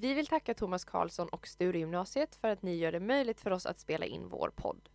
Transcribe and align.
Vi 0.00 0.14
vill 0.14 0.26
tacka 0.26 0.54
Thomas 0.54 0.84
Karlsson 0.84 1.28
och 1.28 1.46
Sturegymnasiet 1.48 2.34
för 2.34 2.48
att 2.48 2.62
ni 2.62 2.76
gör 2.76 2.92
det 2.92 3.00
möjligt 3.00 3.40
för 3.40 3.50
oss 3.50 3.66
att 3.66 3.78
spela 3.78 4.06
in 4.06 4.28
vår 4.28 4.52
podd. 4.56 4.88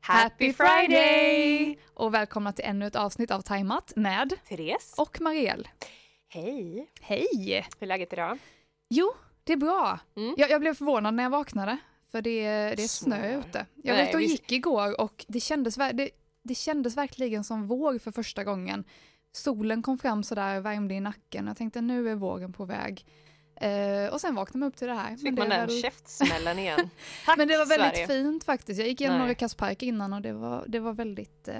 Happy 0.00 0.52
Friday! 0.52 1.78
Och 1.94 2.14
välkomna 2.14 2.52
till 2.52 2.64
ännu 2.64 2.86
ett 2.86 2.96
avsnitt 2.96 3.30
av 3.30 3.40
Tajmat 3.40 3.92
med 3.96 4.32
Therese. 4.48 4.94
och 4.98 5.20
Marielle. 5.20 5.68
Hej! 6.28 6.86
Hej! 7.00 7.26
Hur 7.78 7.82
är 7.82 7.86
läget 7.86 8.12
idag? 8.12 8.38
Jo, 8.90 9.12
det 9.44 9.52
är 9.52 9.56
bra. 9.56 9.98
Mm. 10.16 10.34
Jag, 10.38 10.50
jag 10.50 10.60
blev 10.60 10.74
förvånad 10.74 11.14
när 11.14 11.22
jag 11.22 11.30
vaknade, 11.30 11.78
för 12.10 12.22
det, 12.22 12.42
det 12.76 12.82
är 12.82 12.88
snö 12.88 13.16
Snö. 13.16 13.38
ute. 13.38 13.66
Jag 13.74 13.96
Nej, 13.96 14.04
vet 14.06 14.14
och 14.14 14.20
visst. 14.20 14.32
gick 14.32 14.52
igår 14.52 15.00
och 15.00 15.24
det 15.28 15.40
kändes, 15.40 15.74
det, 15.74 16.10
det 16.42 16.54
kändes 16.54 16.96
verkligen 16.96 17.44
som 17.44 17.66
vår 17.66 17.98
för 17.98 18.10
första 18.12 18.44
gången. 18.44 18.84
Solen 19.32 19.82
kom 19.82 19.98
fram 19.98 20.22
sådär, 20.22 20.60
värmde 20.60 20.94
i 20.94 21.00
nacken 21.00 21.46
jag 21.46 21.56
tänkte 21.56 21.80
nu 21.80 22.10
är 22.10 22.14
våren 22.14 22.52
på 22.52 22.64
väg. 22.64 23.06
Eh, 23.60 24.12
och 24.12 24.20
sen 24.20 24.34
vaknade 24.34 24.58
man 24.58 24.68
upp 24.68 24.76
till 24.76 24.86
det 24.88 24.94
här. 24.94 25.16
Fick 25.16 25.24
man 25.24 25.34
det 25.34 25.56
den 25.56 25.66
väl- 25.66 25.82
käftsmällen 25.82 26.58
igen. 26.58 26.90
Tack 27.26 27.38
Men 27.38 27.48
det 27.48 27.58
var 27.58 27.66
väldigt 27.66 28.06
Sverige. 28.06 28.06
fint 28.24 28.44
faktiskt. 28.44 28.78
Jag 28.80 28.88
gick 28.88 29.00
igenom 29.00 29.18
Nej. 29.18 29.22
några 29.26 29.34
Kasspark 29.34 29.82
innan 29.82 30.12
och 30.12 30.22
det 30.22 30.32
var, 30.32 30.64
det 30.68 30.80
var 30.80 30.92
väldigt 30.92 31.48
eh, 31.48 31.54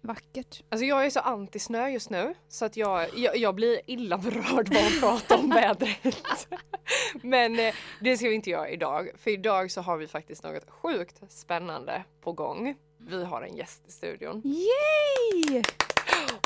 vackert. 0.00 0.62
Alltså 0.68 0.84
jag 0.84 1.06
är 1.06 1.10
så 1.10 1.20
anti-snö 1.20 1.88
just 1.88 2.10
nu 2.10 2.34
så 2.48 2.64
att 2.64 2.76
jag, 2.76 3.18
jag, 3.18 3.36
jag 3.36 3.54
blir 3.54 3.80
illa 3.86 4.18
berörd 4.18 4.68
bara 4.68 4.86
att 4.86 5.00
prata 5.00 5.36
om 5.36 5.50
vädret. 5.50 6.48
Men 7.22 7.58
eh, 7.58 7.74
det 8.00 8.16
ska 8.16 8.28
vi 8.28 8.34
inte 8.34 8.50
göra 8.50 8.70
idag 8.70 9.10
för 9.18 9.30
idag 9.30 9.70
så 9.70 9.80
har 9.80 9.96
vi 9.96 10.06
faktiskt 10.06 10.44
något 10.44 10.70
sjukt 10.70 11.22
spännande 11.28 12.04
på 12.20 12.32
gång. 12.32 12.74
Vi 12.98 13.24
har 13.24 13.42
en 13.42 13.56
gäst 13.56 13.82
i 13.88 13.92
studion. 13.92 14.42
Yay! 14.44 15.62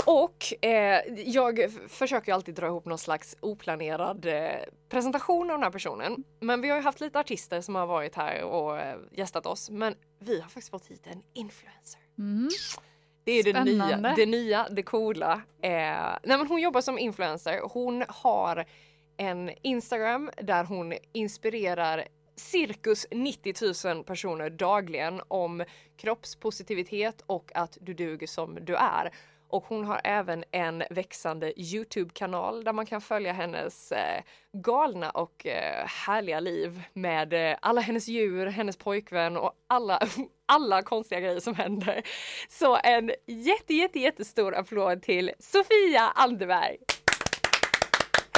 Och 0.06 0.64
eh, 0.64 1.00
jag 1.26 1.72
försöker 1.88 2.34
alltid 2.34 2.54
dra 2.54 2.66
ihop 2.66 2.84
någon 2.84 2.98
slags 2.98 3.36
oplanerad 3.40 4.26
eh, 4.26 4.50
presentation 4.88 5.50
av 5.50 5.56
den 5.56 5.62
här 5.62 5.70
personen. 5.70 6.24
Men 6.40 6.60
vi 6.60 6.68
har 6.68 6.76
ju 6.76 6.82
haft 6.82 7.00
lite 7.00 7.20
artister 7.20 7.60
som 7.60 7.74
har 7.74 7.86
varit 7.86 8.14
här 8.14 8.42
och 8.42 8.78
eh, 8.78 8.98
gästat 9.12 9.46
oss. 9.46 9.70
Men 9.70 9.94
vi 10.18 10.40
har 10.40 10.48
faktiskt 10.48 10.70
fått 10.70 10.86
hit 10.86 11.06
en 11.06 11.22
influencer. 11.32 12.00
Mm. 12.18 12.48
Det 13.24 13.32
är 13.32 13.52
det 13.52 13.64
nya, 13.64 14.14
det 14.16 14.26
nya, 14.26 14.68
det 14.70 14.82
coola. 14.82 15.32
Eh, 15.62 15.70
nej 16.22 16.38
men 16.38 16.46
hon 16.46 16.60
jobbar 16.60 16.80
som 16.80 16.98
influencer. 16.98 17.60
Hon 17.72 18.04
har 18.08 18.64
en 19.16 19.50
Instagram 19.62 20.30
där 20.42 20.64
hon 20.64 20.94
inspirerar 21.12 22.04
cirkus 22.36 23.06
90 23.10 23.54
000 23.94 24.04
personer 24.04 24.50
dagligen 24.50 25.20
om 25.28 25.64
kroppspositivitet 25.96 27.22
och 27.26 27.52
att 27.54 27.78
du 27.80 27.94
duger 27.94 28.26
som 28.26 28.58
du 28.62 28.76
är. 28.76 29.12
Och 29.52 29.64
hon 29.68 29.84
har 29.84 30.00
även 30.04 30.44
en 30.50 30.82
växande 30.90 31.60
Youtube-kanal 31.60 32.64
där 32.64 32.72
man 32.72 32.86
kan 32.86 33.00
följa 33.00 33.32
hennes 33.32 33.92
eh, 33.92 34.22
galna 34.52 35.10
och 35.10 35.46
eh, 35.46 35.86
härliga 35.86 36.40
liv 36.40 36.82
med 36.92 37.32
eh, 37.32 37.56
alla 37.62 37.80
hennes 37.80 38.08
djur, 38.08 38.46
hennes 38.46 38.76
pojkvän 38.76 39.36
och 39.36 39.52
alla, 39.66 40.00
alla 40.46 40.82
konstiga 40.82 41.20
grejer 41.20 41.40
som 41.40 41.54
händer. 41.54 42.02
Så 42.48 42.78
en 42.84 43.12
jätte, 43.26 43.74
jätte, 43.74 43.98
jättestor 43.98 44.54
applåd 44.54 45.02
till 45.02 45.30
Sofia 45.38 46.00
Anderberg. 46.14 46.76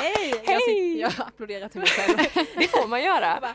Hej! 0.00 0.34
Hej! 0.44 0.44
Jag, 0.46 0.62
sitter, 0.62 1.00
jag 1.00 1.26
applåderar 1.26 1.68
till 1.68 1.80
mig 1.80 1.88
själv. 1.88 2.16
Det 2.56 2.68
får 2.68 2.88
man 2.88 3.02
göra. 3.02 3.54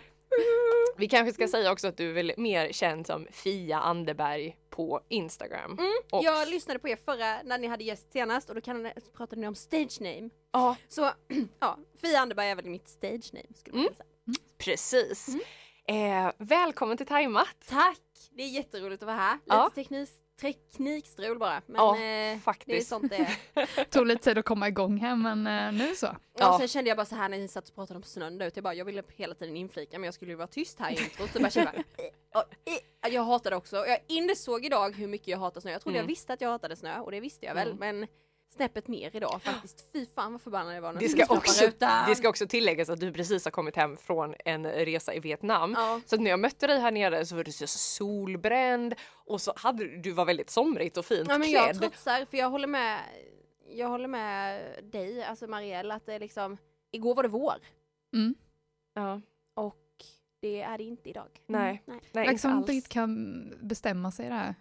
Vi 0.98 1.08
kanske 1.08 1.34
ska 1.34 1.48
säga 1.48 1.72
också 1.72 1.88
att 1.88 1.98
du 1.98 2.10
är 2.10 2.14
väl 2.14 2.34
mer 2.38 2.72
känd 2.72 3.08
som 3.08 3.28
Fia 3.32 3.80
Anderberg 3.80 4.58
på 4.70 5.02
Instagram. 5.10 5.78
Och- 6.12 6.24
Jag 6.24 6.48
lyssnade 6.48 6.80
på 6.80 6.90
er 6.90 6.96
förra 7.06 7.42
när 7.44 7.58
ni 7.58 7.68
hade 7.68 7.84
gäst 7.84 8.12
senast 8.12 8.50
och 8.50 8.56
då 8.56 8.62
kan, 8.62 8.92
pratade 9.18 9.42
ni 9.42 9.48
om 9.48 9.56
stage 9.56 10.02
name. 10.02 10.30
Ja, 10.54 10.76
Så 10.88 11.10
ja, 11.60 11.78
Fia 12.02 12.20
Anderberg 12.20 12.50
är 12.50 12.56
väl 12.56 12.66
mitt 12.66 12.88
stage 12.90 13.34
name 13.34 13.48
skulle 13.56 13.76
man 13.78 13.86
Mm. 13.86 13.94
säga. 13.98 14.40
precis. 14.58 15.28
Mm. 15.28 16.26
Eh, 16.28 16.32
välkommen 16.38 16.98
till 16.98 17.06
Tajmat. 17.06 17.48
Tack! 17.70 18.00
Det 18.32 18.44
är 18.44 18.48
jätteroligt 18.48 19.04
att 19.04 19.08
vara 19.08 19.18
här. 19.18 19.34
Lite 19.34 19.44
Ja. 19.56 19.72
teknik, 19.76 20.10
teknikstrul 20.42 21.40
bara. 21.40 21.62
Men 21.66 21.76
Ja, 21.76 21.96
eh, 21.96 22.00
det 22.00 22.06
är 22.06 22.38
faktiskt. 22.40 22.90
sånt 22.90 23.10
det 23.10 23.16
är. 23.54 23.84
Tog 23.92 24.08
lite 24.08 24.24
tid 24.24 24.38
att 24.38 24.46
komma 24.46 24.68
igång 24.68 24.98
här 24.98 25.16
men 25.16 25.48
eh, 25.48 25.88
nu 25.88 25.96
så. 25.96 26.16
Ja. 26.40 26.54
Och 26.54 26.60
sen 26.60 26.68
kände 26.68 26.88
jag 26.90 26.98
bara 26.98 27.06
så 27.06 27.16
här 27.16 27.30
när 27.30 27.38
ni 27.38 27.48
satt 27.48 27.70
och 27.70 27.76
pratade 27.76 27.98
om 27.98 28.04
snön 28.04 28.38
där 28.38 28.48
ute, 28.48 28.58
jag 28.58 28.64
bara 28.64 28.74
jag 28.74 28.86
ville 28.86 29.04
hela 29.16 29.36
tiden 29.36 29.56
inflika 29.58 30.00
men 30.00 30.06
jag 30.08 30.14
skulle 30.14 30.32
ju 30.32 30.36
vara 30.38 30.48
tyst 30.48 30.80
här 30.80 30.92
i 30.92 31.04
introt. 31.04 31.34
Så 31.34 31.40
bara 31.40 31.50
kände 31.50 31.72
jag, 31.76 31.84
bara, 32.34 32.44
eh, 32.66 33.08
eh, 33.08 33.14
jag 33.16 33.24
hatar 33.24 33.50
det 33.50 33.56
också. 33.58 33.76
Jag 33.76 33.98
insåg 34.08 34.66
idag 34.66 34.96
hur 34.96 35.08
mycket 35.08 35.28
jag 35.28 35.38
hatar 35.38 35.62
snö. 35.62 35.72
Jag 35.72 35.82
trodde 35.82 35.98
Mm. 35.98 36.04
jag 36.04 36.08
visste 36.08 36.34
att 36.34 36.42
jag 36.42 36.50
hatade 36.50 36.76
snö 36.76 37.00
och 37.00 37.12
det 37.12 37.20
visste 37.20 37.46
jag 37.46 37.56
väl 37.56 37.72
Mm. 37.72 37.80
men 37.98 38.08
snäppet 38.50 38.88
mer 38.88 39.16
idag 39.16 39.42
faktiskt. 39.44 39.90
Fy 39.94 40.06
fan 40.06 40.32
vad 40.32 40.42
förbannad 40.42 40.76
jag 40.76 40.82
var 40.82 40.94
när 40.94 41.00
Det 41.00 41.06
jag 41.06 41.26
ska, 41.28 41.36
också, 41.38 41.66
rutan. 41.66 42.10
det 42.10 42.16
ska 42.16 42.30
också 42.30 42.48
tilläggas 42.48 42.90
att 42.90 43.00
du 43.00 43.12
precis 43.14 43.46
har 43.46 43.52
kommit 43.52 43.76
hem 43.76 43.98
från 43.98 44.36
en 44.46 44.66
resa 44.66 45.14
i 45.14 45.20
Vietnam. 45.20 45.74
Ja. 45.78 46.02
Så 46.06 46.16
att 46.16 46.22
när 46.22 46.30
jag 46.30 46.40
mötte 46.40 46.68
dig 46.68 46.80
här 46.80 46.92
nere 46.92 47.26
så 47.26 47.36
var 47.36 47.44
du 47.44 47.52
så 47.52 47.68
solbränd 47.68 48.96
och 49.12 49.42
så 49.42 49.54
hade 49.56 49.98
du, 50.02 50.12
var 50.12 50.26
väldigt 50.26 50.50
somrigt 50.50 50.98
och 50.98 51.06
fint 51.06 51.28
Ja 51.30 51.38
men 51.38 51.52
jag 51.52 51.64
klädd. 51.64 51.80
trotsar 51.82 52.26
för 52.26 52.38
jag 52.38 52.50
håller 52.50 52.68
med 52.68 53.00
Jag 53.70 53.88
håller 53.88 54.08
med 54.08 54.62
dig, 54.84 55.24
alltså 55.24 55.48
Marielle 55.48 55.94
att 55.94 56.06
det 56.06 56.14
är 56.14 56.20
liksom 56.20 56.58
Igår 56.92 57.16
var 57.16 57.24
det 57.24 57.30
vår 57.30 57.54
Mm. 58.14 58.36
Ja, 58.94 59.22
och 59.54 59.76
det 60.42 60.62
är 60.62 60.78
det 60.78 60.84
inte 60.84 61.10
idag. 61.10 61.28
nej, 61.46 61.82
Nej. 61.86 62.00
nej 62.02 62.02
Verkar 62.14 62.32
inte 62.32 62.42
som 62.42 62.52
alls. 62.52 62.60
inte 62.62 62.72
riktigt 62.72 62.94
kan 62.94 63.54
bestämma 63.62 64.12
sig 64.12 64.30
där. 64.30 64.56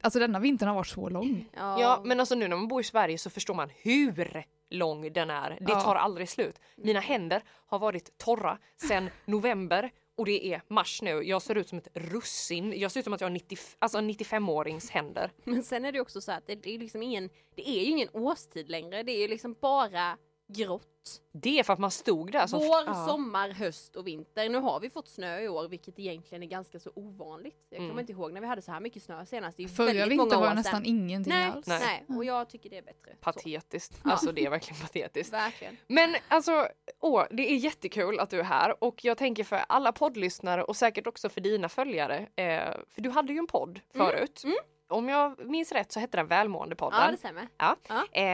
Alltså 0.00 0.18
denna 0.18 0.38
vintern 0.38 0.68
har 0.68 0.76
varit 0.76 0.86
så 0.86 1.08
lång. 1.08 1.48
Ja, 1.56 1.80
Ja 1.80 2.02
men 2.04 2.20
alltså 2.20 2.34
nu 2.34 2.48
när 2.48 2.56
man 2.56 2.68
bor 2.68 2.80
i 2.80 2.84
Sverige 2.84 3.18
så 3.18 3.30
förstår 3.30 3.54
man 3.54 3.70
hur 3.82 4.44
lång 4.70 5.12
den 5.12 5.30
är. 5.30 5.50
Det 5.50 5.72
Ja. 5.72 5.80
tar 5.80 5.94
aldrig 5.94 6.28
slut. 6.28 6.60
Mina 6.76 7.00
händer 7.00 7.42
har 7.66 7.78
varit 7.78 8.18
torra 8.18 8.58
sedan 8.76 9.10
november 9.24 9.90
och 10.16 10.24
det 10.26 10.46
är 10.46 10.62
mars 10.68 11.02
nu. 11.02 11.10
Jag 11.22 11.42
ser 11.42 11.54
ut 11.54 11.68
som 11.68 11.78
ett 11.78 11.88
russin. 11.94 12.72
Jag 12.80 12.92
ser 12.92 13.00
ut 13.00 13.04
som 13.04 13.12
att 13.12 13.20
jag 13.20 13.28
har 13.28 13.32
90, 13.32 13.58
alltså 13.78 13.98
en 13.98 14.10
95-årings 14.10 14.90
händer. 14.90 15.30
Men 15.44 15.62
sen 15.62 15.84
är 15.84 15.92
det 15.92 16.00
också 16.00 16.20
så 16.20 16.32
att 16.32 16.46
det, 16.46 16.54
det 16.54 16.74
är 16.74 16.78
liksom 16.78 17.02
ingen 17.02 17.30
Det 17.54 17.68
är 17.68 17.80
ju 17.84 17.90
ingen 17.90 18.08
årstid 18.12 18.70
längre, 18.70 19.02
det 19.02 19.12
är 19.12 19.20
ju 19.20 19.28
liksom 19.28 19.56
bara 19.60 20.16
grått. 20.52 20.88
Det 21.32 21.58
är 21.58 21.62
för 21.62 21.72
att 21.72 21.78
man 21.78 21.90
stod 21.90 22.32
där 22.32 22.46
som... 22.46 22.58
Vår, 22.58 22.82
Ja. 22.86 23.06
sommar, 23.08 23.50
höst 23.50 23.96
och 23.96 24.06
vinter. 24.06 24.48
Nu 24.48 24.58
har 24.58 24.80
vi 24.80 24.90
fått 24.90 25.08
snö 25.08 25.40
i 25.40 25.48
år 25.48 25.68
vilket 25.68 25.98
egentligen 25.98 26.42
är 26.42 26.46
ganska 26.46 26.78
så 26.78 26.90
ovanligt. 26.94 27.66
Jag 27.70 27.76
kommer 27.78 27.90
Mm. 27.90 27.98
inte 28.00 28.12
ihåg 28.12 28.32
när 28.32 28.40
vi 28.40 28.46
hade 28.46 28.62
så 28.62 28.72
här 28.72 28.80
mycket 28.80 29.02
snö 29.02 29.26
senast. 29.26 29.56
Det 29.56 29.64
är 29.64 29.68
Förra 29.68 30.06
vintern 30.06 30.40
var 30.40 30.48
det 30.48 30.54
nästan 30.54 30.72
sedan. 30.80 30.86
ingenting 30.86 31.32
Nej, 31.32 31.50
alls. 31.50 31.66
Nej. 31.66 32.04
nej, 32.08 32.16
och 32.18 32.24
jag 32.24 32.48
tycker 32.48 32.70
det 32.70 32.78
är 32.78 32.82
bättre. 32.82 33.10
Så. 33.10 33.16
Patetiskt. 33.20 34.00
Alltså 34.04 34.32
det 34.32 34.44
är 34.46 34.50
verkligen 34.50 34.80
patetiskt. 34.80 35.32
Verkligen. 35.32 35.76
Men 35.86 36.16
alltså, 36.28 36.68
åh, 37.00 37.24
det 37.30 37.52
är 37.52 37.56
jättekul 37.56 38.20
att 38.20 38.30
du 38.30 38.38
är 38.40 38.44
här 38.44 38.84
och 38.84 39.04
jag 39.04 39.18
tänker 39.18 39.44
för 39.44 39.64
alla 39.68 39.92
poddlyssnare 39.92 40.64
och 40.64 40.76
säkert 40.76 41.06
också 41.06 41.28
för 41.28 41.40
dina 41.40 41.68
följare. 41.68 42.18
Eh, 42.36 42.74
för 42.90 43.00
du 43.00 43.10
hade 43.10 43.32
ju 43.32 43.38
en 43.38 43.46
podd 43.46 43.80
Mm, 43.94 44.06
förut. 44.06 44.40
mm. 44.44 44.56
Om 44.92 45.08
jag 45.08 45.46
minns 45.46 45.72
rätt 45.72 45.92
så 45.92 46.00
hette 46.00 46.16
den 46.16 46.26
Välmåendepodden. 46.26 47.00
Ja 47.00 47.10
det 47.10 47.16
stämmer. 47.16 47.48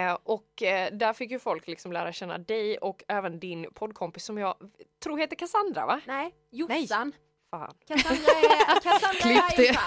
Eh, 0.08 0.18
och 0.22 0.62
eh, 0.62 0.92
där 0.92 1.12
fick 1.12 1.30
ju 1.30 1.38
folk 1.38 1.66
liksom 1.66 1.92
lära 1.92 2.12
känna 2.12 2.38
dig 2.38 2.78
och 2.78 3.04
även 3.08 3.40
din 3.40 3.66
poddkompis 3.74 4.24
som 4.24 4.38
jag 4.38 4.54
tror 5.02 5.18
heter 5.18 5.36
Cassandra 5.36 5.86
va? 5.86 6.00
Nej, 6.06 6.34
Jossan. 6.50 7.12
Fan. 7.50 7.74
Cassandra 7.86 8.32
är, 8.32 8.80
Cassandra 8.80 9.20
Klipp 9.20 9.56
det. 9.56 9.68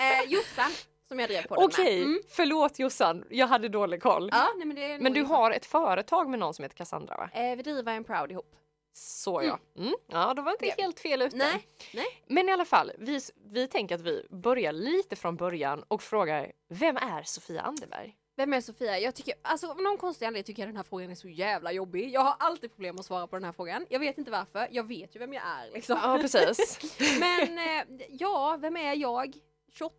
eh, 0.00 0.22
Jossan 0.28 0.70
som 1.08 1.18
jag 1.18 1.28
drev 1.28 1.46
på 1.46 1.54
Okej. 1.54 2.02
Mm. 2.02 2.20
förlåt 2.28 2.78
Jossan, 2.78 3.24
jag 3.30 3.46
hade 3.46 3.68
dålig 3.68 4.02
koll. 4.02 4.28
Ja, 4.32 4.48
nej, 4.56 4.66
men 4.66 4.76
det 4.76 4.92
är 4.92 4.98
Men 4.98 5.12
du 5.12 5.22
har 5.22 5.50
ett 5.50 5.66
företag 5.66 6.28
med 6.28 6.38
någon 6.38 6.54
som 6.54 6.62
heter 6.62 6.76
Cassandra 6.76 7.16
va? 7.16 7.30
Eh, 7.32 7.56
vi 7.56 7.62
driver 7.62 7.92
en 7.92 8.04
proud 8.04 8.32
ihop. 8.32 8.56
Så 8.92 9.42
ja. 9.42 9.58
Mm. 9.78 9.94
Ja, 10.06 10.34
då 10.34 10.42
var 10.42 10.52
inte 10.52 10.82
helt 10.82 11.00
fel 11.00 11.22
ute. 11.22 11.36
Nej, 11.36 11.68
nej. 11.94 12.06
Men 12.26 12.48
i 12.48 12.52
alla 12.52 12.64
fall, 12.64 12.92
vi, 12.98 13.20
vi 13.44 13.68
tänker 13.68 13.94
att 13.94 14.00
vi 14.00 14.26
börjar 14.30 14.72
lite 14.72 15.16
från 15.16 15.36
början 15.36 15.84
och 15.88 16.02
frågar 16.02 16.52
Vem 16.68 16.96
är 16.96 17.22
Sofia 17.22 17.62
Anderberg? 17.62 18.16
Vem 18.36 18.52
är 18.52 18.60
Sofia? 18.60 18.98
Jag 18.98 19.14
tycker, 19.14 19.34
alltså 19.42 19.66
av 19.66 19.82
någon 19.82 19.98
konstig 19.98 20.26
anledning 20.26 20.44
tycker 20.44 20.62
jag 20.62 20.68
den 20.68 20.76
här 20.76 20.84
frågan 20.84 21.10
är 21.10 21.14
så 21.14 21.28
jävla 21.28 21.72
jobbig. 21.72 22.10
Jag 22.10 22.20
har 22.20 22.34
alltid 22.38 22.70
problem 22.70 22.98
att 22.98 23.04
svara 23.04 23.26
på 23.26 23.36
den 23.36 23.44
här 23.44 23.52
frågan. 23.52 23.86
Jag 23.90 24.00
vet 24.00 24.18
inte 24.18 24.30
varför. 24.30 24.68
Jag 24.70 24.88
vet 24.88 25.16
ju 25.16 25.18
vem 25.18 25.32
jag 25.32 25.42
är 25.42 25.70
liksom. 25.74 25.98
Ja, 26.02 26.18
precis. 26.20 26.80
Men 27.20 27.58
eh, 27.58 28.06
ja, 28.08 28.58
vem 28.60 28.76
är 28.76 28.94
jag? 28.94 29.36
28, 29.72 29.94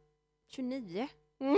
29? 0.47 1.07
Mm. 1.41 1.57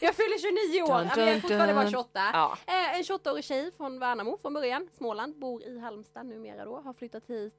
Jag 0.00 0.14
fyller 0.14 0.38
29 0.38 0.82
år, 0.82 0.98
Dun, 0.98 1.06
men 1.06 1.18
jag 1.18 1.28
är 1.28 1.32
dun, 1.32 1.40
fortfarande 1.40 1.74
bara 1.74 1.82
dun. 1.84 1.90
28. 1.90 2.30
Ja. 2.32 2.58
Eh, 2.66 2.96
en 2.96 3.02
28-årig 3.02 3.44
tjej 3.44 3.72
från 3.72 3.98
Värnamo 3.98 4.38
från 4.38 4.54
början, 4.54 4.88
Småland, 4.96 5.38
bor 5.38 5.62
i 5.62 5.78
Halmstad 5.78 6.26
numera 6.26 6.64
då, 6.64 6.80
har 6.80 6.92
flyttat 6.92 7.26
hit 7.26 7.54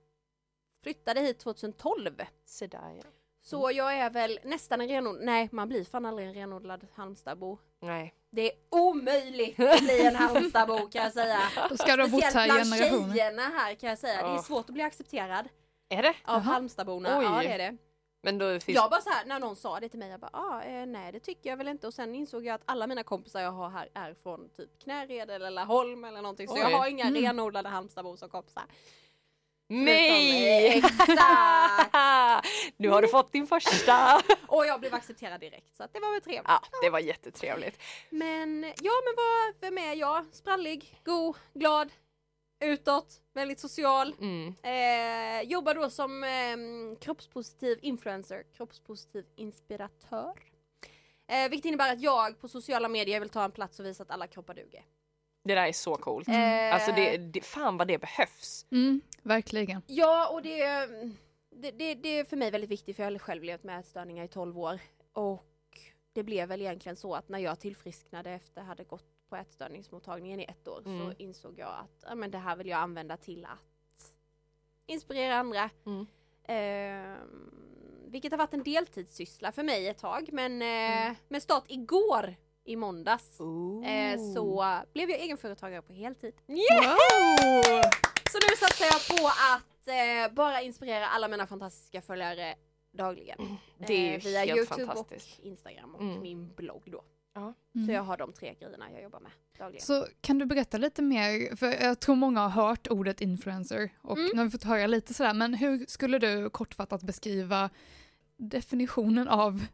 Flyttade 0.84 1.20
hit 1.22 1.40
2012. 1.40 2.10
Se 2.46 2.68
där 2.68 2.94
ja. 2.98 3.04
Så 3.44 3.72
jag 3.72 3.94
är 3.94 4.10
väl 4.10 4.40
nästan 4.44 4.82
en 4.82 4.88
renodlad, 4.88 5.26
nej 5.26 5.50
man 5.52 5.70
blir 5.70 5.84
fan 5.84 6.06
aldrig 6.06 6.28
en 6.28 6.34
renodlad 6.34 6.88
Halmstadbo. 6.96 7.58
Nej. 7.82 8.14
Det 8.32 8.52
är 8.52 8.58
omöjligt 8.70 9.60
att 9.60 9.80
bli 9.80 10.06
en 10.06 10.16
Halmstadbo 10.16 10.78
kan 10.78 11.04
jag 11.04 11.14
säga. 11.14 11.40
Då 11.70 11.78
ska 11.78 11.96
du 11.96 12.04
ha 12.04 12.10
bott 12.10 12.24
här 12.24 12.46
i 12.46 12.64
generationer. 12.64 13.14
tjejerna 13.16 13.42
här 13.42 13.76
kan 13.76 13.90
jag 13.90 14.00
säga. 14.00 14.28
Det 14.28 14.34
är 14.34 14.38
svårt 14.38 14.66
att 14.70 14.74
bli 14.74 14.84
accepterad 14.84 15.50
Är 15.90 16.02
det? 16.04 16.16
av. 16.24 16.42
Halmstadborna. 16.42 17.10
Ja 17.24 17.42
det 17.44 17.48
är 17.48 17.58
det. 17.58 17.78
Men 18.24 18.38
då 18.38 18.60
finns 18.60 18.76
Jag 18.76 18.90
bara 18.90 19.02
så 19.02 19.10
här, 19.10 19.26
när 19.26 19.40
någon 19.40 19.56
sa 19.56 19.80
det 19.80 19.90
till 19.90 20.00
mig, 20.00 20.10
jag 20.10 20.20
bara 20.20 20.30
ah, 20.34 20.62
eh, 20.64 20.86
nej 20.86 21.12
det 21.12 21.20
tycker 21.20 21.50
jag 21.50 21.58
väl 21.58 21.68
inte 21.68 21.88
och 21.88 21.94
sen 21.94 22.16
insåg 22.16 22.46
jag 22.46 22.54
att 22.56 22.62
alla 22.66 22.88
mina 22.88 23.04
kompisar 23.04 23.42
jag 23.42 23.52
har 23.52 23.70
här 23.70 23.90
är 23.94 24.14
från 24.24 24.50
typ 24.58 24.70
Knäred 24.84 25.30
eller 25.32 25.52
Laholm 25.52 26.04
eller 26.06 26.22
någonting 26.22 26.48
så 26.48 26.54
Oj. 26.54 26.60
jag 26.60 26.78
har 26.78 26.88
inga 26.88 27.06
Mm. 27.08 27.22
renodlade 27.22 27.70
Halmstadbor 27.70 28.16
som 28.16 28.30
kompisar. 28.30 28.64
Nej! 29.68 30.78
Exakt! 30.78 31.08
nu 32.78 32.90
har 32.90 33.02
du 33.02 33.08
fått 33.08 33.32
din 33.32 33.48
första! 33.48 34.22
Och 34.48 34.66
jag 34.66 34.80
blev 34.80 34.94
accepterad 34.94 35.40
direkt 35.40 35.76
så 35.76 35.84
att 35.84 35.94
det 35.94 36.00
var 36.00 36.12
väl 36.12 36.22
trevligt. 36.22 36.44
Ja, 36.48 36.62
det 36.84 36.90
var 36.90 37.00
jättetrevligt. 37.00 37.82
Men 38.10 38.64
ja 38.64 38.92
men 39.06 39.14
vad, 39.18 39.56
vem 39.62 39.78
är 39.78 39.94
jag? 39.96 40.26
Sprallig, 40.32 41.00
god, 41.04 41.36
glad, 41.54 41.90
utåt, 42.62 43.22
väldigt 43.34 43.60
social. 43.60 44.16
Mm. 44.20 44.56
Eh, 44.64 45.50
jobbar 45.50 45.76
då 45.76 45.90
som 45.90 46.24
eh, 46.24 47.00
kroppspositiv 47.00 47.80
influencer, 47.82 48.44
kroppspositiv 48.54 49.26
inspiratör. 49.36 50.34
Eh, 51.28 51.50
vilket 51.50 51.66
innebär 51.66 51.94
att 51.94 52.02
jag 52.02 52.40
på 52.40 52.48
sociala 52.48 52.88
medier 52.90 53.20
vill 53.20 53.30
ta 53.30 53.44
en 53.44 53.52
plats 53.52 53.80
och 53.80 53.86
visa 53.86 54.04
att 54.04 54.12
alla 54.12 54.28
kroppar 54.28 54.54
duger. 54.54 54.86
Det 55.44 55.56
där 55.56 55.68
är 55.68 55.72
så 55.72 55.96
coolt. 55.96 56.28
Eh, 56.28 56.74
Alltså 56.74 56.92
det, 56.92 57.18
det, 57.18 57.42
fan 57.42 57.78
vad 57.78 57.88
det 57.88 57.98
behövs. 57.98 58.66
Mm, 58.72 59.02
verkligen. 59.24 59.82
Ja 59.88 60.30
och 60.34 60.42
det, 60.42 60.66
det, 61.56 61.72
det, 61.72 61.96
det 61.96 62.10
är 62.20 62.24
för 62.24 62.38
mig 62.38 62.52
väldigt 62.52 62.70
viktigt 62.70 62.96
för 62.96 63.04
jag 63.04 63.12
har 63.12 63.20
själv 63.20 63.44
levt 63.44 63.64
med 63.64 63.80
ätstörningar 63.80 64.24
i 64.24 64.28
12 64.28 64.60
år. 64.60 64.80
Och 65.14 65.46
det 66.14 66.24
blev 66.24 66.50
väl 66.50 66.62
egentligen 66.62 66.96
så 66.96 67.16
att 67.16 67.30
när 67.30 67.40
jag 67.40 67.60
tillfrisknade 67.60 68.32
efter 68.32 68.62
hade 68.62 68.84
gått 68.84 69.06
på 69.32 69.38
ätstörningsmottagningen 69.38 70.40
i 70.40 70.44
ett 70.44 70.68
år 70.68 70.82
Mm. 70.86 71.00
så 71.12 71.14
insåg 71.24 71.60
jag 71.60 71.70
att 71.70 72.04
ja, 72.08 72.16
men 72.16 72.32
det 72.32 72.38
här 72.38 72.56
vill 72.56 72.68
jag 72.68 72.80
använda 72.80 73.18
till 73.18 73.46
att 73.46 74.16
inspirera 74.86 75.36
andra. 75.36 75.70
Mm. 75.86 76.06
Ehm, 76.44 77.52
vilket 78.08 78.32
har 78.32 78.38
varit 78.38 78.54
en 78.54 78.64
deltidssyssla 78.64 79.52
för 79.52 79.64
mig 79.64 79.88
ett 79.88 79.98
tag 79.98 80.30
men 80.34 80.62
eh, 80.62 80.68
Mm. 81.04 81.16
med 81.28 81.44
start 81.44 81.64
igår 81.68 82.36
i 82.64 82.76
måndags 82.76 83.40
eh, 83.86 84.20
så 84.36 84.80
blev 84.94 85.10
jag 85.10 85.20
egenföretagare 85.20 85.82
på 85.82 85.94
heltid. 85.94 86.34
Wow! 86.46 87.82
Så 88.32 88.38
nu 88.50 88.56
satsar 88.60 88.86
jag 88.86 89.18
på 89.20 89.28
att 89.28 89.88
eh, 89.88 90.36
bara 90.36 90.62
inspirera 90.62 91.08
alla 91.08 91.28
mina 91.28 91.48
fantastiska 91.48 92.02
följare 92.02 92.56
dagligen. 92.94 93.58
Det 93.78 93.94
är 93.94 94.14
Eh, 94.18 94.20
via 94.24 94.40
helt 94.40 94.58
Youtube 94.58 94.86
fantastiskt. 94.86 95.40
och 95.40 95.46
Instagram 95.46 95.96
och 95.96 96.02
Mm. 96.02 96.22
min 96.22 96.54
blogg 96.56 96.84
då. 96.86 97.04
Mm. 97.36 97.88
Så 97.88 97.92
jag 97.94 98.02
har 98.04 98.18
de 98.18 98.34
tre 98.34 98.54
grejerna 98.60 98.92
jag 98.92 99.04
jobbar 99.04 99.20
med 99.20 99.32
dagligen. 99.58 99.82
Så 99.86 100.08
kan 100.22 100.38
du 100.38 100.46
berätta 100.46 100.78
lite 100.78 101.02
mer, 101.02 101.56
för 101.56 101.68
jag 101.84 102.00
tror 102.00 102.16
många 102.16 102.40
har 102.40 102.50
hört 102.68 102.88
ordet 102.88 103.22
influencer 103.22 103.90
och 104.02 104.18
Mm. 104.18 104.30
nu 104.34 104.38
har 104.38 104.46
vi 104.46 104.52
fått 104.52 104.64
höra 104.64 104.88
lite 104.88 105.14
sådär, 105.14 105.34
men 105.34 105.54
hur 105.54 105.86
skulle 105.88 106.20
du 106.20 106.50
kortfattat 106.50 107.04
beskriva 107.04 107.70
definitionen 108.38 109.28
av 109.28 109.66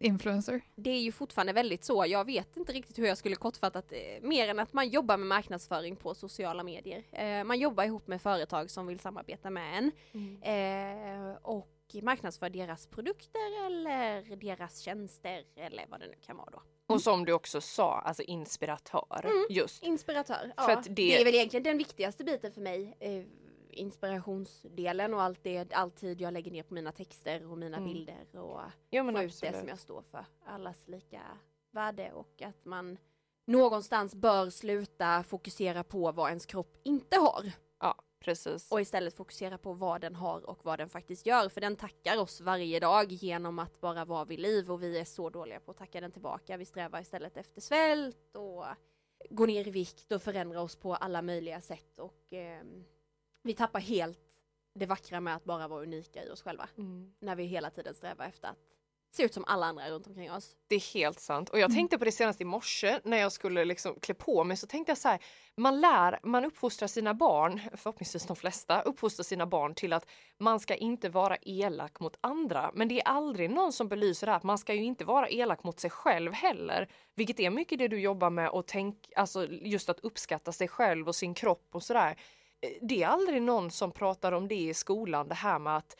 influencer? 0.00 0.60
Det 0.76 0.90
är 0.90 1.00
ju 1.00 1.12
fortfarande 1.12 1.52
väldigt 1.52 1.84
så, 1.84 2.04
jag 2.06 2.24
vet 2.24 2.56
inte 2.56 2.72
riktigt 2.72 2.98
hur 2.98 3.06
jag 3.06 3.18
skulle 3.18 3.36
kortfattat 3.36 3.92
eh, 3.92 3.98
mer 4.28 4.48
än 4.48 4.58
att 4.58 4.72
man 4.72 4.88
jobbar 4.88 5.16
med 5.16 5.26
marknadsföring 5.26 5.96
på 5.96 6.14
sociala 6.14 6.62
medier. 6.62 7.02
Eh, 7.12 7.44
man 7.44 7.58
jobbar 7.58 7.84
ihop 7.84 8.06
med 8.06 8.22
företag 8.22 8.70
som 8.70 8.86
vill 8.86 9.00
samarbeta 9.00 9.50
med 9.50 9.78
en 9.78 9.90
Mm. 10.12 10.42
eh, 10.42 11.36
och 11.94 12.02
marknadsför 12.02 12.50
deras 12.50 12.86
produkter 12.86 13.66
eller 13.66 14.36
deras 14.36 14.78
tjänster 14.80 15.44
eller 15.56 15.86
vad 15.88 16.00
det 16.00 16.06
nu 16.06 16.14
kan 16.20 16.36
vara 16.36 16.50
då. 16.50 16.62
Och 16.86 17.00
som 17.02 17.24
du 17.24 17.32
också 17.32 17.60
sa, 17.60 17.98
alltså 18.00 18.22
inspiratör. 18.22 19.20
Mm. 19.24 19.46
Just. 19.50 19.82
Inspiratör, 19.82 20.52
För 20.58 20.70
ja. 20.70 20.82
det... 20.86 20.90
det- 20.94 21.20
är 21.20 21.24
väl 21.24 21.34
egentligen 21.34 21.64
den 21.64 21.78
viktigaste 21.78 22.24
biten 22.24 22.52
för 22.52 22.60
mig. 22.60 22.96
Eh, 23.00 23.24
inspirationsdelen 23.70 25.14
och 25.14 25.22
allt 25.22 25.42
det, 25.42 25.72
all 25.72 25.90
tid 25.90 26.20
jag 26.20 26.32
lägger 26.32 26.50
ner 26.50 26.62
på 26.62 26.74
mina 26.74 26.92
texter 26.92 27.50
och 27.50 27.58
mina 27.58 27.76
Mm. 27.76 27.92
bilder 27.92 28.36
och 28.36 28.60
Ja 28.90 29.04
få 29.12 29.22
ut 29.22 29.40
det 29.40 29.58
som 29.58 29.68
jag 29.68 29.78
står 29.78 30.02
för. 30.02 30.24
Allas 30.46 30.88
lika 30.88 31.22
värde 31.70 32.12
och 32.12 32.42
att 32.42 32.64
man 32.64 32.98
någonstans 33.46 34.14
bör 34.14 34.50
sluta 34.50 35.22
fokusera 35.22 35.84
på 35.84 36.12
vad 36.12 36.28
ens 36.28 36.46
kropp 36.46 36.76
inte 36.84 37.16
har 37.16 37.52
Ja, 37.80 37.94
precis. 38.20 38.72
och 38.72 38.80
istället 38.80 39.14
fokusera 39.14 39.58
på 39.58 39.72
vad 39.72 40.00
den 40.00 40.14
har 40.14 40.50
och 40.50 40.64
vad 40.64 40.78
den 40.78 40.88
faktiskt 40.88 41.26
gör. 41.26 41.48
För 41.48 41.60
den 41.60 41.76
tackar 41.76 42.18
oss 42.18 42.40
varje 42.40 42.80
dag 42.80 43.12
genom 43.12 43.58
att 43.58 43.80
bara 43.80 44.04
vara 44.04 44.24
vid 44.24 44.40
liv 44.40 44.70
och 44.70 44.82
vi 44.82 44.98
är 44.98 45.04
så 45.04 45.30
dåliga 45.30 45.60
på 45.60 45.70
att 45.70 45.76
tacka 45.76 46.00
den 46.00 46.12
tillbaka. 46.12 46.56
Vi 46.56 46.64
strävar 46.64 47.00
istället 47.00 47.36
efter 47.36 47.60
svält 47.60 48.36
och 48.36 48.64
gå 49.30 49.46
ner 49.46 49.68
i 49.68 49.70
vikt 49.70 50.12
och 50.12 50.22
förändra 50.22 50.60
oss 50.60 50.76
på 50.76 50.94
alla 50.94 51.22
möjliga 51.22 51.60
sätt 51.60 51.98
och 51.98 52.22
ehm, 52.30 52.84
vi 53.42 53.54
tappar 53.54 53.80
helt 53.80 54.18
det 54.74 54.86
vackra 54.86 55.20
med 55.20 55.36
att 55.36 55.44
bara 55.44 55.68
vara 55.68 55.82
unika 55.82 56.24
i 56.24 56.30
oss 56.30 56.42
själva. 56.42 56.68
Mm. 56.78 57.14
När 57.18 57.36
vi 57.36 57.44
hela 57.44 57.70
tiden 57.70 57.94
strävar 57.94 58.24
efter 58.24 58.48
att 58.48 58.76
se 59.12 59.22
ut 59.22 59.34
som 59.34 59.44
alla 59.46 59.66
andra 59.66 59.90
runt 59.90 60.06
omkring 60.06 60.32
oss. 60.32 60.50
Det 60.68 60.74
är 60.74 60.94
helt 60.94 61.20
sant. 61.20 61.48
Och 61.50 61.58
jag 61.58 61.70
Mm. 61.70 61.76
tänkte 61.76 61.98
på 61.98 62.04
det 62.04 62.12
senast 62.12 62.40
i 62.40 62.44
morse 62.44 63.00
när 63.04 63.16
jag 63.16 63.32
skulle 63.32 63.64
liksom 63.64 64.00
klä 64.00 64.14
på 64.14 64.44
mig 64.44 64.56
så 64.56 64.66
tänkte 64.66 64.90
jag 64.90 64.98
så 64.98 65.08
här, 65.08 65.18
man 65.56 65.80
lär, 65.80 66.20
man 66.22 66.44
uppfostrar 66.44 66.88
sina 66.88 67.14
barn, 67.14 67.60
förhoppningsvis 67.74 68.26
de 68.26 68.36
flesta, 68.36 68.80
uppfostrar 68.82 69.24
sina 69.24 69.46
barn 69.46 69.74
till 69.74 69.92
att 69.92 70.06
man 70.38 70.60
ska 70.60 70.74
inte 70.74 71.08
vara 71.08 71.36
elak 71.42 72.00
mot 72.00 72.16
andra. 72.20 72.70
Men 72.74 72.88
det 72.88 73.00
är 73.00 73.08
aldrig 73.08 73.50
någon 73.50 73.72
som 73.72 73.88
belyser 73.88 74.26
det 74.26 74.30
här 74.30 74.36
att 74.36 74.42
man 74.42 74.58
ska 74.58 74.74
ju 74.74 74.84
inte 74.84 75.04
vara 75.04 75.28
elak 75.28 75.64
mot 75.64 75.80
sig 75.80 75.90
själv 75.90 76.32
heller. 76.32 76.88
Vilket 77.14 77.40
är 77.40 77.50
mycket 77.50 77.78
det 77.78 77.88
du 77.88 78.00
jobbar 78.00 78.30
med 78.30 78.48
och 78.50 78.66
tänk, 78.66 78.96
alltså 79.16 79.46
just 79.50 79.88
att 79.88 80.00
uppskatta 80.00 80.52
sig 80.52 80.68
själv 80.68 81.08
och 81.08 81.14
sin 81.16 81.34
kropp 81.34 81.68
och 81.72 81.82
sådär. 81.82 82.16
Eh, 82.60 82.70
Det 82.82 83.02
är 83.02 83.06
aldrig 83.08 83.42
någon 83.42 83.70
som 83.70 83.92
pratar 83.92 84.32
om 84.32 84.48
det 84.48 84.54
i 84.54 84.74
skolan, 84.74 85.28
det 85.28 85.34
här 85.34 85.58
med 85.58 85.76
att 85.76 85.96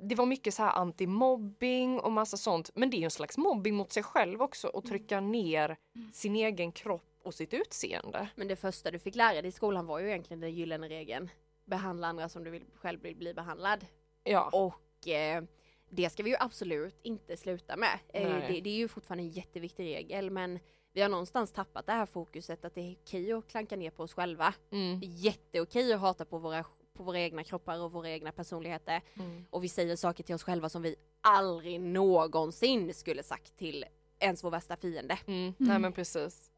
det 0.00 0.14
var 0.14 0.26
mycket 0.26 0.54
så 0.54 0.62
här 0.62 0.72
anti-mobbing 0.72 1.98
och 1.98 2.12
massa 2.12 2.36
sånt. 2.36 2.70
Men 2.74 2.90
det 2.90 2.96
är 2.96 2.98
ju 2.98 3.04
en 3.04 3.10
slags 3.10 3.38
mobbing 3.38 3.74
mot 3.74 3.92
sig 3.92 4.02
själv 4.02 4.42
också 4.42 4.68
att 4.68 4.84
trycka 4.84 5.20
ner 5.20 5.76
sin 6.12 6.36
egen 6.36 6.72
kropp 6.72 7.20
och 7.24 7.34
sitt 7.34 7.54
utseende. 7.54 8.28
Men 8.36 8.48
det 8.48 8.56
första 8.56 8.90
du 8.90 8.98
fick 8.98 9.14
lära 9.14 9.42
dig 9.42 9.48
i 9.48 9.52
skolan 9.52 9.86
var 9.86 9.98
ju 9.98 10.08
egentligen 10.08 10.40
den 10.40 10.54
gyllene 10.54 10.88
regeln. 10.88 11.30
Behandla 11.64 12.06
andra 12.06 12.28
som 12.28 12.44
du 12.44 12.50
vill, 12.50 12.64
själv 12.74 13.00
vill 13.02 13.16
bli 13.16 13.34
behandlad. 13.34 13.86
Ja, 14.24 14.50
Och 14.52 15.08
eh, 15.08 15.44
det 15.90 16.10
ska 16.10 16.22
vi 16.22 16.30
ju 16.30 16.36
absolut 16.40 17.00
inte 17.02 17.36
sluta 17.36 17.76
med. 17.76 17.98
Eh, 18.08 18.22
det, 18.22 18.60
det 18.60 18.70
är 18.70 18.76
ju 18.76 18.88
fortfarande 18.88 19.24
en 19.24 19.30
jätteviktig 19.30 19.84
regel 19.84 20.30
men 20.30 20.58
vi 20.92 21.02
har 21.02 21.08
någonstans 21.08 21.52
tappat 21.52 21.86
det 21.86 21.92
här 21.92 22.06
fokuset 22.06 22.64
att 22.64 22.74
det 22.74 22.80
är 22.80 22.96
okej 23.02 23.32
att 23.32 23.48
klanka 23.48 23.76
ner 23.76 23.90
på 23.90 24.02
oss 24.02 24.12
själva. 24.12 24.54
mm, 24.70 25.00
jätteokej 25.02 25.92
att 25.92 26.00
hata 26.00 26.24
på 26.24 26.38
våra, 26.38 26.64
på 26.98 27.02
våra 27.02 27.18
egna 27.20 27.44
kroppar 27.44 27.80
och 27.80 27.92
våra 27.92 28.10
egna 28.10 28.32
personligheter. 28.32 29.02
mm. 29.14 29.44
Och 29.50 29.64
vi 29.64 29.68
säger 29.68 29.96
saker 29.96 30.24
till 30.24 30.34
oss 30.34 30.42
själva 30.42 30.68
som 30.68 30.82
vi 30.82 30.96
aldrig 31.20 31.80
någonsin 31.80 32.94
skulle 32.94 33.22
sagt 33.22 33.56
till 33.56 33.84
ens 34.18 34.44
vår 34.44 34.50
värsta 34.50 34.76
fiende. 34.76 35.18
Mm. 35.26 35.54
Nej 35.58 35.78
men 35.78 35.92
precis. 35.92 36.50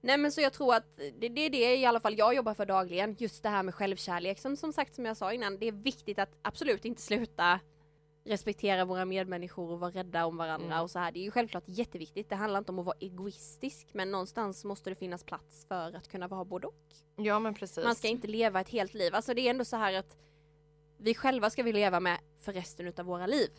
Nej 0.00 0.18
men 0.18 0.32
så 0.32 0.40
jag 0.40 0.52
tror 0.52 0.74
att 0.74 0.96
det, 0.96 1.28
det 1.28 1.40
är 1.40 1.50
det 1.50 1.76
i 1.76 1.86
alla 1.86 2.00
fall 2.00 2.18
jag 2.18 2.34
jobbar 2.34 2.54
för 2.54 2.66
dagligen. 2.66 3.16
Just 3.18 3.42
det 3.42 3.48
här 3.48 3.62
med 3.62 3.74
självkärlek 3.74 4.38
som, 4.38 4.56
som 4.56 4.72
sagt 4.72 4.94
som 4.94 5.04
jag 5.04 5.16
sa 5.16 5.32
innan. 5.32 5.58
Det 5.58 5.66
är 5.66 5.72
viktigt 5.72 6.18
att 6.18 6.30
absolut 6.42 6.84
inte 6.84 7.02
sluta 7.02 7.60
respektera 8.24 8.84
våra 8.84 9.04
medmänniskor 9.04 9.70
och 9.70 9.80
vara 9.80 9.90
rädda 9.90 10.26
om 10.26 10.36
varandra 10.36 10.66
Mm. 10.66 10.82
och 10.82 10.90
så 10.90 10.98
här. 10.98 11.12
Det 11.12 11.18
är 11.18 11.22
ju 11.24 11.30
självklart 11.30 11.64
jätteviktigt. 11.66 12.28
Det 12.28 12.36
handlar 12.36 12.58
inte 12.58 12.72
om 12.72 12.78
att 12.78 12.84
vara 12.86 12.96
egoistisk 13.00 13.88
men 13.92 14.10
någonstans 14.10 14.64
måste 14.64 14.90
det 14.90 14.94
finnas 14.96 15.24
plats 15.24 15.64
för 15.68 15.96
att 15.96 16.08
kunna 16.08 16.28
vara 16.28 16.44
både 16.44 16.66
och. 16.66 16.74
Ja 17.16 17.38
men 17.38 17.54
precis. 17.54 17.84
Man 17.84 17.94
ska 17.94 18.08
inte 18.08 18.26
leva 18.28 18.60
ett 18.60 18.68
helt 18.68 18.94
liv. 18.94 19.14
Alltså 19.14 19.34
det 19.34 19.40
är 19.40 19.50
ändå 19.50 19.64
så 19.64 19.76
här 19.76 19.92
att 19.94 20.16
vi 20.98 21.14
själva 21.14 21.50
ska 21.50 21.62
vi 21.62 21.72
leva 21.72 22.00
med 22.00 22.18
för 22.38 22.52
resten 22.52 22.86
utav 22.86 23.06
våra 23.06 23.26
liv. 23.26 23.50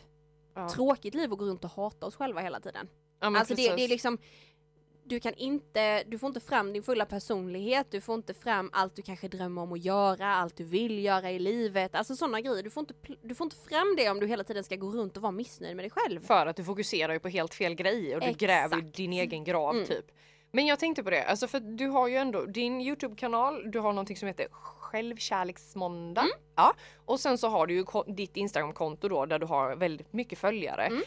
ja. 0.54 0.68
Tråkigt 0.68 1.14
liv 1.14 1.32
att 1.32 1.38
gå 1.38 1.44
runt 1.44 1.64
och 1.64 1.70
hata 1.70 2.06
oss 2.06 2.16
själva 2.16 2.40
hela 2.40 2.60
tiden. 2.60 2.88
ja, 3.20 3.38
Alltså 3.38 3.54
det, 3.54 3.76
det 3.76 3.84
är 3.84 3.88
liksom 3.88 4.18
du 5.12 5.20
kan 5.20 5.34
inte, 5.34 6.02
du 6.06 6.18
får 6.18 6.26
inte 6.26 6.40
fram 6.40 6.72
din 6.72 6.82
fulla 6.82 7.06
personlighet, 7.06 7.86
du 7.90 8.00
får 8.00 8.14
inte 8.14 8.34
fram 8.34 8.70
allt 8.72 8.96
du 8.96 9.02
kanske 9.02 9.28
drömmer 9.28 9.62
om 9.62 9.72
att 9.72 9.84
göra, 9.84 10.34
allt 10.34 10.56
du 10.56 10.64
vill 10.64 11.04
göra 11.04 11.30
i 11.30 11.38
livet, 11.38 11.94
alltså 11.94 12.16
sådana 12.16 12.40
grejer. 12.40 12.62
Du 12.62 12.70
får, 12.70 12.80
inte, 12.80 12.94
du 13.22 13.34
får 13.34 13.44
inte 13.44 13.56
fram 13.56 13.94
det 13.96 14.10
om 14.10 14.20
du 14.20 14.26
hela 14.26 14.44
tiden 14.44 14.64
ska 14.64 14.76
gå 14.76 14.90
runt 14.90 15.16
och 15.16 15.22
vara 15.22 15.32
missnöjd 15.32 15.76
med 15.76 15.84
dig 15.84 15.90
själv. 15.90 16.20
För 16.26 16.46
att 16.46 16.56
du 16.56 16.64
fokuserar 16.64 17.12
ju 17.12 17.18
på 17.18 17.28
helt 17.28 17.54
fel 17.54 17.74
grejer 17.74 18.14
och 18.14 18.20
du 18.20 18.26
Exakt. 18.26 18.40
gräver 18.40 18.80
din 18.80 19.12
egen 19.12 19.44
grav 19.44 19.74
Mm. 19.74 19.86
typ. 19.86 20.04
Men 20.52 20.66
jag 20.66 20.78
tänkte 20.78 21.02
på 21.02 21.10
det, 21.10 21.24
alltså 21.24 21.48
för 21.48 21.60
du 21.60 21.86
har 21.86 22.08
ju 22.08 22.16
ändå 22.16 22.44
din 22.44 22.80
Youtube-kanal, 22.80 23.70
du 23.70 23.78
har 23.78 23.92
någonting 23.92 24.16
som 24.16 24.28
heter 24.28 24.46
Självkärleksmåndag. 24.50 26.20
Mm. 26.20 26.32
Ja. 26.56 26.74
Och 27.04 27.20
sen 27.20 27.38
så 27.38 27.48
har 27.48 27.66
du 27.66 27.74
ju 27.74 27.84
ditt 28.06 28.36
Instagram-konto 28.36 29.08
då 29.08 29.26
där 29.26 29.38
du 29.38 29.46
har 29.46 29.76
väldigt 29.76 30.12
mycket 30.12 30.38
följare. 30.38 30.86
Mm. 30.86 31.02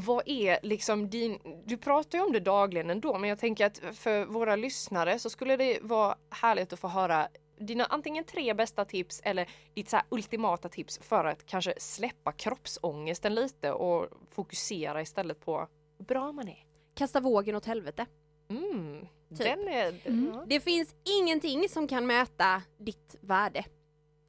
Vad 0.00 0.22
är 0.26 0.58
liksom 0.62 1.10
din, 1.10 1.38
du 1.64 1.76
pratar 1.76 2.18
ju 2.18 2.24
om 2.24 2.32
det 2.32 2.40
dagligen 2.40 2.90
ändå 2.90 3.18
men 3.18 3.28
jag 3.28 3.38
tänker 3.38 3.66
att 3.66 3.80
för 3.92 4.24
våra 4.24 4.56
lyssnare 4.56 5.18
så 5.18 5.30
skulle 5.30 5.56
det 5.56 5.78
vara 5.82 6.16
härligt 6.30 6.72
att 6.72 6.78
få 6.78 6.88
höra 6.88 7.28
dina 7.58 7.84
antingen 7.84 8.24
tre 8.24 8.54
bästa 8.54 8.84
tips 8.84 9.20
eller 9.24 9.48
ditt 9.74 9.90
så 9.90 9.96
här 9.96 10.06
ultimata 10.08 10.68
tips 10.68 10.98
för 11.02 11.24
att 11.24 11.46
kanske 11.46 11.74
släppa 11.78 12.32
kroppsångesten 12.32 13.34
lite 13.34 13.72
och 13.72 14.08
fokusera 14.30 15.02
istället 15.02 15.40
på 15.40 15.68
hur 15.98 16.04
bra 16.04 16.32
man 16.32 16.48
är. 16.48 16.64
Kasta 16.94 17.20
vågen 17.20 17.56
åt 17.56 17.66
helvete. 17.66 18.06
Mm, 18.48 19.06
Typ. 19.28 19.38
den 19.38 19.68
är... 19.68 19.94
Mm. 20.04 20.32
ja. 20.34 20.44
Det 20.48 20.60
finns 20.60 20.94
ingenting 21.20 21.68
som 21.68 21.88
kan 21.88 22.06
mäta 22.06 22.62
ditt 22.78 23.16
värde. 23.20 23.64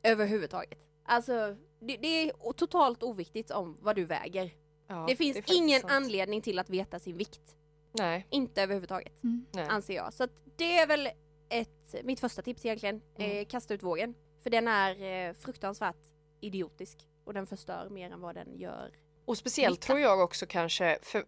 Överhuvudtaget. 0.04 0.80
Alltså, 1.04 1.56
det, 1.80 1.98
det 1.98 2.08
är 2.08 2.54
totalt 2.54 3.04
oviktigt 3.04 3.52
om 3.52 3.78
vad 3.82 3.96
du 3.96 4.06
väger. 4.06 4.52
Ja, 4.90 5.06
det 5.08 5.16
finns 5.16 5.38
faktiskt 5.38 5.58
ingen 5.58 5.82
sant. 5.82 5.92
anledning 5.94 6.42
till 6.42 6.60
att 6.60 6.70
veta 6.70 7.00
sin 7.00 7.18
vikt. 7.18 7.56
Nej, 7.92 8.28
Inte 8.30 8.62
överhuvudtaget, 8.64 9.24
Mm. 9.24 9.46
anser 9.70 9.94
jag. 9.96 10.14
Så 10.14 10.24
att 10.24 10.32
det 10.58 10.78
är 10.80 10.88
väl 10.88 11.10
ett, 11.50 11.96
mitt 12.04 12.20
första 12.20 12.42
tips 12.42 12.66
egentligen. 12.66 13.02
Mm. 13.18 13.38
Eh, 13.38 13.46
kasta 13.46 13.74
ut 13.74 13.84
vågen. 13.84 14.16
För 14.44 14.50
den 14.50 14.68
är 14.68 15.28
eh, 15.30 15.34
fruktansvärt 15.34 15.96
idiotisk. 16.42 16.98
Och 17.26 17.34
den 17.34 17.48
förstör 17.48 17.90
mer 17.90 18.12
än 18.12 18.22
vad 18.22 18.36
den 18.36 18.58
gör. 18.60 18.92
Och 19.26 19.38
speciellt 19.38 19.74
Nytta. 19.74 19.86
tror 19.86 20.00
jag 20.00 20.20
också 20.20 20.46
kanske 20.46 21.00
för 21.02 21.26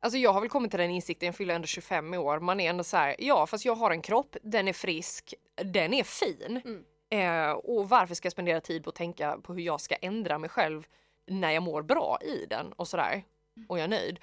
Alltså 0.00 0.18
jag 0.18 0.32
har 0.32 0.40
väl 0.40 0.50
kommit 0.50 0.70
till 0.70 0.80
den 0.80 0.90
insikten, 0.90 1.26
jag 1.26 1.34
fyller 1.36 1.54
ändå 1.54 1.66
25 1.66 2.14
i 2.14 2.18
år, 2.18 2.40
man 2.40 2.60
är 2.60 2.70
ändå 2.70 2.84
så 2.84 2.96
här, 2.96 3.16
ja 3.18 3.46
fast 3.46 3.64
jag 3.64 3.74
har 3.74 3.90
en 3.90 4.02
kropp, 4.02 4.36
den 4.42 4.68
är 4.68 4.72
frisk, 4.72 5.34
den 5.64 5.94
är 5.94 6.04
fin. 6.04 6.60
Mm. 6.64 6.84
Eh, 7.10 7.50
och 7.52 7.88
varför 7.88 8.14
ska 8.14 8.26
jag 8.26 8.32
spendera 8.32 8.60
tid 8.60 8.84
på 8.84 8.90
att 8.90 8.96
tänka 8.96 9.38
på 9.42 9.52
hur 9.54 9.62
jag 9.62 9.80
ska 9.80 9.94
ändra 9.94 10.38
mig 10.38 10.50
själv 10.50 10.86
när 11.28 11.50
jag 11.50 11.62
mår 11.62 11.82
bra 11.82 12.18
i 12.22 12.46
den 12.46 12.72
och 12.72 12.88
sådär. 12.88 13.24
Och 13.68 13.78
jag 13.78 13.84
är 13.84 13.88
nöjd. 13.88 14.18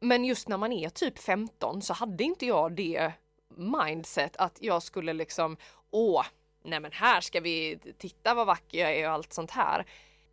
Men 0.00 0.24
just 0.24 0.48
när 0.48 0.56
man 0.56 0.72
är 0.72 0.88
typ 0.88 1.18
15 1.18 1.82
så 1.82 1.94
hade 1.94 2.24
inte 2.24 2.46
jag 2.46 2.72
det 2.72 3.12
mindset 3.56 4.36
att 4.36 4.58
jag 4.60 4.82
skulle 4.82 5.12
liksom, 5.12 5.56
åh, 5.90 6.24
nej 6.64 6.80
men 6.80 6.92
här 6.92 7.20
ska 7.20 7.40
vi 7.40 7.78
titta 7.98 8.34
vad 8.34 8.46
vacker 8.46 8.78
jag 8.78 8.96
är 8.96 9.08
och 9.08 9.14
allt 9.14 9.32
sånt 9.32 9.50
här. 9.50 9.86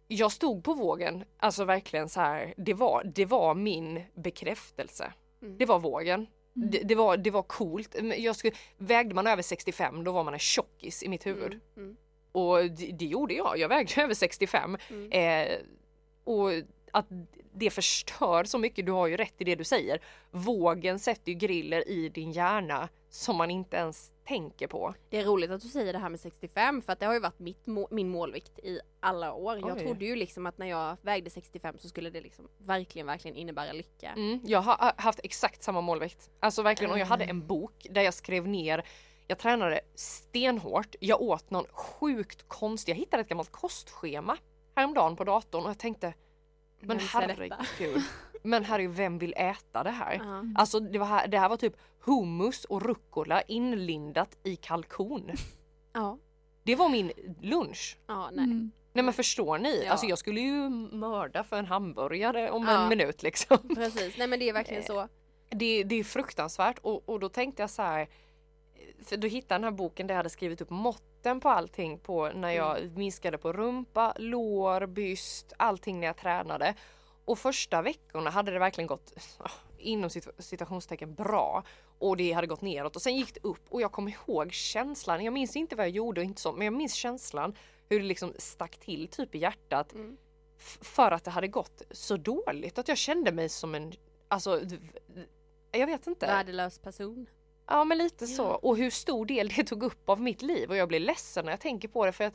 Jag 0.07 0.31
stod 0.31 0.63
på 0.63 0.74
vågen, 0.74 1.24
alltså 1.38 1.65
verkligen 1.65 2.10
så 2.10 2.19
här, 2.19 2.53
det 2.57 2.74
var, 2.74 3.03
det 3.15 3.25
var 3.25 3.55
min 3.55 4.03
bekräftelse. 4.15 5.13
Mm. 5.41 5.57
Det 5.57 5.65
var 5.65 5.79
vågen. 5.79 6.27
Mm. 6.55 6.69
Det, 6.72 6.79
det, 6.79 6.95
var, 6.95 7.17
det 7.17 7.31
var 7.31 7.43
coolt. 7.43 7.95
Jag 8.17 8.36
skulle, 8.36 8.55
vägde 8.77 9.15
man 9.15 9.27
över 9.27 9.41
65 9.41 10.03
då 10.03 10.12
var 10.12 10.24
man 10.24 10.34
en 10.34 10.39
tjockis 10.39 11.03
i 11.03 11.10
mitt 11.10 11.25
huvud. 11.25 11.51
Mm, 11.53 11.62
mm, 11.77 11.98
Och 12.31 12.72
det, 12.72 12.91
det 12.91 13.05
gjorde 13.05 13.34
jag, 13.34 13.57
jag 13.57 13.69
vägde 13.69 14.01
över 14.03 14.13
65. 14.13 14.77
mm. 14.89 15.12
Eh, 15.12 15.57
och 16.25 16.50
att 16.91 17.05
det 17.53 17.70
förstör 17.70 18.44
så 18.44 18.58
mycket, 18.58 18.86
du 18.86 18.91
har 18.91 19.08
ju 19.08 19.17
rätt 19.17 19.34
i 19.38 19.44
det 19.44 19.55
du 19.55 19.63
säger. 19.63 20.00
Vågen 20.32 21.00
sätter 21.00 21.32
ju 21.32 21.38
griller 21.38 21.89
i 21.89 22.10
din 22.10 22.32
hjärna 22.32 22.89
som 23.10 23.36
man 23.36 23.51
inte 23.51 23.77
ens 23.77 24.12
tänker 24.27 24.67
på. 24.67 24.94
Det 25.10 25.17
är 25.17 25.25
roligt 25.25 25.51
att 25.51 25.62
du 25.62 25.67
säger 25.67 25.94
det 25.94 26.00
här 26.00 26.10
med 26.10 26.20
65 26.20 26.82
för 26.82 26.94
att 26.94 27.00
det 27.00 27.05
har 27.05 27.13
ju 27.13 27.20
varit 27.20 27.39
mitt 27.39 27.67
må- 27.67 27.88
min 27.91 28.10
målvikt 28.10 28.60
i 28.60 28.79
alla 29.00 29.34
år. 29.34 29.58
Jag 29.60 29.77
Oj. 29.77 29.84
trodde 29.84 30.05
ju 30.05 30.15
liksom 30.15 30.46
att 30.46 30.58
när 30.58 30.65
jag 30.65 30.98
vägde 31.01 31.29
65 31.29 31.77
så 31.77 31.89
skulle 31.89 32.10
det 32.10 32.22
liksom 32.22 32.48
verkligen, 32.58 33.08
verkligen 33.08 33.38
innebära 33.38 33.74
lycka. 33.74 34.10
Mm, 34.10 34.39
jag 34.46 34.62
har 34.62 34.94
haft 34.98 35.20
exakt 35.24 35.63
samma 35.63 35.82
målvikt. 35.82 36.29
Alltså 36.39 36.62
verkligen, 36.62 36.91
och 36.91 37.00
jag 37.00 37.05
hade 37.05 37.24
en 37.24 37.48
bok 37.48 37.88
där 37.89 38.01
jag 38.01 38.13
skrev 38.13 38.48
ner 38.48 38.86
jag 39.27 39.38
tränade 39.38 39.82
stenhårt. 39.96 40.96
Jag 41.00 41.22
åt 41.22 41.50
någon 41.50 41.65
sjukt 41.72 42.44
konstig, 42.48 42.91
jag 42.91 42.98
hittade 42.98 43.22
ett 43.22 43.29
gammalt 43.29 43.51
kostschema 43.51 44.38
häromdagen 44.75 45.15
på 45.15 45.24
datorn 45.24 45.63
och 45.63 45.70
jag 45.70 45.77
tänkte 45.77 46.13
men 46.79 47.00
herregud, 47.00 48.01
men 48.44 48.65
herregud 48.65 48.91
vem 48.96 49.17
vill 49.17 49.34
äta 49.38 49.84
det 49.84 49.91
här? 49.91 50.13
Ja. 50.24 50.44
Alltså 50.55 50.79
det, 50.79 51.00
var 51.00 51.05
här, 51.05 51.27
det 51.27 51.39
här 51.39 51.50
var 51.50 51.58
typ 51.58 51.77
hummus 52.00 52.65
och 52.65 52.82
rucola 52.82 53.41
inlindat 53.41 54.38
i 54.44 54.55
kalkon. 54.55 55.32
Ja. 55.94 56.17
Det 56.63 56.75
var 56.75 56.89
min 56.89 57.12
lunch. 57.41 57.98
ja, 58.08 58.29
nej. 58.34 58.46
Mm. 58.46 58.72
Nej 58.94 59.03
men 59.03 59.13
förstår 59.13 59.58
ni? 59.58 59.84
Ja. 59.86 59.91
Alltså 59.91 60.05
jag 60.05 60.17
skulle 60.17 60.39
ju 60.41 60.70
mörda 60.70 61.44
för 61.44 61.55
en 61.60 61.65
hamburgare 61.65 62.51
om 62.51 62.63
Ja. 62.67 62.84
en 62.84 62.89
minut 62.89 63.24
liksom. 63.24 63.58
Precis, 63.75 64.17
nej 64.17 64.27
men 64.27 64.39
det 64.39 64.50
är 64.50 64.53
verkligen 64.53 64.82
Eh, 64.84 64.88
så. 64.88 65.08
Det, 65.50 65.84
det 65.84 65.96
är 65.96 66.03
fruktansvärt 66.03 66.79
och, 66.79 67.10
och 67.10 67.20
då 67.20 67.29
tänkte 67.29 67.63
jag 67.63 67.70
så 67.70 67.82
här. 67.82 68.08
För 69.03 69.17
då 69.17 69.27
hittade 69.27 69.53
jag 69.53 69.62
den 69.62 69.63
här 69.63 69.77
boken 69.77 70.08
där 70.08 70.13
jag 70.13 70.17
hade 70.20 70.29
skrivit 70.29 70.62
upp 70.62 70.70
måtten 71.25 71.39
på 71.39 71.50
allting 71.50 72.00
på 72.00 72.29
när 72.29 72.51
jag 72.51 72.98
minskade 72.98 73.38
på 73.38 73.53
rumpa, 73.53 74.13
lår, 74.17 74.86
byst, 74.86 75.53
allting 75.58 76.00
när 76.00 76.08
jag 76.08 76.17
tränade. 76.17 76.75
Och 77.25 77.39
första 77.39 77.82
veckorna 77.82 78.29
hade 78.29 78.51
det 78.51 78.60
verkligen 78.60 78.88
gått 78.88 79.13
ah, 79.39 79.50
inom 79.77 80.10
cit- 80.10 80.29
citationstecken 80.39 81.13
bra 81.15 81.63
och 82.00 82.17
det 82.17 82.32
hade 82.32 82.48
gått 82.48 82.62
neråt 82.62 82.96
och 82.96 83.01
sen 83.01 83.15
gick 83.15 83.34
det 83.34 83.39
upp 83.44 83.62
och 83.70 83.82
jag 83.82 83.91
kommer 83.91 84.12
ihåg 84.12 84.53
känslan. 84.53 85.24
Jag 85.24 85.34
minns 85.34 85.55
inte 85.55 85.75
vad 85.75 85.86
jag 85.86 85.91
gjorde 85.96 86.22
och 86.22 86.25
inte 86.25 86.41
så, 86.41 86.51
men 86.53 86.65
jag 86.65 86.74
minns 86.74 86.94
känslan 86.94 87.55
hur 87.89 88.00
det 88.00 88.05
liksom 88.05 88.34
stack 88.38 88.77
till 88.77 89.08
typ 89.08 89.36
i 89.36 89.38
hjärtat 89.39 89.94
Mm. 89.94 90.17
för 90.82 91.12
att 91.12 91.24
det 91.24 91.32
hade 91.32 91.48
gått 91.48 91.82
så 91.91 92.17
dåligt 92.17 92.77
att 92.77 92.88
jag 92.88 92.98
kände 92.98 93.32
mig 93.32 93.50
som 93.50 93.75
en, 93.75 93.94
alltså 94.27 94.62
jag 95.72 95.88
vet 95.88 96.08
inte. 96.08 96.25
Värdelös 96.27 96.79
person. 96.79 97.25
Ja 97.67 97.84
men 97.84 97.98
lite 97.98 98.27
så. 98.27 98.43
Ja. 98.43 98.55
Och 98.62 98.77
hur 98.77 98.89
stor 98.89 99.25
del 99.25 99.48
det 99.48 99.63
tog 99.63 99.84
upp 99.84 100.10
av 100.10 100.22
mitt 100.22 100.41
liv 100.41 100.69
och 100.69 100.75
jag 100.75 100.88
blir 100.88 101.00
ledsen 101.00 101.45
när 101.45 101.51
jag 101.51 101.60
tänker 101.60 101.88
på 101.88 102.05
det 102.05 102.12
för 102.12 102.24
att, 102.24 102.34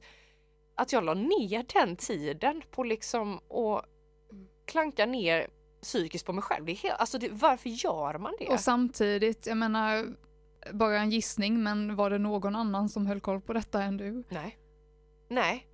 att 0.74 0.92
jag 0.92 1.04
la 1.04 1.14
ner 1.14 1.64
den 1.74 1.96
tiden 1.96 2.62
på 2.70 2.84
liksom 2.84 3.36
att 3.36 3.86
Mm. 4.32 4.46
klanka 4.64 5.06
ner 5.06 5.48
psykiskt 5.82 6.26
på 6.26 6.32
mig 6.32 6.42
själv. 6.42 6.64
Det 6.64 6.72
är 6.72 6.76
helt, 6.76 7.00
alltså 7.00 7.18
det, 7.18 7.28
varför 7.32 7.68
gör 7.70 8.18
man 8.18 8.34
det? 8.38 8.46
Och 8.48 8.60
samtidigt, 8.60 9.46
jag 9.46 9.56
menar, 9.56 10.06
bara 10.72 10.98
en 10.98 11.10
gissning, 11.10 11.62
men 11.62 11.96
var 11.96 12.10
det 12.10 12.18
någon 12.18 12.56
annan 12.56 12.88
som 12.88 13.06
höll 13.06 13.20
koll 13.20 13.40
på 13.40 13.52
detta 13.52 13.82
än 13.82 13.96
du? 13.96 14.24
Nej. 14.28 14.58
Nej. 15.28 15.66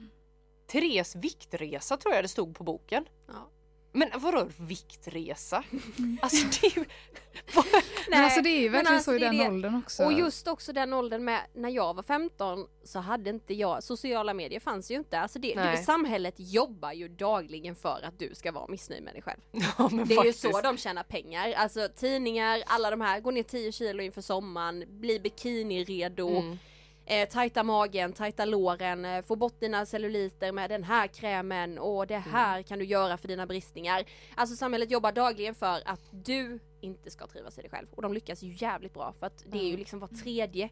Therese 0.67 1.17
viktresa 1.17 1.97
tror 1.97 2.15
jag 2.15 2.25
det 2.25 2.29
stod 2.29 2.57
på 2.57 2.65
boken. 2.65 3.05
Ja. 3.27 3.51
Men 3.97 4.09
vadå 4.21 4.49
viktresa? 4.57 5.65
Alltså 6.23 6.47
det 6.61 6.67
är 6.67 6.79
ju... 6.79 6.85
vad- 7.55 7.65
Men 8.11 8.25
alltså 8.25 8.41
det 8.41 8.49
är 8.49 8.61
ju 8.61 8.69
verkligen 8.69 8.95
alltså 8.95 9.11
så 9.11 9.17
i 9.17 9.19
den 9.19 9.37
det. 9.39 9.49
åldern 9.49 9.75
också. 9.85 10.05
Och 10.05 10.13
just 10.13 10.49
också 10.49 10.73
den 10.73 10.93
åldern 10.93 11.25
med, 11.25 11.41
när 11.55 11.69
jag 11.71 11.95
var 11.95 12.03
15 12.03 12.67
så 12.85 12.99
hade 12.99 13.31
inte 13.31 13.55
jag, 13.55 13.83
sociala 13.83 14.35
medier 14.35 14.61
fanns 14.61 14.91
ju 14.91 14.95
inte. 14.95 15.21
Alltså 15.21 15.39
det, 15.39 15.55
det, 15.55 15.65
Nej. 15.65 15.85
samhället 15.85 16.35
jobbar 16.37 16.93
ju 16.93 17.09
dagligen 17.09 17.75
för 17.75 18.01
att 18.05 18.19
du 18.19 18.35
ska 18.35 18.53
vara 18.53 18.67
missnöjd 18.69 19.03
med 19.03 19.15
dig 19.15 19.23
själv. 19.23 19.41
Ja, 19.79 19.89
Det 19.93 20.15
är 20.15 20.17
faktiskt. 20.17 20.45
ju 20.45 20.49
så 20.53 20.61
de 20.61 20.77
tjänar 20.79 21.03
pengar. 21.03 21.53
Alltså 21.53 21.89
tidningar, 21.97 22.63
alla 22.67 22.91
de 22.91 23.01
här, 23.01 23.21
går 23.21 23.33
ner 23.33 23.43
10 23.43 23.73
kilo 23.73 24.03
inför 24.03 24.21
sommaren, 24.23 24.85
blir 24.89 25.21
bikiniredo, 25.21 26.29
Mm. 26.29 26.59
Eh, 27.07 27.29
tajta 27.29 27.63
magen, 27.63 28.13
tajta 28.13 28.45
låren, 28.45 29.05
eh, 29.05 29.23
få 29.23 29.37
bort 29.37 29.61
dina 29.61 29.87
celluliter 29.87 30.53
med 30.53 30.71
den 30.71 30.85
här 30.85 31.07
krämen 31.07 31.79
och 31.79 32.07
det 32.07 32.19
här 32.19 32.63
kan 32.63 32.79
du 32.79 32.85
göra 32.85 33.17
för 33.17 33.29
dina 33.29 33.47
bristningar. 33.47 34.05
Alltså 34.35 34.57
samhället 34.57 34.91
jobbar 34.91 35.13
dagligen 35.13 35.55
för 35.55 35.83
att 35.85 36.01
du 36.11 36.59
inte 36.81 37.11
ska 37.11 37.27
trivas 37.27 37.59
i 37.59 37.61
dig 37.61 37.71
själv 37.71 37.87
och 37.91 38.03
de 38.03 38.13
lyckas 38.13 38.43
ju 38.43 38.55
jävligt 38.57 38.95
bra 38.95 39.15
för 39.19 39.27
att 39.27 39.45
det 39.47 39.59
är 39.59 39.63
ju 39.63 39.69
Mm. 39.69 39.79
liksom 39.79 39.99
var 39.99 40.09
tredje 40.09 40.69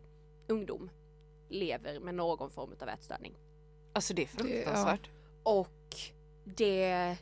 ungdom 0.47 0.91
lever 1.49 2.01
med 2.01 2.15
någon 2.15 2.51
form 2.51 2.71
av 2.81 2.89
ätstörning. 2.89 3.35
Alltså 3.93 4.15
det 4.15 4.23
är 4.23 4.27
fruktansvärt. 4.27 5.11
Och 5.43 5.97
det... 6.45 7.17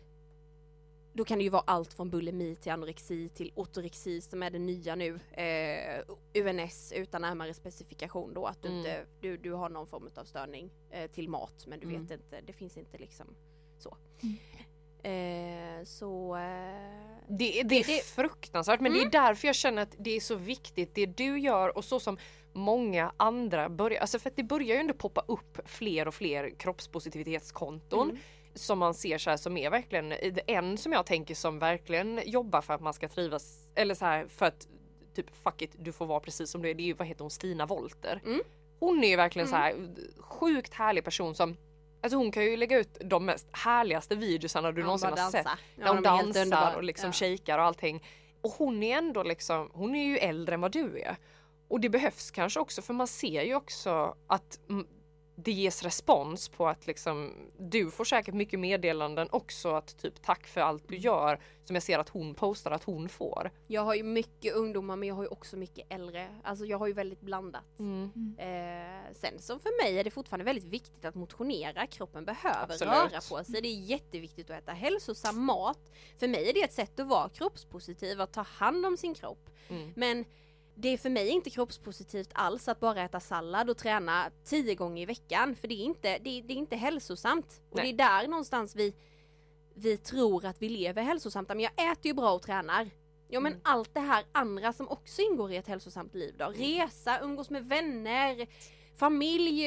Då 1.14 1.25
kan 1.25 1.38
det 1.38 1.45
ju 1.45 1.50
vara 1.50 1.62
allt 1.66 1.92
från 1.92 2.11
bulimi 2.11 2.57
till 2.57 2.73
anorexi 2.73 3.28
till 3.28 3.52
ortorexi 3.54 4.21
som 4.21 4.42
är 4.42 4.50
det 4.50 4.59
nya 4.59 4.95
nu. 4.95 5.21
Eh, 5.33 6.00
UNS 6.35 6.92
utan 6.97 7.23
närmare 7.23 7.54
specifikation 7.54 8.35
då 8.35 8.47
att 8.47 8.62
du, 8.62 8.69
Mm. 8.69 8.78
inte, 8.78 9.04
du, 9.21 9.37
du 9.37 9.52
har 9.52 9.69
någon 9.69 9.87
form 9.87 10.09
av 10.16 10.25
störning 10.25 10.71
eh, 10.90 11.11
till 11.11 11.28
mat 11.28 11.64
men 11.66 11.81
du 11.81 11.87
Mm. 11.87 12.02
vet 12.02 12.11
inte, 12.21 12.40
det 12.40 12.52
finns 12.52 12.76
inte 12.76 12.99
liksom 12.99 13.26
så. 13.78 13.97
Mm. 14.23 14.37
Eh, 15.04 15.85
så... 15.85 16.37
Eh, 16.37 16.42
Det, 17.28 17.61
är- 17.61 17.64
det 17.64 17.75
är 17.76 17.87
det- 17.87 18.04
fruktansvärt 18.04 18.81
men 18.81 18.92
Mm. 18.92 19.11
det 19.11 19.19
är 19.19 19.23
därför 19.23 19.49
jag 19.49 19.54
känner 19.57 19.83
att 19.83 19.95
det 19.99 20.16
är 20.16 20.21
så 20.21 20.35
viktigt 20.35 20.95
det 20.95 21.07
du 21.07 21.38
gör 21.40 21.76
och 21.76 21.85
så 21.85 22.00
som 22.00 22.19
många 22.52 23.12
andra 23.16 23.69
börjar, 23.69 24.00
alltså 24.00 24.19
för 24.19 24.31
att 24.31 24.37
det 24.37 24.42
börjar 24.42 24.69
ju 24.75 24.81
ändå 24.81 24.95
poppa 24.95 25.25
upp 25.28 25.59
fler 25.64 26.09
och 26.09 26.14
fler 26.14 26.50
kroppspositivitetskonton 26.59 28.11
mm. 28.11 28.23
Som 28.54 28.78
man 28.78 28.94
ser 28.94 29.18
så 29.18 29.30
här 29.30 29.37
som 29.37 29.56
är 29.56 29.71
verkligen 29.71 30.12
en 30.47 30.78
som 30.78 30.92
jag 30.92 31.06
tänker 31.06 31.35
som 31.35 31.59
verkligen 31.59 32.21
jobbar 32.26 32.61
för 32.61 32.75
att 32.75 32.80
man 32.80 32.94
ska 32.94 33.09
trivas 33.09 33.68
eller 33.75 33.94
så 33.94 34.04
här 34.04 34.28
för 34.28 34.47
att 34.47 34.68
typ 35.14 35.26
fuck 35.44 35.62
it 35.62 35.71
du 35.78 35.92
får 35.92 36.06
vara 36.06 36.21
precis 36.21 36.50
som 36.50 36.62
du 36.62 36.71
är. 36.71 36.75
Det 36.75 36.82
är 36.82 36.87
ju 36.87 36.94
vad 36.94 37.06
heter 37.06 37.25
hon 37.25 37.30
Stina 37.30 37.66
Wolter. 37.66 38.21
Mm. 38.25 38.40
Hon 38.80 39.04
är 39.04 39.09
ju 39.09 39.16
verkligen 39.16 39.49
så 39.49 39.56
här 39.56 39.75
sjukt 40.18 40.75
härlig 40.75 41.04
person 41.04 41.35
som 41.35 41.56
Alltså 42.04 42.16
hon 42.16 42.32
kan 42.32 42.44
ju 42.44 42.56
lägga 42.56 42.78
ut 42.78 42.99
de 43.04 43.26
mest 43.26 43.47
härligaste 43.52 44.16
videosarna 44.16 44.73
du 44.73 44.80
Ja, 44.80 44.85
någonsin 44.85 45.11
har 45.11 45.30
sett. 45.30 45.47
När 45.76 45.87
Ja, 45.87 45.92
hon 45.92 46.02
dansar 46.02 46.76
och 46.76 46.82
liksom 46.82 47.06
Ja. 47.06 47.12
shakar 47.12 47.59
och 47.59 47.64
allting. 47.64 48.04
Och 48.40 48.50
hon 48.50 48.82
är 48.82 48.99
ändå 48.99 49.23
liksom, 49.23 49.71
hon 49.75 49.94
är 49.94 50.04
ju 50.04 50.18
äldre 50.18 50.54
än 50.54 50.61
vad 50.61 50.73
du 50.73 51.00
är. 51.00 51.16
Och 51.68 51.80
det 51.80 51.88
behövs 51.88 52.30
kanske 52.30 52.61
också 52.61 52.82
för 52.82 52.94
man 52.94 53.06
ser 53.06 53.42
ju 53.42 53.54
också 53.54 54.16
att 54.26 54.61
mm, 54.68 54.87
det 55.35 55.53
ges 55.53 55.83
respons 55.83 56.49
på 56.49 56.69
att 56.69 56.87
liksom 56.87 57.35
du 57.59 57.91
får 57.91 58.05
säkert 58.05 58.35
mycket 58.35 58.61
meddelanden 58.61 59.29
också 59.31 59.75
att 59.75 59.99
typ 59.99 60.23
tack 60.23 60.47
för 60.47 60.61
allt 60.61 60.89
du 60.89 60.97
gör 60.97 61.41
som 61.65 61.77
jag 61.77 61.83
ser 61.83 61.99
att 61.99 62.09
hon 62.09 62.35
postar 62.35 62.71
att 62.71 62.85
hon 62.85 63.09
får. 63.09 63.51
Jag 63.67 63.83
har 63.83 63.95
ju 63.95 64.03
mycket 64.03 64.55
ungdomar 64.55 64.97
men 64.97 65.09
jag 65.09 65.15
har 65.15 65.23
ju 65.23 65.29
också 65.29 65.57
mycket 65.57 65.87
äldre. 65.93 66.41
Alltså 66.45 66.65
jag 66.65 66.79
har 66.79 66.87
ju 66.87 66.93
väldigt 66.93 67.21
blandat. 67.21 67.79
Mm. 67.79 68.11
Eh, 68.39 69.15
sen 69.15 69.39
så 69.39 69.59
för 69.59 69.85
mig 69.85 69.99
är 69.99 70.05
det 70.05 70.11
fortfarande 70.11 70.45
väldigt 70.45 70.65
viktigt 70.65 71.05
att 71.05 71.15
motionera. 71.15 71.87
Kroppen 71.87 72.25
behöver 72.25 72.75
Absolut. 72.75 72.95
röra 72.95 73.21
på 73.29 73.45
sig. 73.45 73.62
Det 73.62 73.69
är 73.69 73.81
jätteviktigt 73.81 74.51
att 74.51 74.62
äta 74.62 74.73
hälsosam 74.73 75.45
mat. 75.45 75.93
För 76.19 76.29
mig 76.29 76.49
är 76.49 76.55
det 76.55 76.62
ett 76.62 76.73
sätt 76.73 77.01
att 77.01 77.07
vara 77.07 77.29
kroppspositiv, 77.29 78.21
att 78.21 78.33
ta 78.33 78.43
hand 78.43 78.87
om 78.87 78.97
sin 78.97 79.15
kropp. 79.15 79.51
Mm. 79.69 79.93
Men 79.97 80.25
det 80.75 80.88
är 80.88 80.99
för 80.99 81.11
mig 81.11 81.29
inte 81.29 81.50
kroppspositivt 81.50 82.31
alls 82.33 82.69
att 82.69 82.81
bara 82.81 83.02
äta 83.02 83.21
sallad 83.21 83.71
och 83.71 83.76
träna 83.76 84.31
tio 84.45 84.75
gånger 84.75 85.02
i 85.02 85.07
veckan. 85.07 85.57
För 85.57 85.69
det 85.69 85.75
är 85.75 85.85
inte, 85.85 86.19
det 86.19 86.38
är, 86.38 86.43
det 86.43 86.52
är 86.52 86.57
inte 86.57 86.76
hälsosamt. 86.76 87.61
Och 87.71 87.76
Nej. 87.76 87.93
det 87.93 88.02
är 88.05 88.09
där 88.21 88.29
någonstans 88.29 88.76
vi, 88.76 88.95
vi 89.75 89.97
tror 89.97 90.45
att 90.45 90.62
vi 90.62 90.69
lever 90.69 91.02
hälsosamt. 91.02 91.49
Men 91.49 91.61
jag 91.61 91.73
äter 91.93 92.07
ju 92.07 92.14
bra 92.14 92.33
och 92.33 92.43
tränar. 92.43 92.91
Ja 93.29 93.41
men 93.41 93.52
Mm. 93.52 93.61
allt 93.64 93.95
det 93.95 94.00
här 94.00 94.25
andra 94.33 94.73
som 94.73 94.88
också 94.88 95.23
ingår 95.23 95.52
i 95.52 95.57
ett 95.57 95.67
hälsosamt 95.69 96.14
liv 96.14 96.35
då. 96.38 96.45
Resa, 96.47 97.21
umgås 97.21 97.50
med 97.50 97.69
vänner, 97.69 98.47
familj, 98.97 99.67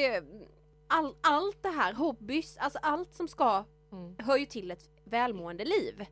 all, 0.86 1.14
allt 1.20 1.62
det 1.62 1.68
här, 1.68 1.92
hobbys, 1.92 2.56
alltså 2.56 2.78
allt 2.82 3.14
som 3.14 3.28
ska, 3.28 3.64
Mm. 3.92 4.16
hör 4.18 4.36
ju 4.36 4.46
till 4.46 4.70
ett 4.70 4.88
välmående 5.04 5.64
liv. 5.64 6.06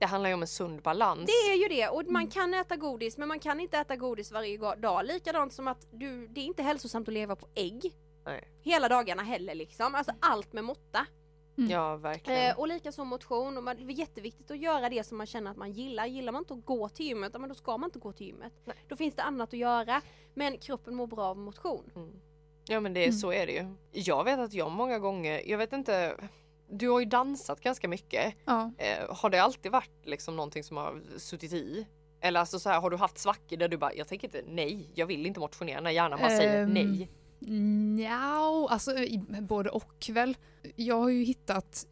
Det 0.00 0.06
handlar 0.06 0.30
ju 0.30 0.34
om 0.34 0.42
en 0.42 0.48
sund 0.48 0.82
balans. 0.82 1.26
Det 1.26 1.52
är 1.52 1.56
ju 1.56 1.68
det 1.68 1.88
och 1.88 2.02
man 2.06 2.26
kan 2.26 2.54
äta 2.54 2.76
godis 2.76 3.18
men 3.18 3.28
man 3.28 3.40
kan 3.40 3.60
inte 3.60 3.78
äta 3.78 3.96
godis 3.96 4.32
varje 4.32 4.58
dag. 4.76 5.06
Likadant 5.06 5.52
som 5.52 5.68
att 5.68 5.86
du, 5.90 6.28
det 6.28 6.40
är 6.40 6.44
inte 6.44 6.62
hälsosamt 6.62 7.08
att 7.08 7.14
leva 7.14 7.36
på 7.36 7.46
ägg 7.54 7.92
Nej. 8.24 8.48
hela 8.60 8.88
dagarna 8.88 9.22
heller 9.22 9.54
liksom. 9.54 9.94
Alltså 9.94 10.12
allt 10.20 10.52
med 10.52 10.64
måtta. 10.64 11.06
Ja 11.54 11.96
verkligen. 11.96 12.50
Eh, 12.50 12.58
och 12.58 12.68
likaså 12.68 13.04
motion. 13.04 13.56
Och 13.56 13.64
man, 13.64 13.76
det 13.76 13.82
är 13.82 13.98
jätteviktigt 13.98 14.50
att 14.50 14.58
göra 14.58 14.88
det 14.88 15.04
som 15.04 15.18
man 15.18 15.26
känner 15.26 15.50
att 15.50 15.56
man 15.56 15.72
gillar. 15.72 16.06
Gillar 16.06 16.32
man 16.32 16.42
inte 16.42 16.54
att 16.54 16.64
gå 16.64 16.88
till 16.88 17.06
gymmet, 17.06 17.32
men 17.40 17.48
då 17.48 17.54
ska 17.54 17.76
man 17.76 17.88
inte 17.88 17.98
gå 17.98 18.12
till 18.12 18.26
gymmet. 18.26 18.52
Nej. 18.64 18.76
Då 18.88 18.96
finns 18.96 19.14
det 19.16 19.22
annat 19.22 19.52
att 19.52 19.58
göra. 19.58 20.02
Men 20.34 20.58
kroppen 20.58 20.94
mår 20.94 21.06
bra 21.06 21.22
av 21.24 21.38
motion. 21.38 21.90
Mm. 21.96 22.20
Ja 22.68 22.80
men 22.80 22.94
det, 22.94 23.04
Mm. 23.04 23.12
så 23.18 23.32
är 23.32 23.46
det 23.46 23.52
ju. 23.52 23.74
Jag 23.92 24.24
vet 24.24 24.38
att 24.38 24.52
jag 24.52 24.70
många 24.70 24.98
gånger, 24.98 25.42
jag 25.46 25.58
vet 25.58 25.72
inte, 25.72 26.16
du 26.70 26.88
har 26.88 27.00
ju 27.00 27.06
dansat 27.06 27.60
ganska 27.60 27.88
mycket. 27.88 28.34
Ja. 28.44 28.72
Eh, 28.78 29.14
har 29.16 29.30
det 29.30 29.42
alltid 29.42 29.72
varit 29.72 30.06
liksom 30.06 30.36
någonting 30.36 30.64
som 30.64 30.76
har 30.76 31.02
suttit 31.18 31.52
i? 31.52 31.86
Eller 32.20 32.40
alltså 32.40 32.58
så 32.58 32.68
här, 32.68 32.80
har 32.80 32.90
du 32.90 32.96
haft 32.96 33.18
svackor 33.18 33.56
där 33.56 33.68
du 33.68 33.76
bara, 33.76 33.94
jag 33.94 34.08
tänker 34.08 34.28
inte, 34.28 34.42
nej, 34.46 34.90
jag 34.94 35.06
vill 35.06 35.26
inte 35.26 35.40
motionera 35.40 35.80
när 35.80 35.90
hjärnan 35.90 36.18
bara 36.18 36.36
säger 36.36 36.62
Ehm, 36.62 36.70
nej. 36.74 37.10
Nja, 37.38 38.66
alltså 38.70 38.94
både 39.40 39.70
och 39.70 40.10
väl. 40.10 40.36
Jag 40.76 41.00
har 41.00 41.08
ju 41.08 41.24
hittat, 41.24 41.86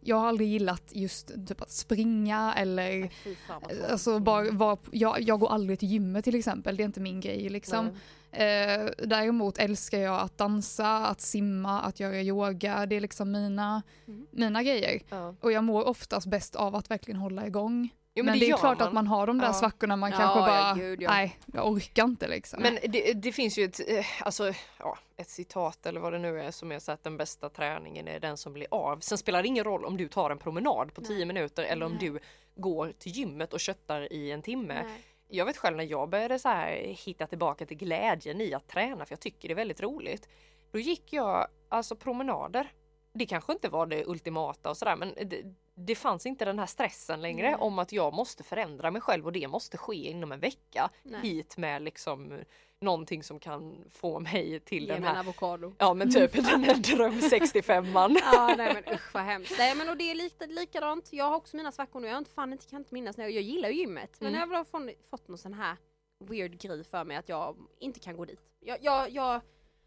jag 0.00 0.16
har 0.16 0.28
aldrig 0.28 0.48
gillat 0.48 0.82
just 0.92 1.46
typ 1.46 1.62
att 1.62 1.70
springa 1.70 2.54
eller 2.56 3.08
Fy 3.08 3.34
fan 3.34 3.60
tråkigt. 3.60 3.84
Alltså 3.84 4.18
bara 4.18 4.50
vara, 4.50 4.78
jag, 4.90 5.20
jag 5.20 5.40
går 5.40 5.52
aldrig 5.52 5.78
till 5.78 5.88
gymmet 5.88 6.24
till 6.24 6.34
exempel, 6.34 6.76
det 6.76 6.82
är 6.82 6.84
inte 6.84 7.00
min 7.00 7.20
grej 7.20 7.48
liksom. 7.48 7.86
Nej. 7.86 7.94
Eh, 8.34 8.90
däremot 8.98 9.58
älskar 9.58 9.98
jag 9.98 10.20
att 10.20 10.38
dansa, 10.38 11.06
att 11.06 11.20
simma, 11.20 11.80
att 11.80 12.00
göra 12.00 12.20
yoga, 12.22 12.86
det 12.86 12.96
är 12.96 13.00
liksom 13.00 13.32
mina, 13.32 13.82
Mm. 14.06 14.26
mina 14.30 14.62
grejer. 14.62 15.00
Ja. 15.10 15.34
Och 15.40 15.52
jag 15.52 15.64
mår 15.64 15.88
oftast 15.88 16.26
bäst 16.26 16.56
av 16.56 16.74
att 16.74 16.90
verkligen 16.90 17.20
hålla 17.20 17.46
igång. 17.46 17.88
Jo, 18.16 18.24
men, 18.24 18.38
det 18.38 18.46
är 18.46 18.48
gör 18.48 18.56
klart 18.56 18.80
att 18.80 18.92
man 18.92 19.06
har 19.06 19.26
de 19.26 19.38
där 19.38 19.46
Ja. 19.46 19.52
svackorna 19.52 19.96
man 19.96 20.10
Ja, 20.10 20.16
kanske 20.18 20.40
bara, 20.40 20.74
gud, 20.74 21.00
nej 21.00 21.38
jag 21.46 21.68
orkar 21.68 22.04
inte 22.04 22.28
liksom. 22.28 22.62
Men 22.62 22.78
det, 22.88 23.12
det 23.12 23.32
finns 23.32 23.58
ju 23.58 23.64
ett, 23.64 23.80
eh, 23.88 24.04
alltså, 24.20 24.52
ja, 24.78 24.98
ett 25.16 25.28
citat 25.30 25.86
eller 25.86 26.00
vad 26.00 26.12
det 26.12 26.18
nu 26.18 26.40
är 26.40 26.50
som 26.50 26.72
är 26.72 26.78
så 26.78 26.92
att 26.92 27.04
den 27.04 27.16
bästa 27.16 27.48
träningen 27.48 28.08
är 28.08 28.20
den 28.20 28.36
som 28.36 28.52
blir 28.52 28.66
av. 28.70 29.00
Sen 29.00 29.18
spelar 29.18 29.42
det 29.42 29.48
ingen 29.48 29.64
roll 29.64 29.84
om 29.84 29.96
du 29.96 30.08
tar 30.08 30.30
en 30.30 30.38
promenad 30.38 30.94
på 30.94 31.00
Nej. 31.00 31.08
10 31.08 31.24
minuter 31.26 31.62
eller 31.62 31.86
om 31.86 31.92
Nej. 31.92 32.10
du 32.10 32.18
går 32.56 32.92
till 32.98 33.12
gymmet 33.12 33.52
och 33.52 33.60
köttar 33.60 34.12
i 34.12 34.30
en 34.30 34.42
timme. 34.42 34.82
Nej. 34.82 35.00
Jag 35.34 35.44
vet 35.44 35.56
själv 35.56 35.76
när 35.76 35.84
jag 35.84 36.08
började 36.08 36.38
så 36.38 36.48
här 36.48 36.76
hitta 36.76 37.26
tillbaka 37.26 37.66
till 37.66 37.76
glädjen 37.76 38.40
i 38.40 38.54
att 38.54 38.68
träna 38.68 39.06
för 39.06 39.12
jag 39.12 39.20
tycker 39.20 39.48
det 39.48 39.54
är 39.54 39.56
väldigt 39.56 39.80
roligt. 39.80 40.28
Då 40.70 40.78
gick 40.78 41.12
jag 41.12 41.46
alltså 41.68 41.96
promenader. 41.96 42.72
Det 43.12 43.26
kanske 43.26 43.52
inte 43.52 43.68
var 43.68 43.86
det 43.86 44.06
ultimata 44.06 44.70
och 44.70 44.76
sådär 44.76 44.96
men 44.96 45.14
det, 45.14 45.42
det 45.74 45.94
fanns 45.94 46.26
inte 46.26 46.44
den 46.44 46.58
här 46.58 46.66
stressen 46.66 47.22
längre 47.22 47.50
Nej. 47.50 47.56
om 47.60 47.78
att 47.78 47.92
jag 47.92 48.14
måste 48.14 48.42
förändra 48.42 48.90
mig 48.90 49.00
själv 49.02 49.26
och 49.26 49.32
det 49.32 49.48
måste 49.48 49.76
ske 49.76 50.10
inom 50.10 50.32
en 50.32 50.40
vecka. 50.40 50.90
Nej. 51.02 51.20
Hit 51.22 51.56
med 51.56 51.82
liksom 51.82 52.40
någonting 52.84 53.22
som 53.22 53.38
kan 53.40 53.84
få 53.90 54.20
mig 54.20 54.60
till 54.60 54.82
Ge 54.82 54.92
den 54.92 55.00
mig 55.00 55.10
en 55.10 55.16
här, 55.16 55.22
avokado. 55.22 55.72
ja 55.78 55.94
men 55.94 56.10
typ 56.12 56.32
den 56.32 56.44
här 56.64 56.74
dröm 56.96 57.12
65an. 57.20 58.18
Ja 58.32 58.54
nej 58.58 58.74
men 58.74 58.94
usch 58.94 59.14
vad 59.14 59.22
hemskt. 59.22 59.54
Nej 59.58 59.74
men 59.74 59.88
och 59.88 59.96
det 59.96 60.10
är 60.10 60.14
lite 60.14 60.46
likadant. 60.46 61.12
Jag 61.12 61.24
har 61.24 61.36
också 61.36 61.56
mina 61.56 61.72
svackor 61.72 62.00
nu. 62.00 62.06
Jag 62.06 62.14
har 62.14 62.18
inte, 62.18 62.30
fan 62.30 62.52
inte, 62.52 62.66
kan 62.66 62.78
inte 62.80 62.94
minnas 62.94 63.16
när 63.16 63.24
jag, 63.24 63.32
jag 63.32 63.42
gillar 63.42 63.68
ju 63.68 63.74
gymmet. 63.74 64.16
Men 64.20 64.28
Mm. 64.28 64.40
jag 64.40 64.46
har 64.46 64.54
väl 64.56 64.64
fått, 64.64 65.08
fått 65.10 65.28
någon 65.28 65.38
sån 65.38 65.54
här 65.54 65.76
weird 66.24 66.60
grej 66.60 66.84
för 66.84 67.04
mig 67.04 67.16
att 67.16 67.28
jag 67.28 67.56
inte 67.80 68.00
kan 68.00 68.16
gå 68.16 68.24
dit. 68.24 68.40
Jag, 68.60 68.78
jag, 68.82 69.10
jag, 69.10 69.40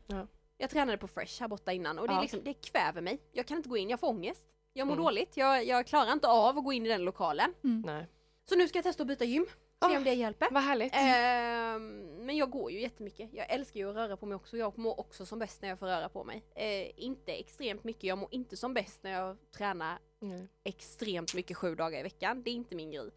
Ja. 0.07 0.27
jag 0.57 0.69
tränade 0.69 0.97
på 0.97 1.07
Fresh 1.07 1.41
här 1.41 1.47
borta 1.47 1.73
innan 1.73 1.99
och 1.99 2.07
det, 2.07 2.13
är 2.13 2.15
Ja. 2.15 2.21
liksom, 2.21 2.43
det 2.43 2.53
kväver 2.53 3.01
mig. 3.01 3.19
Jag 3.31 3.45
kan 3.45 3.57
inte 3.57 3.69
gå 3.69 3.77
in, 3.77 3.89
jag 3.89 3.99
får 3.99 4.07
ångest. 4.07 4.47
Jag 4.73 4.87
mår 4.87 4.93
Mm. 4.93 5.03
dåligt, 5.05 5.37
jag, 5.37 5.65
jag 5.65 5.87
klarar 5.87 6.11
inte 6.13 6.27
av 6.27 6.57
att 6.57 6.63
gå 6.63 6.73
in 6.73 6.85
i 6.85 6.89
den 6.89 7.01
lokalen. 7.05 7.53
Nej. 7.61 8.07
Så 8.49 8.55
nu 8.55 8.67
ska 8.67 8.77
jag 8.77 8.83
testa 8.83 9.03
att 9.03 9.07
byta 9.07 9.25
gym. 9.25 9.45
Se 9.85 9.97
om 9.97 10.03
det 10.03 10.13
hjälper. 10.13 10.47
Vad 10.51 10.63
härligt. 10.63 10.93
Ehm, 10.95 12.25
men 12.25 12.37
jag 12.37 12.49
går 12.49 12.71
ju 12.71 12.81
jättemycket. 12.81 13.29
Jag 13.33 13.49
älskar 13.49 13.79
ju 13.79 13.89
att 13.89 13.95
röra 13.95 14.17
på 14.17 14.25
mig 14.25 14.35
också. 14.35 14.57
Jag 14.57 14.77
mår 14.77 14.99
också 14.99 15.25
som 15.25 15.39
bäst 15.39 15.61
när 15.61 15.69
jag 15.69 15.79
får 15.79 15.85
röra 15.87 16.09
på 16.09 16.23
mig. 16.23 16.43
Eh, 16.55 16.91
inte 17.05 17.33
extremt 17.33 17.83
mycket. 17.83 18.03
Jag 18.03 18.17
mår 18.17 18.29
inte 18.31 18.57
som 18.57 18.73
bäst 18.73 19.03
när 19.03 19.11
jag 19.11 19.37
tränar 19.51 19.99
Nej. 20.19 20.47
extremt 20.63 21.33
mycket 21.35 21.57
sju 21.57 21.75
dagar 21.75 21.99
i 21.99 22.03
veckan. 22.03 22.43
Det 22.43 22.49
är 22.49 22.53
inte 22.53 22.75
min 22.75 22.91
grej. 22.91 23.09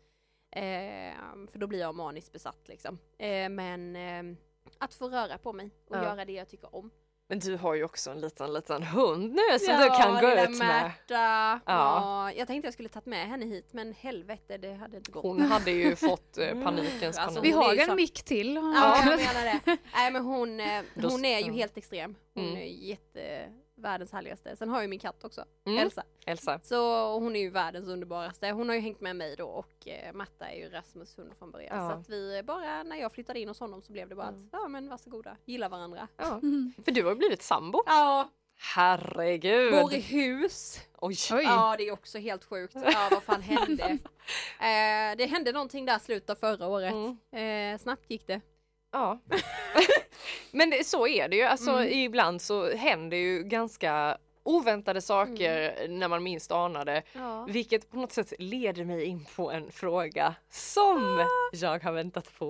Ehm, 0.50 1.46
för 1.48 1.58
då 1.58 1.66
blir 1.66 1.80
jag 1.80 1.94
maniskt 1.94 2.32
besatt 2.32 2.68
liksom. 2.68 2.98
Ehm, 3.18 3.54
men 3.54 3.96
ehm, 3.96 4.36
att 4.78 4.94
få 4.94 5.08
röra 5.08 5.38
på 5.38 5.52
mig 5.52 5.70
och 5.88 5.96
Ja. 5.96 6.02
göra 6.04 6.24
det 6.24 6.32
jag 6.32 6.48
tycker 6.48 6.74
om. 6.74 6.90
Men 7.30 7.38
du 7.38 7.56
har 7.56 7.74
ju 7.74 7.84
också 7.84 8.10
en 8.10 8.20
liten 8.20 8.52
liten 8.52 8.82
hund 8.82 9.32
nu 9.34 9.58
som 9.58 9.76
du 9.80 9.86
kan 9.88 10.14
gå 10.20 10.28
ut 10.30 10.58
med. 10.58 10.58
Märta. 10.58 10.92
Ja. 11.08 11.60
Ja. 11.66 12.32
jag 12.32 12.46
tänkte 12.46 12.66
jag 12.66 12.74
skulle 12.74 12.88
tagit 12.88 13.06
med 13.06 13.28
henne 13.28 13.46
hit 13.46 13.68
men 13.72 13.92
helvete 13.94 14.58
det 14.58 14.74
hade 14.74 14.96
inte 14.96 15.10
gått. 15.12 15.22
Hon 15.22 15.40
hade 15.40 15.70
ju 15.70 15.96
fått 15.96 16.38
eh, 16.38 16.62
panikens 16.64 17.18
Alltså, 17.18 17.40
panik. 17.40 17.44
Vi 17.44 17.56
hon 17.56 17.62
är 17.62 17.66
har 17.66 17.74
en 17.76 17.86
så- 17.86 17.94
mick 17.94 18.22
till. 18.22 18.54
Ja, 18.54 18.96
jag 18.96 19.04
menar 19.18 19.44
det. 19.64 19.76
Nej 19.94 20.10
men 20.12 20.24
hon, 20.24 20.60
eh, 20.60 20.82
hon 21.02 21.24
är 21.24 21.38
ju 21.38 21.46
ja. 21.46 21.52
helt 21.52 21.76
extrem. 21.76 22.14
Hon 22.34 22.44
Mm. 22.44 22.56
är 22.56 22.64
jätte, 22.64 23.48
världens 23.80 24.12
härligaste. 24.12 24.56
Sen 24.56 24.68
har 24.68 24.80
jag 24.80 24.90
min 24.90 24.98
katt 24.98 25.24
också, 25.24 25.44
Mm. 25.66 25.78
Elsa. 25.78 26.02
Elsa. 26.26 26.60
Så 26.62 27.10
hon 27.18 27.36
är 27.36 27.40
ju 27.40 27.50
världens 27.50 27.88
underbaraste. 27.88 28.50
Hon 28.50 28.68
har 28.68 28.76
ju 28.76 28.80
hängt 28.82 29.00
med 29.00 29.16
mig 29.16 29.36
då 29.36 29.46
och 29.46 29.88
eh, 29.88 30.12
Matta 30.12 30.48
är 30.48 30.56
ju 30.58 30.68
Rasmus 30.68 31.18
hund 31.18 31.32
från 31.38 31.50
början. 31.50 31.76
Ja. 31.78 31.90
Så 31.90 31.96
att 31.96 32.08
vi 32.08 32.42
bara, 32.42 32.82
när 32.82 32.96
jag 32.96 33.12
flyttade 33.12 33.40
in 33.40 33.48
hos 33.48 33.60
honom 33.60 33.82
så 33.82 33.92
blev 33.92 34.08
det 34.08 34.14
bara 34.14 34.28
Mm. 34.28 34.40
att, 34.40 34.48
ja 34.52 34.68
men 34.68 34.88
varsågoda, 34.88 35.36
gillar 35.44 35.68
varandra. 35.68 36.08
Ja. 36.16 36.26
Mm. 36.42 36.72
För 36.84 36.92
du 36.92 37.02
har 37.02 37.10
ju 37.10 37.16
blivit 37.16 37.42
sambo. 37.42 37.82
Ja, 37.86 38.28
Herregud. 38.74 39.72
bor 39.72 39.94
i 39.94 40.00
hus. 40.00 40.80
Oj. 40.98 41.16
Oj. 41.32 41.42
Ja 41.44 41.74
det 41.78 41.88
är 41.88 41.92
också 41.92 42.18
helt 42.18 42.44
sjukt. 42.44 42.74
Ja 42.84 43.08
vad 43.10 43.22
fan 43.22 43.42
hände? 43.42 43.84
eh, 44.60 45.16
det 45.18 45.26
hände 45.30 45.52
någonting 45.52 45.86
där 45.86 45.98
slutet 45.98 46.30
av 46.30 46.34
förra 46.34 46.66
året. 46.66 46.92
Mm. 47.32 47.72
Eh, 47.74 47.78
snabbt 47.78 48.10
gick 48.10 48.26
det. 48.26 48.40
Ja. 48.92 49.18
Men 50.50 50.70
det, 50.70 50.84
så 50.86 51.06
är 51.06 51.28
det 51.28 51.36
ju. 51.36 51.42
Alltså 51.42 51.70
Mm. 51.70 51.92
ibland 51.92 52.42
så 52.42 52.70
händer 52.70 53.16
ju 53.16 53.42
ganska 53.42 54.18
oväntade 54.42 55.00
saker 55.00 55.88
när 55.88 56.08
man 56.08 56.22
minst 56.22 56.52
anar 56.52 56.84
det. 56.84 57.02
Ja. 57.12 57.44
Vilket 57.48 57.90
på 57.90 57.96
något 57.96 58.12
sätt 58.12 58.32
leder 58.38 58.84
mig 58.84 59.04
in 59.04 59.26
på 59.36 59.50
en 59.50 59.70
fråga 59.72 60.34
som 60.50 61.26
jag 61.52 61.82
har 61.84 61.92
väntat 61.92 62.38
på. 62.38 62.46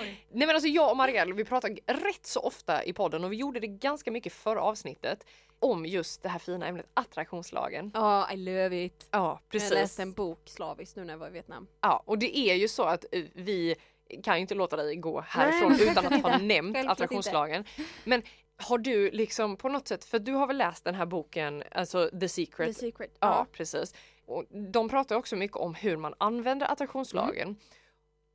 Oj. 0.00 0.24
Nej 0.32 0.46
men 0.46 0.50
alltså 0.50 0.68
jag 0.68 0.90
och 0.90 0.96
Marielle 0.96 1.34
vi 1.34 1.44
pratar 1.44 1.68
rätt 1.86 2.26
så 2.26 2.40
ofta 2.40 2.84
i 2.84 2.92
podden 2.92 3.24
och 3.24 3.32
vi 3.32 3.36
gjorde 3.36 3.60
det 3.60 3.66
ganska 3.66 4.10
mycket 4.10 4.32
förra 4.32 4.60
avsnittet 4.62 5.26
om 5.58 5.86
just 5.86 6.22
det 6.22 6.28
här 6.28 6.38
fina 6.38 6.66
ämnet 6.66 6.86
attraktionslagen. 6.94 7.90
Ja, 7.94 8.32
I 8.32 8.36
love 8.36 8.84
it. 8.84 9.08
Ja 9.10 9.40
Jag 9.42 9.48
precis. 9.48 9.70
läste 9.70 10.02
en 10.02 10.12
bok 10.12 10.40
slaviskt 10.44 10.96
nu 10.96 11.04
när 11.04 11.12
jag 11.12 11.18
var 11.18 11.28
i 11.28 11.30
Vietnam. 11.30 11.66
Ja 11.80 12.02
och 12.06 12.18
det 12.18 12.38
är 12.38 12.54
ju 12.54 12.68
så 12.68 12.82
att 12.82 13.04
eh, 13.12 13.22
vi 13.34 13.74
kan 14.22 14.36
ju 14.36 14.40
inte 14.40 14.54
låta 14.54 14.76
dig 14.76 14.96
gå 14.96 15.20
härifrån 15.20 15.72
Nej, 15.72 15.90
utan 15.90 16.06
att 16.06 16.22
ha 16.22 16.38
nämnt 16.38 16.76
attraktionslagen. 16.76 17.64
Men 18.04 18.22
har 18.56 18.78
du 18.78 19.10
liksom 19.10 19.56
på 19.56 19.68
något 19.68 19.88
sätt, 19.88 20.04
för 20.04 20.18
du 20.18 20.32
har 20.32 20.46
väl 20.46 20.56
läst 20.56 20.84
den 20.84 20.94
här 20.94 21.06
boken, 21.06 21.62
alltså 21.70 22.10
The 22.20 22.28
Secret? 22.28 22.68
The 22.68 22.74
Secret. 22.74 23.16
Ja, 23.20 23.46
precis. 23.52 23.94
Och 24.26 24.44
de 24.72 24.88
pratar 24.88 25.16
också 25.16 25.36
mycket 25.36 25.56
om 25.56 25.74
hur 25.74 25.96
man 25.96 26.14
använder 26.18 26.66
attraktionslagen. 26.66 27.56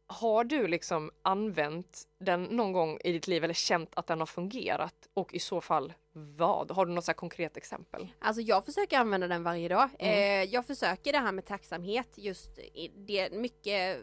Har 0.08 0.44
du 0.44 0.68
liksom 0.68 1.12
använt 1.22 2.04
den 2.20 2.44
någon 2.44 2.74
gång 2.74 2.98
i 3.04 3.12
ditt 3.12 3.28
liv 3.28 3.44
eller 3.44 3.54
känt 3.54 3.92
att 3.94 4.08
den 4.08 4.20
har 4.20 4.26
fungerat? 4.26 4.96
Och 5.14 5.34
i 5.34 5.40
så 5.40 5.62
fall 5.62 5.94
vad? 6.14 6.72
Har 6.72 6.86
du 6.86 6.92
något 6.92 7.06
så 7.06 7.14
konkret 7.14 7.58
exempel? 7.58 8.08
Alltså 8.20 8.42
jag 8.42 8.66
försöker 8.66 8.98
använda 8.98 9.28
den 9.28 9.44
varje 9.44 9.70
dag. 9.70 9.90
Mm. 10.00 10.14
Eh, 10.14 10.54
jag 10.54 10.66
försöker 10.66 11.12
det 11.12 11.20
här 11.20 11.32
med 11.32 11.46
tacksamhet, 11.46 12.08
just 12.16 12.60
det 12.96 13.32
mycket, 13.32 14.00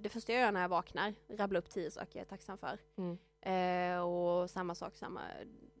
det 0.00 0.08
första 0.08 0.32
jag 0.32 0.42
gör 0.42 0.52
när 0.52 0.60
jag 0.60 0.68
vaknar, 0.68 1.14
rabbla 1.28 1.58
upp 1.58 1.70
tio 1.70 1.90
saker 1.90 2.18
jag 2.18 2.24
är 2.26 2.28
tacksam 2.28 2.58
för. 2.58 2.78
Mm. 2.96 3.18
Eh, 3.42 4.00
och 4.02 4.50
samma 4.50 4.74
sak 4.74 4.96
samma, 4.96 5.20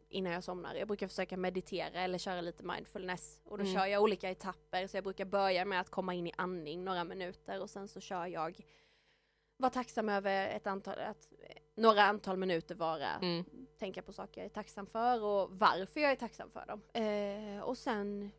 innan 0.08 0.32
jag 0.32 0.44
somnar. 0.44 0.74
Jag 0.74 0.88
brukar 0.88 1.08
försöka 1.08 1.36
meditera 1.36 2.00
eller 2.00 2.18
köra 2.18 2.40
lite 2.40 2.64
mindfulness. 2.64 3.40
Och 3.44 3.58
då 3.58 3.64
Mm. 3.64 3.74
kör 3.76 3.86
jag 3.86 4.02
olika 4.02 4.30
etapper. 4.30 4.86
Så 4.86 4.96
jag 4.96 5.04
brukar 5.04 5.24
börja 5.24 5.64
med 5.64 5.80
att 5.80 5.90
komma 5.90 6.14
in 6.14 6.26
i 6.26 6.32
andning 6.36 6.84
några 6.84 7.04
minuter 7.04 7.60
och 7.62 7.70
sen 7.70 7.88
så 7.88 8.00
kör 8.00 8.26
jag 8.26 8.60
vara 9.56 9.70
tacksam 9.70 10.08
över 10.08 10.48
ett 10.48 10.66
antal, 10.66 10.98
att, 10.98 11.28
några 11.74 12.02
antal 12.02 12.36
minuter 12.36 12.74
vara 12.74 13.08
Mm. 13.22 13.44
tänka 13.78 14.02
på 14.02 14.12
saker 14.12 14.40
jag 14.40 14.46
är 14.46 14.54
tacksam 14.54 14.86
för 14.86 15.22
och 15.22 15.50
varför 15.58 16.00
jag 16.00 16.12
är 16.12 16.16
tacksam 16.16 16.50
för 16.50 16.66
dem. 16.66 16.82
Eh, 16.92 17.62
och 17.62 17.78
sen 17.78 18.30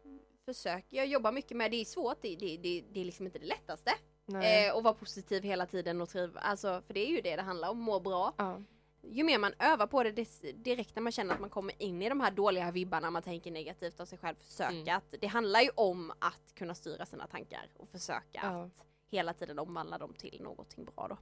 försöker 0.45 0.97
jag 0.97 1.07
jobba 1.07 1.31
mycket 1.31 1.57
med, 1.57 1.71
det 1.71 1.77
är 1.81 1.85
svårt, 1.85 2.21
det, 2.21 2.35
det, 2.35 2.57
det, 2.57 2.83
det 2.91 2.99
är 3.01 3.05
liksom 3.05 3.25
inte 3.25 3.39
det 3.39 3.45
lättaste. 3.45 3.91
Eh, 4.27 4.75
och 4.75 4.84
vara 4.84 4.93
positiv 4.93 5.43
hela 5.43 5.65
tiden 5.65 6.01
och 6.01 6.10
triv, 6.10 6.38
alltså 6.41 6.81
för 6.88 6.93
det 6.93 6.99
är 6.99 7.10
ju 7.10 7.21
det 7.21 7.36
det 7.36 7.41
handlar 7.41 7.69
om, 7.69 7.79
må 7.79 7.99
bra. 7.99 8.34
Ja. 8.38 8.62
Ju 9.03 9.23
mer 9.23 9.38
man 9.39 9.53
övar 9.60 9.88
på 9.88 10.03
det 10.03 10.12
direkt 10.53 10.95
när 10.95 11.01
man 11.03 11.12
känner 11.12 11.34
att 11.34 11.39
man 11.39 11.49
kommer 11.49 11.81
in 11.81 12.01
i 12.01 12.10
de 12.10 12.19
här 12.21 12.31
dåliga 12.31 12.71
vibbarna, 12.71 13.12
man 13.12 13.21
tänker 13.23 13.51
negativt 13.51 13.99
av 13.99 14.05
sig 14.05 14.17
själv, 14.17 14.36
försöka 14.36 14.71
Mm. 14.75 14.97
att, 14.97 15.13
det 15.21 15.27
handlar 15.27 15.62
ju 15.62 15.69
om 15.75 16.12
att 16.19 16.55
kunna 16.55 16.75
styra 16.75 17.05
sina 17.05 17.27
tankar 17.27 17.69
och 17.77 17.89
försöka 17.89 18.23
Ja. 18.43 18.63
att 18.63 18.86
hela 19.12 19.34
tiden 19.34 19.60
omvandla 19.60 19.97
dem 19.97 20.13
till 20.13 20.41
någonting 20.41 20.86
bra 20.86 21.07
då. 21.07 21.17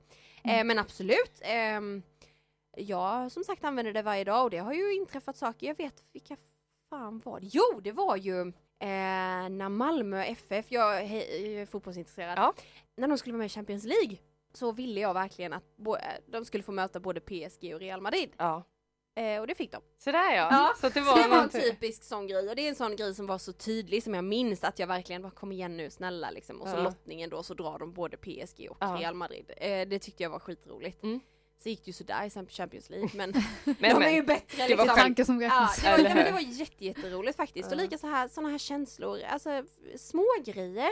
Eh, 0.49 0.63
men 0.63 0.79
absolut, 0.79 1.39
ehm, 1.41 2.03
jag 2.77 3.31
som 3.31 3.43
sagt 3.43 3.63
använder 3.63 3.93
det 3.93 4.01
varje 4.01 4.23
dag 4.23 4.43
och 4.43 4.49
det 4.49 4.57
har 4.57 4.73
ju 4.73 4.93
inträffat 4.95 5.37
saker, 5.37 5.67
jag 5.67 5.77
vet 5.77 6.03
vilka 6.11 6.37
fan 6.89 7.19
var 7.25 7.39
det? 7.39 7.47
Jo, 7.51 7.79
det 7.81 7.91
var 7.91 8.15
ju 8.17 8.53
eh, 8.81 9.49
när 9.49 9.69
Malmö 9.69 10.23
FF, 10.23 10.65
jag 10.71 10.97
är 10.99 11.03
he- 11.03 11.65
fotbollsintresserad, 11.65 12.37
Ja. 12.37 12.53
när 12.97 13.07
de 13.07 13.17
skulle 13.17 13.33
vara 13.33 13.37
med 13.39 13.45
i 13.45 13.49
Champions 13.49 13.83
League 13.83 14.17
så 14.53 14.71
ville 14.71 14.99
jag 14.99 15.13
verkligen 15.13 15.53
att 15.53 15.77
bo- 15.77 15.95
eh, 15.95 16.01
de 16.27 16.45
skulle 16.45 16.63
få 16.63 16.71
möta 16.71 16.99
både 16.99 17.19
PSG 17.21 17.73
och 17.73 17.79
Real 17.79 18.01
Madrid. 18.01 18.29
ja. 18.37 18.63
Eh, 19.15 19.39
och 19.41 19.47
det 19.47 19.55
fick 19.55 19.71
de. 19.71 19.81
Så 19.97 20.11
där 20.11 20.31
ja. 20.35 20.47
Ja, 20.51 20.73
Så 20.81 20.87
det 20.87 20.93
Så 20.93 21.01
var, 21.01 21.23
det 21.23 21.27
var 21.29 21.43
en 21.43 21.49
typisk 21.49 22.03
sån 22.03 22.27
grej 22.27 22.49
och 22.49 22.55
det 22.55 22.61
är 22.61 22.69
en 22.69 22.75
sån 22.75 22.95
grej 22.95 23.15
som 23.15 23.27
var 23.27 23.37
så 23.37 23.53
tydlig 23.53 24.03
som 24.03 24.13
jag 24.13 24.23
minns 24.23 24.63
att 24.63 24.79
jag 24.79 24.87
verkligen 24.87 25.21
bara 25.21 25.31
kom 25.31 25.51
igen 25.51 25.77
nu 25.77 25.89
snälla 25.89 26.31
liksom. 26.31 26.61
Och 26.61 26.67
så 26.67 26.75
Ja. 26.75 26.81
lottningen 26.83 27.29
då 27.29 27.43
så 27.43 27.53
drar 27.53 27.79
de 27.79 27.93
både 27.93 28.17
PSG 28.17 28.67
och 28.69 28.77
Ja. 28.79 28.97
Real 28.99 29.13
Madrid. 29.15 29.51
Eh, 29.57 29.87
det 29.87 29.99
tyckte 29.99 30.23
jag 30.23 30.29
var 30.29 30.39
skitroligt. 30.39 31.03
Mm. 31.03 31.19
Så 31.63 31.69
gick 31.69 31.85
det 31.85 31.87
ju 31.87 31.93
sådär 31.93 32.25
i 32.25 32.29
Champions 32.49 32.89
League 32.89 33.09
men, 33.15 33.33
men, 33.65 33.75
de 33.79 33.89
är 33.89 33.99
men, 33.99 34.15
ju 34.15 34.23
bättre 34.23 34.67
det 34.67 34.75
var 34.75 34.83
liksom. 34.85 35.01
Tanken 35.01 35.25
som 35.25 35.41
Ja, 35.41 35.47
räknas. 35.47 35.81
det 35.81 36.03
var, 36.15 36.23
det 36.23 36.31
var 36.31 36.39
jätte, 36.39 36.85
jätteroligt 36.85 37.37
faktiskt. 37.37 37.71
Och 37.71 37.77
Ja. 37.77 37.81
lika 37.81 37.97
så 37.97 38.07
här, 38.07 38.27
såna 38.27 38.49
här 38.49 38.57
känslor, 38.57 39.21
alltså 39.23 39.63
små 39.97 40.25
grejer. 40.45 40.89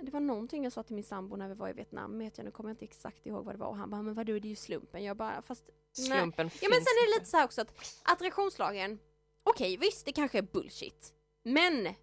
Det 0.00 0.10
var 0.10 0.20
någonting 0.20 0.64
jag 0.64 0.72
sa 0.72 0.82
till 0.82 0.94
min 0.94 1.04
sambo 1.04 1.36
när 1.36 1.48
vi 1.48 1.54
var 1.54 1.68
i 1.68 1.72
Vietnam, 1.72 2.18
vet 2.18 2.38
jag, 2.38 2.44
nu 2.44 2.50
kommer 2.50 2.70
jag 2.70 2.74
inte 2.74 2.84
exakt 2.84 3.26
ihåg 3.26 3.44
vad 3.44 3.54
det 3.54 3.58
var 3.58 3.66
och 3.66 3.76
han 3.76 3.90
bara, 3.90 4.02
men 4.02 4.14
vadå 4.14 4.32
det 4.32 4.48
är 4.48 4.50
ju 4.50 4.56
slumpen. 4.56 5.04
Jag 5.04 5.16
bara, 5.16 5.42
fast 5.42 5.70
nej. 5.98 6.06
slumpen 6.06 6.50
Ja 6.60 6.68
men 6.68 6.76
finns 6.76 6.84
sen 6.84 6.96
är 6.96 7.12
det 7.12 7.18
lite 7.18 7.30
så 7.30 7.36
här 7.36 7.44
också 7.44 7.60
att 7.60 7.96
attraktionslagen, 8.02 8.98
okej 9.42 9.76
visst 9.76 10.06
det 10.06 10.12
kanske 10.12 10.38
är 10.38 10.42
bullshit, 10.42 11.12
men 11.44 11.94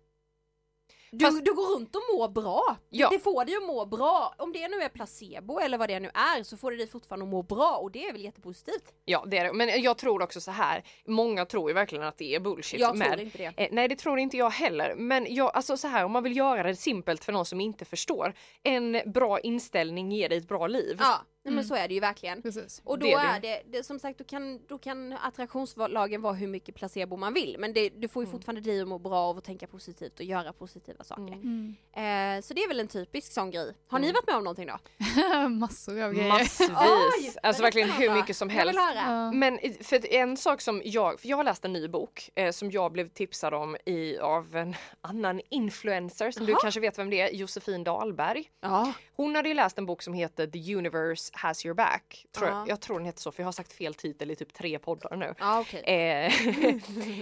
du, 1.13 1.25
Fast- 1.25 1.45
du 1.45 1.53
går 1.53 1.75
runt 1.75 1.95
och 1.95 2.01
mår 2.13 2.29
bra. 2.29 2.77
Ja. 2.89 3.09
Det 3.09 3.19
får 3.19 3.45
dig 3.45 3.55
att 3.55 3.63
må 3.63 3.85
bra. 3.85 4.35
Om 4.37 4.53
det 4.53 4.67
nu 4.67 4.77
är 4.81 4.89
placebo 4.89 5.59
eller 5.59 5.77
vad 5.77 5.89
det 5.89 5.99
nu 5.99 6.09
är 6.13 6.43
så 6.43 6.57
får 6.57 6.71
det 6.71 6.77
dig 6.77 6.87
fortfarande 6.87 7.23
att 7.25 7.29
må 7.29 7.43
bra 7.43 7.77
och 7.81 7.91
det 7.91 8.05
är 8.05 8.11
väl 8.11 8.21
jättepositivt. 8.21 8.93
Ja 9.05 9.23
det 9.27 9.37
är 9.37 9.43
det. 9.45 9.53
Men 9.53 9.81
jag 9.81 9.97
tror 9.97 10.21
också 10.21 10.41
så 10.41 10.51
här. 10.51 10.83
Många 11.07 11.45
tror 11.45 11.69
ju 11.69 11.73
verkligen 11.73 12.03
att 12.03 12.17
det 12.17 12.35
är 12.35 12.39
bullshit 12.39 12.79
jag 12.79 12.97
med 12.97 13.07
tror 13.07 13.19
inte 13.21 13.37
det. 13.37 13.63
Eh, 13.63 13.67
nej 13.71 13.87
det 13.87 13.95
tror 13.95 14.19
inte 14.19 14.37
jag 14.37 14.49
heller. 14.49 14.95
Men 14.95 15.35
jag, 15.35 15.51
alltså 15.55 15.77
så 15.77 15.87
här, 15.87 16.05
om 16.05 16.11
man 16.11 16.23
vill 16.23 16.37
göra 16.37 16.63
det 16.63 16.75
simpelt 16.75 17.23
för 17.23 17.31
någon 17.31 17.45
som 17.45 17.61
inte 17.61 17.85
förstår. 17.85 18.33
En 18.63 19.01
bra 19.05 19.39
inställning 19.39 20.11
ger 20.11 20.29
dig 20.29 20.37
ett 20.37 20.47
bra 20.47 20.67
liv. 20.67 20.97
Ja, 20.99 21.21
nej, 21.45 21.53
men 21.53 21.53
Mm. 21.53 21.63
så 21.63 21.75
är 21.75 21.87
det 21.87 21.93
ju 21.93 21.99
verkligen. 21.99 22.41
Precis. 22.41 22.81
Och 22.85 22.99
då 22.99 23.05
Det 23.05 23.13
är 23.13 23.39
det. 23.39 23.47
är 23.49 23.61
det, 23.63 23.77
det, 23.77 23.83
som 23.83 23.99
sagt, 23.99 24.17
då 24.17 24.23
kan, 24.23 24.65
då 24.67 24.77
kan 24.77 25.13
attraktionslagen 25.13 26.21
vara 26.21 26.33
hur 26.33 26.47
mycket 26.47 26.75
placebo 26.75 27.17
man 27.17 27.33
vill. 27.33 27.55
Men 27.59 27.73
det, 27.73 27.89
du 27.89 28.07
får 28.07 28.23
ju 28.23 28.25
Mm. 28.27 28.31
fortfarande 28.39 28.61
dig 28.61 28.81
att 28.81 28.87
må 28.87 28.97
bra 28.99 29.15
av 29.19 29.37
att 29.37 29.43
tänka 29.43 29.67
positivt 29.67 30.19
och 30.19 30.25
göra 30.25 30.53
positiva 30.53 31.03
saker. 31.03 31.21
Mm. 31.33 31.75
Mm. 31.95 32.37
Eh, 32.37 32.41
så 32.41 32.53
det 32.53 32.61
är 32.63 32.67
väl 32.67 32.79
en 32.79 32.87
typisk 32.87 33.31
sån 33.33 33.51
grej. 33.51 33.73
Har 33.87 33.99
ni 33.99 34.07
Mm. 34.07 34.13
varit 34.13 34.27
med 34.27 34.35
om 34.35 34.43
någonting 34.43 34.67
då? 34.67 34.79
Massor 35.49 36.01
av 36.01 36.13
grejer. 36.13 36.29
Massvis. 36.29 36.69
Oj, 36.69 37.33
alltså 37.43 37.61
verkligen 37.61 37.91
hur 37.91 38.09
mycket 38.13 38.35
som 38.37 38.49
Jag 38.49 38.65
vill 38.65 38.77
helst. 38.77 38.95
höra. 38.97 39.11
Ja. 39.25 39.31
Men 39.31 39.59
i- 39.65 39.83
för 39.83 40.13
en 40.13 40.37
sak 40.37 40.61
som 40.61 40.81
jag, 40.85 41.19
för 41.19 41.27
jag 41.27 41.37
har 41.37 41.43
läst 41.43 41.65
en 41.65 41.73
ny 41.73 41.87
bok 41.87 42.29
eh, 42.35 42.51
som 42.51 42.71
jag 42.71 42.91
blev 42.91 43.07
tipsad 43.07 43.53
om 43.53 43.75
i, 43.85 44.17
av 44.19 44.55
en 44.55 44.75
annan 45.01 45.41
influencer 45.49 46.31
som 46.31 46.45
du 46.45 46.51
Jaha. 46.51 46.61
kanske 46.61 46.79
vet 46.79 46.97
vem 46.99 47.09
det 47.09 47.21
är, 47.21 47.29
Josefin 47.35 47.83
Dahlberg. 47.83 48.49
Ja. 48.61 48.93
Hon 49.15 49.35
hade 49.35 49.49
ju 49.49 49.55
läst 49.55 49.77
en 49.77 49.85
bok 49.85 50.01
som 50.01 50.13
heter 50.13 50.47
The 50.47 50.75
Universe 50.75 51.32
has 51.35 51.65
your 51.65 51.75
back. 51.75 52.25
Tror 52.31 52.49
Ja. 52.49 52.57
jag, 52.59 52.67
jag 52.69 52.81
tror 52.81 52.97
den 52.97 53.05
heter 53.05 53.19
så 53.21 53.31
för 53.31 53.43
jag 53.43 53.47
har 53.47 53.51
sagt 53.51 53.73
fel 53.73 53.93
titel 53.93 54.31
i 54.31 54.35
typ 54.35 54.53
tre 54.53 54.79
poddar 54.79 55.15
nu. 55.15 55.33
Ja 55.39 55.59
okej. 55.59 55.83
Eh, 55.83 56.33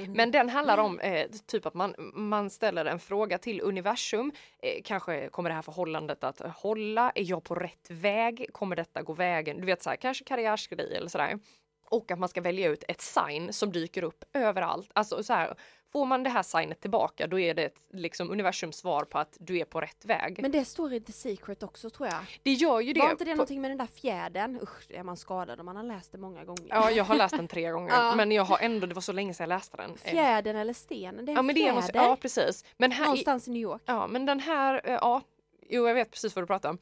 men 0.16 0.32
den 0.32 0.50
handlar 0.50 0.78
om 0.78 1.00
eh, 1.00 1.28
typ 1.48 1.66
att 1.66 1.74
man, 1.74 1.96
man 2.14 2.50
ställer 2.50 2.86
en 2.86 3.00
fråga 3.00 3.38
till 3.38 3.62
universum. 3.62 4.32
Eh, 4.60 4.82
kanske 4.84 5.30
kommer 5.30 5.50
det 5.50 5.54
här 5.54 5.62
förhållandet 5.62 6.24
att 6.24 6.40
hålla? 6.40 7.12
Är 7.16 7.24
jag 7.24 7.44
på 7.44 7.56
rätt 7.56 7.90
väg? 7.90 8.48
Kommer 8.54 8.76
detta 8.76 9.02
gå 9.02 9.14
vägen? 9.14 9.58
Du 9.58 9.66
vet 9.66 9.84
så 9.84 9.90
här, 9.90 9.98
kanske 9.98 10.24
karriärsgrej 10.24 10.96
eller 10.96 11.10
sådär. 11.10 11.40
Och 11.86 12.12
att 12.12 12.20
man 12.20 12.30
ska 12.30 12.42
välja 12.42 12.70
ut 12.70 12.84
ett 12.88 13.02
sign 13.02 13.54
som 13.54 13.72
dyker 13.72 14.04
upp 14.04 14.24
överallt. 14.34 14.90
Alltså 14.94 15.24
så 15.24 15.34
här, 15.34 15.56
får 15.92 16.06
man 16.06 16.24
det 16.24 16.30
här 16.30 16.44
signet 16.44 16.82
tillbaka 16.82 17.28
då 17.28 17.40
är 17.40 17.54
det 17.54 17.64
ett, 17.64 17.80
liksom 17.90 18.32
universums 18.32 18.76
svar 18.78 19.04
på 19.04 19.20
att 19.20 19.38
du 19.40 19.58
är 19.60 19.66
på 19.66 19.82
rätt 19.82 20.06
väg. 20.06 20.40
Men 20.42 20.52
det 20.52 20.66
står 20.66 20.94
i 20.94 21.02
The 21.02 21.12
Secret 21.12 21.64
också 21.64 21.90
tror 21.90 22.10
jag. 22.10 22.40
det 22.44 22.52
gör 22.54 22.80
ju 22.80 22.94
det. 22.94 23.00
Var 23.00 23.12
inte 23.12 23.24
det 23.26 23.32
på- 23.32 23.36
någonting 23.36 23.62
med 23.62 23.72
den 23.72 23.78
där 23.78 23.86
fjädern? 23.86 24.60
Usch, 24.64 24.86
är 24.92 25.04
man 25.04 25.18
skadad 25.18 25.60
om 25.60 25.66
man 25.66 25.76
har 25.76 25.84
läst 25.84 26.12
det 26.12 26.18
många 26.18 26.44
gånger. 26.44 26.66
Ja, 26.70 26.92
jag 26.92 27.04
har 27.04 27.16
läst 27.16 27.38
den 27.38 27.48
tre 27.48 27.72
gånger, 27.72 27.90
Ja. 27.94 28.16
men 28.16 28.32
jag 28.32 28.44
har 28.44 28.60
ändå, 28.60 28.88
det 28.88 28.94
var 28.94 29.02
så 29.02 29.12
länge 29.12 29.34
sedan 29.34 29.44
jag 29.50 29.56
läste 29.58 29.78
den. 29.78 29.98
Fjädern 29.98 30.56
eller 30.56 30.74
stenen, 30.74 31.26
det 31.26 31.30
är 31.30 31.34
en 31.34 31.36
Ja, 31.36 31.42
men 31.42 31.56
det 31.56 31.68
är, 31.68 31.82
fjäder. 31.82 32.00
ja 32.00 32.18
precis. 32.22 32.66
Men 32.78 32.92
här, 32.92 33.06
Någonstans 33.06 33.48
i 33.48 33.52
New 33.52 33.62
York. 33.62 33.82
Ja, 33.86 34.08
men 34.08 34.26
den 34.26 34.40
här, 34.40 34.82
eh, 34.84 34.94
ja, 34.94 35.22
jo 35.70 35.88
jag 35.88 35.94
vet 35.96 36.12
precis 36.12 36.36
vad 36.36 36.44
du 36.44 36.48
pratar 36.48 36.70
om. 36.70 36.78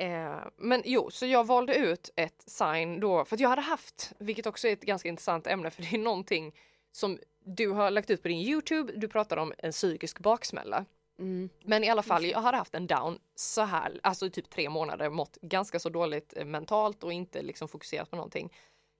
Eh, 0.00 0.36
men 0.56 0.82
jo, 0.84 1.10
så 1.10 1.26
jag 1.26 1.46
valde 1.46 1.74
ut 1.74 2.10
ett 2.16 2.44
sign 2.46 3.00
då, 3.00 3.24
för 3.24 3.36
att 3.36 3.40
jag 3.40 3.48
hade 3.48 3.62
haft, 3.62 4.12
vilket 4.18 4.46
också 4.46 4.68
är 4.68 4.72
ett 4.72 4.82
ganska 4.82 5.08
intressant 5.08 5.46
ämne, 5.46 5.70
för 5.70 5.82
det 5.82 5.94
är 5.94 5.98
någonting 5.98 6.54
som 6.92 7.18
du 7.56 7.68
har 7.68 7.90
lagt 7.90 8.10
ut 8.10 8.22
på 8.22 8.28
din 8.28 8.40
Youtube, 8.40 8.92
du 8.96 9.08
pratar 9.08 9.36
om 9.36 9.52
en 9.58 9.72
psykisk 9.72 10.18
baksmälla. 10.18 10.84
Mm. 11.18 11.48
Men 11.64 11.84
i 11.84 11.88
alla 11.88 12.02
fall, 12.02 12.24
jag 12.24 12.40
hade 12.40 12.56
haft 12.56 12.74
en 12.74 12.86
down 12.86 13.18
så 13.34 13.62
här, 13.62 14.00
alltså 14.02 14.26
i 14.26 14.30
typ 14.30 14.50
tre 14.50 14.70
månader, 14.70 15.10
mått 15.10 15.38
ganska 15.42 15.78
så 15.78 15.88
dåligt 15.88 16.34
eh, 16.36 16.44
mentalt 16.44 17.04
och 17.04 17.12
inte 17.12 17.42
liksom 17.42 17.68
fokuserat 17.68 18.10
på 18.10 18.16
någonting. 18.16 18.52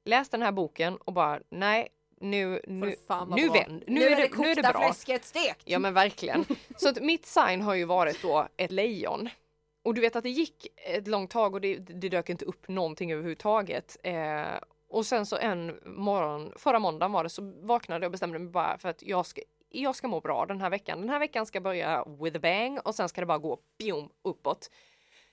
Läste 0.04 0.36
den 0.36 0.44
här 0.44 0.52
boken 0.52 0.96
och 0.96 1.12
bara, 1.12 1.40
nej, 1.50 1.88
nu, 2.20 2.60
nu, 2.66 2.96
nu, 3.28 3.48
vänd, 3.48 3.84
nu, 3.86 4.02
är 4.02 4.16
det, 4.16 4.38
nu 4.38 4.50
är 4.50 4.54
det 4.54 4.62
bra. 4.62 4.72
fläsket 4.72 5.24
stekt. 5.24 5.62
Ja 5.64 5.78
men 5.78 5.94
verkligen. 5.94 6.44
Så 6.76 6.88
att 6.88 7.02
mitt 7.02 7.26
sign 7.26 7.62
har 7.62 7.74
ju 7.74 7.84
varit 7.84 8.22
då 8.22 8.48
ett 8.56 8.72
lejon. 8.72 9.28
Och 9.82 9.94
du 9.94 10.00
vet 10.00 10.16
att 10.16 10.22
det 10.22 10.30
gick 10.30 10.66
ett 10.76 11.08
långt 11.08 11.30
tag 11.30 11.54
och 11.54 11.60
det, 11.60 11.76
det 11.76 12.08
dök 12.08 12.28
inte 12.28 12.44
upp 12.44 12.68
någonting 12.68 13.12
överhuvudtaget. 13.12 13.96
Eh, 14.02 14.44
och 14.88 15.06
sen 15.06 15.26
så 15.26 15.36
en 15.36 15.78
morgon, 15.84 16.52
förra 16.56 16.78
måndagen 16.78 17.12
var 17.12 17.22
det, 17.22 17.28
så 17.28 17.52
vaknade 17.62 18.04
jag 18.04 18.08
och 18.08 18.12
bestämde 18.12 18.38
mig 18.38 18.48
bara 18.48 18.78
för 18.78 18.88
att 18.88 19.02
jag 19.02 19.26
ska, 19.26 19.40
jag 19.68 19.96
ska 19.96 20.08
må 20.08 20.20
bra 20.20 20.46
den 20.46 20.60
här 20.60 20.70
veckan. 20.70 21.00
Den 21.00 21.08
här 21.08 21.18
veckan 21.18 21.46
ska 21.46 21.60
börja 21.60 22.04
with 22.20 22.36
a 22.36 22.40
bang 22.42 22.78
och 22.84 22.94
sen 22.94 23.08
ska 23.08 23.20
det 23.20 23.26
bara 23.26 23.38
gå 23.38 23.58
pium, 23.78 24.08
uppåt. 24.22 24.70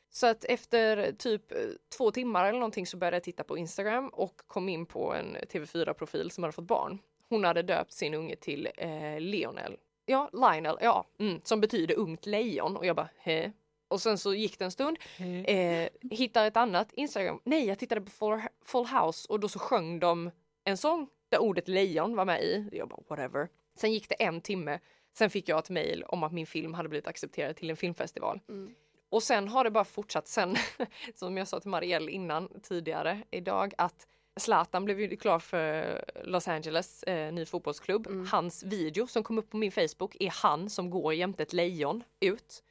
Så 0.09 0.27
att 0.27 0.43
efter 0.43 1.11
typ 1.11 1.51
eh, 1.51 1.57
två 1.97 2.11
timmar 2.11 2.45
eller 2.45 2.59
någonting 2.59 2.87
så 2.87 2.97
började 2.97 3.15
jag 3.17 3.23
titta 3.23 3.43
på 3.43 3.57
Instagram 3.57 4.09
och 4.09 4.41
kom 4.47 4.69
in 4.69 4.85
på 4.85 5.13
en 5.13 5.37
TV4-profil 5.37 6.31
som 6.31 6.43
hade 6.43 6.51
fått 6.51 6.67
barn. 6.67 6.99
Hon 7.29 7.43
hade 7.43 7.61
döpt 7.61 7.93
sin 7.93 8.13
unge 8.13 8.35
till 8.35 8.69
eh, 8.77 9.19
Lionel. 9.19 9.77
Ja, 10.05 10.29
Lionel, 10.33 10.77
ja, 10.81 11.05
mm, 11.19 11.41
som 11.43 11.61
betyder 11.61 11.95
ungt 11.95 12.25
lejon 12.25 12.77
och 12.77 12.85
jag 12.85 12.95
bara 12.95 13.09
hä? 13.17 13.51
Och 13.87 14.01
sen 14.01 14.17
så 14.17 14.33
gick 14.33 14.59
det 14.59 14.65
en 14.65 14.71
stund, 14.71 14.97
eh, 15.45 15.89
hittar 16.11 16.45
ett 16.45 16.57
annat 16.57 16.93
Instagram. 16.93 17.39
Nej, 17.43 17.65
jag 17.65 17.79
tittade 17.79 18.01
på 18.01 18.11
Full, 18.11 18.41
Full 18.65 18.85
House 18.85 19.27
och 19.29 19.39
då 19.39 19.47
så 19.47 19.59
sjöng 19.59 19.99
de 19.99 20.31
en 20.63 20.77
sång 20.77 21.07
där 21.29 21.41
ordet 21.41 21.67
lejon 21.67 22.15
var 22.15 22.25
med 22.25 22.43
i. 22.43 22.69
Jag 22.71 22.89
bara 22.89 23.01
whatever. 23.07 23.49
Sen 23.75 23.93
gick 23.93 24.09
det 24.09 24.15
en 24.15 24.41
timme. 24.41 24.79
Sen 25.17 25.29
fick 25.29 25.49
jag 25.49 25.59
ett 25.59 25.69
mejl 25.69 26.03
om 26.03 26.23
att 26.23 26.31
min 26.31 26.45
film 26.45 26.73
hade 26.73 26.89
blivit 26.89 27.07
accepterad 27.07 27.55
till 27.55 27.69
en 27.69 27.77
filmfestival. 27.77 28.41
Mm. 28.49 28.75
Och 29.09 29.23
sen 29.23 29.47
har 29.47 29.63
det 29.63 29.71
bara 29.71 29.83
fortsatt 29.83 30.27
sen, 30.27 30.55
som 31.15 31.37
jag 31.37 31.47
sa 31.47 31.59
till 31.59 31.69
Marielle 31.69 32.11
innan 32.11 32.49
tidigare 32.63 33.23
idag, 33.31 33.73
att 33.77 34.07
Zlatan 34.39 34.85
blev 34.85 34.99
ju 34.99 35.17
klar 35.17 35.39
för 35.39 36.03
Los 36.23 36.47
Angeles, 36.47 37.03
eh, 37.03 37.33
ny 37.33 37.45
fotbollsklubb. 37.45 38.07
Mm. 38.07 38.27
Hans 38.27 38.63
video 38.63 39.07
som 39.07 39.23
kom 39.23 39.37
upp 39.37 39.49
på 39.49 39.57
min 39.57 39.71
Facebook 39.71 40.15
är 40.19 40.29
han 40.29 40.69
som 40.69 40.89
går 40.89 41.13
jämte 41.13 41.43
ett 41.43 41.53
lejon 41.53 42.03
ut. 42.19 42.63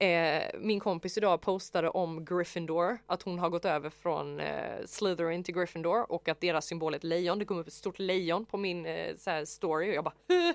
Eh, 0.00 0.42
min 0.60 0.80
kompis 0.80 1.18
idag 1.18 1.40
postade 1.40 1.88
om 1.88 2.24
Gryffindor, 2.24 2.98
att 3.06 3.22
hon 3.22 3.38
har 3.38 3.48
gått 3.48 3.64
över 3.64 3.90
från 3.90 4.40
eh, 4.40 4.84
Slytherin 4.86 5.44
till 5.44 5.54
Gryffindor 5.54 6.12
och 6.12 6.28
att 6.28 6.40
deras 6.40 6.66
symbol 6.66 6.94
är 6.94 6.98
ett 6.98 7.04
lejon. 7.04 7.38
Det 7.38 7.44
kom 7.44 7.58
upp 7.58 7.66
ett 7.66 7.72
stort 7.72 7.98
lejon 7.98 8.46
på 8.46 8.56
min 8.56 8.86
eh, 8.86 9.16
så 9.16 9.46
story 9.46 9.90
och 9.90 9.94
jag 9.94 10.04
bara 10.04 10.14
"Huh?" 10.28 10.52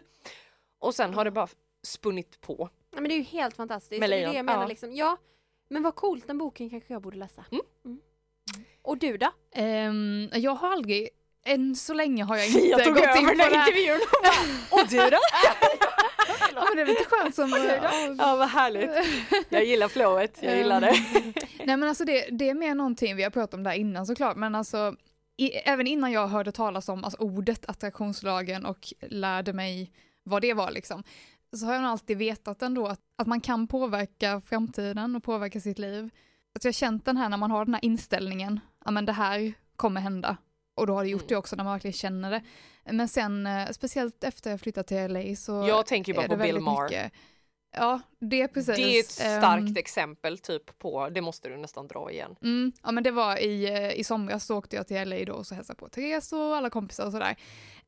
Och 0.80 0.96
sen 0.96 1.14
har 1.14 1.26
det 1.26 1.32
bara 1.32 1.48
spunnit 1.84 2.42
på. 2.42 2.70
Ja, 2.92 3.02
men 3.02 3.10
det 3.10 3.16
är 3.16 3.18
ju 3.18 3.24
helt 3.24 3.56
fantastiskt. 3.56 4.00
Med 4.00 4.10
det 4.10 4.16
är 4.16 4.20
lejon, 4.20 4.32
det 4.32 4.38
jag 4.38 4.46
menar 4.46 4.62
ja. 4.62 4.68
liksom. 4.68 4.96
Ja, 4.96 5.18
men 5.70 5.84
vad 5.84 5.96
coolt, 5.96 6.28
den 6.28 6.38
boken 6.38 6.70
kanske 6.70 6.94
jag 6.94 7.02
borde 7.02 7.18
läsa. 7.18 7.46
Mm. 7.52 7.64
Mm. 7.86 8.00
Och 8.82 8.98
du 8.98 9.18
då? 9.18 9.32
Ehm, 9.52 10.30
jag 10.34 10.52
har 10.52 10.72
aldrig 10.72 11.10
än 11.46 11.76
så 11.76 11.94
länge 11.94 12.24
har 12.24 12.38
jag 12.38 12.48
inte 12.56 12.84
tog 12.84 12.94
gått 12.96 13.04
in 13.16 13.24
på 13.24 13.30
den 13.30 13.38
det 13.38 13.44
här 13.44 13.52
här. 13.56 13.68
intervjun 13.68 13.96
och 14.02 14.24
bara, 14.24 14.82
och 14.82 14.88
du 14.90 14.98
då? 14.98 15.18
Ja, 16.56 16.66
men 16.70 16.76
det 16.76 16.82
är 16.82 16.96
lite 16.96 17.06
skönt 17.10 17.36
som... 17.36 17.50
ja, 17.84 18.16
Ja 18.18 18.36
vad 18.36 18.50
härligt. 18.50 18.92
Jag 19.50 19.66
gillar 19.66 19.88
flowet, 19.88 20.40
jag 20.42 20.58
gillar 20.58 20.82
det. 20.82 20.94
Nej 21.66 21.78
men 21.78 21.84
alltså 21.84 22.06
det, 22.06 22.28
det 22.32 22.50
är 22.50 22.54
mer 22.54 22.76
någonting, 22.76 23.16
vi 23.16 23.24
har 23.24 23.30
pratat 23.30 23.54
om 23.54 23.64
det 23.64 23.70
här 23.70 23.78
innan 23.78 24.06
såklart, 24.06 24.38
men 24.38 24.56
alltså 24.56 24.96
i, 25.38 25.52
även 25.52 25.88
innan 25.88 26.12
jag 26.12 26.28
hörde 26.28 26.52
talas 26.52 26.90
om 26.90 27.04
alltså, 27.04 27.20
ordet 27.20 27.66
attraktionslagen 27.70 28.66
och 28.66 28.94
lärde 29.02 29.54
mig 29.54 29.92
vad 30.24 30.42
det 30.42 30.54
var 30.54 30.72
liksom, 30.72 31.04
så 31.58 31.66
har 31.66 31.74
jag 31.74 31.82
nog 31.82 31.92
alltid 31.92 32.18
vetat 32.18 32.62
ändå 32.62 32.88
att, 32.88 33.00
att 33.18 33.28
man 33.28 33.42
kan 33.42 33.68
påverka 33.68 34.42
framtiden 34.42 35.16
och 35.16 35.24
påverka 35.24 35.60
sitt 35.60 35.80
liv. 35.80 36.10
Att 36.56 36.64
jag 36.64 36.70
har 36.70 36.74
känt 36.74 37.06
den 37.06 37.18
här 37.18 37.30
när 37.30 37.38
man 37.38 37.52
har 37.52 37.66
den 37.66 37.74
här 37.74 37.86
inställningen, 37.86 38.60
ja 38.86 38.92
men 38.92 39.06
det 39.06 39.12
här 39.12 39.54
kommer 39.76 40.02
hända. 40.02 40.38
Och 40.76 40.88
då 40.88 40.94
har 40.94 41.04
det 41.04 41.10
gjort 41.10 41.22
Mm. 41.22 41.28
det 41.30 41.36
också 41.36 41.56
när 41.56 41.64
man 41.64 41.74
verkligen 41.74 41.94
känner 41.94 42.32
det. 42.32 42.42
Men 42.92 43.08
sen, 43.08 43.48
eh, 43.48 43.70
speciellt 43.70 44.24
efter 44.24 44.52
jag 44.52 44.60
flyttade 44.62 44.88
till 44.88 44.98
LA 44.98 45.36
så 45.36 45.52
Jag 45.68 45.86
tänker 45.86 46.14
ju 46.14 46.16
bara 46.18 46.28
på 46.28 46.36
Bill 46.36 46.60
Maher. 46.60 46.84
mycket- 46.84 47.12
Ja, 47.76 48.02
det 48.20 48.42
är 48.42 48.48
precis. 48.48 48.76
Det 48.76 48.82
är 48.84 49.00
ett 49.00 49.22
Ehm, 49.34 49.42
starkt 49.42 49.78
exempel 49.78 50.38
typ 50.38 50.80
på, 50.80 51.10
det 51.10 51.22
måste 51.22 51.50
du 51.50 51.58
nästan 51.58 51.88
dra 51.88 52.12
igen. 52.12 52.36
Mm, 52.42 52.72
ja 52.84 52.92
men 52.92 53.04
det 53.04 53.12
var 53.12 53.38
i, 53.44 53.66
eh, 53.74 53.92
i 54.00 54.04
somras 54.04 54.46
så 54.46 54.58
åkte 54.58 54.76
jag 54.76 54.88
till 54.88 54.98
LA 55.10 55.26
då 55.26 55.34
och 55.34 55.48
så 55.48 55.56
hälsade 55.56 55.78
på 55.80 55.90
Therese 55.90 56.34
och 56.34 56.56
alla 56.56 56.70
kompisar 56.70 57.06
och 57.06 57.12
sådär. 57.12 57.36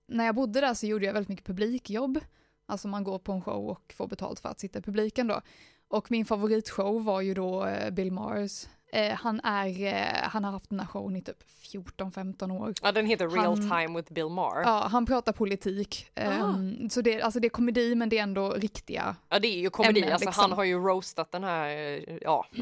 När 0.08 0.26
jag 0.26 0.36
bodde 0.36 0.62
där 0.62 0.74
så 0.74 0.86
gjorde 0.88 1.06
jag 1.06 1.13
väldigt 1.13 1.30
mycket 1.30 1.45
publikjobb. 1.45 2.19
Alltså 2.67 2.88
man 2.88 3.04
går 3.04 3.19
på 3.19 3.32
en 3.32 3.41
show 3.41 3.69
och 3.69 3.93
får 3.98 4.08
betalt 4.08 4.39
för 4.39 4.50
att 4.50 4.60
sitta 4.60 4.80
i 4.80 4.82
publiken 4.82 5.28
då. 5.28 5.41
Och 5.88 6.12
min 6.12 6.26
favoritshow 6.26 7.04
var 7.04 7.21
ju 7.21 7.34
då 7.34 7.65
eh, 7.65 7.89
Bill 7.91 8.12
Mars. 8.12 8.65
Eh, 8.95 9.15
han, 9.15 9.39
är, 9.43 9.84
eh, 9.93 10.29
han 10.29 10.43
har 10.43 10.51
haft 10.51 10.69
den 10.69 10.79
här 10.79 10.88
showen 10.88 11.15
i 11.15 11.21
typ 11.21 11.38
14-15 11.71 12.51
år. 12.51 12.73
Ja 12.81 12.91
den 12.91 13.05
heter 13.05 13.27
Real 13.29 13.45
Han- 13.45 13.69
Time 13.69 13.97
with 13.99 14.13
Bill 14.13 14.29
Maher. 14.29 14.62
Ja, 14.62 14.88
han 14.91 15.05
pratar 15.05 15.34
politik. 15.34 16.08
Ehm, 16.15 16.89
så 16.89 17.01
det, 17.01 17.21
alltså 17.21 17.39
det 17.39 17.47
är 17.47 17.49
komedi 17.49 17.95
men 17.95 18.10
det 18.10 18.17
är 18.17 18.23
ändå 18.23 18.49
riktiga 18.51 19.15
Ja 19.29 19.39
det 19.39 19.47
är 19.47 19.60
ju 19.60 19.69
komedi, 19.69 19.99
ämnen, 19.99 20.13
alltså 20.13 20.27
liksom. 20.29 20.41
han 20.41 20.51
har 20.51 20.63
ju 20.63 20.79
roastat 20.79 21.31
den 21.31 21.43
här, 21.43 21.67
eh, 21.69 22.17
ja. 22.21 22.45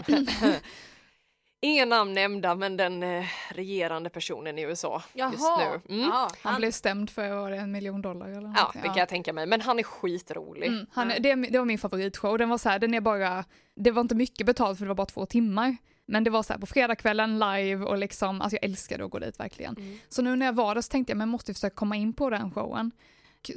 Inga 1.61 1.85
namn 1.85 2.13
nämnda 2.13 2.55
men 2.55 2.77
den 2.77 3.03
eh, 3.03 3.25
regerande 3.49 4.09
personen 4.09 4.57
i 4.59 4.61
USA 4.61 5.03
just 5.13 5.39
Jaha, 5.39 5.79
nu. 5.87 5.95
Mm. 5.95 6.09
ja, 6.09 6.29
Han 6.41 6.55
blev 6.57 6.71
stämd 6.71 7.09
för 7.09 7.29
var 7.35 7.51
det 7.51 7.57
en 7.57 7.71
miljon 7.71 8.01
dollar 8.01 8.27
eller 8.27 8.41
Ja, 8.41 8.47
någonting. 8.47 8.81
det 8.81 8.87
kan 8.87 8.97
jag 8.97 9.09
tänka 9.09 9.33
mig. 9.33 9.45
Men 9.45 9.61
han 9.61 9.79
är 9.79 9.83
skitrolig. 9.83 10.67
Mm, 10.67 10.85
han, 10.91 11.11
är- 11.11 11.19
det, 11.19 11.35
det 11.35 11.57
var 11.57 11.65
min 11.65 11.77
favoritshow, 11.79 12.37
den 12.37 12.49
var 12.49 12.57
så 12.57 12.69
här, 12.69 12.79
den 12.79 12.93
är 12.93 13.01
bara, 13.01 13.43
det 13.75 13.91
var 13.91 14.01
inte 14.01 14.15
mycket 14.15 14.45
betalt 14.45 14.77
för 14.77 14.85
det 14.85 14.89
var 14.89 14.95
bara 14.95 15.05
två 15.05 15.25
timmar. 15.25 15.77
Men 16.05 16.23
det 16.23 16.29
var 16.29 16.43
så 16.43 16.53
här 16.53 16.59
på 16.59 16.65
fredagskvällen 16.65 17.39
live 17.39 17.85
och 17.85 17.97
liksom, 17.97 18.41
alltså 18.41 18.55
jag 18.61 18.63
älskade 18.69 19.05
att 19.05 19.11
gå 19.11 19.19
dit 19.19 19.39
verkligen. 19.39 19.77
Mm. 19.77 19.97
Så 20.09 20.21
nu 20.21 20.35
när 20.35 20.45
jag 20.45 20.53
var 20.53 20.75
där 20.75 20.81
så 20.81 20.89
tänkte 20.91 21.11
jag, 21.11 21.17
men 21.17 21.27
jag 21.27 21.31
måste 21.31 21.53
försöka 21.53 21.75
komma 21.75 21.95
in 21.95 22.13
på 22.13 22.29
den 22.29 22.51
showen. 22.51 22.91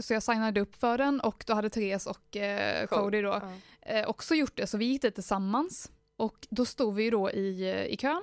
Så 0.00 0.12
jag 0.14 0.22
signade 0.22 0.60
upp 0.60 0.76
för 0.76 0.98
den 0.98 1.20
och 1.20 1.44
då 1.46 1.54
hade 1.54 1.70
Therese 1.70 2.06
och 2.06 2.36
eh. 2.36 2.86
Cody 2.86 3.22
då 3.22 3.40
Ja. 3.82 3.92
eh, 3.92 4.08
också 4.08 4.34
gjort 4.34 4.56
det, 4.56 4.66
så 4.66 4.78
vi 4.78 4.84
gick 4.84 5.02
dit 5.02 5.14
tillsammans. 5.14 5.90
Och 6.16 6.46
då 6.50 6.64
stod 6.64 6.94
vi 6.94 7.02
ju 7.02 7.10
då 7.10 7.30
i, 7.30 7.70
eh, 7.70 7.84
i 7.84 7.96
kön. 7.96 8.22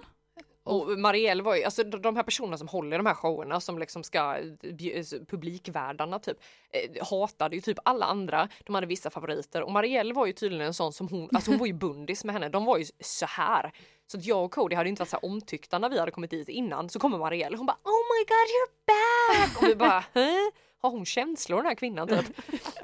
Och 0.65 0.99
Marielle 0.99 1.43
var 1.43 1.55
ju, 1.55 1.63
alltså 1.63 1.83
de 1.83 2.15
här 2.15 2.23
personerna 2.23 2.57
som 2.57 2.67
håller 2.67 2.97
de 2.97 3.05
här 3.05 3.13
showerna 3.13 3.59
som 3.59 3.79
liksom 3.79 4.03
ska, 4.03 4.19
bj- 4.61 5.25
publikvärdarna 5.25 6.19
typ, 6.19 6.37
eh, 6.71 7.05
hatade 7.07 7.55
ju 7.55 7.61
typ 7.61 7.79
alla 7.85 8.05
andra. 8.05 8.49
De 8.65 8.75
hade 8.75 8.87
vissa 8.87 9.09
favoriter 9.09 9.61
och 9.61 9.71
Marielle 9.71 10.13
var 10.13 10.25
ju 10.25 10.33
tydligen 10.33 10.67
en 10.67 10.73
sån 10.73 10.93
som 10.93 11.07
hon, 11.07 11.29
alltså 11.33 11.51
hon 11.51 11.57
var 11.59 11.67
ju 11.67 11.73
bundis 11.83 12.23
med 12.23 12.33
henne. 12.33 12.49
De 12.49 12.65
var 12.65 12.77
ju 12.77 12.85
så 12.99 13.25
här. 13.25 13.71
Så 14.07 14.17
att 14.17 14.25
jag 14.25 14.43
och 14.45 14.51
Cody 14.51 14.75
hade 14.75 14.89
inte 14.89 14.99
varit 15.01 15.09
så 15.09 15.15
här 15.21 15.25
omtyckta 15.25 15.79
när 15.79 15.89
vi 15.89 15.99
hade 15.99 16.11
kommit 16.11 16.31
dit 16.31 16.49
innan. 16.49 16.89
Så 16.89 16.99
kommer 16.99 17.17
Marielle 17.17 17.57
hon 17.57 17.65
bara 17.65 17.77
Oh 17.83 18.01
my 18.13 18.25
god 18.25 18.47
you're 18.53 18.73
back! 18.87 19.61
Och 19.63 19.67
vi 19.69 19.75
bara 19.75 20.03
Hä? 20.13 20.51
Har 20.81 20.89
hon 20.89 21.05
känslor 21.05 21.57
den 21.57 21.65
här 21.65 21.75
kvinnan 21.75 22.07
typ? 22.07 22.25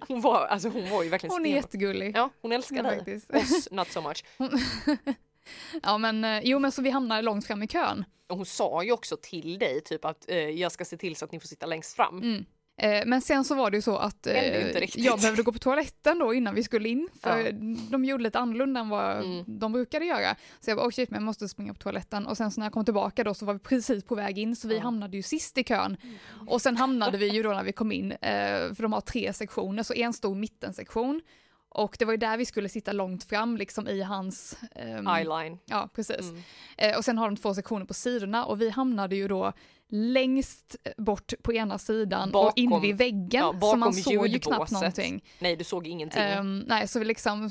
Hon 0.07 0.21
var, 0.21 0.45
alltså 0.45 0.69
hon 0.69 0.89
var 0.89 1.03
ju 1.03 1.09
verkligen 1.09 1.31
Hon 1.31 1.41
är 1.41 1.45
stenhård. 1.49 1.63
jättegullig. 1.63 2.17
Ja, 2.17 2.29
hon 2.41 2.51
älskar 2.51 2.83
dig. 2.83 2.95
faktiskt. 2.97 3.29
Oss 3.33 3.67
not 3.71 3.91
so 3.91 4.01
much. 4.01 4.23
Ja 5.83 5.97
men, 5.97 6.23
eh, 6.23 6.39
jo 6.43 6.59
men 6.59 6.71
så 6.71 6.81
vi 6.81 6.89
hamnade 6.89 7.21
långt 7.21 7.47
fram 7.47 7.63
i 7.63 7.67
kön. 7.67 8.05
Och 8.29 8.37
hon 8.37 8.45
sa 8.45 8.83
ju 8.83 8.91
också 8.91 9.17
till 9.21 9.59
dig 9.59 9.81
typ 9.81 10.05
att 10.05 10.29
eh, 10.29 10.37
jag 10.37 10.71
ska 10.71 10.85
se 10.85 10.97
till 10.97 11.15
så 11.15 11.25
att 11.25 11.31
ni 11.31 11.39
får 11.39 11.47
sitta 11.47 11.65
längst 11.65 11.95
fram. 11.95 12.17
Mm. 12.21 12.45
Eh, 12.81 13.03
Men 13.05 13.21
sen 13.21 13.43
så 13.43 13.55
var 13.55 13.71
det 13.71 13.77
ju 13.77 13.81
så 13.81 13.97
att 13.97 14.27
eh, 14.27 14.67
jag 14.95 15.19
behövde 15.19 15.43
gå 15.43 15.51
på 15.51 15.59
toaletten 15.59 16.19
då 16.19 16.33
innan 16.33 16.55
vi 16.55 16.63
skulle 16.63 16.89
in, 16.89 17.09
för 17.21 17.39
Ja. 17.45 17.51
de 17.91 18.05
gjorde 18.05 18.23
lite 18.23 18.39
annorlunda 18.39 18.79
än 18.79 18.89
vad 18.89 19.17
Mm. 19.17 19.43
de 19.59 19.71
brukade 19.71 20.05
göra. 20.05 20.35
Så 20.59 20.69
jag 20.69 20.77
bara, 20.77 20.87
oh 20.87 20.91
shit, 20.91 21.09
men 21.09 21.17
jag 21.17 21.25
måste 21.25 21.47
springa 21.49 21.73
på 21.73 21.79
toaletten. 21.79 22.27
Och 22.27 22.37
sen 22.37 22.51
så 22.51 22.59
när 22.61 22.65
jag 22.65 22.73
kom 22.73 22.85
tillbaka 22.85 23.23
då 23.23 23.33
så 23.33 23.45
var 23.45 23.53
vi 23.53 23.59
precis 23.59 24.03
på 24.03 24.15
väg 24.15 24.37
in, 24.39 24.55
så 24.55 24.67
vi 24.67 24.75
Ja. 24.75 24.81
hamnade 24.81 25.17
ju 25.17 25.23
sist 25.23 25.57
i 25.57 25.63
kön. 25.63 25.97
Och 26.47 26.61
sen 26.61 26.77
hamnade 26.77 27.17
vi 27.17 27.27
ju 27.27 27.43
då 27.43 27.49
när 27.49 27.63
vi 27.63 27.71
kom 27.71 27.91
in, 27.91 28.11
eh, 28.11 28.17
för 28.75 28.81
de 28.81 28.93
har 28.93 29.01
tre 29.01 29.33
sektioner, 29.33 29.83
så 29.83 29.93
en 29.93 30.13
stor 30.13 30.35
mittensektion. 30.35 31.21
Och 31.71 31.95
det 31.99 32.05
var 32.05 32.13
ju 32.13 32.17
där 32.17 32.37
vi 32.37 32.45
skulle 32.45 32.69
sitta 32.69 32.91
långt 32.93 33.23
fram, 33.23 33.57
liksom 33.57 33.87
i 33.87 34.01
hans... 34.01 34.57
ehm, 34.75 35.07
Eyeline. 35.07 35.59
Ja, 35.65 35.89
precis. 35.95 36.19
Mm. 36.29 36.41
Eh, 36.77 36.97
och 36.97 37.05
sen 37.05 37.17
har 37.17 37.25
de 37.27 37.37
två 37.37 37.53
sektioner 37.53 37.85
på 37.85 37.93
sidorna 37.93 38.45
och 38.45 38.61
vi 38.61 38.69
hamnade 38.69 39.15
ju 39.15 39.27
då 39.27 39.53
längst 39.91 40.75
bort 40.97 41.33
på 41.41 41.53
ena 41.53 41.77
sidan 41.77 42.27
och 42.29 42.31
Bakom- 42.33 42.53
in 42.55 42.81
vid 42.81 42.97
väggen. 42.97 43.29
ja, 43.31 43.59
så 43.61 43.75
man 43.75 43.93
såg 43.93 44.13
ju 44.27 44.39
knappt 44.39 44.45
ljudbåset. 44.45 44.71
någonting. 44.71 45.23
Nej 45.39 45.55
du 45.55 45.63
såg 45.63 45.87
ingenting. 45.87 46.21
Ehm, 46.21 46.59
nej, 46.59 46.87
så 46.87 46.99
vi 46.99 47.05
liksom, 47.05 47.49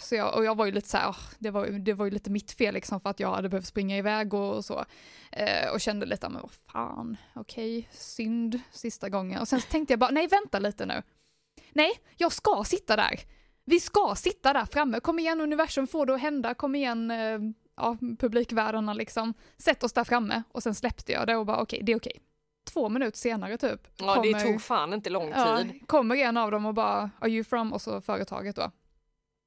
så, 0.00 0.14
jag, 0.14 0.36
och 0.36 0.44
jag 0.44 0.56
var 0.56 0.66
ju 0.66 0.72
lite 0.72 0.88
så 0.88 0.96
här, 0.96 1.08
"Åh, 1.08 1.16
det 1.38 1.50
var, 1.50 1.66
det 1.66 1.92
var 1.92 2.04
ju 2.04 2.10
lite 2.10 2.30
mitt 2.30 2.52
fel 2.52 2.74
liksom 2.74 3.00
för 3.00 3.10
att 3.10 3.20
jag 3.20 3.34
hade 3.34 3.48
behövt 3.48 3.66
springa 3.66 3.96
iväg 3.96 4.34
och, 4.34 4.56
och 4.56 4.64
så. 4.64 4.84
Eh, 5.32 5.70
och 5.72 5.80
kände 5.80 6.06
lite, 6.06 6.28
men 6.28 6.42
vad 6.42 6.50
fan, 6.72 7.16
okej, 7.34 7.88
synd 7.92 8.60
sista 8.72 9.08
gången. 9.08 9.40
Och 9.40 9.48
sen 9.48 9.60
tänkte 9.60 9.92
jag 9.92 9.98
bara, 10.00 10.10
nej 10.10 10.26
vänta 10.26 10.58
lite 10.58 10.86
nu. 10.86 11.02
Nej, 11.72 11.90
jag 12.16 12.32
ska 12.32 12.64
sitta 12.66 12.96
där. 12.96 13.20
Vi 13.70 13.80
ska 13.80 14.14
sitta 14.16 14.52
där 14.52 14.64
framme, 14.64 15.00
kom 15.00 15.18
igen 15.18 15.40
universum, 15.40 15.86
får 15.86 16.06
det 16.06 16.14
att 16.14 16.20
hända, 16.20 16.54
kom 16.54 16.74
igen, 16.74 17.10
eh, 17.10 17.38
ja, 17.76 17.96
publikvärdarna 18.18 18.94
liksom. 18.94 19.34
Sätt 19.56 19.82
oss 19.84 19.92
där 19.92 20.04
framme. 20.04 20.42
Och 20.52 20.62
sen 20.62 20.74
släppte 20.74 21.12
jag 21.12 21.26
det 21.26 21.36
och 21.36 21.46
bara, 21.46 21.60
okej, 21.62 21.80
det 21.82 21.92
är 21.92 21.96
okej. 21.96 22.20
Två 22.72 22.88
minuter 22.88 23.18
senare 23.18 23.58
typ. 23.58 23.88
ja 23.96 24.14
det 24.22 24.32
kommer- 24.32 24.44
tog 24.44 24.62
fan 24.62 24.92
inte 24.92 25.10
lång 25.10 25.30
Ja, 25.34 25.58
tid. 25.58 25.86
kommer 25.88 26.16
en 26.16 26.36
av 26.36 26.50
dem 26.50 26.66
och 26.66 26.74
bara, 26.74 27.10
are 27.20 27.30
you 27.30 27.44
from? 27.44 27.72
Och 27.72 27.82
så 27.82 28.00
företaget 28.00 28.56
då. 28.56 28.70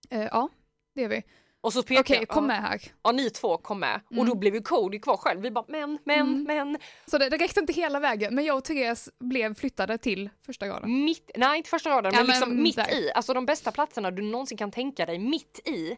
Eh, 0.09 0.23
ja, 0.23 0.49
det 0.95 1.03
är 1.03 1.09
vi. 1.09 1.23
Och 1.63 1.73
så 1.73 1.83
pekade 1.83 1.99
Okej, 2.01 2.17
jag, 2.19 2.27
kom 2.27 2.47
med 2.47 2.61
här. 2.61 2.81
ja 3.03 3.11
ni 3.11 3.29
två 3.29 3.57
kom 3.57 3.79
med. 3.79 4.01
Och 4.05 4.13
Mm. 4.13 4.25
då 4.27 4.35
blev 4.35 4.55
ju 4.55 4.61
Cody 4.61 4.99
kvar 4.99 5.17
själv. 5.17 5.41
Vi 5.41 5.51
bara 5.51 5.65
men, 5.67 5.99
men, 6.03 6.19
Mm. 6.19 6.43
men. 6.43 6.77
Så 7.05 7.17
det, 7.17 7.29
det 7.29 7.37
räckte 7.37 7.59
inte 7.59 7.73
hela 7.73 7.99
vägen, 7.99 8.35
men 8.35 8.45
jag 8.45 8.57
och 8.57 8.63
Therese 8.63 9.09
blev 9.19 9.53
flyttade 9.55 9.97
till 9.97 10.29
första 10.45 10.67
graden. 10.67 11.03
Mitt, 11.03 11.31
nej 11.37 11.57
inte 11.57 11.69
första 11.69 11.89
raden 11.89 12.11
Ja, 12.13 12.19
men 12.19 12.27
men 12.27 12.35
liksom 12.39 12.63
mitt 12.63 12.75
där. 12.75 12.93
i. 12.93 13.11
Alltså 13.15 13.33
de 13.33 13.45
bästa 13.45 13.71
platserna 13.71 14.11
du 14.11 14.21
någonsin 14.21 14.57
kan 14.57 14.71
tänka 14.71 15.05
dig. 15.05 15.19
Mitt 15.19 15.59
i 15.67 15.97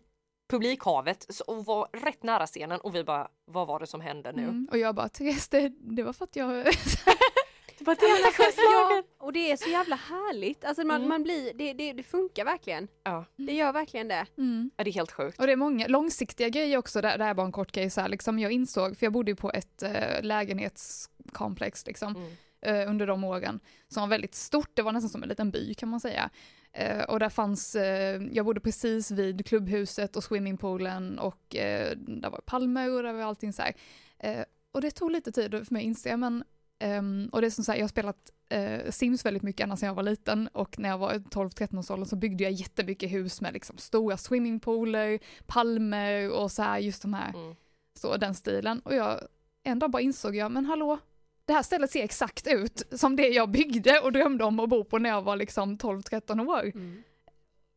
publikhavet 0.49 1.25
och 1.47 1.65
var 1.65 1.87
rätt 1.93 2.23
nära 2.23 2.47
scenen 2.47 2.79
och 2.79 2.95
vi 2.95 3.03
bara 3.03 3.27
vad 3.51 3.67
var 3.67 3.79
det 3.79 3.87
som 3.87 4.01
hände 4.01 4.31
nu? 4.31 4.43
Mm. 4.43 4.67
Och 4.71 4.77
jag 4.77 4.95
bara, 4.95 5.09
Therese, 5.09 5.47
det, 5.49 5.69
det 5.69 6.03
var 6.03 6.13
för 6.13 6.23
att 6.23 6.35
jag... 6.35 6.65
Det 7.77 7.85
var 7.85 7.97
Ja, 8.01 8.07
men 8.07 8.11
alltså, 8.25 8.27
attraktionslagen. 8.43 9.03
ja, 9.19 9.25
och 9.25 9.33
det 9.33 9.51
är 9.51 9.57
så 9.57 9.69
jävla 9.69 9.95
härligt. 9.95 10.65
Alltså 10.65 10.83
man, 10.83 10.95
Mm. 10.95 11.09
man 11.09 11.23
blir, 11.23 11.53
det, 11.53 11.73
det, 11.73 11.93
det 11.93 12.03
funkar 12.03 12.45
verkligen. 12.45 12.87
Ja. 13.03 13.25
Det 13.35 13.53
gör 13.53 13.73
verkligen 13.73 14.07
det. 14.07 14.25
Mm. 14.37 14.71
ja, 14.77 14.83
det 14.83 14.89
är 14.89 14.93
helt 14.93 15.11
sjukt. 15.11 15.39
Och 15.39 15.45
det 15.45 15.51
är 15.51 15.55
många 15.57 15.87
långsiktiga 15.87 16.49
grejer 16.49 16.77
också, 16.77 17.01
det, 17.01 17.17
det 17.17 17.23
här 17.23 17.29
är 17.31 17.33
bara 17.33 17.45
en 17.45 17.51
kort 17.51 17.71
grej 17.71 17.89
så 17.89 18.01
här, 18.01 18.09
liksom 18.09 18.39
jag 18.39 18.51
insåg, 18.51 18.97
för 18.97 19.05
jag 19.05 19.13
bodde 19.13 19.31
ju 19.31 19.35
på 19.35 19.51
ett 19.51 19.83
eh, 19.83 20.21
lägenhetskomplex 20.21 21.85
liksom, 21.87 22.15
Mm. 22.15 22.31
eh, 22.61 22.89
under 22.89 23.07
de 23.07 23.23
åren, 23.23 23.59
som 23.87 24.01
var 24.01 24.07
väldigt 24.07 24.35
stort, 24.35 24.69
det 24.73 24.81
var 24.81 24.91
nästan 24.91 25.09
som 25.09 25.23
en 25.23 25.29
liten 25.29 25.51
by 25.51 25.73
kan 25.73 25.89
man 25.89 25.99
säga. 25.99 26.29
Eh, 26.73 27.03
och 27.03 27.19
där 27.19 27.29
fanns, 27.29 27.75
jag 28.31 28.45
bodde 28.45 28.59
precis 28.59 29.11
vid 29.11 29.45
klubbhuset 29.45 30.15
och 30.15 30.23
swimmingpoolen 30.23 31.19
och 31.19 31.41
där 31.49 32.29
var 32.29 32.41
palmer 32.45 32.91
och 32.91 33.03
där 33.03 33.13
var 33.13 33.21
allting 33.23 33.53
så 33.53 33.61
här. 33.61 33.75
Och 34.71 34.81
det 34.81 34.91
tog 34.91 35.11
lite 35.11 35.31
tid 35.31 35.51
för 35.51 35.73
mig 35.73 35.79
att 35.81 35.85
inse, 35.85 36.17
men 36.17 36.43
ehm, 36.79 37.29
och 37.31 37.41
det 37.41 37.47
är 37.47 37.51
som 37.51 37.63
så 37.63 37.71
här, 37.71 37.79
jag 37.79 37.83
har 37.83 37.89
spelat 37.89 38.31
eh, 38.49 38.91
Sims 38.91 39.25
väldigt 39.25 39.43
mycket 39.43 39.63
ända 39.63 39.75
sedan 39.77 39.87
jag 39.87 39.93
var 39.95 40.03
liten 40.03 40.47
och 40.47 40.79
när 40.79 40.89
jag 40.89 40.97
var 40.97 41.13
12-13 41.13 41.79
års 41.79 41.91
ålder 41.91 42.05
så 42.05 42.15
byggde 42.15 42.43
jag 42.43 42.53
jättemycket 42.53 43.11
hus 43.11 43.41
med 43.41 43.53
liksom 43.53 43.77
stora 43.77 44.17
swimmingpooler, 44.17 45.19
palmer 45.45 46.31
och 46.31 46.51
så 46.51 46.61
här 46.63 46.79
just 46.79 47.01
de 47.01 47.13
här, 47.13 47.29
Mm. 47.33 47.55
så 47.99 48.17
den 48.17 48.35
stilen. 48.35 48.79
Och 48.79 48.95
jag, 48.95 49.19
en 49.63 49.79
dag 49.79 49.91
bara 49.91 50.01
insåg 50.01 50.35
jag, 50.35 50.51
men 50.51 50.65
hallå, 50.65 50.97
det 51.45 51.53
här 51.53 51.63
stället 51.63 51.91
ser 51.91 52.03
exakt 52.03 52.47
ut 52.47 52.83
som 52.91 53.15
det 53.15 53.27
jag 53.27 53.49
byggde 53.51 53.99
och 53.99 54.11
drömde 54.11 54.43
om 54.43 54.59
att 54.59 54.69
bo 54.69 54.83
på 54.83 54.99
när 54.99 55.09
jag 55.09 55.21
var 55.21 55.35
liksom 55.35 55.77
12-13 55.77 56.47
år. 56.49 56.71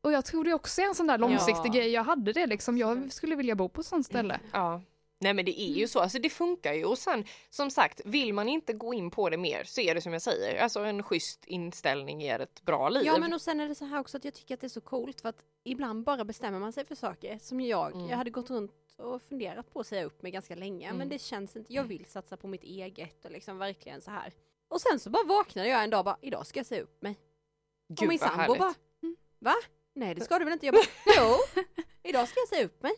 Och 0.01 0.13
jag 0.13 0.25
tror 0.25 0.45
det 0.45 0.55
också 0.55 0.81
är 0.81 0.87
en 0.89 0.95
sån 0.95 1.07
där 1.07 1.19
långsiktig 1.19 1.69
Ja. 1.69 1.73
grej, 1.73 1.91
jag 1.91 2.05
hade 2.05 2.33
det 2.33 2.47
liksom, 2.47 2.79
jag 2.79 3.13
skulle 3.13 3.37
vilja 3.37 3.55
bo 3.55 3.69
på 3.69 3.81
ett 3.81 3.87
sånt 3.87 4.07
ställe. 4.07 4.41
Ja. 4.53 4.83
Nej 5.21 5.35
men 5.35 5.45
det 5.45 5.61
är 5.61 5.73
ju 5.73 5.89
så, 5.89 6.01
alltså 6.01 6.19
det 6.19 6.31
funkar 6.31 6.73
ju 6.75 6.85
och 6.85 6.99
sen 6.99 7.25
som 7.51 7.71
sagt 7.71 8.01
vill 8.05 8.33
man 8.35 8.49
inte 8.49 8.73
gå 8.73 8.95
in 8.95 9.11
på 9.11 9.31
det 9.31 9.37
mer 9.37 9.65
så 9.65 9.81
är 9.81 9.95
det 9.95 10.01
som 10.01 10.13
jag 10.13 10.23
säger, 10.23 10.63
alltså 10.63 10.81
en 10.81 11.03
schysst 11.03 11.45
inställning 11.47 12.21
ger 12.21 12.39
ett 12.41 12.63
bra 12.63 12.89
liv. 12.89 13.03
Ja 13.07 13.19
men 13.19 13.35
och 13.35 13.41
sen 13.41 13.61
är 13.61 13.69
det 13.69 13.75
så 13.75 13.85
här 13.85 14.01
också 14.01 14.17
att 14.17 14.25
jag 14.25 14.35
tycker 14.35 14.55
att 14.55 14.61
det 14.61 14.67
är 14.67 14.69
så 14.69 14.81
coolt 14.81 15.21
för 15.21 15.29
att 15.29 15.45
ibland 15.65 16.05
bara 16.05 16.25
bestämmer 16.25 16.59
man 16.59 16.73
sig 16.73 16.85
för 16.85 16.95
saker 16.95 17.39
som 17.39 17.61
jag, 17.61 17.93
Mm. 17.95 18.09
jag 18.09 18.17
hade 18.17 18.31
gått 18.31 18.51
runt 18.51 18.73
och 18.97 19.23
funderat 19.23 19.73
på 19.73 19.81
att 19.81 19.87
säga 19.87 20.05
upp 20.05 20.23
mig 20.23 20.33
ganska 20.33 20.55
länge 20.55 20.87
Mm. 20.87 20.99
men 20.99 21.09
det 21.09 21.19
känns 21.19 21.57
inte, 21.57 21.73
jag 21.75 21.85
vill 21.85 22.05
satsa 22.07 22.37
på 22.37 22.49
mitt 22.49 22.63
eget 22.65 23.25
och 23.25 23.31
liksom 23.31 23.59
verkligen 23.59 24.01
så 24.01 24.11
här. 24.11 24.33
Och 24.69 24.81
sen 24.81 24.99
så 25.01 25.11
bara 25.11 25.25
vaknade 25.25 25.69
jag 25.69 25.85
en 25.85 25.91
dag 25.91 25.99
och 25.99 26.05
bara, 26.05 26.19
idag 26.23 26.47
ska 26.47 26.59
jag 26.59 26.67
säga 26.67 26.83
upp 26.83 27.03
mig. 27.03 27.17
Gud 27.89 27.99
och 28.03 28.09
min 28.09 28.19
sambo 28.19 28.37
härligt. 28.37 28.59
bara, 28.59 28.75
va? 29.39 29.55
Nej 29.95 30.15
det 30.15 30.21
ska 30.21 30.39
du 30.39 30.45
väl 30.45 30.53
inte? 30.53 30.67
Jag 30.67 30.75
bara, 30.75 30.85
jo, 31.17 31.61
idag 32.03 32.29
ska 32.29 32.41
jag 32.41 32.49
säga 32.49 32.65
upp 32.65 32.83
mig. 32.83 32.93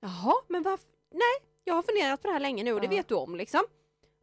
Jaha, 0.00 0.34
men 0.48 0.62
varför? 0.62 0.86
Nej, 1.10 1.51
jag 1.64 1.74
har 1.74 1.82
funderat 1.82 2.22
på 2.22 2.26
det 2.28 2.32
här 2.32 2.40
länge 2.40 2.62
nu 2.64 2.72
och 2.72 2.80
det 2.80 2.88
vet 2.88 3.08
du 3.08 3.14
om 3.14 3.36
liksom. 3.36 3.60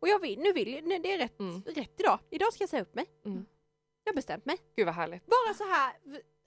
Och 0.01 0.07
jag 0.07 0.19
vill, 0.19 0.39
nu 0.39 0.53
vill 0.53 0.81
nej, 0.83 0.99
det 0.99 1.13
är 1.13 1.17
rätt, 1.17 1.39
Mm. 1.39 1.61
rätt 1.75 1.99
idag. 1.99 2.19
Idag 2.29 2.53
ska 2.53 2.61
jag 2.61 2.69
säga 2.69 2.81
upp 2.81 2.95
mig. 2.95 3.05
Mm. 3.25 3.45
Jag 4.03 4.11
har 4.11 4.15
bestämt 4.15 4.45
mig. 4.45 4.57
Gud 4.75 4.85
vad 4.85 4.95
härligt. 4.95 5.25
Bara 5.25 5.53
så 5.53 5.63
här, 5.63 5.93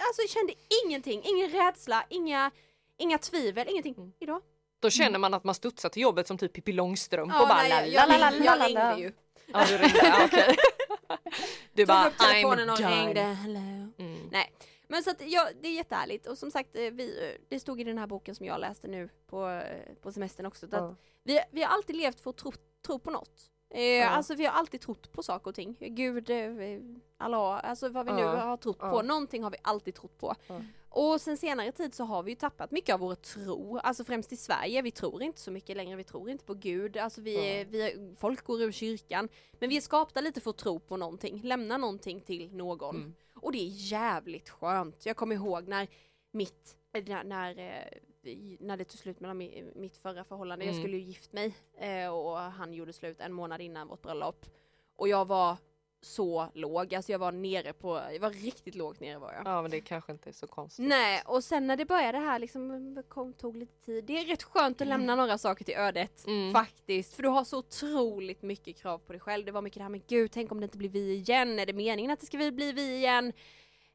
alltså 0.07 0.23
jag 0.23 0.31
kände 0.31 0.55
ingenting, 0.85 1.23
ingen 1.25 1.51
rädsla, 1.51 2.05
inga, 2.09 2.51
inga 2.99 3.19
tvivel, 3.19 3.69
ingenting. 3.69 3.95
Mm. 3.95 4.13
Idag. 4.21 4.43
Då 4.81 4.91
känner 4.91 5.19
man 5.19 5.35
att 5.35 5.45
man 5.45 5.55
studsar 5.55 5.89
till 5.89 6.03
jobbet 6.03 6.27
som 6.27 6.39
typ 6.39 6.53
Pippi 6.53 6.73
Långstrump 6.73 7.33
Ja, 7.35 7.43
och 7.43 7.49
bara 7.49 7.63
nej, 7.63 7.93
jag, 7.93 8.11
ringde- 8.11 8.45
jag 8.75 8.99
ju. 9.01 9.13
Ja 9.47 9.65
du 9.69 9.79
ringde, 9.79 10.13
okej. 10.25 10.57
Du 11.73 11.87
bara 11.87 12.03
Tog 12.05 12.13
upp 12.13 12.19
telefonen 12.19 12.69
I'm 12.69 12.73
och 12.73 12.79
done. 12.79 13.05
ringde. 13.07 13.21
Hello. 13.23 13.59
Mm. 13.99 14.29
Nej, 14.33 14.53
men 14.93 15.03
så 15.03 15.11
att 15.11 15.23
ja, 15.31 15.49
det 15.61 15.69
är 15.69 15.73
jättehärligt 15.73 16.27
och 16.27 16.39
som 16.39 16.51
sagt, 16.51 16.77
eh, 16.77 16.91
vi, 16.91 17.29
eh, 17.31 17.41
det 17.49 17.61
stod 17.61 17.81
i 17.81 17.85
den 17.85 17.99
här 17.99 18.07
boken 18.07 18.35
som 18.35 18.47
jag 18.47 18.61
läste 18.61 18.89
nu 18.89 19.09
på, 19.27 19.49
eh, 19.49 19.95
på 20.01 20.13
semestern 20.13 20.47
också, 20.47 20.67
att 20.67 20.73
Ja. 20.73 20.95
vi, 21.23 21.39
vi 21.51 21.63
har 21.63 21.69
alltid 21.75 21.97
levt 21.97 22.21
för 22.21 22.31
att 22.31 22.37
tro, 22.37 22.53
tro 22.87 22.99
på 22.99 23.11
något. 23.11 23.49
Eh, 23.75 24.17
Alltså 24.17 24.35
vi 24.35 24.45
har 24.47 24.53
alltid 24.53 24.81
trott 24.81 25.13
på 25.13 25.23
saker 25.23 25.49
och 25.49 25.55
ting. 25.55 25.77
Gud, 25.81 26.31
Allah, 27.19 27.61
alltså 27.65 27.89
vad 27.89 28.07
vi 28.07 28.13
nu 28.13 28.21
Ja. 28.21 28.37
har 28.37 28.57
trott 28.57 28.77
Ja. 28.81 28.91
på, 28.91 29.03
någonting 29.03 29.43
har 29.43 29.51
vi 29.51 29.57
alltid 29.63 29.95
trott 29.95 30.19
på. 30.19 30.35
Ja. 30.47 30.61
Och 30.89 31.21
sen 31.21 31.37
senare 31.37 31.73
tid 31.73 31.95
så 31.95 32.05
har 32.05 32.23
vi 32.23 32.31
ju 32.31 32.35
tappat 32.37 32.71
mycket 32.71 32.95
av 32.95 33.01
vår 33.01 33.15
tro, 33.15 33.79
alltså 33.79 34.05
främst 34.05 34.33
i 34.33 34.37
Sverige, 34.37 34.83
vi 34.83 34.91
tror 34.91 35.23
inte 35.23 35.41
så 35.41 35.51
mycket 35.51 35.77
längre, 35.77 35.97
vi 35.97 36.05
tror 36.05 36.31
inte 36.31 36.45
på 36.45 36.55
Gud, 36.55 36.97
alltså 36.97 37.21
vi, 37.21 37.59
Ja. 37.59 37.65
vi 37.69 38.15
folk 38.19 38.45
går 38.45 38.63
ur 38.63 38.73
kyrkan, 38.73 39.29
men 39.61 39.69
vi 39.69 39.77
är 39.77 39.81
skapta 39.81 40.21
lite 40.21 40.41
för 40.41 40.51
att 40.51 40.57
tro 40.59 40.81
på 40.81 40.97
någonting, 40.97 41.41
lämna 41.45 41.77
någonting 41.79 42.21
till 42.21 42.55
någon. 42.57 42.97
Mm. 42.97 43.15
Och 43.43 43.53
det 43.53 43.59
är 43.59 43.69
jävligt 43.69 44.49
skönt. 44.49 45.07
Jag 45.07 45.17
kommer 45.17 45.35
ihåg 45.35 45.69
när 45.69 45.89
mitt, 46.31 46.77
när, 46.93 47.25
när, 47.25 47.59
eh, 47.59 47.99
när 48.61 48.77
det 48.77 48.85
tog 48.85 48.99
slut 48.99 49.21
mellan 49.21 49.41
mi- 49.43 49.73
mitt 49.79 49.97
förra 49.97 50.25
förhållande, 50.25 50.65
jag 50.65 50.73
Mm. 50.73 50.83
skulle 50.83 50.97
ju 50.97 51.03
gift 51.03 51.33
mig 51.33 51.55
eh, 51.79 52.09
och 52.09 52.37
han 52.39 52.75
gjorde 52.75 52.93
slut 52.93 53.21
en 53.21 53.33
månad 53.33 53.61
innan 53.61 53.89
vårt 53.89 54.03
bröllop. 54.03 54.47
Och 54.97 55.09
jag 55.09 55.25
var 55.29 55.57
så 56.03 56.49
låg, 56.55 56.95
alltså 56.95 57.13
jag 57.13 57.19
var 57.19 57.33
nere 57.33 57.73
på, 57.73 58.01
jag 58.13 58.21
var 58.21 58.31
riktigt 58.31 58.75
lågt 58.75 59.01
nere 59.01 59.19
var 59.19 59.33
jag. 59.33 59.43
Ja 59.47 59.63
men 59.63 59.71
det 59.71 59.81
kanske 59.81 60.13
inte 60.13 60.31
är 60.31 60.33
så 60.33 60.47
konstigt. 60.47 60.89
Nej, 60.89 61.23
och 61.27 61.45
sen 61.45 61.67
när 61.67 61.77
det 61.77 61.85
började 61.85 62.19
här 62.19 62.39
liksom, 62.39 63.03
kom, 63.09 63.33
tog 63.33 63.57
lite 63.57 63.85
tid. 63.85 64.05
Det 64.05 64.19
är 64.19 64.27
rätt 64.27 64.43
skönt 64.43 64.81
att 64.81 64.87
lämna 64.87 65.17
några 65.17 65.39
saker 65.39 65.65
till 65.65 65.75
ödet. 65.75 66.27
Mm. 66.27 66.53
Faktiskt, 66.53 67.15
för 67.15 67.23
du 67.23 67.29
har 67.29 67.45
så 67.45 67.59
otroligt 67.59 68.43
mycket 68.43 68.77
krav 68.77 68.99
på 68.99 69.13
dig 69.13 69.21
själv. 69.21 69.45
Det 69.45 69.53
var 69.53 69.63
mycket 69.63 69.79
det 69.79 69.83
här 69.83 69.91
med 69.91 70.07
gud, 70.07 70.31
tänk 70.33 70.53
om 70.53 70.61
det 70.61 70.65
inte 70.65 70.79
blir 70.79 70.89
vi 70.89 71.13
igen? 71.13 71.59
Är 71.59 71.67
det 71.67 71.73
meningen 71.73 72.11
att 72.11 72.21
det 72.21 72.27
ska 72.27 72.37
bli 72.37 72.73
vi 72.73 72.97
igen? 72.97 73.33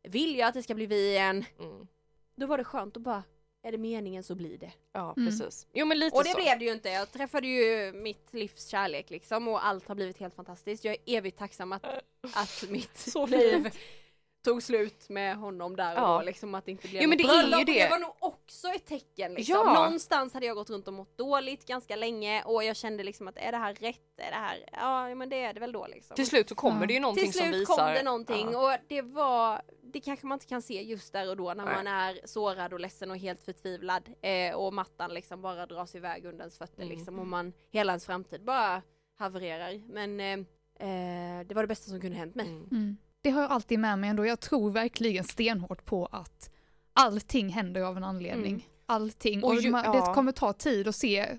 Vill 0.04 0.38
jag 0.38 0.48
att 0.48 0.54
det 0.54 0.64
ska 0.64 0.76
bli 0.76 0.86
vi 0.86 1.10
igen? 1.10 1.46
Mm. 1.60 1.88
Då 2.36 2.48
var 2.48 2.58
det 2.58 2.64
skönt 2.64 2.98
att 2.98 3.04
bara, 3.04 3.24
är 3.68 3.72
det 3.72 3.78
meningen 3.78 4.24
så 4.24 4.36
blir 4.36 4.58
det. 4.58 4.72
Ja 4.94 5.14
Mm. 5.18 5.30
precis. 5.30 5.68
Jo 5.74 5.86
men 5.86 6.00
lite 6.00 6.18
Och 6.18 6.24
det 6.24 6.30
så. 6.30 6.38
blev 6.38 6.60
det 6.60 6.66
ju 6.66 6.72
inte. 6.72 6.90
Jag 6.90 7.12
träffade 7.12 7.48
ju 7.48 7.92
mitt 7.94 8.34
livs 8.34 8.68
kärlek 8.68 9.10
liksom 9.10 9.48
och 9.48 9.66
allt 9.66 9.88
har 9.88 9.96
blivit 9.96 10.18
helt 10.20 10.36
fantastiskt. 10.36 10.86
Jag 10.86 10.94
är 11.06 11.18
evigt 11.18 11.38
tacksam 11.40 11.72
att, 11.72 11.86
att 12.36 12.64
mitt 12.70 12.98
Så 12.98 13.26
liv 13.26 13.70
tog 14.46 14.64
slut 14.64 15.10
med 15.10 15.36
honom 15.38 15.76
där 15.76 15.96
och 15.96 16.02
Ja. 16.02 16.18
då 16.18 16.22
liksom 16.26 16.56
att 16.56 16.66
det 16.66 16.72
inte 16.72 16.88
blev 16.88 17.02
Jo, 17.02 17.10
men 17.10 17.18
det 17.18 17.24
är 17.24 17.36
ju 17.44 17.50
bröllop. 17.50 17.66
Det. 17.66 17.84
Det 17.84 17.90
var 17.90 18.00
nog 18.00 18.14
också 18.20 18.68
ett 18.68 18.86
tecken 18.86 19.34
liksom. 19.34 19.56
Ja. 19.56 19.74
Någonstans 19.74 20.34
hade 20.34 20.46
jag 20.46 20.56
gått 20.56 20.70
runt 20.70 20.88
och 20.88 20.94
mått 20.94 21.18
dåligt 21.18 21.66
ganska 21.66 21.96
länge 21.96 22.44
och 22.44 22.64
jag 22.64 22.76
kände 22.76 23.04
liksom 23.04 23.28
att 23.28 23.38
är 23.38 23.52
det 23.52 23.58
här 23.58 23.74
rätt? 23.74 24.00
Är 24.18 24.32
det 24.32 24.38
här? 24.38 24.66
Ja 24.72 25.16
men 25.16 25.30
det 25.30 25.42
är 25.42 25.54
det 25.54 25.60
väl 25.60 25.72
då 25.72 25.88
liksom. 25.88 26.16
Till 26.16 26.28
slut 26.28 26.50
så 26.50 26.56
kommer 26.56 26.82
Ja. 26.82 26.86
det 26.88 26.94
ju 26.94 27.00
någonting 27.00 27.24
Till 27.32 27.34
som 27.34 27.48
slut 27.48 27.62
visar. 27.62 27.76
kom 27.76 27.94
det 27.94 28.04
någonting 28.04 28.50
Ja. 28.52 28.74
och 28.74 28.80
det 28.88 29.02
var, 29.02 29.62
det 29.94 30.00
kanske 30.00 30.26
man 30.28 30.36
inte 30.36 30.46
kan 30.46 30.62
se 30.62 30.82
just 30.82 31.14
där 31.14 31.30
och 31.30 31.38
då 31.38 31.54
när 31.54 31.66
Nej. 31.66 31.76
man 31.76 31.88
är 31.88 32.20
sårad 32.26 32.74
och 32.74 32.80
ledsen 32.80 33.12
och 33.12 33.18
helt 33.18 33.42
förtvivlad 33.44 34.10
eh, 34.22 34.56
och 34.56 34.74
mattan 34.74 35.14
liksom 35.14 35.42
bara 35.42 35.66
dras 35.66 35.96
iväg 35.96 36.26
under 36.26 36.40
ens 36.40 36.58
fötter 36.58 36.84
Mm. 36.84 36.98
liksom 36.98 37.20
och 37.20 37.28
man, 37.28 37.54
hela 37.72 37.92
ens 37.92 38.06
framtid 38.06 38.44
bara 38.44 38.82
havererar. 39.16 39.82
Men 39.94 40.20
eh, 40.20 40.34
eh, 40.90 41.48
det 41.48 41.56
var 41.56 41.64
det 41.64 41.68
bästa 41.68 41.90
som 41.90 42.02
kunde 42.02 42.18
hänt 42.18 42.36
mig. 42.36 42.48
Mm. 42.48 42.68
Mm. 42.72 42.98
Det 43.22 43.30
har 43.30 43.42
jag 43.42 43.52
alltid 43.52 43.80
med 43.80 44.00
mig 44.00 44.10
ändå. 44.10 44.26
Jag 44.26 44.40
tror 44.40 44.72
verkligen 44.72 45.24
stenhårt 45.24 45.86
på 45.86 46.06
att 46.06 46.52
allting 46.94 47.50
händer 47.50 47.82
av 47.82 47.98
en 47.98 48.04
anledning. 48.04 48.54
Mm. 48.54 48.62
Allting. 48.86 49.44
Och 49.44 49.50
Och 49.50 49.56
ju- 49.62 49.72
man, 49.72 49.84
ja. 49.86 49.94
det 50.08 50.14
kommer 50.14 50.32
ta 50.32 50.54
tid 50.54 50.88
att 50.88 50.96
se. 50.96 51.38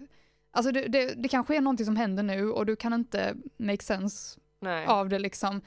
Alltså 0.50 0.72
det, 0.72 0.88
det, 0.88 1.14
det 1.14 1.28
kanske 1.28 1.56
är 1.56 1.60
någonting 1.60 1.86
som 1.86 1.96
händer 1.96 2.22
nu 2.22 2.50
och 2.52 2.66
du 2.66 2.76
kan 2.76 2.92
inte 2.92 3.34
make 3.56 3.84
sense 3.84 4.40
Nej. 4.60 4.86
av 4.86 5.08
det 5.08 5.18
liksom. 5.18 5.60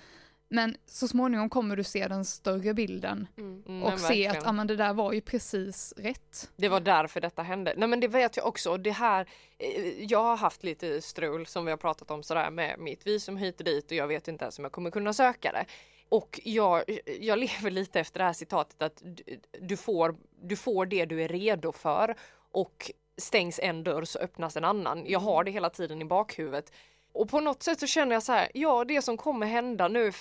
Men 0.54 0.78
så 0.86 1.08
småningom 1.08 1.50
kommer 1.50 1.76
du 1.76 1.84
se 1.84 2.08
den 2.08 2.26
större 2.26 2.74
bilden 2.74 3.28
Mm. 3.38 3.64
Mm, 3.68 3.84
och 3.84 4.00
se 4.00 4.08
verkligen. 4.08 4.38
att 4.38 4.48
ah, 4.48 4.52
men 4.52 4.68
det 4.68 4.76
där 4.76 4.94
var 4.94 5.14
ju 5.14 5.22
precis 5.22 5.94
rätt. 5.98 6.50
Det 6.56 6.70
var 6.70 6.80
därför 6.80 7.22
detta 7.22 7.44
hände. 7.44 7.74
Nej 7.78 7.88
men 7.88 8.00
det 8.00 8.08
vet 8.08 8.38
jag 8.38 8.48
också. 8.48 8.78
Det 8.78 8.92
här, 8.92 9.26
eh, 9.58 10.04
jag 10.04 10.24
har 10.24 10.38
haft 10.38 10.64
lite 10.64 11.02
strul 11.02 11.46
som 11.46 11.66
vi 11.66 11.72
har 11.72 11.78
pratat 11.78 12.12
om 12.12 12.24
sådär 12.24 12.50
med 12.52 12.80
mitt 12.80 13.08
visum 13.08 13.38
hit 13.38 13.60
och 13.60 13.66
dit 13.66 13.86
och 13.92 13.98
jag 13.98 14.08
vet 14.08 14.28
inte 14.28 14.44
ens 14.46 14.60
om 14.60 14.66
jag 14.66 14.72
kommer 14.72 14.92
kunna 14.92 15.14
söka 15.14 15.52
det. 15.52 15.66
Och 16.10 16.40
jag, 16.44 16.84
jag 17.20 17.40
lever 17.40 17.72
lite 17.72 18.00
efter 18.00 18.20
det 18.20 18.26
här 18.26 18.34
citatet 18.34 18.82
att 18.82 19.02
du, 19.04 19.24
du, 19.60 19.78
får, 19.78 20.16
du 20.42 20.56
får 20.56 20.86
det 20.86 21.06
du 21.06 21.24
är 21.24 21.28
redo 21.28 21.72
för 21.72 22.16
och 22.52 22.92
stängs 23.18 23.60
en 23.60 23.84
dörr 23.84 24.04
så 24.04 24.20
öppnas 24.20 24.58
en 24.58 24.66
annan. 24.66 25.04
Jag 25.08 25.20
har 25.20 25.44
det 25.44 25.52
hela 25.52 25.70
tiden 25.70 26.02
i 26.02 26.06
bakhuvudet. 26.06 26.72
Och 27.14 27.30
på 27.30 27.40
något 27.40 27.64
sätt 27.64 27.80
så 27.80 27.88
känner 27.88 28.14
jag 28.14 28.24
så 28.24 28.32
här, 28.32 28.52
ja 28.54 28.86
det 28.86 29.02
som 29.02 29.18
kommer 29.18 29.48
hända 29.48 29.88
nu 29.88 30.12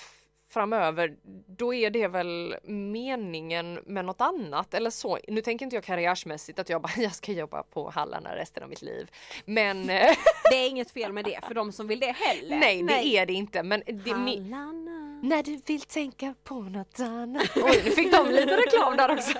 framöver, 0.51 1.15
då 1.47 1.73
är 1.73 1.89
det 1.89 2.07
väl 2.07 2.55
meningen 2.63 3.79
med 3.85 4.05
något 4.05 4.21
annat 4.21 4.73
eller 4.73 4.89
så. 4.89 5.19
Nu 5.27 5.41
tänker 5.41 5.65
inte 5.65 5.75
jag 5.75 5.83
karriärsmässigt 5.83 6.59
att 6.59 6.69
jag 6.69 6.81
bara, 6.81 6.91
jag 6.97 7.15
ska 7.15 7.31
jobba 7.31 7.63
på 7.63 7.89
Hallarna 7.89 8.35
resten 8.35 8.63
av 8.63 8.69
mitt 8.69 8.81
liv. 8.81 9.07
Men 9.45 9.87
Det 10.51 10.55
är 10.55 10.69
inget 10.69 10.91
fel 10.97 11.13
med 11.13 11.25
det 11.25 11.39
för 11.47 11.53
de 11.53 11.71
som 11.71 11.87
vill 11.87 11.99
det 11.99 12.11
heller. 12.11 12.59
nej, 12.59 12.83
det 12.83 13.17
är 13.17 13.25
det 13.25 13.33
inte. 13.33 13.63
Men 13.63 13.83
det, 13.85 14.11
Hallarna. 14.11 15.19
när 15.23 15.43
du 15.43 15.61
vill 15.65 15.81
tänka 15.81 16.35
på 16.43 16.61
något 16.61 16.99
annat. 16.99 17.51
Oj, 17.55 17.81
nu 17.85 17.91
fick 17.91 18.11
de 18.11 18.27
lite 18.29 18.57
reklam 18.57 18.97
där 18.97 19.11
också. 19.13 19.37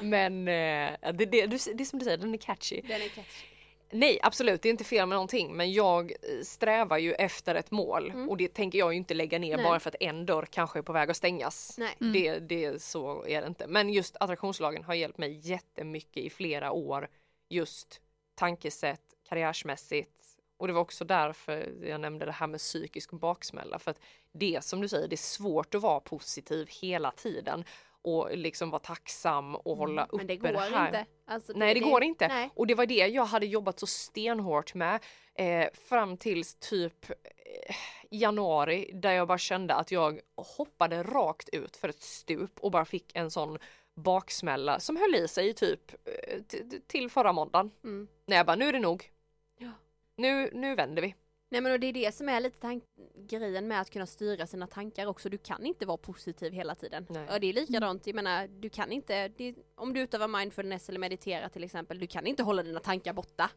Men 0.00 0.48
eh, 0.48 0.90
det, 1.12 1.24
det, 1.24 1.46
det 1.46 1.54
är 1.54 1.84
som 1.84 1.98
du 1.98 2.04
säger, 2.04 2.18
den 2.18 2.34
är 2.34 2.38
catchy. 2.38 2.80
Den 2.80 3.02
är 3.02 3.08
catchy. 3.08 3.57
Nej 3.90 4.18
absolut, 4.22 4.62
det 4.62 4.68
är 4.68 4.70
inte 4.70 4.84
fel 4.84 5.08
med 5.08 5.16
någonting 5.16 5.56
men 5.56 5.72
jag 5.72 6.10
eh, 6.10 6.42
strävar 6.42 6.98
ju 6.98 7.12
efter 7.12 7.54
ett 7.54 7.70
mål 7.70 8.10
Mm. 8.10 8.28
och 8.28 8.36
det 8.36 8.48
tänker 8.54 8.78
jag 8.78 8.92
ju 8.92 8.96
inte 8.96 9.14
lägga 9.14 9.38
ner 9.38 9.56
Nej. 9.56 9.64
bara 9.64 9.80
för 9.80 9.90
att 9.90 9.96
en 10.00 10.26
dörr 10.26 10.46
kanske 10.50 10.78
är 10.78 10.82
på 10.82 10.92
väg 10.92 11.10
att 11.10 11.16
stängas. 11.16 11.74
Nej. 11.78 11.96
Mm. 12.00 12.12
Det, 12.12 12.38
det 12.38 12.82
så 12.82 13.26
är 13.26 13.40
det 13.40 13.46
inte. 13.46 13.66
Men 13.66 13.90
just 13.90 14.16
attraktionslagen 14.20 14.84
har 14.84 14.94
hjälpt 14.94 15.18
mig 15.18 15.40
jättemycket 15.42 16.24
i 16.24 16.30
flera 16.30 16.72
år. 16.72 17.08
Just 17.48 18.00
tankesätt, 18.34 19.00
karriärsmässigt. 19.28 20.10
Och 20.56 20.66
det 20.66 20.72
var 20.72 20.80
också 20.80 21.04
därför 21.04 21.72
jag 21.82 22.00
nämnde 22.00 22.24
det 22.26 22.32
här 22.32 22.46
med 22.46 22.60
psykisk 22.60 23.10
baksmälla. 23.10 23.78
För 23.78 23.90
att 23.90 24.00
det 24.32 24.64
som 24.64 24.80
du 24.80 24.88
säger, 24.88 25.08
det 25.08 25.14
är 25.14 25.16
svårt 25.16 25.74
att 25.74 25.82
vara 25.82 26.00
positiv 26.00 26.68
hela 26.80 27.10
tiden. 27.10 27.64
Och 28.02 28.36
liksom 28.36 28.70
vara 28.70 28.80
tacksam 28.80 29.54
och 29.54 29.76
hålla 29.76 30.04
uppe 30.04 30.14
Mm. 30.14 30.26
Men 30.26 30.26
det 30.26 30.36
går 30.36 30.52
det 30.52 30.76
här. 30.76 30.86
inte. 30.86 31.06
Alltså, 31.26 31.52
Nej 31.56 31.74
det 31.74 31.80
går 31.80 32.02
inte. 32.02 32.28
Nej. 32.28 32.50
Och 32.54 32.66
det 32.66 32.74
var 32.74 32.86
det 32.86 32.94
jag 32.94 33.24
hade 33.24 33.46
jobbat 33.46 33.80
så 33.80 33.86
stenhårt 33.86 34.74
med 34.74 35.04
eh, 35.34 35.68
fram 35.88 36.16
tills 36.16 36.54
typ 36.54 37.10
eh, 37.10 37.76
januari 38.10 38.90
där 38.94 39.12
jag 39.12 39.28
bara 39.28 39.38
kände 39.38 39.74
att 39.74 39.92
jag 39.92 40.20
hoppade 40.56 41.02
rakt 41.02 41.48
ut 41.48 41.76
för 41.76 41.88
ett 41.88 42.02
stup 42.02 42.60
och 42.60 42.70
bara 42.70 42.84
fick 42.84 43.16
en 43.16 43.30
sån 43.30 43.58
baksmälla 43.94 44.80
som 44.80 44.96
höll 44.96 45.14
i 45.14 45.28
sig 45.28 45.54
typ 45.54 45.92
eh, 45.92 46.40
till 46.86 47.10
förra 47.10 47.32
måndagen. 47.32 47.70
Mm. 47.84 48.08
När 48.26 48.36
jag 48.36 48.46
bara, 48.46 48.56
nu 48.56 48.68
är 48.68 48.72
det 48.72 48.78
nog. 48.78 49.10
Ja. 49.58 49.70
Nu, 50.16 50.50
nu 50.52 50.74
vänder 50.74 51.02
vi. 51.02 51.14
Nej 51.50 51.60
men 51.60 51.72
och 51.72 51.80
det 51.80 51.86
är 51.86 51.92
det 51.92 52.14
som 52.14 52.28
är 52.28 52.40
lite 52.40 52.80
grejen 53.16 53.68
med 53.68 53.80
att 53.80 53.90
kunna 53.90 54.06
styra 54.06 54.46
sina 54.46 54.66
tankar 54.66 55.06
också. 55.06 55.28
Du 55.28 55.38
kan 55.38 55.66
inte 55.66 55.86
vara 55.86 55.96
positiv 55.96 56.52
hela 56.52 56.74
tiden. 56.74 57.06
Nej. 57.10 57.28
Och 57.34 57.40
det 57.40 57.46
är 57.46 57.52
likadant, 57.52 58.06
jag 58.06 58.14
menar 58.16 58.48
du 58.48 58.68
kan 58.70 58.92
inte, 58.92 59.28
det, 59.28 59.54
om 59.74 59.92
du 59.92 60.00
utövar 60.00 60.28
mindfulness 60.28 60.88
eller 60.88 60.98
mediterar 60.98 61.48
till 61.48 61.64
exempel, 61.64 61.98
du 61.98 62.06
kan 62.06 62.26
inte 62.26 62.42
hålla 62.42 62.62
dina 62.62 62.80
tankar 62.80 63.12
borta 63.12 63.50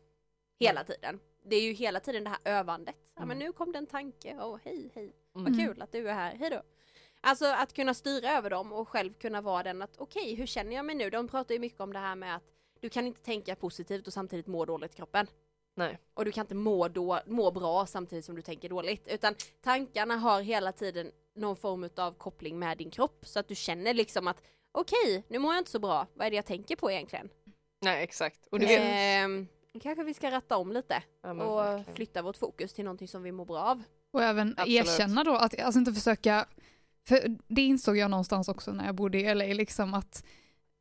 hela 0.60 0.84
tiden. 0.84 1.20
Det 1.46 1.56
är 1.56 1.62
ju 1.62 1.72
hela 1.74 2.00
tiden 2.00 2.24
det 2.24 2.30
här 2.30 2.40
övandet. 2.60 2.96
Ja 3.16 3.26
men 3.26 3.38
Mm. 3.38 3.40
nu 3.40 3.52
kom 3.54 3.72
det 3.72 3.78
en 3.78 3.88
tanke, 3.88 4.38
åh 4.42 4.58
hej 4.64 4.92
hej, 4.96 5.12
vad 5.32 5.48
Mm. 5.48 5.60
kul 5.68 5.82
att 5.82 5.92
du 5.92 6.10
är 6.10 6.14
här, 6.14 6.36
hej 6.36 6.50
då. 6.50 6.62
Alltså 7.22 7.46
att 7.46 7.74
kunna 7.74 7.94
styra 7.94 8.32
över 8.38 8.50
dem 8.50 8.74
och 8.74 8.90
själv 8.90 9.14
kunna 9.14 9.42
vara 9.42 9.64
den 9.64 9.82
att 9.82 9.98
okej, 9.98 10.36
hur 10.36 10.46
känner 10.46 10.76
jag 10.76 10.86
mig 10.86 10.96
nu? 10.96 11.10
De 11.10 11.28
pratar 11.28 11.54
ju 11.56 11.60
mycket 11.60 11.80
om 11.82 11.94
det 11.94 12.00
här 12.00 12.16
med 12.16 12.36
att 12.36 12.44
du 12.80 12.90
kan 12.90 13.08
inte 13.08 13.22
tänka 13.22 13.56
positivt 13.56 14.08
och 14.08 14.14
samtidigt 14.14 14.48
må 14.48 14.66
dåligt 14.66 14.94
i 14.94 14.96
kroppen. 14.96 15.28
Nej. 15.76 16.00
Och 16.14 16.26
du 16.26 16.32
kan 16.32 16.42
inte 16.44 16.56
må, 16.56 16.88
då, 16.88 17.20
må 17.26 17.52
bra 17.52 17.86
samtidigt 17.86 18.26
som 18.26 18.36
du 18.36 18.42
tänker 18.42 18.70
dåligt. 18.70 19.08
Utan 19.08 19.36
tankarna 19.64 20.16
har 20.16 20.42
hela 20.42 20.72
tiden 20.72 21.12
någon 21.36 21.56
form 21.56 21.90
av 21.98 22.12
koppling 22.12 22.60
med 22.60 22.78
din 22.78 22.92
kropp. 22.92 23.26
Så 23.26 23.40
att 23.40 23.48
du 23.48 23.56
känner 23.56 23.94
liksom 23.94 24.28
att 24.28 24.44
okej, 24.72 25.24
nu 25.28 25.40
mår 25.40 25.54
jag 25.54 25.62
inte 25.62 25.72
så 25.72 25.80
bra. 25.80 26.08
Vad 26.14 26.28
är 26.28 26.30
det 26.30 26.36
jag 26.36 26.46
tänker 26.46 26.76
på 26.76 26.92
egentligen? 26.92 27.30
Nej 27.82 28.04
exakt. 28.04 28.48
Och 28.52 28.60
du 28.60 28.66
vet, 28.66 28.82
Ehm, 28.84 29.48
kanske 29.82 30.04
vi 30.04 30.14
ska 30.14 30.32
ratta 30.32 30.58
om 30.58 30.72
lite 30.72 31.04
ja, 31.24 31.32
och 31.32 31.58
verkligen. 31.66 31.96
flytta 31.96 32.22
vårt 32.22 32.38
fokus 32.38 32.74
till 32.74 32.86
någonting 32.86 33.08
som 33.08 33.24
vi 33.24 33.32
mår 33.32 33.46
bra 33.46 33.60
av. 33.60 33.84
Och 34.14 34.24
även 34.24 34.56
Absolut. 34.58 34.88
erkänna 34.88 35.24
då, 35.24 35.36
att 35.36 35.60
alltså 35.62 35.80
inte 35.80 35.94
försöka, 35.94 36.46
för 37.08 37.38
det 37.48 37.62
insåg 37.62 37.98
jag 37.98 38.12
någonstans 38.12 38.48
också 38.50 38.72
när 38.72 38.86
jag 38.86 38.96
bodde 38.96 39.18
i 39.20 39.36
LA, 39.36 39.46
liksom 39.46 39.94
att 39.94 40.24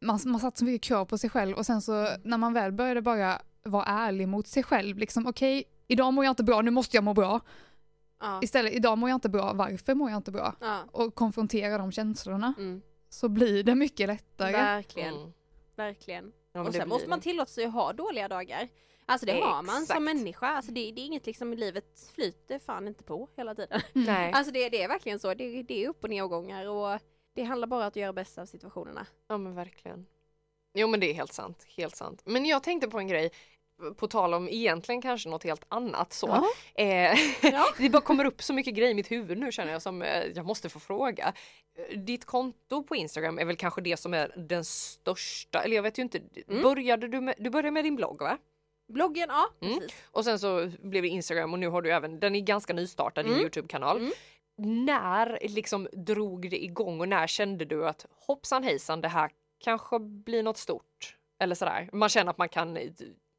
man, 0.01 0.21
man 0.25 0.41
satt 0.41 0.59
så 0.59 0.65
mycket 0.65 0.83
krav 0.89 1.05
på 1.05 1.19
sig 1.19 1.31
själv 1.31 1.57
och 1.57 1.67
sen 1.67 1.83
så 1.83 2.09
när 2.25 2.39
man 2.39 2.53
väl 2.53 2.73
började 2.73 3.03
bara 3.03 3.43
vara 3.63 3.85
ärlig 3.85 4.29
mot 4.29 4.47
sig 4.47 4.63
själv, 4.63 4.99
liksom 4.99 5.27
okej, 5.27 5.65
idag 5.89 6.13
mår 6.13 6.25
jag 6.25 6.33
inte 6.33 6.45
bra, 6.45 6.61
nu 6.63 6.71
måste 6.71 6.97
jag 6.97 7.05
må 7.05 7.15
bra. 7.15 7.41
Ja. 8.21 8.41
Istället, 8.43 8.73
idag 8.73 8.99
mår 8.99 9.09
jag 9.11 9.17
inte 9.17 9.29
bra, 9.29 9.53
varför 9.53 9.95
mår 9.95 10.11
jag 10.11 10.17
inte 10.17 10.31
bra? 10.31 10.55
Ja. 10.61 10.81
Och 10.93 11.15
konfrontera 11.15 11.79
de 11.79 11.93
känslorna, 11.93 12.55
Mm. 12.59 12.83
så 13.09 13.29
blir 13.29 13.63
det 13.63 13.75
mycket 13.75 14.07
lättare. 14.09 14.53
Verkligen, 14.53 15.15
Mm. 15.15 15.33
verkligen. 15.77 16.33
Ja, 16.53 16.61
och 16.61 16.75
sen 16.75 16.89
måste 16.89 17.09
man 17.09 17.21
tillåta 17.21 17.51
sig 17.51 17.65
att 17.65 17.73
ha 17.73 17.93
dåliga 17.93 18.29
dagar. 18.29 18.69
Alltså 19.07 19.27
det 19.27 19.33
har 19.41 19.63
man 19.63 19.83
Exakt. 19.83 19.97
som 19.97 20.05
människa. 20.05 20.47
Alltså 20.47 20.73
det, 20.73 20.93
det 20.93 21.01
är 21.01 21.05
inget 21.07 21.27
liksom, 21.27 21.53
livet 21.55 22.11
flyter 22.15 22.59
fan 22.59 22.89
inte 22.89 23.05
på 23.05 23.29
hela 23.37 23.55
tiden. 23.55 23.81
Nej. 23.93 24.33
Alltså 24.35 24.53
det, 24.53 24.69
det 24.69 24.83
är 24.83 24.89
verkligen 24.89 25.19
så. 25.19 25.35
Det, 25.35 25.63
det 25.63 25.85
är 25.85 25.89
upp 25.89 26.05
och 26.05 26.11
nedgångar 26.11 26.67
och 26.69 26.99
det 27.35 27.43
handlar 27.43 27.69
bara 27.69 27.81
om 27.83 27.89
att 27.89 27.97
göra 27.97 28.13
bästa 28.13 28.43
av 28.43 28.47
situationerna. 28.47 29.07
Ja 29.29 29.39
men 29.39 29.55
verkligen. 29.55 30.07
Jo 30.75 30.89
men 30.89 31.01
det 31.01 31.11
är 31.11 31.15
helt 31.15 31.33
sant, 31.33 31.67
helt 31.77 31.97
sant. 31.97 32.23
Men 32.25 32.45
jag 32.47 32.63
tänkte 32.63 32.89
på 32.89 32.99
en 32.99 33.09
grej, 33.09 33.31
på 33.97 34.09
tal 34.09 34.35
om 34.35 34.49
egentligen 34.49 35.03
kanske 35.03 35.29
något 35.29 35.45
helt 35.45 35.65
annat 35.69 36.13
så. 36.13 36.27
Ja. 36.27 36.83
Eh, 36.85 37.19
Ja. 37.43 37.67
det 37.79 37.91
bara 37.91 38.03
kommer 38.03 38.25
upp 38.25 38.43
så 38.43 38.53
mycket 38.53 38.75
grejer 38.75 38.91
i 38.91 38.95
mitt 38.95 39.11
huvud 39.11 39.39
nu 39.39 39.53
känner 39.53 39.73
jag 39.73 39.83
som 39.83 40.03
eh, 40.03 40.25
jag 40.35 40.47
måste 40.47 40.69
få 40.69 40.81
fråga. 40.81 41.33
Eh, 41.91 41.99
Ditt 41.99 42.25
konto 42.25 42.83
på 42.83 42.97
Instagram 42.97 43.39
är 43.39 43.45
väl 43.45 43.57
kanske 43.57 43.81
det 43.81 43.97
som 43.97 44.15
är 44.15 44.33
den 44.37 44.65
största, 44.65 45.63
eller 45.63 45.77
jag 45.77 45.83
vet 45.83 45.99
ju 45.99 46.03
inte, 46.03 46.21
Mm. 46.49 46.63
började 46.63 47.09
du 47.09 47.21
med, 47.21 47.35
du 47.39 47.51
började 47.51 47.71
med 47.71 47.85
din 47.85 47.97
blogg 47.97 48.23
va? 48.23 48.39
Bloggen, 48.89 49.29
ja 49.29 49.49
Mm. 49.67 49.81
Och 50.11 50.25
sen 50.25 50.39
så 50.39 50.71
blev 50.83 51.03
det 51.03 51.09
Instagram 51.09 51.53
och 51.53 51.59
nu 51.59 51.69
har 51.69 51.83
du 51.83 51.93
även, 51.93 52.21
den 52.21 52.35
är 52.37 52.41
ganska 52.41 52.73
nystartad, 52.73 53.25
din 53.25 53.33
Mm. 53.33 53.41
Youtube-kanal. 53.43 53.97
Mm. 53.97 54.13
När 54.87 55.39
liksom 55.43 55.89
drog 55.93 56.51
det 56.51 56.65
igång 56.65 57.01
och 57.01 57.09
när 57.09 57.27
kände 57.27 57.65
du 57.65 57.87
att 57.89 58.07
hoppsan 58.27 58.63
hejsan 58.65 59.01
det 59.01 59.09
här 59.09 59.31
kanske 59.61 59.99
blir 59.99 60.43
något 60.43 60.57
stort? 60.57 61.17
Eller 61.39 61.55
sådär, 61.55 61.91
man 61.93 62.09
känner 62.09 62.31
att 62.31 62.39
man 62.39 62.49
kan, 62.49 62.79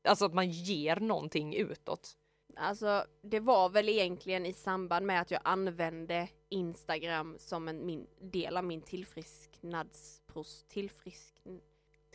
alltså 0.07 0.25
att 0.25 0.33
man 0.33 0.49
ger 0.49 0.95
någonting 0.95 1.55
utåt. 1.55 2.17
Alltså 2.55 3.05
det 3.23 3.39
var 3.39 3.69
väl 3.69 3.89
egentligen 3.89 4.45
i 4.45 4.53
samband 4.53 5.05
med 5.05 5.21
att 5.21 5.31
jag 5.31 5.41
använde 5.43 6.27
Instagram 6.49 7.35
som 7.39 7.67
en 7.67 7.85
min, 7.85 8.07
del 8.21 8.57
av 8.57 8.63
min 8.63 8.81
tillfrisknadspros... 8.81 10.65
Tillfrisk... 10.69 11.33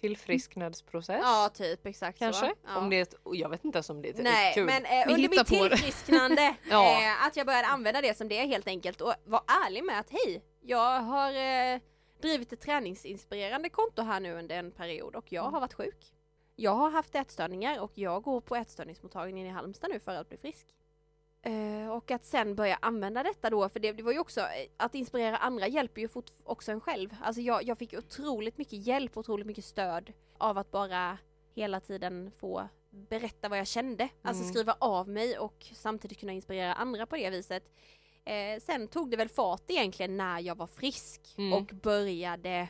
Tillfrisknadsprocess? 0.01 1.21
Ja 1.23 1.51
typ 1.55 1.87
exakt 1.87 2.19
kanske? 2.19 2.47
så. 2.47 2.53
Ja. 2.67 2.79
Om 2.79 2.91
det 2.91 2.97
är 2.97 3.03
ett, 3.03 3.15
jag 3.33 3.49
vet 3.49 3.65
inte 3.65 3.77
ens 3.77 3.91
om 3.91 4.03
det 4.03 4.09
är 4.09 4.15
ett 4.15 4.23
Nej, 4.23 4.55
kul. 4.55 4.67
men 4.67 4.85
eh, 4.85 4.91
Vi 5.07 5.15
under 5.15 5.17
hittar 5.29 5.37
mitt 5.37 5.47
tillfrisknande, 5.47 6.57
Ja. 6.71 7.03
eh, 7.03 7.27
att 7.27 7.37
jag 7.37 7.47
började 7.47 7.67
använda 7.67 8.01
det 8.01 8.17
som 8.17 8.29
det 8.29 8.39
är 8.39 8.47
helt 8.47 8.67
enkelt 8.69 9.01
och 9.01 9.15
var 9.25 9.43
ärlig 9.67 9.85
med 9.85 10.01
att 10.01 10.11
hej, 10.11 10.43
jag 10.61 11.01
har 11.01 11.31
eh, 11.33 11.81
drivit 12.21 12.53
ett 12.53 12.61
träningsinspirerande 12.61 13.69
konto 13.69 14.03
här 14.03 14.21
nu 14.21 14.33
under 14.39 14.57
en 14.59 14.71
period 14.71 15.17
och 15.17 15.33
jag 15.33 15.43
Mm. 15.43 15.53
har 15.55 15.61
varit 15.61 15.75
sjuk. 15.75 16.13
Jag 16.57 16.75
har 16.75 16.91
haft 16.91 17.15
ätstörningar 17.15 17.81
och 17.81 17.93
jag 17.95 18.23
går 18.23 18.41
på 18.41 18.57
ätstörningsmottagningen 18.57 19.47
i 19.47 19.51
Halmstad 19.51 19.91
nu 19.91 20.01
för 20.01 20.15
att 20.15 20.29
bli 20.29 20.39
frisk. 20.39 20.67
Eh, 21.43 21.91
och 21.91 22.11
att 22.11 22.25
sen 22.25 22.55
börja 22.55 22.79
använda 22.83 23.23
detta 23.23 23.51
då, 23.51 23.69
för 23.69 23.81
det, 23.81 23.93
det 23.93 24.03
var 24.03 24.13
ju 24.13 24.19
också, 24.19 24.41
eh, 24.41 24.47
att 24.77 24.95
inspirera 24.95 25.37
andra 25.37 25.69
hjälper 25.69 26.01
ju 26.01 26.09
fort 26.09 26.31
också 26.45 26.73
en 26.73 26.81
själv. 26.81 27.17
Alltså 27.23 27.41
jag, 27.43 27.63
jag 27.63 27.79
fick 27.79 27.93
otroligt 27.99 28.59
mycket 28.59 28.87
hjälp, 28.87 29.17
otroligt 29.17 29.47
mycket 29.47 29.65
stöd 29.65 30.13
av 30.39 30.59
att 30.59 30.71
bara 30.71 31.19
hela 31.55 31.81
tiden 31.81 32.31
få 32.31 32.69
berätta 32.91 33.49
vad 33.49 33.59
jag 33.59 33.67
kände. 33.67 34.09
Alltså 34.23 34.43
Mm. 34.43 34.55
skriva 34.55 34.77
av 34.79 35.09
mig 35.09 35.39
och 35.39 35.67
samtidigt 35.75 36.21
kunna 36.21 36.33
inspirera 36.33 36.75
andra 36.75 37.07
på 37.07 37.17
det 37.17 37.31
viset. 37.31 37.65
Eh, 38.27 38.61
sen 38.61 38.89
tog 38.89 39.11
det 39.11 39.17
väl 39.17 39.29
fart 39.29 39.63
egentligen 39.71 40.17
när 40.17 40.41
jag 40.41 40.55
var 40.55 40.67
frisk 40.67 41.35
Mm. 41.39 41.53
och 41.53 41.65
började, 41.83 42.69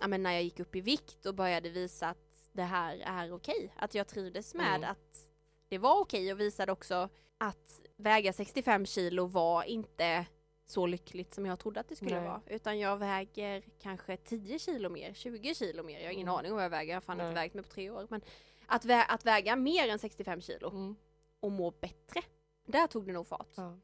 ja 0.00 0.06
men 0.08 0.22
när 0.22 0.32
jag 0.32 0.42
gick 0.42 0.60
upp 0.60 0.76
i 0.76 0.80
vikt 0.80 1.26
och 1.26 1.34
började 1.34 1.68
visa 1.70 2.08
att 2.08 2.48
det 2.52 2.62
här 2.62 2.96
är 2.96 3.32
okej. 3.32 3.72
Att 3.76 3.94
jag 3.94 4.08
trivdes 4.08 4.54
med 4.54 4.76
Mm. 4.76 4.90
att 4.90 5.28
det 5.68 5.78
var 5.78 6.00
okej 6.00 6.32
och 6.32 6.40
visade 6.40 6.72
också 6.72 7.08
att 7.38 7.80
väga 7.96 8.32
65 8.32 8.86
kilo 8.86 9.26
var 9.26 9.62
inte 9.64 10.26
så 10.66 10.86
lyckligt 10.86 11.34
som 11.34 11.46
jag 11.46 11.58
trodde 11.58 11.80
att 11.80 11.88
det 11.88 11.96
skulle 11.96 12.16
Nej. 12.20 12.28
vara. 12.28 12.40
Utan 12.46 12.78
jag 12.78 12.96
väger 12.96 13.64
kanske 13.82 14.16
10 14.16 14.58
kilo 14.58 14.88
mer, 14.90 15.14
20 15.14 15.54
kilo 15.54 15.82
mer. 15.82 15.98
Jag 15.98 16.06
har 16.06 16.12
ingen 16.12 16.28
Mm. 16.28 16.38
aning 16.38 16.50
om 16.52 16.56
vad 16.56 16.64
jag 16.64 16.70
väger, 16.70 16.92
jag 16.92 16.96
har 16.96 17.00
fan 17.00 17.16
inte 17.16 17.24
Nej. 17.24 17.34
vägt 17.34 17.54
mig 17.54 17.64
på 17.64 17.70
tre 17.70 17.90
år. 17.90 18.06
Men 18.10 18.20
att, 18.66 18.84
vä- 18.84 19.04
att 19.08 19.26
väga 19.26 19.56
mer 19.56 19.88
än 19.88 19.98
65 19.98 20.40
kilo 20.40 20.70
Mm. 20.70 20.96
och 21.40 21.52
må 21.52 21.70
bättre, 21.70 22.22
där 22.66 22.86
tog 22.86 23.06
det 23.06 23.12
nog 23.12 23.26
fart. 23.26 23.48
Ja. 23.56 23.78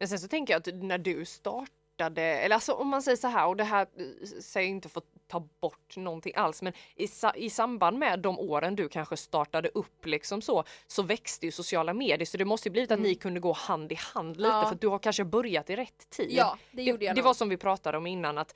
Men 0.00 0.08
sen 0.08 0.18
så 0.18 0.28
tänker 0.28 0.54
jag 0.54 0.58
att 0.68 0.74
när 0.82 0.98
du 0.98 1.24
startade, 1.24 2.22
eller 2.22 2.54
alltså 2.54 2.72
om 2.72 2.88
man 2.88 3.02
säger 3.02 3.16
så 3.16 3.28
här 3.28 3.46
och 3.46 3.56
det 3.56 3.64
här 3.64 3.86
eh, 3.98 4.26
säger 4.40 4.68
inte 4.68 4.88
för 4.88 5.00
att 5.00 5.06
ta 5.28 5.48
bort 5.60 5.96
någonting 5.96 6.32
alls 6.36 6.62
men 6.62 6.72
i, 6.96 7.06
i 7.36 7.50
samband 7.50 7.98
med 7.98 8.20
de 8.20 8.38
åren 8.38 8.76
du 8.76 8.88
kanske 8.88 9.16
startade 9.16 9.68
upp 9.74 10.06
liksom 10.06 10.42
så 10.42 10.64
så 10.86 11.02
växte 11.02 11.46
ju 11.46 11.52
sociala 11.52 11.94
medier 11.94 12.26
så 12.26 12.36
det 12.36 12.44
måste 12.44 12.68
ju 12.68 12.72
blivit 12.72 12.90
att 12.90 12.98
Mm. 12.98 13.08
ni 13.08 13.14
kunde 13.14 13.40
gå 13.40 13.52
hand 13.52 13.92
i 13.92 13.94
hand 13.94 14.36
lite 14.36 14.48
Ja. 14.48 14.66
för 14.68 14.76
du 14.80 14.88
har 14.88 14.98
kanske 14.98 15.24
börjat 15.24 15.70
i 15.70 15.76
rätt 15.76 16.10
tid. 16.10 16.28
Ja, 16.32 16.58
det 16.70 16.76
det, 16.76 16.82
gjorde 16.82 17.04
jag 17.04 17.14
det 17.14 17.20
nog. 17.20 17.24
var 17.26 17.34
som 17.34 17.48
vi 17.48 17.56
pratade 17.56 17.98
om 17.98 18.06
innan 18.06 18.38
att 18.38 18.54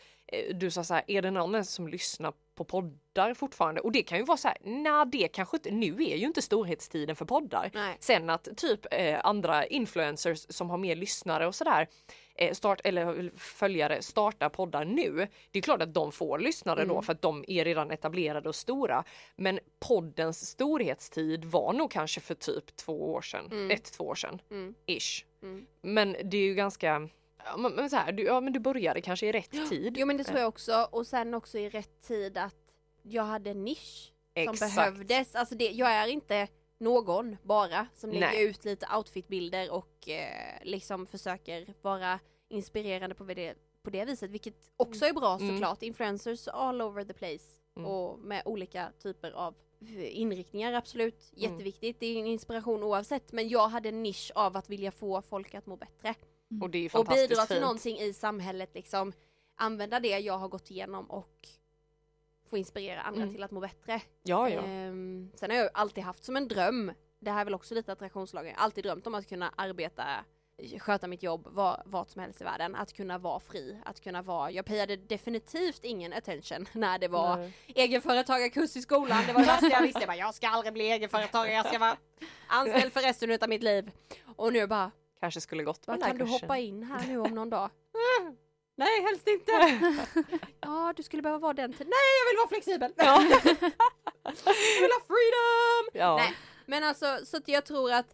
du 0.54 0.70
sa 0.70 0.84
så 0.84 0.94
här, 0.94 1.04
är 1.06 1.22
det 1.22 1.30
någon 1.30 1.54
ens 1.54 1.70
som 1.74 1.88
lyssnar 1.88 2.32
på 2.54 2.64
poddar 2.64 3.34
fortfarande? 3.34 3.80
Och 3.80 3.92
det 3.92 4.02
kan 4.02 4.18
ju 4.18 4.24
vara 4.24 4.36
så 4.38 4.48
här, 4.48 4.56
nej 4.62 5.06
det 5.12 5.28
kanske 5.28 5.56
inte, 5.56 5.70
nu 5.70 5.92
är 5.94 6.16
ju 6.16 6.26
inte 6.26 6.42
storhetstiden 6.42 7.16
för 7.16 7.24
poddar. 7.24 7.70
Nej. 7.74 7.96
Sen 8.00 8.30
att 8.30 8.48
typ 8.56 8.86
eh, 8.90 9.20
andra 9.24 9.66
influencers 9.66 10.46
som 10.48 10.70
har 10.70 10.78
mer 10.78 10.96
lyssnare 10.96 11.46
och 11.46 11.54
sådär 11.54 11.88
eh, 12.34 12.52
start, 12.52 12.80
eller 12.84 13.30
följare 13.38 14.02
startar 14.02 14.48
poddar 14.48 14.84
nu. 14.84 15.28
Det 15.50 15.58
är 15.58 15.62
klart 15.62 15.82
att 15.82 15.94
de 15.94 16.12
får 16.12 16.38
lyssnare 16.38 16.84
då 16.84 16.92
Mm. 16.94 17.02
för 17.02 17.12
att 17.12 17.22
de 17.22 17.44
är 17.48 17.64
redan 17.64 17.90
etablerade 17.90 18.48
och 18.48 18.54
stora. 18.54 19.04
Men 19.36 19.60
poddens 19.88 20.46
storhetstid 20.50 21.44
var 21.44 21.72
nog 21.72 21.90
kanske 21.90 22.20
för 22.20 22.34
typ 22.34 22.76
två 22.76 23.12
år 23.12 23.20
sedan, 23.22 23.48
Mm. 23.52 23.70
ett, 23.70 23.92
två 23.92 24.04
år 24.04 24.14
sedan, 24.14 24.40
Mm, 24.50 24.74
ish. 24.86 25.24
mm. 25.42 25.66
Men 25.82 26.16
det 26.24 26.36
är 26.36 26.42
ju 26.44 26.54
ganska, 26.54 27.08
men, 27.58 27.72
men 27.72 27.90
så 27.90 27.96
här, 27.96 28.12
du, 28.12 28.22
ja 28.22 28.40
men 28.40 28.52
du 28.52 28.60
började 28.60 29.00
kanske 29.00 29.26
i 29.26 29.32
rätt 29.32 29.68
tid. 29.68 29.96
Jo 29.98 30.06
men 30.06 30.16
det 30.16 30.24
tror 30.24 30.38
jag 30.38 30.48
också 30.48 30.88
och 30.92 31.06
sen 31.06 31.34
också 31.34 31.58
i 31.58 31.68
rätt 31.68 32.02
tid 32.02 32.38
att 32.38 32.56
jag 33.02 33.22
hade 33.24 33.50
en 33.50 33.64
nisch 33.64 34.12
som 34.44 34.52
Exakt. 34.52 34.74
behövdes. 34.76 35.34
Alltså 35.34 35.54
det, 35.54 35.70
jag 35.70 35.90
är 35.90 36.06
inte 36.06 36.48
någon 36.78 37.36
bara 37.42 37.86
som 37.94 38.10
lägger 38.10 38.26
Nej. 38.26 38.44
ut 38.44 38.64
lite 38.64 38.86
outfitbilder 38.96 39.72
och 39.72 40.08
eh, 40.08 40.58
liksom 40.62 41.06
försöker 41.06 41.74
vara 41.82 42.20
inspirerande 42.48 43.14
på 43.14 43.24
det, 43.24 43.54
på 43.82 43.90
det 43.90 44.04
viset 44.04 44.30
vilket 44.30 44.70
också 44.76 45.04
är 45.06 45.12
bra 45.12 45.36
Mm. 45.36 45.54
såklart. 45.54 45.82
Influencers 45.82 46.48
all 46.48 46.82
over 46.82 47.04
the 47.04 47.12
place 47.12 47.60
Mm. 47.76 47.90
och 47.90 48.18
med 48.18 48.42
olika 48.44 48.92
typer 49.02 49.30
av 49.30 49.54
inriktningar 50.10 50.72
absolut. 50.72 51.32
Mm. 51.36 51.50
Jätteviktigt, 51.50 52.00
det 52.00 52.06
är 52.06 52.20
en 52.20 52.26
inspiration 52.26 52.82
oavsett 52.82 53.32
men 53.32 53.48
jag 53.48 53.68
hade 53.68 53.88
en 53.88 54.02
nisch 54.02 54.32
av 54.34 54.56
att 54.56 54.70
vilja 54.70 54.90
få 54.90 55.22
folk 55.22 55.54
att 55.54 55.66
må 55.66 55.76
bättre. 55.76 56.14
Och 56.62 56.70
det 56.70 56.78
är 56.78 56.80
ju 56.80 56.86
Och 56.86 56.92
fantastiskt 56.92 57.28
bidra 57.28 57.42
till 57.46 57.54
fint. 57.54 57.60
någonting 57.62 57.98
i 57.98 58.12
samhället 58.12 58.70
liksom. 58.74 59.12
Använda 59.56 60.00
det 60.00 60.18
jag 60.18 60.38
har 60.38 60.48
gått 60.48 60.70
igenom 60.70 61.10
och 61.10 61.48
få 62.50 62.56
inspirera 62.56 63.00
andra 63.02 63.22
Mm. 63.22 63.34
till 63.34 63.42
att 63.42 63.50
må 63.50 63.60
bättre. 63.60 64.00
Ja, 64.22 64.48
ja. 64.48 64.60
Ehm, 64.62 65.30
sen 65.34 65.50
har 65.50 65.56
jag 65.56 65.70
alltid 65.74 66.04
haft 66.04 66.24
som 66.24 66.36
en 66.36 66.48
dröm, 66.48 66.92
det 67.18 67.30
här 67.30 67.40
är 67.40 67.44
väl 67.44 67.54
också 67.54 67.74
lite 67.74 67.92
attraktionslagen, 67.92 68.50
jag 68.50 68.56
har 68.58 68.64
alltid 68.64 68.84
drömt 68.84 69.06
om 69.06 69.14
att 69.14 69.28
kunna 69.28 69.52
arbeta, 69.56 70.04
sköta 70.80 71.06
mitt 71.06 71.22
jobb 71.22 71.48
var, 71.50 71.82
vart 71.86 72.10
som 72.10 72.20
helst 72.22 72.40
i 72.40 72.44
världen, 72.44 72.74
att 72.74 72.92
kunna 72.92 73.18
vara 73.18 73.40
fri, 73.40 73.80
att 73.84 74.00
kunna 74.00 74.22
vara, 74.22 74.50
jag 74.50 74.64
payade 74.64 74.96
definitivt 74.96 75.84
ingen 75.84 76.12
attention 76.12 76.66
när 76.72 76.98
det 76.98 77.08
var 77.08 77.36
Nej. 77.36 77.52
egenföretagarkurs 77.74 78.76
i 78.76 78.82
skolan, 78.82 79.22
det 79.26 79.32
var 79.32 79.40
det 79.40 79.46
värsta 79.46 79.68
jag 79.68 79.82
visste, 79.82 80.00
jag, 80.00 80.06
bara, 80.08 80.16
jag 80.16 80.34
ska 80.34 80.48
aldrig 80.48 80.72
bli 80.72 80.90
egenföretagare, 80.90 81.54
jag 81.54 81.66
ska 81.66 81.78
vara 81.78 81.96
anställd 82.48 82.92
för 82.92 83.00
resten 83.00 83.38
av 83.42 83.48
mitt 83.48 83.62
liv. 83.62 83.90
Och 84.36 84.52
nu 84.52 84.66
bara, 84.66 84.90
Kanske 85.24 85.40
skulle 85.40 85.62
gått 85.62 85.86
på 85.86 85.92
den 85.92 86.00
kan 86.00 86.10
där 86.18 86.24
du 86.24 86.30
hoppa 86.30 86.58
in 86.58 86.82
här 86.82 87.06
nu 87.06 87.18
om 87.20 87.30
någon 87.34 87.50
dag? 87.50 87.70
Nej, 88.76 89.02
helst 89.02 89.28
inte. 89.28 89.52
ja, 90.60 90.92
du 90.96 91.02
skulle 91.02 91.22
behöva 91.22 91.38
vara 91.38 91.52
den 91.52 91.72
till. 91.72 91.86
Nej, 91.86 92.10
jag 92.24 92.30
vill 92.32 92.36
vara 92.38 92.48
flexibel. 92.48 92.92
Ja. 92.96 93.22
jag 94.24 94.80
vill 94.80 94.90
ha 94.90 95.00
freedom. 95.06 95.90
Ja. 95.92 96.16
Nej, 96.16 96.34
men 96.66 96.84
alltså 96.84 97.18
så 97.26 97.36
att 97.36 97.48
jag 97.48 97.66
tror 97.66 97.92
att 97.92 98.06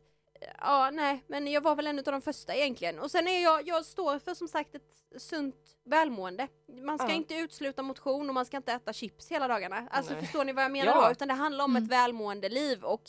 Ja, 0.61 0.90
nej, 0.90 1.24
men 1.26 1.46
jag 1.46 1.61
var 1.61 1.76
väl 1.76 1.86
en 1.86 1.98
av 1.98 2.04
de 2.04 2.22
första 2.22 2.54
egentligen. 2.54 2.98
Och 2.98 3.11
sen 3.11 3.28
är 3.28 3.42
jag, 3.42 3.68
jag 3.68 3.84
står 3.84 4.18
för 4.18 4.34
som 4.34 4.48
sagt 4.48 4.74
ett 4.74 5.20
sunt 5.22 5.56
välmående. 5.84 6.48
Man 6.86 6.98
ska 6.98 7.08
Ja. 7.08 7.14
inte 7.14 7.34
utesluta 7.34 7.82
motion 7.82 8.28
och 8.28 8.34
man 8.34 8.46
ska 8.46 8.56
inte 8.56 8.72
äta 8.72 8.92
chips 8.92 9.28
hela 9.30 9.48
dagarna. 9.48 9.88
Alltså 9.90 10.12
Nej. 10.12 10.22
förstår 10.22 10.44
ni 10.44 10.52
vad 10.52 10.64
jag 10.64 10.70
menar 10.72 10.92
Ja. 10.92 11.04
då? 11.06 11.12
Utan 11.12 11.28
det 11.28 11.34
handlar 11.34 11.64
om 11.64 11.70
Mm. 11.76 11.82
ett 11.84 11.90
välmående 11.90 12.48
liv 12.48 12.84
och 12.84 13.02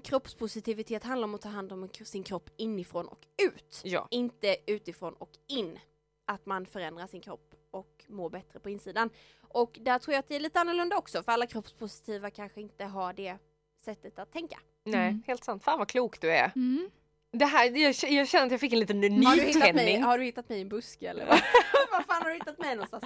kroppspositivitet 0.00 1.04
handlar 1.04 1.24
om 1.28 1.34
att 1.34 1.40
ta 1.40 1.48
hand 1.48 1.72
om 1.72 1.88
sin 2.04 2.22
kropp 2.24 2.50
inifrån 2.56 3.08
och 3.08 3.26
ut 3.42 3.80
ja. 3.84 4.08
inte 4.10 4.56
utifrån 4.66 5.14
och 5.14 5.30
in. 5.46 5.78
Att 6.24 6.46
man 6.46 6.66
förändrar 6.66 7.06
sin 7.06 7.20
kropp 7.20 7.54
och 7.70 8.04
mår 8.08 8.30
bättre 8.30 8.60
på 8.60 8.70
insidan. 8.70 9.10
Och 9.40 9.78
där 9.80 9.98
tror 9.98 10.12
jag 10.12 10.18
att 10.18 10.28
det 10.28 10.36
är 10.36 10.40
lite 10.40 10.60
annorlunda 10.60 10.96
också 10.96 11.22
för 11.22 11.32
alla 11.32 11.46
kroppspositiva 11.46 12.30
kanske 12.30 12.60
inte 12.60 12.84
har 12.84 13.12
det 13.12 13.38
sättet 13.84 14.18
att 14.18 14.32
tänka. 14.32 14.58
Nej, 14.84 15.08
Mm. 15.08 15.22
helt 15.26 15.44
sant. 15.44 15.64
Fan 15.64 15.78
vad 15.78 15.88
klok 15.88 16.20
du 16.20 16.30
är. 16.30 16.52
Mm. 16.56 16.90
Det 17.32 17.44
här, 17.44 17.64
jag, 17.76 17.94
jag 18.12 18.28
känner 18.28 18.46
att 18.46 18.50
jag 18.52 18.60
fick 18.60 18.72
en 18.72 18.78
liten 18.78 19.02
Har 19.26 19.36
du, 19.36 19.44
nytändning. 19.44 20.02
har 20.02 20.18
du 20.18 20.24
hittat 20.24 20.48
mig 20.48 20.58
i 20.58 20.62
en 20.62 20.68
buske 20.68 21.08
eller? 21.08 21.26
vad? 21.26 21.38
Fan 22.06 22.22
har 22.22 22.28
du 22.28 22.34
hittat 22.34 22.58
mig 22.58 22.74
någonstans? 22.74 23.04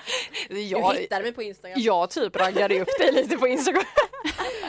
Du 0.48 0.60
Jag, 0.60 0.94
hittade 0.94 1.22
mig 1.22 1.32
på 1.32 1.42
Instagram. 1.42 1.80
jag 1.80 2.10
typ 2.10 2.36
raggade 2.36 2.80
upp 2.80 2.88
dig 2.98 3.12
lite 3.12 3.36
på 3.38 3.46
Instagram. 3.46 3.82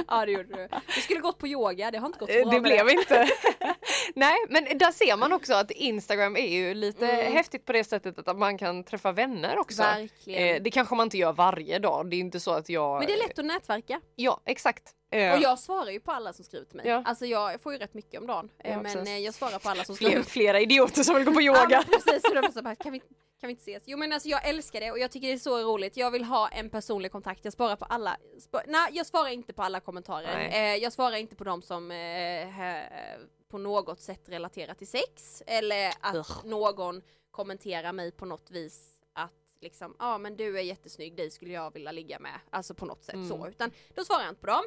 Ja 0.08 0.26
det 0.26 0.32
gjorde 0.32 0.56
du. 0.56 0.68
Du 0.96 1.02
skulle 1.02 1.20
gått 1.20 1.38
på 1.38 1.48
yoga, 1.48 1.92
det 1.92 1.98
har 1.98 2.08
inte 2.08 2.20
gått 2.20 2.30
så 2.32 2.38
Eh, 2.38 2.44
bra 2.44 2.52
Det 2.54 2.60
blev 2.62 2.90
inte. 2.90 3.28
Nej, 4.16 4.38
men 4.50 4.78
där 4.78 4.92
ser 4.92 5.18
man 5.18 5.32
också 5.34 5.54
att 5.54 5.72
Instagram 5.72 6.36
är 6.38 6.48
ju 6.50 6.74
lite 6.74 7.08
Mm. 7.12 7.34
häftigt 7.34 7.66
på 7.66 7.74
det 7.74 7.84
sättet 7.84 8.28
att 8.28 8.38
man 8.38 8.58
kan 8.58 8.84
träffa 8.84 9.12
vänner 9.12 9.58
också. 9.60 9.82
Verkligen. 9.82 10.56
Eh, 10.56 10.62
det 10.62 10.72
kanske 10.72 10.96
man 10.96 11.08
inte 11.08 11.18
gör 11.18 11.34
varje 11.34 11.80
dag. 11.80 12.10
Det 12.10 12.16
är 12.16 12.20
inte 12.20 12.40
så 12.40 12.52
att 12.52 12.70
jag... 12.70 12.98
Men 13.00 13.08
det 13.08 13.14
är 13.14 13.28
lätt 13.28 13.40
att 13.40 13.46
nätverka. 13.46 14.02
Ja, 14.16 14.42
exakt. 14.46 14.84
Eh, 15.14 15.34
Och 15.34 15.40
jag 15.42 15.60
svarar 15.60 15.92
ju 15.92 16.00
på 16.00 16.12
alla 16.12 16.34
som 16.34 16.46
skriver 16.46 16.66
till 16.66 16.78
mig. 16.78 16.88
Ja. 16.88 17.02
Alltså 17.06 17.26
jag 17.26 17.62
får 17.62 17.74
ju 17.74 17.80
rätt 17.80 17.94
mycket 17.94 18.22
om 18.22 18.28
dagen. 18.28 18.50
Eh, 18.60 18.72
Ja, 18.72 18.82
men 18.82 18.94
precis. 18.94 19.10
eh, 19.10 19.18
jag 19.20 19.34
svarar 19.34 19.60
på 19.60 19.70
alla 19.70 19.84
som 19.84 19.96
skriver. 19.96 20.24
flera 20.24 20.60
idioter 20.60 21.04
som 21.04 21.16
vill 21.16 21.26
gå 21.26 21.34
på 21.34 21.42
Ja, 21.42 21.64
yoga. 21.64 21.84
men 21.90 22.00
precis, 22.02 22.22
så 22.30 22.42
de 22.42 22.52
så 22.52 22.62
bara, 22.62 22.76
kan, 22.76 22.92
vi, 22.92 23.00
kan 23.00 23.48
vi 23.48 23.50
inte 23.50 23.62
ses? 23.72 23.84
Jo 23.86 23.98
men 23.98 24.14
alltså 24.14 24.30
jag 24.30 24.48
älskar 24.50 24.80
det 24.82 24.92
och 24.92 25.00
jag 25.00 25.12
tycker 25.12 25.28
det 25.28 25.34
är 25.34 25.38
så 25.38 25.58
roligt. 25.58 25.98
Jag 25.98 26.12
vill 26.12 26.24
ha 26.24 26.48
en 26.50 26.70
personlig 26.70 27.12
kontakt. 27.12 27.40
Jag 27.46 27.54
svarar 27.54 27.76
på 27.76 27.86
alla. 27.86 28.18
Sp 28.46 28.56
nej, 28.68 28.90
jag 28.94 29.06
svarar 29.06 29.30
inte 29.30 29.54
på 29.54 29.62
alla 29.64 29.80
kommentarer. 29.80 30.50
Eh, 30.54 30.76
jag 30.76 30.94
svarar 30.94 31.16
inte 31.18 31.36
på 31.36 31.44
de 31.44 31.62
som 31.62 31.92
eh, 31.92 32.48
på 33.50 33.58
något 33.58 34.02
sätt 34.02 34.22
relaterar 34.30 34.74
till 34.74 34.88
sex. 34.88 35.44
Eller 35.48 35.94
att 36.02 36.16
Ugh. 36.16 36.32
någon 36.46 37.02
kommenterar 37.32 37.94
mig 37.94 38.12
på 38.12 38.26
något 38.26 38.52
vis 38.52 38.90
att 39.14 39.32
liksom, 39.62 39.96
ja 40.00 40.18
men 40.18 40.38
du 40.38 40.58
är 40.58 40.62
jättesnygg, 40.62 41.16
dig 41.16 41.32
skulle 41.32 41.54
jag 41.54 41.74
vilja 41.74 41.92
ligga 41.92 42.20
med. 42.20 42.40
Alltså 42.50 42.74
på 42.74 42.86
något 42.86 43.04
sätt 43.04 43.16
Mm. 43.16 43.30
så. 43.30 43.48
Utan 43.48 43.72
då 43.96 44.06
svarar 44.06 44.22
jag 44.22 44.30
inte 44.32 44.42
på 44.42 44.48
dem. 44.48 44.64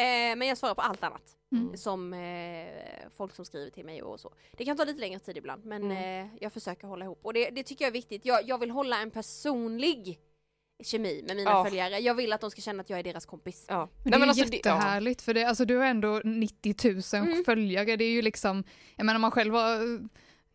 Eh, 0.00 0.36
men 0.36 0.48
jag 0.48 0.58
svarar 0.58 0.74
på 0.74 0.80
allt 0.82 1.02
annat. 1.04 1.22
Mm. 1.52 1.76
Som 1.76 2.12
eh, 2.14 3.10
folk 3.16 3.34
som 3.34 3.44
skriver 3.44 3.70
till 3.70 3.84
mig 3.84 4.02
och 4.02 4.20
så. 4.20 4.32
Det 4.52 4.64
kan 4.64 4.76
ta 4.76 4.84
lite 4.84 5.00
längre 5.00 5.18
tid 5.20 5.36
ibland 5.36 5.64
men 5.64 5.82
Mm. 5.84 6.26
eh, 6.26 6.32
jag 6.40 6.52
försöker 6.52 6.86
hålla 6.86 7.04
ihop. 7.04 7.20
Och 7.22 7.32
det, 7.34 7.50
det 7.50 7.62
tycker 7.62 7.84
jag 7.84 7.88
är 7.88 7.92
viktigt. 7.92 8.24
Jag, 8.24 8.48
jag 8.48 8.58
vill 8.58 8.70
hålla 8.70 9.00
en 9.00 9.10
personlig 9.10 10.18
kemi 10.82 11.22
med 11.26 11.36
mina 11.36 11.50
Ja. 11.50 11.64
följare. 11.64 11.98
Jag 11.98 12.14
vill 12.14 12.32
att 12.32 12.40
de 12.40 12.50
ska 12.50 12.60
känna 12.60 12.80
att 12.80 12.90
jag 12.90 12.98
är 12.98 13.02
deras 13.02 13.26
kompis. 13.26 13.64
Ja. 13.68 13.88
Men 14.02 14.10
det 14.10 14.16
är 14.16 14.20
ju 14.20 14.26
alltså, 14.28 14.44
ja. 14.44 14.54
jättehärligt 14.56 15.22
för 15.22 15.34
det, 15.34 15.44
alltså, 15.44 15.64
du 15.64 15.76
har 15.76 15.84
ändå 15.86 16.20
90 16.24 16.74
000 17.14 17.22
Mm. 17.26 17.44
följare. 17.44 17.96
Det 17.96 18.04
är 18.04 18.10
ju 18.10 18.22
liksom, 18.22 18.64
jag 18.96 19.06
menar 19.06 19.18
man 19.20 19.30
själv 19.30 19.54
har 19.54 20.00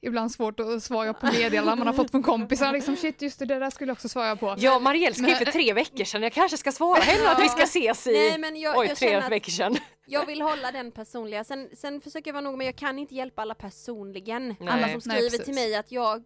ibland 0.06 0.32
svårt 0.32 0.60
att 0.60 0.84
svara 0.84 1.14
på 1.14 1.26
meddelanden 1.26 1.78
man 1.80 1.88
har 1.88 1.94
fått 1.94 2.12
från 2.12 2.24
kompisar. 2.24 2.72
Liksom, 2.74 2.96
shit 2.96 3.22
just 3.22 3.40
det, 3.40 3.46
det 3.46 3.60
där 3.60 3.70
skulle 3.70 3.90
jag 3.90 3.94
också 3.96 4.10
svara 4.10 4.36
på. 4.36 4.56
Ja, 4.58 4.80
Marielle 4.80 5.16
skrev 5.16 5.36
för 5.36 5.46
tre 5.46 5.74
veckor 5.74 6.04
sedan. 6.04 6.24
Jag 6.24 6.34
kanske 6.34 6.58
ska 6.58 6.72
svara 6.72 7.00
henne 7.02 7.30
att 7.30 7.44
vi 7.44 7.50
ska 7.50 7.64
ses 7.64 8.08
i... 8.08 8.12
Nej 8.12 8.38
men 8.38 8.56
jag, 8.60 8.78
Oj, 8.78 8.88
jag 8.88 8.98
tre 8.98 9.08
känner 9.10 9.26
att 9.26 9.32
veckor 9.32 9.52
sedan. 9.52 9.78
jag 10.06 10.26
vill 10.26 10.42
hålla 10.42 10.72
den 10.72 10.92
personliga. 10.92 11.44
Sen, 11.44 11.70
sen 11.74 12.02
försöker 12.02 12.30
jag 12.30 12.34
vara 12.34 12.42
noga 12.42 12.58
men 12.58 12.66
jag 12.66 12.76
kan 12.76 13.00
inte 13.00 13.16
hjälpa 13.16 13.42
alla 13.42 13.56
personligen. 13.56 14.48
Nej. 14.60 14.70
Alla 14.70 14.82
som 14.88 14.92
Nej, 14.92 15.00
skriver 15.02 15.30
precis. 15.30 15.46
till 15.46 15.54
mig 15.56 15.76
att 15.76 15.92
jag 15.92 16.24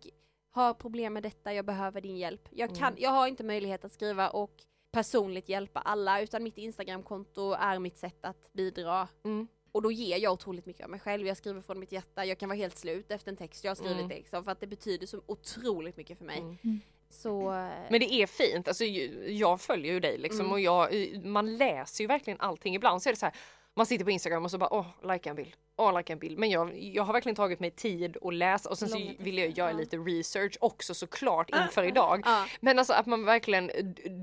har 0.52 0.74
problem 0.74 1.14
med 1.14 1.24
detta, 1.24 1.54
jag 1.54 1.66
behöver 1.66 2.02
din 2.02 2.18
hjälp. 2.18 2.42
Jag, 2.52 2.70
kan, 2.70 2.88
Mm. 2.88 2.96
jag 2.98 3.10
har 3.10 3.28
inte 3.28 3.44
möjlighet 3.44 3.86
att 3.86 3.92
skriva 3.92 4.30
och 4.30 4.52
personligt 4.94 5.50
hjälpa 5.50 5.80
alla 5.80 6.22
utan 6.22 6.44
mitt 6.44 6.58
Instagramkonto 6.58 7.52
är 7.54 7.80
mitt 7.80 7.98
sätt 7.98 8.26
att 8.26 8.54
bidra 8.54 9.08
Mm. 9.26 9.48
Och 9.72 9.82
då 9.82 9.92
ger 9.92 10.18
jag 10.18 10.34
otroligt 10.34 10.66
mycket 10.66 10.84
av 10.84 10.90
mig 10.90 11.00
själv. 11.00 11.28
Jag 11.28 11.38
skriver 11.38 11.62
från 11.62 11.80
mitt 11.80 11.92
hjärta. 11.92 12.26
Jag 12.26 12.38
kan 12.38 12.50
vara 12.50 12.58
helt 12.58 12.78
slut 12.78 13.12
efter 13.12 13.32
en 13.32 13.38
text 13.38 13.64
jag 13.64 13.72
har 13.72 13.76
skrivit 13.76 13.98
Mm. 13.98 14.10
liksom, 14.10 14.44
för 14.44 14.52
att 14.52 14.60
det 14.60 14.68
betyder 14.68 15.08
så 15.08 15.22
otroligt 15.26 15.98
mycket 15.98 16.18
för 16.18 16.26
mig. 16.26 16.38
Mm. 16.40 16.58
Mm. 16.64 16.80
Så... 17.10 17.42
eh, 17.42 17.70
Men 17.90 18.00
det 18.00 18.14
är 18.14 18.28
fint, 18.28 18.68
alltså, 18.68 18.84
jag 18.86 19.62
följer 19.62 19.94
ju 19.94 20.00
dig 20.00 20.18
liksom 20.18 20.40
Mm. 20.40 20.52
och 20.52 20.60
jag, 20.60 20.90
man 21.26 21.58
läser 21.58 22.04
ju 22.04 22.08
verkligen 22.08 22.40
allting. 22.40 22.76
Ibland 22.76 23.02
så 23.02 23.10
är 23.10 23.14
det 23.14 23.20
så 23.20 23.26
här, 23.26 23.36
man 23.80 23.86
sitter 23.86 24.06
på 24.06 24.12
Instagram 24.12 24.46
och 24.46 24.52
så 24.52 24.58
bara 24.58 24.74
åh, 24.74 24.86
likea 25.02 25.30
en 25.30 25.36
bild, 25.36 25.54
åh, 25.76 25.98
likea 25.98 26.14
en 26.14 26.20
bild. 26.20 26.38
Men 26.40 26.50
jag, 26.50 26.78
jag 26.80 27.04
har 27.04 27.14
verkligen 27.14 27.36
tagit 27.36 27.60
mig 27.60 27.72
tid 27.72 28.18
att 28.22 28.34
läsa 28.34 28.70
och 28.70 28.78
sen 28.78 28.90
så 28.90 28.98
Långa 28.98 29.14
vill 29.20 29.38
jag 29.38 29.50
göra 29.58 29.72
lite 29.72 29.98
research 29.98 30.58
också 30.60 30.94
såklart 30.94 31.50
inför 31.50 31.84
idag. 31.84 32.22
ja. 32.26 32.46
Men 32.60 32.80
alltså 32.80 32.94
att 32.94 33.06
man 33.06 33.26
verkligen, 33.26 33.72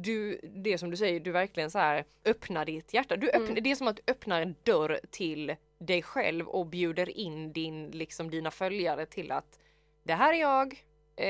du, 0.04 0.40
det 0.42 0.78
som 0.78 0.90
du 0.90 0.96
säger, 0.96 1.20
du 1.20 1.30
verkligen 1.30 1.70
så 1.70 1.78
här 1.78 2.04
öppnar 2.24 2.64
ditt 2.64 2.94
hjärta. 2.94 3.16
Du 3.16 3.26
öppnar, 3.30 3.46
Mm. 3.46 3.62
Det 3.62 3.70
är 3.70 3.74
som 3.74 3.88
att 3.88 3.96
du 3.96 4.12
öppnar 4.12 4.42
en 4.42 4.54
dörr 4.62 5.00
till 5.10 5.56
dig 5.78 6.02
själv 6.02 6.48
och 6.48 6.66
bjuder 6.66 7.18
in 7.18 7.52
din, 7.52 7.90
liksom 7.90 8.30
dina 8.30 8.50
följare 8.50 9.06
till 9.06 9.32
att 9.32 9.58
det 10.02 10.14
här 10.14 10.32
är 10.32 10.40
jag, 10.40 10.84
eh, 11.16 11.26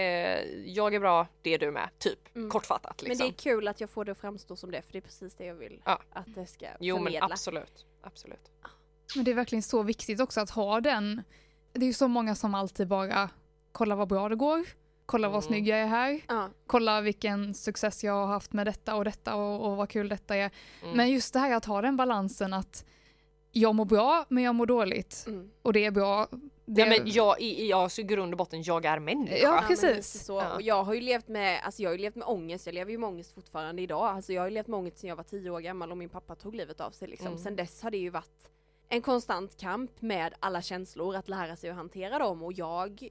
jag 0.64 0.95
är 0.95 1.01
bra, 1.01 1.26
det 1.43 1.55
är 1.55 1.59
du 1.59 1.70
med, 1.70 1.89
typ. 1.99 2.37
Mm. 2.37 2.51
Kortfattat 2.51 3.03
Men 3.03 3.09
liksom. 3.09 3.26
det 3.26 3.32
är 3.32 3.37
kul 3.37 3.68
att 3.68 3.80
jag 3.80 3.91
får 3.91 4.05
det 4.05 4.12
att 4.12 4.18
framstå 4.18 4.57
som 4.57 4.70
det 4.70 4.82
för 4.82 4.93
det 4.93 4.99
är 4.99 5.03
precis 5.03 5.34
det 5.34 5.45
jag 5.45 5.55
vill 5.55 5.82
Ja. 5.84 6.01
att 6.12 6.34
det 6.34 6.47
ska 6.47 6.66
Jo 6.80 6.97
men 6.97 7.05
förmedla. 7.05 7.28
absolut, 7.32 7.87
absolut. 8.03 8.51
Men 9.16 9.24
det 9.24 9.30
är 9.30 9.34
verkligen 9.34 9.62
så 9.62 9.82
viktigt 9.82 10.20
också 10.20 10.41
att 10.41 10.51
ha 10.51 10.80
den. 10.80 11.22
Det 11.72 11.80
är 11.80 11.87
ju 11.87 11.93
så 11.93 12.09
många 12.09 12.34
som 12.34 12.55
alltid 12.55 12.89
bara 12.89 13.30
kollar 13.72 13.97
vad 13.97 14.09
bra 14.09 14.28
det 14.28 14.37
går, 14.37 14.64
kolla 15.07 15.28
vad 15.28 15.43
Mm. 15.43 15.49
snygg 15.49 15.68
jag 15.68 15.78
är 15.78 15.87
här, 15.87 16.20
Ja. 16.28 16.51
kolla 16.66 17.01
vilken 17.01 17.55
success 17.55 18.05
jag 18.05 18.12
har 18.12 18.26
haft 18.26 18.53
med 18.53 18.66
detta 18.66 18.95
och 18.95 19.05
detta 19.05 19.34
och, 19.34 19.70
och 19.70 19.76
vad 19.76 19.89
kul 19.91 20.09
detta 20.09 20.37
är. 20.37 20.51
Mm. 20.82 20.97
Men 20.97 21.11
just 21.11 21.32
det 21.32 21.39
här 21.39 21.55
att 21.55 21.64
ha 21.64 21.82
den 21.82 21.97
balansen 21.97 22.53
att 22.53 22.84
jag 23.53 23.74
mår 23.74 23.84
bra 23.84 24.24
men 24.28 24.45
jag 24.45 24.55
mår 24.55 24.66
dåligt 24.66 25.24
Mm. 25.26 25.51
och 25.62 25.72
det 25.72 25.84
är 25.84 25.91
bra. 25.91 26.28
Det, 26.68 26.80
Ja, 26.80 26.86
men 26.86 27.02
jag, 27.04 27.40
i, 27.40 27.66
i, 27.66 27.72
alltså, 27.72 28.00
i 28.00 28.04
grund 28.04 28.32
och 28.32 28.38
botten, 28.38 28.62
jag 28.62 28.84
är 28.84 28.98
människa. 28.98 29.36
Ja, 29.36 29.64
precis. 29.68 30.24
Så. 30.24 30.32
Ja. 30.32 30.54
Och 30.54 30.62
jag 30.62 30.84
har 30.84 30.94
ju 30.94 31.00
levt 31.00 31.28
med, 31.28 31.60
alltså 31.64 31.82
jag 31.82 31.90
har 31.90 31.94
ju 31.94 32.02
levt 32.02 32.14
med 32.14 32.28
ångest, 32.28 32.66
jag 32.66 32.74
lever 32.74 32.90
ju 32.90 32.98
med 32.98 33.08
ångest 33.08 33.34
fortfarande 33.34 33.82
idag. 33.82 34.06
Alltså 34.06 34.32
jag 34.32 34.42
har 34.42 34.48
ju 34.48 34.54
levt 34.54 34.66
med 34.66 34.78
ångest 34.78 34.98
sedan 34.98 35.08
jag 35.08 35.16
var 35.16 35.24
tio 35.24 35.50
år 35.50 35.60
gammal 35.60 35.90
och 35.90 35.98
min 35.98 36.08
pappa 36.08 36.34
tog 36.34 36.54
livet 36.54 36.80
av 36.80 36.90
sig 36.90 37.08
liksom. 37.08 37.26
Mm. 37.26 37.38
Sen 37.38 37.56
dess 37.56 37.82
har 37.82 37.90
det 37.90 37.98
ju 37.98 38.10
varit 38.10 38.50
en 38.88 39.02
konstant 39.02 39.56
kamp 39.56 40.02
med 40.02 40.34
alla 40.40 40.62
känslor, 40.62 41.16
att 41.16 41.28
lära 41.28 41.56
sig 41.56 41.70
att 41.70 41.76
hantera 41.76 42.18
dem 42.18 42.42
och 42.42 42.52
jag 42.52 43.08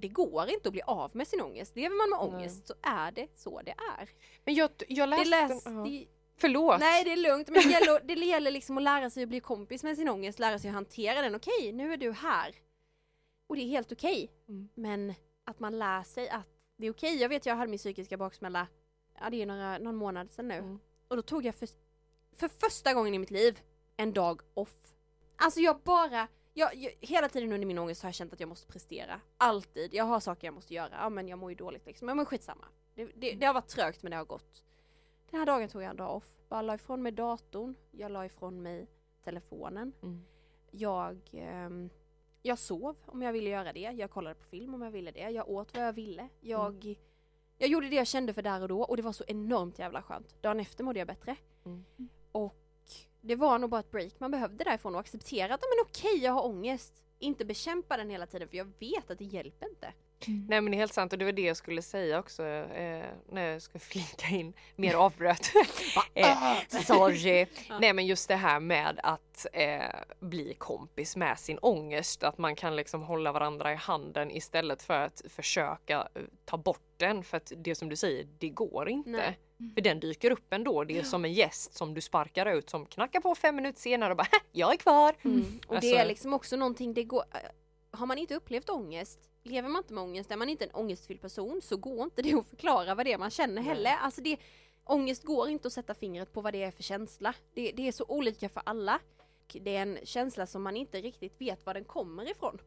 det 0.00 0.08
går 0.08 0.48
inte 0.48 0.68
att 0.68 0.72
bli 0.72 0.82
av 0.82 1.10
med 1.16 1.28
sin 1.28 1.40
ångest. 1.40 1.76
Lever 1.76 1.96
man 1.96 2.10
med 2.10 2.30
Nej. 2.30 2.40
ångest 2.40 2.66
så 2.66 2.74
är 2.82 3.12
det 3.12 3.26
så 3.34 3.60
det 3.64 3.74
är. 3.98 4.10
Men 4.44 4.54
jag, 4.54 4.70
jag 4.88 5.08
läste... 5.08 5.30
läs, 5.30 5.62
ja. 5.64 5.70
det, 5.70 6.06
Förlåt. 6.36 6.80
nej 6.80 7.04
det 7.04 7.12
är 7.12 7.16
lugnt, 7.16 7.48
men 7.48 7.62
det 7.62 7.68
gäller, 7.70 8.00
det 8.04 8.26
gäller 8.26 8.50
liksom 8.50 8.76
att 8.78 8.82
lära 8.82 9.10
sig 9.10 9.22
att 9.22 9.28
bli 9.28 9.40
kompis 9.40 9.82
med 9.82 9.96
sin 9.96 10.08
ångest, 10.08 10.38
lära 10.38 10.58
sig 10.58 10.68
att 10.68 10.74
hantera 10.74 11.22
den. 11.22 11.34
Okej, 11.34 11.72
nu 11.72 11.92
är 11.92 11.96
du 11.96 12.12
här. 12.12 12.54
Och 13.50 13.56
det 13.56 13.62
är 13.62 13.68
helt 13.68 13.92
okej. 13.92 14.30
Mm. 14.48 14.68
Men 14.74 15.14
att 15.44 15.60
man 15.60 15.78
lär 15.78 16.02
sig 16.02 16.28
att 16.28 16.48
det 16.76 16.86
är 16.86 16.90
okej. 16.90 17.16
Jag 17.16 17.28
vet 17.28 17.46
jag 17.46 17.56
hade 17.56 17.70
min 17.70 17.78
psykiska 17.78 18.16
baksmälla, 18.16 18.66
ja 19.20 19.30
det 19.30 19.42
är 19.42 19.46
några, 19.46 19.78
någon 19.78 19.96
månad 19.96 20.30
sedan 20.30 20.48
nu. 20.48 20.54
Mm. 20.54 20.78
Och 21.08 21.16
då 21.16 21.22
tog 21.22 21.44
jag 21.44 21.54
för, 21.54 21.68
för 22.32 22.48
första 22.48 22.94
gången 22.94 23.14
i 23.14 23.18
mitt 23.18 23.30
liv 23.30 23.60
en 23.96 24.12
dag 24.12 24.42
off. 24.54 24.94
Alltså 25.36 25.60
jag 25.60 25.80
bara, 25.80 26.28
jag, 26.54 26.74
jag, 26.74 26.92
hela 27.00 27.28
tiden 27.28 27.52
under 27.52 27.66
min 27.66 27.78
ångest 27.78 28.02
har 28.02 28.08
jag 28.08 28.14
känt 28.14 28.32
att 28.32 28.40
jag 28.40 28.48
måste 28.48 28.66
prestera. 28.66 29.20
Alltid. 29.36 29.94
Jag 29.94 30.04
har 30.04 30.20
saker 30.20 30.46
jag 30.46 30.54
måste 30.54 30.74
göra. 30.74 30.92
Ja 30.92 31.08
men 31.08 31.28
jag 31.28 31.38
mår 31.38 31.50
ju 31.50 31.56
dåligt 31.56 31.86
liksom. 31.86 32.08
Ja, 32.08 32.14
Men 32.14 32.26
skitsamma. 32.26 32.64
Det, 32.94 33.04
det, 33.04 33.34
det 33.34 33.46
har 33.46 33.54
varit 33.54 33.68
trögt 33.68 34.02
men 34.02 34.10
det 34.10 34.16
har 34.16 34.24
gått. 34.24 34.64
Den 35.30 35.38
här 35.38 35.46
dagen 35.46 35.68
tog 35.68 35.82
jag 35.82 35.90
en 35.90 35.96
dag 35.96 36.16
off. 36.16 36.28
Bara 36.48 36.62
la 36.62 36.74
ifrån 36.74 37.02
mig 37.02 37.12
datorn. 37.12 37.74
Jag 37.90 38.12
la 38.12 38.26
ifrån 38.26 38.62
mig 38.62 38.86
telefonen. 39.24 39.92
Mm. 40.02 40.24
Jag, 40.70 41.20
ehm, 41.32 41.90
jag 42.42 42.58
sov 42.58 42.96
om 43.06 43.22
jag 43.22 43.32
ville 43.32 43.50
göra 43.50 43.72
det. 43.72 43.80
Jag 43.80 44.10
kollade 44.10 44.34
på 44.34 44.44
film 44.44 44.74
om 44.74 44.82
jag 44.82 44.90
ville 44.90 45.10
det. 45.10 45.30
Jag 45.30 45.48
åt 45.48 45.76
vad 45.76 45.86
jag 45.86 45.92
ville. 45.92 46.28
Jag, 46.40 46.96
jag 47.58 47.68
gjorde 47.68 47.88
det 47.88 47.96
jag 47.96 48.06
kände 48.06 48.34
för 48.34 48.42
där 48.42 48.62
och 48.62 48.68
då 48.68 48.82
och 48.82 48.96
det 48.96 49.02
var 49.02 49.12
så 49.12 49.24
enormt 49.26 49.78
jävla 49.78 50.02
skönt. 50.02 50.42
Dagen 50.42 50.60
efter 50.60 50.84
mådde 50.84 50.98
jag 50.98 51.08
bättre. 51.08 51.36
Mm. 51.64 51.84
Och 52.32 52.56
det 53.20 53.36
var 53.36 53.58
nog 53.58 53.70
bara 53.70 53.80
ett 53.80 53.90
break 53.90 54.20
man 54.20 54.30
behövde 54.30 54.64
därifrån 54.64 54.94
och 54.94 55.00
acceptera 55.00 55.54
att 55.54 55.60
"Ja, 55.62 55.68
men 55.76 55.86
okej 55.90 56.24
jag 56.24 56.32
har 56.32 56.46
ångest. 56.46 57.02
Inte 57.18 57.44
bekämpa 57.44 57.96
den 57.96 58.10
hela 58.10 58.26
tiden 58.26 58.48
för 58.48 58.56
jag 58.56 58.72
vet 58.78 59.10
att 59.10 59.18
det 59.18 59.24
hjälper 59.24 59.68
inte. 59.68 59.92
Mm. 60.26 60.46
Nej 60.48 60.60
men 60.60 60.70
det 60.70 60.76
är 60.76 60.78
helt 60.78 60.94
sant 60.94 61.12
och 61.12 61.18
det 61.18 61.24
var 61.24 61.32
det 61.32 61.42
jag 61.42 61.56
skulle 61.56 61.82
säga 61.82 62.18
också 62.18 62.42
eh, 62.44 63.04
när 63.28 63.46
jag 63.52 63.62
ska 63.62 63.78
flika 63.78 64.26
in 64.28 64.52
mer 64.76 64.94
avbröt. 64.94 65.52
eh, 66.14 66.58
sorry. 66.68 67.46
Ja. 67.68 67.78
Nej 67.78 67.92
men 67.92 68.06
just 68.06 68.28
det 68.28 68.36
här 68.36 68.60
med 68.60 69.00
att 69.02 69.46
eh, 69.52 69.80
bli 70.20 70.54
kompis 70.58 71.16
med 71.16 71.38
sin 71.38 71.58
ångest. 71.58 72.22
Att 72.22 72.38
man 72.38 72.56
kan 72.56 72.76
liksom 72.76 73.02
hålla 73.02 73.32
varandra 73.32 73.72
i 73.72 73.76
handen 73.76 74.30
istället 74.30 74.82
för 74.82 74.94
att 75.00 75.22
försöka 75.28 76.08
eh, 76.14 76.22
ta 76.44 76.56
bort 76.56 76.82
den. 76.96 77.24
För 77.24 77.36
att 77.36 77.52
det 77.56 77.74
som 77.74 77.88
du 77.88 77.96
säger, 77.96 78.26
det 78.38 78.48
går 78.48 78.88
inte. 78.88 79.10
Nej. 79.10 79.38
För 79.74 79.80
den 79.80 80.00
dyker 80.00 80.30
upp 80.30 80.52
ändå. 80.52 80.84
Det 80.84 80.98
är 80.98 81.02
som 81.02 81.24
en 81.24 81.32
gäst 81.32 81.74
som 81.74 81.94
du 81.94 82.00
sparkar 82.00 82.46
ut 82.46 82.70
som 82.70 82.86
knackar 82.86 83.20
på 83.20 83.34
fem 83.34 83.56
minuter 83.56 83.80
senare 83.80 84.10
och 84.10 84.16
bara 84.16 84.26
jag 84.52 84.72
är 84.72 84.76
kvar. 84.76 85.14
Mm. 85.22 85.60
Och 85.66 85.74
Alltså- 85.76 85.90
det 85.90 85.96
är 85.98 86.06
liksom 86.06 86.32
också 86.32 86.56
någonting, 86.56 86.94
det 86.94 87.04
går, 87.04 87.24
äh, 87.34 87.40
har 87.98 88.06
man 88.06 88.18
inte 88.18 88.34
upplevt 88.34 88.70
ångest, 88.70 89.20
lever 89.42 89.68
man 89.68 89.82
inte 89.82 89.94
med 89.94 90.02
ångest, 90.04 90.30
är 90.30 90.36
man 90.36 90.48
inte 90.48 90.64
en 90.64 90.70
ångestfylld 90.70 91.20
person 91.20 91.60
så 91.62 91.76
går 91.76 92.04
inte 92.04 92.22
det 92.22 92.34
att 92.34 92.46
förklara 92.46 92.94
vad 92.94 93.06
det 93.06 93.12
är 93.12 93.18
man 93.18 93.30
känner 93.30 93.54
Nej. 93.54 93.64
heller. 93.64 93.96
Alltså 93.96 94.20
det, 94.20 94.36
ångest 94.84 95.24
går 95.24 95.48
inte 95.48 95.68
att 95.68 95.72
sätta 95.72 95.94
fingret 95.94 96.32
på 96.32 96.40
vad 96.40 96.52
det 96.52 96.62
är 96.62 96.70
för 96.70 96.82
känsla. 96.82 97.34
Det, 97.54 97.72
det 97.72 97.88
är 97.88 97.92
så 97.92 98.04
olika 98.08 98.48
för 98.48 98.62
alla. 98.66 99.00
Det 99.52 99.76
är 99.76 99.82
en 99.82 99.98
känsla 100.04 100.46
som 100.46 100.62
man 100.62 100.76
inte 100.76 101.00
riktigt 101.00 101.40
vet 101.40 101.66
var 101.66 101.74
den 101.74 101.84
kommer 101.84 102.30
ifrån. 102.30 102.58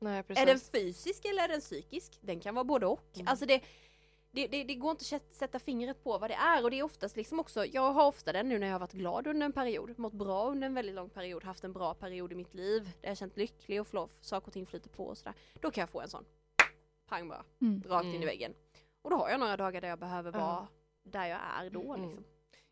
Nej. 0.00 0.24
Är 0.28 0.46
den 0.46 0.60
fysisk 0.60 1.24
eller 1.24 1.44
är 1.44 1.48
den 1.48 1.60
psykisk? 1.60 2.18
Den 2.20 2.40
kan 2.40 2.54
vara 2.54 2.64
både 2.64 2.86
och. 2.86 3.10
Mm. 3.14 3.28
Alltså 3.28 3.46
det, 3.46 3.60
det, 4.40 4.46
det, 4.46 4.64
det 4.64 4.74
går 4.74 4.90
inte 4.90 5.02
att 5.02 5.06
sätt- 5.06 5.32
sätta 5.34 5.58
fingret 5.58 6.04
på 6.04 6.18
vad 6.18 6.30
det 6.30 6.34
är 6.34 6.64
och 6.64 6.70
det 6.70 6.78
är 6.78 6.82
oftast 6.82 7.16
liksom 7.16 7.40
också, 7.40 7.66
jag 7.66 7.92
har 7.92 8.06
ofta 8.06 8.32
den 8.32 8.48
nu 8.48 8.58
när 8.58 8.66
jag 8.66 8.74
har 8.74 8.80
varit 8.80 8.92
glad 8.92 9.26
under 9.26 9.46
en 9.46 9.52
period, 9.52 9.98
mått 9.98 10.12
bra 10.12 10.50
under 10.50 10.66
en 10.66 10.74
väldigt 10.74 10.94
lång 10.94 11.08
period, 11.10 11.44
haft 11.44 11.64
en 11.64 11.72
bra 11.72 11.94
period 11.94 12.32
i 12.32 12.34
mitt 12.34 12.54
liv, 12.54 12.82
där 12.84 12.90
jag 13.02 13.10
har 13.10 13.14
känt 13.14 13.36
lycklig 13.36 13.80
och 13.80 13.86
floff, 13.86 14.10
saker 14.20 14.46
och 14.46 14.52
ting 14.52 14.66
flyter 14.66 14.88
på 14.90 15.04
och 15.06 15.18
sådär. 15.18 15.34
Då 15.60 15.70
kan 15.70 15.82
jag 15.82 15.88
få 15.90 16.00
en 16.00 16.08
sån, 16.08 16.24
pang 17.08 17.28
bara, 17.28 17.44
Mm. 17.60 17.82
rakt 17.86 18.04
in 18.04 18.10
Mm. 18.10 18.22
i 18.22 18.26
väggen. 18.26 18.54
Och 19.02 19.10
då 19.10 19.16
har 19.16 19.28
jag 19.30 19.40
några 19.40 19.56
dagar 19.56 19.80
där 19.80 19.88
jag 19.88 19.98
behöver 19.98 20.32
vara 20.32 20.66
där 21.02 21.26
jag 21.26 21.38
är 21.60 21.70
då 21.70 21.94
Mm. 21.94 22.06
liksom. 22.08 22.24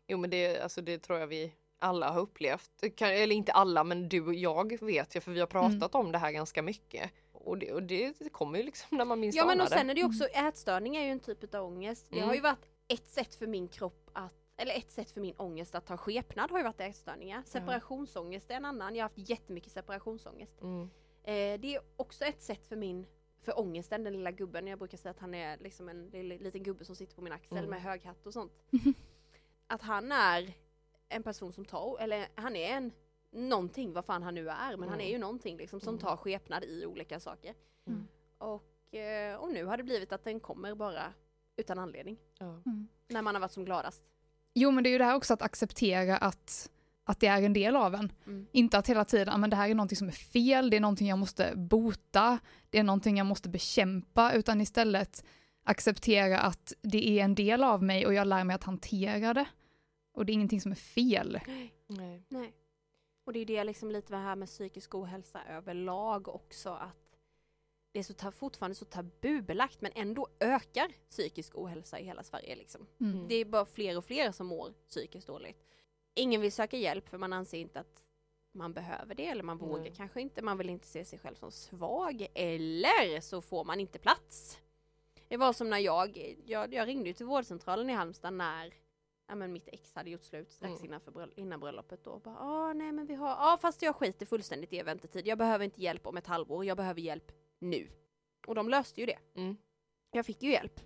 Jo 0.07 0.17
men 0.17 0.29
det, 0.29 0.59
alltså, 0.61 0.81
det 0.81 0.99
tror 0.99 1.19
jag 1.19 1.27
vi 1.27 1.53
alla 1.79 2.09
har 2.11 2.21
upplevt. 2.21 2.71
Eller 3.01 3.35
inte 3.35 3.51
alla 3.51 3.83
men 3.83 4.09
du 4.09 4.21
och 4.25 4.33
jag 4.33 4.81
vet 4.81 5.15
jag 5.15 5.23
för 5.23 5.31
vi 5.31 5.39
har 5.39 5.47
pratat 5.47 5.95
om 5.95 6.11
det 6.11 6.17
här 6.17 6.31
ganska 6.31 6.61
mycket. 6.61 7.11
Och 7.31 7.57
det, 7.57 7.73
och 7.73 7.83
det, 7.83 8.19
det 8.19 8.29
kommer 8.29 8.59
ju 8.59 8.65
liksom 8.65 8.97
när 8.97 9.05
man 9.05 9.19
minst 9.19 9.37
Ja 9.37 9.45
men 9.45 9.51
anar 9.53 9.63
och 9.63 9.69
sen 9.69 9.89
är 9.89 9.93
det 9.93 10.01
ju 10.01 10.07
också, 10.07 10.23
ätstörning 10.25 10.95
är 10.95 11.03
ju 11.03 11.09
en 11.11 11.19
typ 11.19 11.55
av 11.55 11.65
ångest. 11.65 12.05
Det 12.09 12.15
Mm. 12.15 12.27
har 12.27 12.35
ju 12.35 12.41
varit 12.41 12.65
ett 12.87 13.07
sätt 13.07 13.35
för 13.35 13.47
min 13.47 13.67
kropp 13.67 14.09
att, 14.13 14.33
eller 14.57 14.73
ett 14.77 14.91
sätt 14.91 15.11
för 15.11 15.21
min 15.21 15.35
ångest 15.37 15.75
att 15.75 15.85
ta 15.85 15.97
skepnad 15.97 16.51
har 16.51 16.57
ju 16.57 16.63
varit 16.63 16.81
ätstörningar. 16.81 17.43
Separationsångest 17.45 18.51
är 18.51 18.55
en 18.55 18.65
annan, 18.65 18.95
jag 18.95 19.03
har 19.03 19.09
haft 19.09 19.29
jättemycket 19.29 19.71
separationsångest. 19.71 20.61
Mm. 20.61 20.81
Eh, 21.23 21.59
det 21.59 21.75
är 21.75 21.81
också 21.95 22.25
ett 22.25 22.41
sätt 22.41 22.67
för 22.67 22.75
min, 22.75 23.05
för 23.39 23.59
ångesten, 23.59 24.03
den 24.03 24.13
lilla 24.13 24.31
gubben. 24.31 24.67
Jag 24.67 24.79
brukar 24.79 24.97
säga 24.97 25.11
att 25.11 25.19
han 25.19 25.33
är 25.33 25.57
liksom 25.57 25.89
en 25.89 26.09
liten 26.09 26.63
gubbe 26.63 26.85
som 26.85 26.95
sitter 26.95 27.15
på 27.15 27.21
min 27.21 27.33
axel 27.33 27.57
Mm. 27.57 27.69
med 27.69 27.81
hög 27.81 28.03
hatt 28.05 28.25
och 28.27 28.33
sånt. 28.33 28.51
att 29.67 29.81
han 29.81 30.11
är 30.11 30.53
en 31.09 31.23
person 31.23 31.53
som 31.53 31.65
tar, 31.65 31.97
eller 31.99 32.27
han 32.35 32.55
är 32.55 32.69
en 32.69 32.91
någonting, 33.31 33.93
vad 33.93 34.05
fan 34.05 34.23
han 34.23 34.35
nu 34.35 34.49
är, 34.49 34.77
men 34.77 34.89
han 34.89 34.99
Mm. 34.99 35.07
är 35.07 35.11
ju 35.11 35.17
någonting 35.17 35.57
liksom 35.57 35.79
som 35.79 35.89
Mm. 35.95 35.99
tar 36.01 36.17
skepnad 36.17 36.63
i 36.63 36.85
olika 36.85 37.19
saker. 37.19 37.53
Mm. 37.87 38.07
Och, 38.37 38.95
eh, 38.95 39.35
och 39.35 39.53
nu 39.53 39.65
har 39.65 39.77
det 39.77 39.83
blivit 39.83 40.11
att 40.11 40.23
den 40.23 40.39
kommer 40.39 40.75
bara 40.75 41.13
utan 41.57 41.79
anledning. 41.79 42.17
Mm. 42.39 42.87
När 43.07 43.21
man 43.21 43.35
har 43.35 43.39
varit 43.41 43.51
som 43.51 43.65
gladast. 43.65 44.03
Jo 44.53 44.71
men 44.71 44.83
det 44.83 44.89
är 44.89 44.91
ju 44.91 44.97
det 44.97 45.03
här 45.05 45.15
också 45.15 45.33
att 45.33 45.41
acceptera 45.41 46.17
att, 46.17 46.69
att 47.03 47.19
det 47.19 47.27
är 47.27 47.41
en 47.41 47.53
del 47.53 47.75
av 47.75 47.95
en. 47.95 48.11
Mm. 48.25 48.47
Inte 48.51 48.77
att 48.77 48.87
hela 48.89 49.05
tiden, 49.05 49.29
"Ah, 49.33 49.37
men 49.37 49.49
det 49.49 49.55
här 49.55 49.69
är 49.69 49.75
någonting 49.75 49.95
som 49.95 50.07
är 50.07 50.11
fel, 50.11 50.69
det 50.69 50.77
är 50.77 50.81
någonting 50.81 51.07
jag 51.07 51.19
måste 51.19 51.53
bota, 51.55 52.39
det 52.69 52.79
är 52.79 52.83
någonting 52.83 53.17
jag 53.17 53.27
måste 53.27 53.49
bekämpa, 53.49 54.33
utan 54.33 54.61
istället 54.61 55.25
acceptera 55.63 56.39
att 56.39 56.73
det 56.81 57.07
är 57.19 57.23
en 57.23 57.35
del 57.35 57.63
av 57.63 57.83
mig 57.83 58.05
och 58.05 58.13
jag 58.13 58.27
lär 58.27 58.43
mig 58.43 58.55
att 58.55 58.63
hantera 58.63 59.33
det. 59.33 59.45
Och 60.17 60.25
det 60.25 60.31
är 60.31 60.33
ingenting 60.33 60.61
som 60.61 60.71
är 60.71 60.75
fel. 60.75 61.39
Nej. 61.87 62.23
Nej. 62.27 62.53
Och 63.23 63.33
det 63.33 63.39
är 63.39 63.45
det 63.45 63.63
liksom 63.63 63.91
lite 63.91 64.13
det 64.13 64.17
här 64.17 64.35
med 64.35 64.47
psykisk 64.47 64.95
ohälsa 64.95 65.43
överlag 65.49 66.27
också 66.27 66.69
att 66.69 67.19
det 67.91 67.99
är 67.99 68.03
så 68.03 68.13
ta- 68.13 68.31
fortfarande 68.31 68.75
så 68.75 68.85
tabubelagt 68.85 69.81
men 69.81 69.91
ändå 69.95 70.27
ökar 70.39 70.93
psykisk 71.09 71.55
ohälsa 71.55 71.99
i 71.99 72.03
hela 72.03 72.23
Sverige 72.23 72.55
liksom. 72.55 72.87
Mm. 72.99 73.27
Det 73.27 73.35
är 73.35 73.45
bara 73.45 73.65
fler 73.65 73.97
och 73.97 74.05
fler 74.05 74.31
som 74.31 74.47
mår 74.47 74.73
psykiskt 74.89 75.27
dåligt. 75.27 75.63
Ingen 76.15 76.41
vill 76.41 76.51
söka 76.51 76.77
hjälp 76.77 77.09
för 77.09 77.17
man 77.17 77.33
anser 77.33 77.57
inte 77.57 77.79
att 77.79 78.03
man 78.51 78.73
behöver 78.73 79.15
det 79.15 79.27
eller 79.27 79.43
man 79.43 79.57
vågar 79.57 79.81
Nej. 79.83 79.93
kanske 79.97 80.21
inte, 80.21 80.41
man 80.41 80.57
vill 80.57 80.69
inte 80.69 80.87
se 80.87 81.05
sig 81.05 81.19
själv 81.19 81.35
som 81.35 81.51
svag 81.51 82.27
eller 82.33 83.21
så 83.21 83.41
får 83.41 83.63
man 83.65 83.79
inte 83.79 83.99
plats. 83.99 84.57
Det 85.27 85.37
var 85.37 85.53
som 85.53 85.69
när 85.69 85.77
jag, 85.79 86.35
jag, 86.45 86.73
jag 86.73 86.87
ringde 86.87 87.13
till 87.13 87.25
vårdcentralen 87.25 87.89
i 87.89 87.93
Halmstad 87.93 88.33
när 88.33 88.73
ja, 89.27 89.35
men 89.35 89.53
mitt 89.53 89.67
ex 89.67 89.95
hade 89.95 90.09
gjort 90.09 90.23
slut 90.23 90.51
strax 90.51 90.73
Mm. 90.73 90.85
innan, 90.85 91.01
för 91.01 91.11
bröll- 91.11 91.33
innan 91.35 91.59
bröllopet 91.59 92.03
då. 92.03 92.11
och 92.11 92.21
Bara, 92.21 92.37
ah, 92.39 92.73
nej 92.73 92.91
men 92.91 93.05
vi 93.05 93.13
har, 93.15 93.29
ja 93.29 93.57
fast 93.61 93.81
jag 93.81 93.95
skiter 93.95 94.25
fullständigt 94.25 94.73
i 94.73 94.81
väntetid. 94.83 95.27
Jag 95.27 95.37
behöver 95.37 95.65
inte 95.65 95.81
hjälp 95.81 96.07
om 96.07 96.17
ett 96.17 96.27
halvår, 96.27 96.65
jag 96.65 96.77
behöver 96.77 97.01
hjälp 97.01 97.31
nu. 97.59 97.87
Och 98.47 98.55
de 98.55 98.69
löste 98.69 98.99
ju 98.99 99.05
det. 99.05 99.19
Mm. 99.35 99.57
Jag 100.11 100.25
fick 100.25 100.43
ju 100.43 100.51
hjälp. 100.51 100.79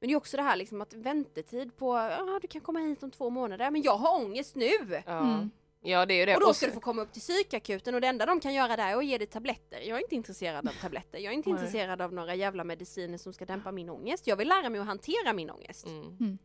Men 0.00 0.08
det 0.08 0.12
är 0.14 0.16
också 0.16 0.36
det 0.36 0.42
här 0.42 0.56
liksom 0.56 0.80
att 0.80 0.92
väntetid 0.94 1.76
på, 1.76 1.94
ja 1.96 2.38
du 2.42 2.48
kan 2.48 2.60
komma 2.60 2.78
hit 2.78 3.02
om 3.02 3.10
två 3.10 3.30
månader, 3.30 3.70
men 3.70 3.82
jag 3.82 3.96
har 3.96 4.24
ångest 4.24 4.54
nu! 4.56 5.02
Ja. 5.06 5.18
Mm. 5.34 5.50
ja 5.80 6.06
det 6.06 6.14
är 6.14 6.18
ju 6.18 6.26
det. 6.26 6.34
Och 6.34 6.40
då 6.40 6.54
ska 6.54 6.66
du 6.66 6.72
få 6.72 6.80
komma 6.80 7.02
upp 7.02 7.12
till 7.12 7.20
psykakuten 7.22 7.94
och 7.94 8.00
det 8.00 8.06
enda 8.06 8.26
de 8.26 8.40
kan 8.40 8.54
göra 8.54 8.76
där 8.76 8.92
är 8.92 8.96
att 8.96 9.04
ge 9.06 9.18
dig 9.18 9.26
tabletter. 9.26 9.80
Jag 9.80 9.98
är 9.98 10.02
inte 10.02 10.14
intresserad 10.14 10.68
av 10.68 10.72
tabletter, 10.72 11.18
jag 11.18 11.32
är 11.32 11.36
inte 11.36 11.50
Nej. 11.50 11.58
intresserad 11.60 12.00
av 12.02 12.12
några 12.12 12.34
jävla 12.34 12.64
mediciner 12.64 13.18
som 13.18 13.32
ska 13.32 13.44
dämpa 13.44 13.72
min 13.72 13.90
ångest. 13.90 14.26
Jag 14.26 14.36
vill 14.36 14.48
lära 14.48 14.68
mig 14.70 14.80
att 14.80 14.86
hantera 14.86 15.32
min 15.32 15.50
ångest. 15.50 15.86
Mm. 15.86 16.38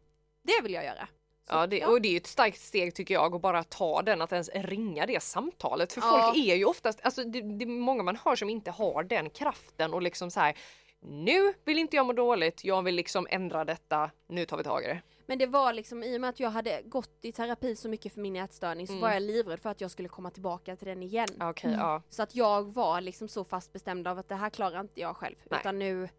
Det 0.58 0.64
vill 0.64 0.74
jag 0.74 0.84
göra. 0.86 1.08
Så, 1.50 1.56
Ja, 1.56 1.68
det, 1.68 1.86
och 1.86 2.02
det 2.02 2.14
är 2.14 2.18
ett 2.18 2.28
starkt 2.28 2.60
steg 2.60 2.96
tycker 2.96 3.14
jag 3.14 3.36
att 3.36 3.42
bara 3.42 3.64
ta 3.64 4.02
den, 4.02 4.22
att 4.22 4.32
ens 4.32 4.50
ringa 4.54 5.06
det 5.06 5.24
samtalet. 5.24 5.94
För 5.94 6.02
Ja. 6.02 6.22
folk 6.34 6.38
är 6.48 6.56
ju 6.56 6.66
oftast, 6.66 7.00
alltså 7.04 7.24
det, 7.24 7.42
det 7.42 7.66
är 7.66 7.68
många 7.68 8.04
man 8.04 8.16
hör 8.16 8.36
som 8.36 8.50
inte 8.50 8.72
har 8.72 9.04
den 9.04 9.30
kraften 9.30 9.94
och 9.94 10.02
liksom 10.02 10.32
så 10.32 10.40
här. 10.40 10.58
Nu 11.02 11.54
vill 11.66 11.78
inte 11.80 11.96
jag 11.96 12.06
må 12.06 12.14
dåligt, 12.14 12.64
jag 12.64 12.82
vill 12.84 12.96
liksom 12.96 13.28
ändra 13.30 13.66
detta, 13.66 14.12
nu 14.28 14.46
tar 14.46 14.58
vi 14.58 14.64
tag 14.64 14.84
i 14.84 14.88
det. 14.88 15.02
Men 15.26 15.38
det 15.38 15.46
var 15.48 15.74
liksom 15.74 16.04
i 16.04 16.18
och 16.18 16.22
med 16.22 16.30
att 16.30 16.40
jag 16.40 16.50
hade 16.50 16.82
gått 16.86 17.20
i 17.22 17.32
terapi 17.32 17.76
så 17.76 17.90
mycket 17.90 18.14
för 18.14 18.22
min 18.22 18.36
ätstörning 18.36 18.88
så 18.88 18.94
Mm. 18.94 19.02
var 19.02 19.12
jag 19.14 19.22
livrädd 19.24 19.60
för 19.60 19.70
att 19.70 19.82
jag 19.82 19.92
skulle 19.92 20.10
komma 20.10 20.30
tillbaka 20.32 20.76
till 20.76 20.88
den 20.88 21.04
igen. 21.04 21.28
Okej, 21.42 21.68
Mm. 21.68 21.80
ja. 21.80 22.02
Så 22.10 22.24
att 22.24 22.36
jag 22.36 22.74
var 22.74 23.02
liksom 23.02 23.28
så 23.28 23.44
fast 23.44 23.74
bestämd 23.74 24.08
av 24.08 24.20
att 24.20 24.30
det 24.30 24.36
här 24.36 24.50
klarar 24.50 24.80
inte 24.82 25.00
jag 25.02 25.18
själv. 25.18 25.36
Nej. 25.50 25.60
Utan 25.60 25.80
nu, 25.80 26.10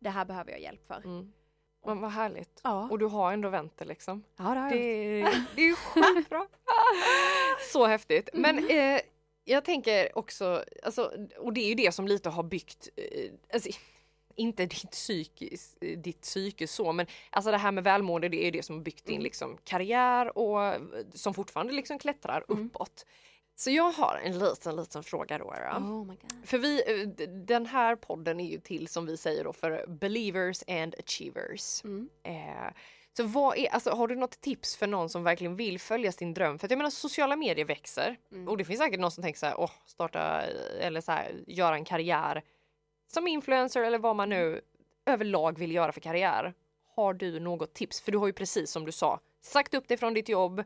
det 0.00 0.10
här 0.10 0.24
behöver 0.24 0.50
jag 0.50 0.60
hjälp 0.60 0.86
för. 0.86 0.96
Mm. 1.04 1.32
Men 1.86 2.00
vad 2.00 2.10
härligt. 2.10 2.60
Ja, 2.64 2.88
Och 2.90 2.98
du 2.98 3.06
har 3.06 3.32
ändå 3.32 3.48
vänt 3.48 3.72
det 3.76 3.84
liksom. 3.84 4.24
ja 4.36 4.44
det 4.44 4.60
har 4.60 4.70
Det, 4.70 5.18
jag. 5.18 5.32
är- 5.32 5.44
det 5.54 5.62
är 5.62 5.66
ju 5.66 5.74
skitbra. 6.14 6.46
Så 7.72 7.86
häftigt. 7.86 8.28
Men 8.32 8.58
Mm. 8.58 8.94
eh, 8.96 9.00
jag 9.44 9.64
tänker 9.64 10.18
också, 10.18 10.64
alltså, 10.82 11.12
och 11.38 11.52
det 11.52 11.60
är 11.60 11.68
ju 11.68 11.74
det 11.74 11.92
som 11.92 12.08
lite 12.08 12.28
har 12.30 12.42
byggt, 12.42 12.88
eh, 12.96 13.30
alltså, 13.52 13.70
inte 14.38 14.66
ditt 14.66 14.90
psykis, 14.90 15.76
ditt 15.96 16.20
psyke 16.22 16.66
så, 16.66 16.92
men 16.92 17.06
alltså 17.30 17.50
det 17.50 17.56
här 17.58 17.72
med 17.72 17.84
välmående 17.84 18.28
det 18.28 18.44
är 18.44 18.52
det 18.52 18.62
som 18.62 18.82
byggt 18.82 19.06
din 19.06 19.14
Mm. 19.14 19.24
liksom, 19.24 19.58
karriär 19.64 20.38
och 20.38 20.64
eh, 20.64 20.80
som 21.14 21.34
fortfarande 21.34 21.72
liksom 21.72 21.98
klättrar 21.98 22.44
Mm. 22.48 22.66
uppåt. 22.66 23.06
Så 23.58 23.70
jag 23.70 23.92
har 23.92 24.20
en 24.24 24.38
liten, 24.38 24.76
liten 24.76 25.02
fråga 25.02 25.38
då. 25.38 25.44
då. 25.44 25.78
Oh. 25.78 26.12
För 26.44 26.58
vi, 26.58 27.02
eh, 27.02 27.26
den 27.28 27.66
här 27.66 27.96
podden 27.96 28.40
är 28.40 28.50
ju 28.50 28.60
till 28.60 28.88
som 28.88 29.06
vi 29.06 29.16
säger 29.16 29.44
då 29.44 29.52
för 29.52 29.84
believers 29.86 30.62
and 30.68 30.94
achievers. 30.98 31.84
Mm. 31.84 32.08
Eh, 32.22 32.72
så 33.16 33.22
vad 33.24 33.58
är, 33.58 33.68
alltså, 33.68 33.90
har 33.90 34.08
du 34.08 34.16
något 34.16 34.40
tips 34.40 34.76
för 34.76 34.86
någon 34.86 35.08
som 35.08 35.22
verkligen 35.24 35.56
vill 35.56 35.80
följa 35.80 36.12
sin 36.12 36.34
dröm? 36.34 36.58
För 36.58 36.66
att 36.66 36.70
jag 36.70 36.78
menar 36.78 36.90
sociala 36.90 37.36
medier 37.36 37.64
växer 37.64 38.16
Mm. 38.32 38.48
och 38.48 38.56
det 38.56 38.64
finns 38.64 38.78
säkert 38.80 39.00
någon 39.00 39.10
som 39.10 39.22
tänker 39.22 39.38
så 39.38 39.46
här, 39.46 39.60
åh, 39.60 39.70
starta 39.86 40.42
eh, 40.42 40.86
eller 40.86 41.00
så 41.00 41.12
här, 41.12 41.44
göra 41.46 41.74
en 41.74 41.84
karriär 41.84 42.42
som 43.12 43.26
influencer 43.26 43.82
eller 43.82 43.98
vad 43.98 44.16
man 44.16 44.28
nu 44.28 44.60
överlag 45.06 45.58
vill 45.58 45.72
göra 45.72 45.92
för 45.92 46.00
karriär. 46.00 46.54
Har 46.94 47.14
du 47.14 47.40
något 47.40 47.74
tips? 47.74 48.00
För 48.00 48.12
du 48.12 48.18
har 48.18 48.26
ju 48.26 48.32
precis 48.32 48.70
som 48.70 48.84
du 48.84 48.92
sa 48.92 49.20
sagt 49.42 49.74
upp 49.74 49.88
dig 49.88 49.96
från 49.96 50.14
ditt 50.14 50.28
jobb 50.28 50.64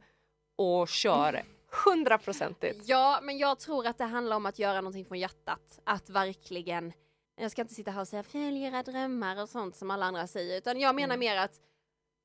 och 0.57 0.89
kör 0.89 1.43
hundraprocentigt. 1.85 2.89
Ja, 2.89 3.21
men 3.23 3.39
jag 3.39 3.59
tror 3.59 3.87
att 3.87 3.99
det 3.99 4.05
handlar 4.05 4.37
om 4.37 4.47
att 4.47 4.59
göra 4.59 4.81
någonting 4.81 5.05
från 5.05 5.19
hjärtat. 5.19 5.81
Att 5.85 6.11
verkligen, 6.11 6.93
jag 7.37 7.51
ska 7.51 7.63
inte 7.63 7.75
sitta 7.75 7.91
här 7.91 8.01
och 8.01 8.09
säga 8.09 8.23
följ 8.23 8.63
era 8.65 8.83
drömmar 8.83 9.43
och 9.43 9.49
sånt 9.49 9.77
som 9.77 9.91
alla 9.91 10.07
andra 10.07 10.27
säger, 10.27 10.59
utan 10.59 10.81
jag 10.81 10.95
menar 10.95 11.15
Mm. 11.15 11.21
mer 11.21 11.37
att 11.37 11.61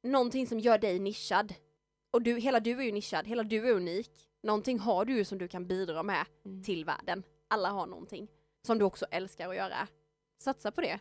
någonting 0.04 0.48
som 0.48 0.60
gör 0.60 0.78
dig 0.78 1.00
nischad. 1.00 1.54
Och 2.12 2.22
du, 2.22 2.40
hela 2.40 2.60
du 2.60 2.72
är 2.80 2.84
ju 2.84 2.92
nischad, 2.92 3.28
hela 3.28 3.44
du 3.44 3.70
är 3.70 3.74
unik. 3.74 4.12
Någonting 4.44 4.80
har 4.80 5.06
du 5.06 5.14
ju 5.18 5.26
som 5.26 5.38
du 5.38 5.48
kan 5.48 5.68
bidra 5.68 6.04
med 6.04 6.26
Mm. 6.46 6.64
till 6.64 6.86
världen. 6.86 7.24
Alla 7.48 7.70
har 7.70 7.86
någonting 7.88 8.28
som 8.66 8.78
du 8.80 8.86
också 8.86 9.06
älskar 9.12 9.50
att 9.50 9.56
göra. 9.56 9.88
Satsa 10.40 10.72
på 10.72 10.82
det. 10.82 11.00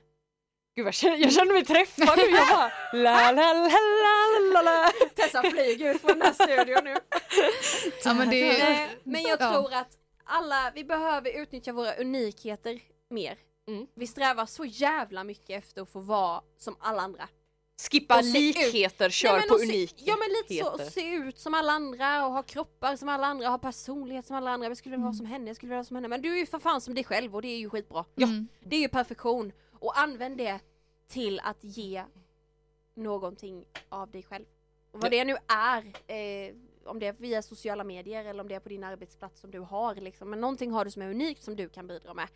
Gud, 0.76 0.86
jag 0.86 0.94
känner, 0.94 1.16
jag 1.16 1.32
känner 1.32 1.52
mig 1.52 1.64
träffad 1.64 2.16
nu. 2.16 2.22
Jag 2.22 2.48
bara 2.48 2.70
la 2.92 3.32
la 3.32 3.52
la 3.52 3.68
la 3.68 4.52
la 4.52 4.62
la. 4.62 4.90
Tessa 5.24 5.42
flyger 5.50 5.94
ut 5.94 6.00
från 6.00 6.18
den 6.18 6.22
här 6.22 6.32
studion 6.32 6.84
nu. 6.84 6.96
Ja, 8.04 8.14
men 8.14 8.30
det, 8.30 8.58
Nej, 8.58 8.98
men 9.04 9.22
jag 9.22 9.40
Ja. 9.40 9.52
tror 9.52 9.74
att 9.74 9.98
alla, 10.24 10.72
vi 10.74 10.84
behöver 10.84 11.42
utnyttja 11.42 11.72
våra 11.72 11.94
unikheter 11.94 12.80
mer. 13.10 13.38
Mm. 13.68 13.86
Vi 13.94 14.06
strävar 14.06 14.46
så 14.46 14.64
jävla 14.64 15.24
mycket 15.24 15.58
efter 15.64 15.82
att 15.82 15.90
få 15.90 16.00
vara 16.00 16.42
som 16.58 16.76
alla 16.80 17.02
andra. 17.02 17.28
Skippa 17.90 18.22
se 18.22 18.48
ut. 18.48 18.56
likheter, 18.56 19.10
kör 19.10 19.38
Nej, 19.38 19.48
på 19.48 19.54
unikheter. 19.54 20.04
Ja 20.06 20.16
men 20.16 20.28
lite 20.28 20.64
så, 20.64 20.72
och 20.72 20.80
se 20.92 21.10
ut 21.14 21.38
som 21.38 21.54
alla 21.54 21.72
andra 21.72 22.26
och 22.26 22.32
ha 22.32 22.42
kroppar 22.42 22.96
som 22.96 23.08
alla 23.08 23.26
andra, 23.26 23.48
ha 23.48 23.58
personlighet 23.58 24.26
som 24.26 24.36
alla 24.36 24.50
andra. 24.50 24.68
Jag 24.68 24.76
skulle 24.76 24.90
vilja 24.90 25.02
vara 25.04 25.10
Mm. 25.10 25.18
som 25.18 25.26
henne, 25.26 25.46
jag 25.46 25.56
skulle 25.56 25.68
vilja 25.70 25.76
vara 25.78 25.84
som 25.84 25.96
henne. 25.96 26.08
Men 26.08 26.22
du 26.22 26.32
är 26.34 26.38
ju 26.38 26.46
för 26.46 26.58
fan 26.58 26.80
som 26.80 26.94
dig 26.94 27.04
själv 27.04 27.34
och 27.34 27.42
det 27.42 27.48
är 27.48 27.58
ju 27.58 27.70
skitbra. 27.70 28.04
Ja. 28.14 28.26
Mm. 28.26 28.48
Det 28.60 28.76
är 28.76 28.80
ju 28.80 28.88
perfektion. 28.88 29.52
Och 29.80 29.98
använd 29.98 30.38
det 30.38 30.60
till 31.08 31.40
att 31.44 31.58
ge 31.64 32.04
någonting 32.94 33.64
av 33.88 34.10
dig 34.10 34.22
själv. 34.22 34.44
Och 34.94 35.00
vad 35.00 35.10
det 35.10 35.24
nu 35.24 35.36
är, 35.48 35.84
eh, 36.06 36.54
om 36.84 36.98
det 36.98 37.06
är 37.06 37.12
via 37.12 37.42
sociala 37.42 37.84
medier 37.84 38.24
eller 38.24 38.40
om 38.40 38.48
det 38.48 38.54
är 38.54 38.60
på 38.60 38.68
din 38.68 38.84
arbetsplats 38.84 39.40
som 39.40 39.50
du 39.50 39.60
har 39.60 39.94
liksom. 39.94 40.30
Men 40.30 40.40
någonting 40.40 40.70
har 40.70 40.84
du 40.84 40.90
som 40.90 41.02
är 41.02 41.10
unikt 41.10 41.42
som 41.42 41.56
du 41.56 41.68
kan 41.68 41.86
bidra 41.86 42.14
med. 42.14 42.28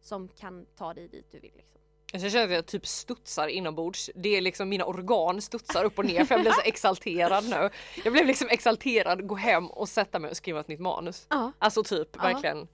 Som 0.00 0.28
kan 0.28 0.66
ta 0.76 0.94
dig 0.94 1.08
dit 1.08 1.26
du 1.30 1.40
vill 1.40 1.52
liksom. 1.56 1.80
Jag 2.12 2.32
känner 2.32 2.44
att 2.44 2.50
jag 2.50 2.66
typ 2.66 2.86
studsar 2.86 3.48
inombords. 3.48 4.10
Det 4.14 4.36
är 4.36 4.40
liksom 4.40 4.68
mina 4.68 4.84
organ 4.84 5.42
studsar 5.42 5.84
upp 5.84 5.98
och 5.98 6.04
ner 6.04 6.24
för 6.24 6.34
jag 6.34 6.42
blir 6.42 6.52
så 6.52 6.60
exalterad 6.64 7.44
nu. 7.48 7.70
Jag 8.04 8.12
blev 8.12 8.26
liksom 8.26 8.48
exalterad, 8.50 9.26
gå 9.26 9.34
hem 9.34 9.70
och 9.70 9.88
sätta 9.88 10.18
mig 10.18 10.30
och 10.30 10.36
skriva 10.36 10.60
ett 10.60 10.68
nytt 10.68 10.80
manus. 10.80 11.26
Ja. 11.30 11.52
Alltså 11.58 11.82
typ 11.82 12.08
Ja. 12.16 12.22
verkligen. 12.22 12.68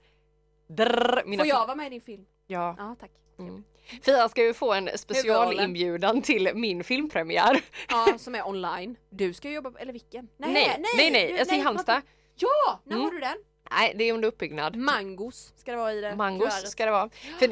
Drrr, 0.67 1.23
mina 1.25 1.43
Får 1.43 1.47
jag 1.47 1.65
vara 1.67 1.75
med 1.75 1.87
i 1.87 1.89
din 1.89 2.01
film? 2.01 2.25
Ja. 2.47 2.75
Ja 2.77 2.95
tack. 2.99 3.11
Mm. 3.39 3.63
Fia 4.01 4.29
ska 4.29 4.43
ju 4.43 4.53
få 4.53 4.73
en 4.73 4.89
specialinbjudan 4.95 6.21
till 6.21 6.49
min 6.55 6.83
filmpremiär. 6.83 7.61
Ja, 7.89 8.17
som 8.17 8.35
är 8.35 8.47
online. 8.47 8.95
Du 9.09 9.33
ska 9.33 9.49
jobba, 9.49 9.71
eller 9.79 9.93
vilken? 9.93 10.27
Nej, 10.37 10.53
nej, 10.95 11.11
nej, 11.11 11.31
du- 11.33 11.39
alltså 11.39 11.55
i 11.55 11.59
Halmstad. 11.59 12.01
Ja, 12.35 12.79
när 12.83 12.95
Mm. 12.95 13.05
har 13.05 13.11
du 13.11 13.19
den? 13.19 13.37
Nej, 13.71 13.93
det 13.95 14.03
är 14.03 14.13
under 14.13 14.27
uppbyggnad. 14.27 14.75
Mangos 14.75 15.53
ska 15.57 15.71
det 15.71 15.77
vara 15.77 15.93
i 15.93 16.01
det. 16.01 16.15
Mangos 16.15 16.71
ska 16.71 16.85
det 16.85 16.91
vara. 16.91 17.09
För 17.39 17.47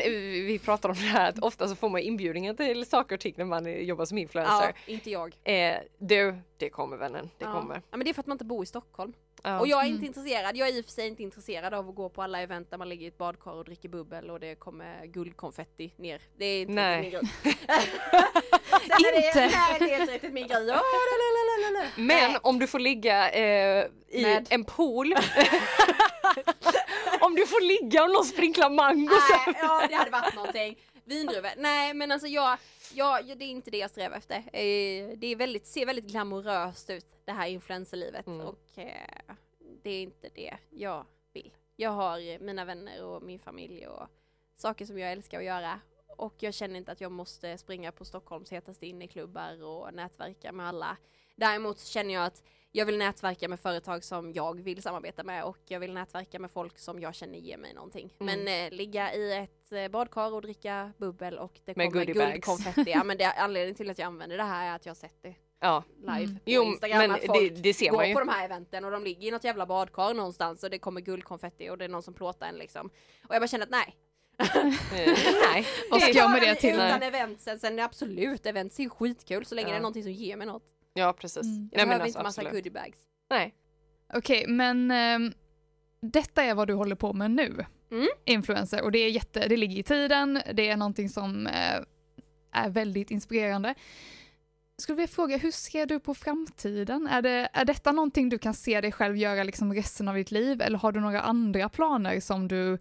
vi 0.48 0.60
pratar 0.60 0.90
om 0.90 0.96
det 0.96 1.02
här 1.02 1.30
att 1.30 1.40
ofta 1.40 1.68
så 1.68 1.76
får 1.76 1.90
man 1.90 2.02
inbjudningar 2.02 2.54
till 2.54 2.86
saker 2.86 3.16
och 3.16 3.22
ting 3.22 3.34
när 3.38 3.46
man 3.46 3.86
jobbar 3.86 4.06
som 4.06 4.18
Ja, 4.18 4.22
influencer. 4.22 4.74
inte 4.86 5.12
jag. 5.12 5.36
Eh, 5.44 5.78
du, 5.98 6.36
det 6.58 6.70
kommer 6.70 6.98
vännen. 6.98 7.30
Det 7.38 7.46
ja. 7.46 7.52
kommer. 7.54 7.76
Ja, 7.76 7.98
men 7.98 8.00
det 8.00 8.10
är 8.10 8.14
för 8.14 8.20
att 8.22 8.28
man 8.28 8.36
inte 8.36 8.46
bor 8.46 8.64
i 8.64 8.66
Stockholm. 8.66 9.14
Ja. 9.46 9.60
Och 9.60 9.68
jag 9.68 9.80
är 9.80 9.84
Mm. 9.86 9.94
inte 9.96 10.06
intresserad, 10.06 10.58
jag 10.58 10.68
är 10.70 10.74
i 10.78 10.82
och 10.82 10.86
för 10.86 10.92
sig 10.92 11.08
inte 11.08 11.24
intresserad 11.24 11.74
av 11.74 11.90
att 11.90 11.96
gå 11.96 12.10
på 12.10 12.22
alla 12.22 12.42
event 12.42 12.72
där 12.72 12.78
man 12.78 12.90
ligger 12.90 13.06
i 13.06 13.08
ett 13.08 13.18
badkar 13.18 13.52
och 13.52 13.66
dricker 13.66 13.90
bubbel 13.90 14.30
och 14.30 14.40
det 14.40 14.56
kommer 14.56 15.06
guldkonfetti 15.06 15.94
ner. 15.98 16.22
Det 16.38 16.46
är 16.46 16.62
inte 16.62 16.74
Nej. 16.74 17.02
min 17.02 17.12
grej. 17.12 17.22
Inte. 19.16 19.46
Nej, 19.52 19.80
det 19.80 19.94
är 19.94 20.02
inte 20.02 20.14
riktigt 20.14 20.34
min 20.34 20.48
grej. 20.48 20.60
Lalalala. 20.66 21.88
Men 21.96 22.08
Nej. 22.32 22.38
om 22.42 22.60
du 22.60 22.68
får 22.68 22.80
ligga 22.80 23.30
eh, 23.32 23.86
i 24.10 24.22
Med? 24.22 24.48
en 24.50 24.64
pool. 24.66 25.14
om 27.22 27.36
du 27.36 27.48
får 27.48 27.62
ligga 27.62 28.04
och 28.04 28.10
någon 28.12 28.26
sprinklar 28.26 28.70
mango. 28.70 29.10
Nej, 29.46 29.56
ja 29.62 29.86
det 29.90 29.96
hade 29.96 30.12
varit 30.12 30.36
någonting. 30.36 30.78
Vindruvor. 31.06 31.50
Nej 31.58 31.94
men 31.94 32.12
alltså 32.12 32.28
jag, 32.28 32.58
jag, 32.94 33.30
jag, 33.30 33.38
det 33.38 33.46
är 33.46 33.50
inte 33.50 33.72
det 33.72 33.78
jag 33.78 33.90
strävar 33.90 34.18
efter. 34.18 34.36
Eh, 34.38 35.08
Det 35.18 35.28
är 35.28 35.36
väldigt, 35.36 35.68
ser 35.68 35.86
väldigt 35.86 36.06
glamoröst 36.06 36.90
ut 36.90 37.06
det 37.26 37.32
här 37.32 37.48
influencerlivet 37.48 38.28
Mm. 38.28 38.42
och 38.48 38.78
eh, 38.78 39.36
det 39.84 39.90
är 39.90 40.02
inte 40.02 40.30
det 40.36 40.58
jag 40.70 41.06
vill. 41.34 41.54
Jag 41.76 41.92
har 41.92 42.40
mina 42.40 42.66
vänner 42.66 43.04
och 43.06 43.24
min 43.24 43.40
familj 43.40 43.88
och 43.88 44.08
saker 44.56 44.86
som 44.86 45.00
jag 45.00 45.12
älskar 45.12 45.38
att 45.40 45.46
göra 45.46 45.80
och 46.18 46.34
jag 46.40 46.54
känner 46.54 46.76
inte 46.78 46.92
att 46.92 47.02
jag 47.02 47.12
måste 47.12 47.58
springa 47.58 47.92
på 47.92 48.06
Stockholms 48.06 48.52
hetaste 48.52 48.86
inneklubbar 48.88 49.64
och 49.64 49.94
nätverka 49.94 50.52
med 50.52 50.68
alla. 50.68 50.98
Däremot 51.36 51.80
känner 51.80 52.14
jag 52.14 52.26
att 52.26 52.44
jag 52.72 52.86
vill 52.86 52.98
nätverka 52.98 53.48
med 53.50 53.60
företag 53.60 54.04
som 54.04 54.34
jag 54.34 54.62
vill 54.62 54.82
samarbeta 54.82 55.24
med 55.24 55.44
och 55.44 55.58
jag 55.66 55.80
vill 55.80 55.94
nätverka 55.94 56.40
med 56.40 56.52
folk 56.52 56.78
som 56.80 57.00
jag 57.00 57.16
känner 57.16 57.38
ger 57.38 57.58
mig 57.58 57.74
någonting. 57.74 58.14
Mm. 58.20 58.44
Men 58.44 58.66
eh, 58.68 58.78
ligga 58.78 59.14
i 59.14 59.34
ett 59.34 59.72
eh, 59.72 59.88
badkar 59.88 60.34
och 60.34 60.42
dricka 60.42 60.92
bubbel 60.98 61.38
och 61.38 61.60
det 61.66 61.76
Med 61.78 61.92
kommer 61.92 62.06
guldkonfetti. 62.06 62.92
ja 62.92 63.04
men 63.04 63.18
det, 63.18 63.26
anledningen 63.26 63.76
till 63.76 63.90
att 63.90 64.00
jag 64.00 64.06
använder 64.06 64.38
det 64.38 64.44
här 64.44 64.72
är 64.72 64.76
att 64.76 64.86
jag 64.86 64.90
har 64.92 64.96
sett 64.96 65.22
det 65.22 65.36
Ja. 65.60 65.84
live 66.00 66.14
Mm. 66.24 66.36
på 66.36 66.42
Jo 66.46 66.64
Instagram. 66.64 66.98
men 66.98 67.12
att 67.12 67.22
det, 67.22 67.28
folk 67.28 67.54
det 67.56 67.74
ser 67.74 67.92
man 67.92 67.96
går 67.98 68.06
ju. 68.06 68.14
på 68.14 68.20
de 68.20 68.30
här 68.30 68.46
eventen 68.46 68.86
och 68.86 68.92
de 68.92 69.04
ligger 69.04 69.28
i 69.28 69.32
något 69.32 69.44
jävla 69.44 69.66
badkar 69.66 70.14
någonstans 70.14 70.64
och 70.64 70.70
det 70.70 70.80
kommer 70.80 71.02
guldkonfetti 71.02 71.70
och 71.70 71.78
det 71.78 71.86
är 71.86 71.90
någon 71.90 72.04
som 72.04 72.14
plåtar 72.14 72.48
en 72.48 72.56
liksom. 72.56 72.90
Och 73.28 73.36
jag 73.36 73.42
bara 73.42 73.48
känner 73.48 73.66
att 73.66 73.72
nej. 73.72 73.96
Eh, 74.40 75.14
nej. 75.54 75.66
Vad 75.92 76.02
ska 76.02 76.12
Det 76.14 76.20
jag 76.20 76.32
med 76.32 76.42
det 76.42 76.56
till? 76.56 76.76
Utan 76.76 77.04
eventsen, 77.04 77.60
sen 77.60 77.80
absolut, 77.80 78.46
events 78.46 78.80
är 78.80 78.90
skitkul 78.90 79.46
så 79.46 79.56
länge 79.56 79.68
Ja. 79.68 79.72
det 79.74 79.78
är 79.78 79.82
någonting 79.82 80.04
som 80.04 80.12
ger 80.12 80.36
mig 80.38 80.48
något. 80.48 80.64
Ja 80.94 81.14
precis. 81.14 81.44
Mm. 81.44 81.70
Jag 81.72 81.78
Nej, 81.78 81.86
men 81.86 81.88
behöver 81.88 82.04
alltså, 82.04 82.20
inte 82.20 82.24
massa 82.24 82.42
absolut. 82.42 82.54
goodiebags. 82.54 82.98
Nej. 83.30 83.56
Okej, 84.14 84.46
men 84.48 84.92
ehm, 84.92 85.34
detta 86.02 86.44
är 86.44 86.54
vad 86.56 86.68
du 86.68 86.74
håller 86.74 86.96
på 86.96 87.14
med 87.14 87.32
nu. 87.32 87.66
Mm. 87.92 88.08
Influencer. 88.26 88.82
Och 88.82 88.92
det 88.92 89.00
är 89.00 89.10
jätte, 89.10 89.48
det 89.48 89.58
ligger 89.58 89.78
i 89.80 89.84
tiden, 89.84 90.42
det 90.54 90.70
är 90.70 90.78
någonting 90.78 91.10
som 91.10 91.48
eh, 91.48 91.80
är 92.52 92.70
väldigt 92.70 93.12
inspirerande. 93.12 93.76
Skulle 94.78 94.96
vilja 94.96 95.08
fråga, 95.08 95.38
hur 95.38 95.52
ser 95.52 95.86
du 95.86 96.00
på 96.00 96.14
framtiden? 96.14 97.08
Är, 97.08 97.22
det, 97.22 97.50
är 97.54 97.66
detta 97.66 97.92
någonting 97.92 98.30
du 98.30 98.38
kan 98.38 98.54
se 98.54 98.82
dig 98.82 98.92
själv 98.92 99.18
göra 99.18 99.44
liksom 99.44 99.74
resten 99.74 100.08
av 100.08 100.16
ditt 100.16 100.32
liv? 100.32 100.62
Eller 100.62 100.78
har 100.78 100.92
du 100.92 101.00
några 101.00 101.22
andra 101.22 101.70
planer 101.70 102.20
som 102.20 102.48
du, 102.48 102.78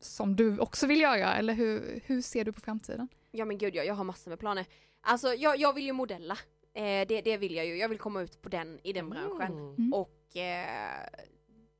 som 0.00 0.36
du 0.36 0.58
också 0.58 0.86
vill 0.86 1.00
göra? 1.00 1.36
Eller 1.36 1.54
hur, 1.54 2.00
hur 2.06 2.22
ser 2.22 2.44
du 2.44 2.52
på 2.52 2.60
framtiden? 2.60 3.08
Ja 3.30 3.44
men 3.44 3.58
gud 3.58 3.74
ja, 3.74 3.82
jag 3.82 3.94
har 3.94 4.04
massor 4.04 4.30
med 4.30 4.38
planer. 4.38 4.66
Alltså 5.00 5.34
jag, 5.34 5.58
jag 5.58 5.72
vill 5.72 5.86
ju 5.86 5.92
modella. 5.92 6.38
Eh, 6.74 7.06
det, 7.08 7.20
det 7.24 7.36
vill 7.36 7.54
jag 7.54 7.66
ju. 7.66 7.76
Jag 7.76 7.88
vill 7.88 7.98
komma 7.98 8.22
ut 8.22 8.42
på 8.42 8.48
den, 8.48 8.80
i 8.82 8.92
den 8.92 9.10
branschen. 9.10 9.52
Mm. 9.52 9.74
Mm. 9.74 9.92
Och 9.92 10.36
eh, 10.36 11.08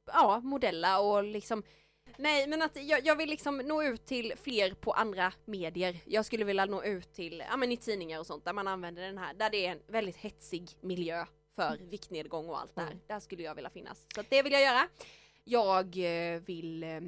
ja, 0.06 0.40
modella 0.40 1.00
och 1.00 1.24
liksom 1.24 1.62
Nej 2.16 2.46
men 2.46 2.62
att 2.62 2.76
jag, 2.84 3.06
jag 3.06 3.16
vill 3.16 3.28
liksom 3.30 3.56
nå 3.58 3.82
ut 3.82 4.06
till 4.06 4.32
fler 4.36 4.74
på 4.74 4.92
andra 4.92 5.32
medier. 5.44 5.96
Jag 6.04 6.24
skulle 6.24 6.44
vilja 6.44 6.64
nå 6.66 6.84
ut 6.84 7.12
till, 7.12 7.42
ja 7.50 7.56
men 7.56 7.72
i 7.72 7.76
tidningar 7.76 8.20
och 8.20 8.26
sånt 8.26 8.44
där 8.44 8.52
man 8.52 8.68
använder 8.68 9.02
den 9.02 9.18
här, 9.18 9.34
där 9.34 9.50
det 9.50 9.66
är 9.66 9.72
en 9.72 9.82
väldigt 9.86 10.16
hetsig 10.16 10.70
miljö 10.80 11.26
för 11.56 11.76
viktnedgång 11.90 12.48
och 12.48 12.60
allt 12.60 12.74
det 12.74 12.80
här. 12.80 12.90
Mm. 12.90 13.00
Där 13.06 13.20
skulle 13.20 13.42
jag 13.42 13.54
vilja 13.54 13.70
finnas. 13.70 14.06
Så 14.14 14.22
det 14.28 14.42
vill 14.42 14.52
jag 14.52 14.62
göra. 14.62 14.88
Jag 15.44 15.96
eh, 16.34 16.40
vill 16.40 16.82
eh, 16.82 17.00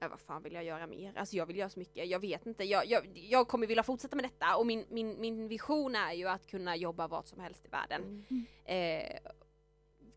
Ja, 0.00 0.08
vad 0.08 0.20
fan 0.20 0.42
vill 0.42 0.52
jag 0.52 0.64
göra 0.64 0.86
mer? 0.86 1.12
Alltså 1.16 1.36
jag 1.36 1.46
vill 1.46 1.56
göra 1.56 1.68
så 1.70 1.78
mycket, 1.78 2.08
jag 2.08 2.18
vet 2.20 2.46
inte. 2.46 2.64
Jag, 2.64 2.86
jag, 2.86 3.06
jag 3.14 3.48
kommer 3.48 3.66
vilja 3.66 3.82
fortsätta 3.82 4.16
med 4.16 4.24
detta 4.24 4.56
och 4.56 4.66
min, 4.66 4.84
min, 4.88 5.20
min 5.20 5.48
vision 5.48 5.94
är 5.94 6.12
ju 6.12 6.28
att 6.28 6.46
kunna 6.46 6.76
jobba 6.76 7.08
vart 7.08 7.26
som 7.26 7.40
helst 7.40 7.64
i 7.64 7.68
världen. 7.68 8.24
Eh, 8.64 9.18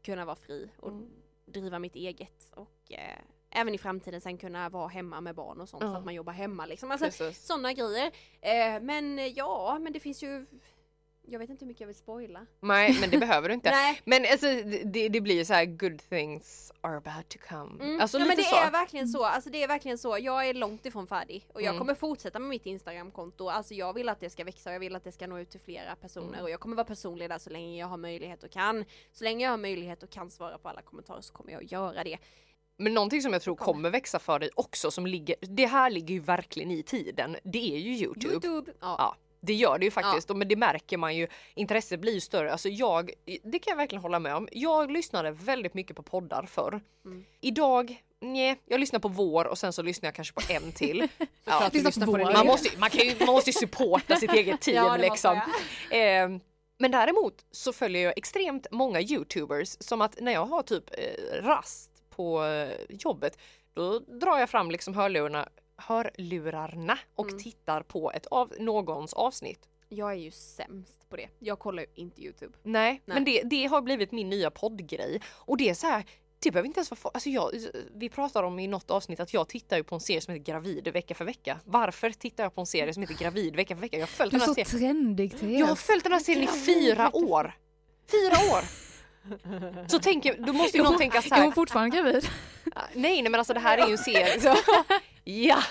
kunna 0.01 0.25
vara 0.25 0.35
fri 0.35 0.69
och 0.79 0.89
Mm. 0.89 1.09
driva 1.45 1.79
mitt 1.79 1.95
eget 1.95 2.51
och 2.55 2.91
eh, 2.91 3.17
även 3.51 3.73
i 3.73 3.77
framtiden 3.77 4.21
sen 4.21 4.37
kunna 4.37 4.69
vara 4.69 4.87
hemma 4.87 5.21
med 5.21 5.35
barn 5.35 5.61
och 5.61 5.69
sånt 5.69 5.83
Ja. 5.83 5.91
så 5.91 5.97
att 5.97 6.05
man 6.05 6.13
jobbar 6.13 6.33
hemma 6.33 6.65
liksom. 6.65 6.91
Alltså 6.91 7.31
sådana 7.33 7.73
grejer. 7.73 8.11
Eh, 8.41 8.81
men 8.81 9.19
eh, 9.19 9.27
ja, 9.27 9.79
men 9.81 9.93
det 9.93 9.99
finns 9.99 10.23
ju 10.23 10.45
jag 11.27 11.39
vet 11.39 11.49
inte 11.49 11.65
hur 11.65 11.67
mycket 11.67 11.81
jag 11.81 11.87
vill 11.87 11.95
spoila. 11.95 12.45
Nej 12.59 12.97
men 13.01 13.09
det 13.09 13.17
behöver 13.17 13.49
du 13.49 13.53
inte. 13.59 13.69
Nej, 13.69 14.01
Men 14.05 14.25
alltså 14.31 14.47
det, 14.85 15.09
det 15.09 15.21
blir 15.21 15.35
ju 15.35 15.45
så 15.45 15.53
här 15.53 15.65
good 15.65 15.99
things 16.09 16.71
are 16.81 16.97
about 16.97 17.29
to 17.29 17.37
come. 17.49 17.83
Mm. 17.83 18.01
Alltså 18.01 18.19
ja, 18.19 18.25
men 18.25 18.35
det 18.37 18.43
så. 18.43 18.55
är 18.55 18.71
verkligen 18.71 19.07
så, 19.07 19.25
alltså 19.25 19.49
det 19.49 19.63
är 19.63 19.67
verkligen 19.67 19.97
så. 19.97 20.17
Jag 20.19 20.47
är 20.49 20.53
långt 20.53 20.85
ifrån 20.85 21.07
färdig 21.07 21.45
och 21.53 21.61
jag 21.61 21.67
Mm. 21.69 21.79
kommer 21.79 21.95
fortsätta 21.95 22.39
med 22.39 22.49
mitt 22.49 22.65
Instagramkonto. 22.65 23.47
Alltså 23.49 23.73
jag 23.73 23.93
vill 23.93 24.09
att 24.09 24.19
det 24.19 24.29
ska 24.29 24.43
växa 24.43 24.69
och 24.69 24.73
jag 24.75 24.79
vill 24.79 24.95
att 24.95 25.03
det 25.03 25.11
ska 25.11 25.27
nå 25.27 25.39
ut 25.39 25.49
till 25.49 25.59
flera 25.59 25.95
personer 25.95 26.27
Mm. 26.27 26.43
och 26.43 26.49
jag 26.49 26.59
kommer 26.59 26.75
vara 26.75 26.85
personlig 26.87 27.29
där 27.29 27.37
så 27.37 27.49
länge 27.49 27.79
jag 27.79 27.87
har 27.87 27.97
möjlighet 27.97 28.43
och 28.43 28.51
kan. 28.51 28.85
Så 29.13 29.23
länge 29.23 29.43
jag 29.45 29.51
har 29.51 29.57
möjlighet 29.57 30.03
och 30.03 30.09
kan 30.09 30.29
svara 30.31 30.57
på 30.57 30.69
alla 30.69 30.81
kommentarer 30.81 31.21
så 31.21 31.33
kommer 31.33 31.51
jag 31.51 31.63
att 31.63 31.71
göra 31.71 32.03
det. 32.03 32.17
Men 32.77 32.93
någonting 32.93 33.21
som 33.21 33.33
jag 33.33 33.41
tror 33.41 33.55
Kommer. 33.55 33.89
växa 33.89 34.19
för 34.19 34.39
dig 34.39 34.49
också 34.55 34.91
som 34.91 35.05
ligger, 35.05 35.35
det 35.41 35.65
här 35.65 35.89
ligger 35.89 36.13
ju 36.15 36.19
verkligen 36.21 36.71
i 36.71 36.83
tiden. 36.83 37.37
Det 37.43 37.75
är 37.75 37.77
ju 37.79 37.91
Youtube. 37.95 38.71
Ja. 38.81 38.95
Ja. 38.97 39.15
Det 39.43 39.53
gör 39.53 39.77
det 39.79 39.85
ju 39.85 39.91
faktiskt, 39.91 40.29
och 40.29 40.37
men 40.37 40.47
det 40.47 40.55
märker 40.55 40.97
man 40.97 41.15
ju. 41.15 41.27
Intresset 41.55 41.99
blir 41.99 42.13
ju 42.13 42.19
större. 42.19 42.51
Alltså 42.51 42.69
jag, 42.69 43.11
det 43.43 43.59
kan 43.59 43.71
jag 43.71 43.75
verkligen 43.77 44.01
hålla 44.01 44.19
med 44.19 44.35
om. 44.35 44.47
Jag 44.51 44.91
lyssnade 44.91 45.31
väldigt 45.31 45.73
mycket 45.73 45.95
på 45.95 46.03
poddar 46.03 46.45
förr. 46.45 46.81
Mm. 47.05 47.25
Idag, 47.41 48.03
nej, 48.21 48.61
jag 48.65 48.79
lyssnar 48.79 48.99
på 48.99 49.07
vår 49.07 49.45
och 49.45 49.57
sen 49.57 49.73
så 49.73 49.81
lyssnar 49.81 50.07
jag 50.07 50.15
kanske 50.15 50.33
på 50.33 50.53
en 50.53 50.71
till. 50.71 51.07
ja, 51.45 51.69
lyssnar 51.73 52.05
på 52.05 52.11
man, 52.17 52.45
måste, 52.45 52.67
ju- 52.67 52.79
man, 52.79 52.89
kan 52.89 53.05
ju, 53.05 53.15
man 53.19 53.27
måste 53.27 53.49
ju 53.49 53.53
supporta 53.53 54.15
sitt 54.15 54.33
eget 54.33 54.61
team 54.61 54.75
Ja, 54.85 54.97
liksom. 54.97 55.41
Eh, 55.91 56.29
men 56.77 56.91
däremot 56.91 57.45
så 57.51 57.73
följer 57.73 58.03
jag 58.03 58.13
extremt 58.17 58.67
många 58.71 59.01
youtubers 59.01 59.77
som 59.79 60.01
att 60.01 60.19
när 60.21 60.31
jag 60.31 60.45
har 60.45 60.63
typ 60.63 60.83
eh, 60.91 61.43
rast 61.43 61.90
på 62.21 62.43
eh, 62.45 62.77
jobbet 62.89 63.37
då 63.73 63.99
drar 63.99 64.37
jag 64.39 64.49
fram 64.49 64.71
liksom 64.71 64.93
hörlurarna, 64.93 65.49
hörlurarna 65.77 66.97
och 67.15 67.27
Mm. 67.29 67.39
tittar 67.43 67.81
på 67.83 68.11
ett 68.11 68.25
av 68.25 68.53
någons 68.59 69.13
avsnitt. 69.13 69.67
Jag 69.89 70.11
är 70.11 70.15
ju 70.15 70.31
sämst 70.31 71.09
på 71.09 71.15
det. 71.15 71.27
Jag 71.39 71.59
kollar 71.59 71.83
ju 71.83 71.89
inte 71.95 72.21
Youtube. 72.21 72.53
Nej, 72.63 73.01
Nej. 73.05 73.15
men 73.15 73.23
det, 73.25 73.41
det 73.43 73.65
har 73.65 73.81
blivit 73.81 74.11
min 74.11 74.29
nya 74.29 74.51
poddgrej 74.51 75.21
och 75.29 75.57
det 75.57 75.69
är 75.69 75.73
så 75.73 75.87
här 75.87 76.05
det 76.43 76.51
behöver 76.51 76.67
inte 76.67 76.79
ens 76.79 76.91
vara, 76.91 77.11
alltså 77.13 77.29
jag, 77.29 77.51
vi 77.95 78.09
pratar 78.09 78.43
om 78.43 78.59
i 78.59 78.67
något 78.67 78.91
avsnitt 78.91 79.19
att 79.19 79.33
jag 79.33 79.47
tittar 79.49 79.77
ju 79.77 79.83
på 79.83 79.95
en 79.95 80.01
serie 80.01 80.21
som 80.21 80.31
heter 80.33 80.45
Gravid 80.45 80.87
vecka 80.87 81.15
för 81.15 81.25
vecka. 81.25 81.59
Varför 81.65 82.09
tittar 82.11 82.43
jag 82.43 82.55
på 82.55 82.61
en 82.61 82.67
serie 82.67 82.93
som 82.93 83.01
heter 83.03 83.15
Gravid 83.15 83.55
vecka 83.55 83.75
för 83.75 83.81
vecka? 83.81 83.97
Jag 83.97 84.01
har 84.01 84.07
följt 84.07 84.31
Du 84.31 84.37
är 84.37 84.39
den 84.39 84.47
här 84.55 84.63
så 84.63 84.69
serien. 84.69 84.95
trendig 84.95 85.31
Therese. 85.39 85.59
Jag 85.59 85.65
har 85.67 85.75
följt 85.75 86.03
den 86.03 86.13
här 86.13 86.19
serien 86.19 86.43
i 86.43 86.47
fyra 86.47 87.15
år. 87.15 87.53
Fyra 88.11 88.53
år! 88.57 88.90
Så 89.87 89.99
tänker, 89.99 90.37
då 90.45 90.53
måste 90.53 90.77
ju 90.77 90.83
någon 90.83 90.97
tänka 90.97 91.21
så 91.21 91.33
Är 91.35 91.37
hon 91.37 91.45
här. 91.45 91.51
fortfarande 91.51 91.97
gravid? 91.97 92.27
Nej, 92.93 93.21
nej 93.21 93.23
men 93.23 93.35
alltså 93.35 93.53
det 93.53 93.59
här 93.59 93.77
är 93.77 93.85
ju 93.85 93.91
en 93.91 93.97
serie. 93.97 94.39
Så, 94.41 94.55
ja! 95.23 95.63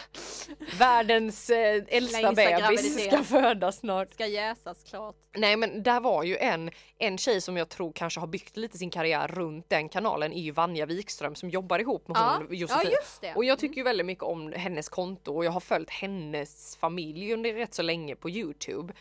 Världens 0.78 1.50
eh, 1.50 1.82
äldsta 1.88 2.32
bebis 2.32 3.04
ska 3.04 3.24
födas 3.24 3.78
snart. 3.78 4.10
Ska 4.12 4.26
jäsas 4.26 4.84
klart. 4.84 5.16
Nej 5.36 5.56
men 5.56 5.82
där 5.82 6.00
var 6.00 6.22
ju 6.24 6.36
en, 6.36 6.70
en 6.98 7.18
tjej 7.18 7.40
som 7.40 7.56
jag 7.56 7.68
tror 7.68 7.92
kanske 7.92 8.20
har 8.20 8.26
byggt 8.26 8.56
lite 8.56 8.78
sin 8.78 8.90
karriär 8.90 9.28
runt 9.28 9.70
den 9.70 9.88
kanalen 9.88 10.32
är 10.32 10.40
ju 10.42 10.50
Vanja 10.50 10.86
Wikström 10.86 11.34
som 11.34 11.50
jobbar 11.50 11.78
ihop 11.78 12.08
med 12.08 12.16
Ja, 12.16 12.34
hon 12.38 12.46
ja 12.50 12.54
Josefin. 12.56 12.90
just 12.90 13.20
det. 13.20 13.34
Och 13.34 13.44
jag 13.44 13.58
tycker 13.58 13.76
ju 13.76 13.82
väldigt 13.82 14.06
mycket 14.06 14.24
om 14.24 14.52
hennes 14.52 14.88
konto 14.88 15.34
och 15.36 15.44
jag 15.44 15.50
har 15.52 15.60
följt 15.60 15.90
hennes 15.90 16.76
familj 16.76 17.32
under 17.32 17.52
rätt 17.54 17.74
så 17.74 17.82
länge 17.82 18.16
på 18.16 18.30
Youtube. 18.30 18.94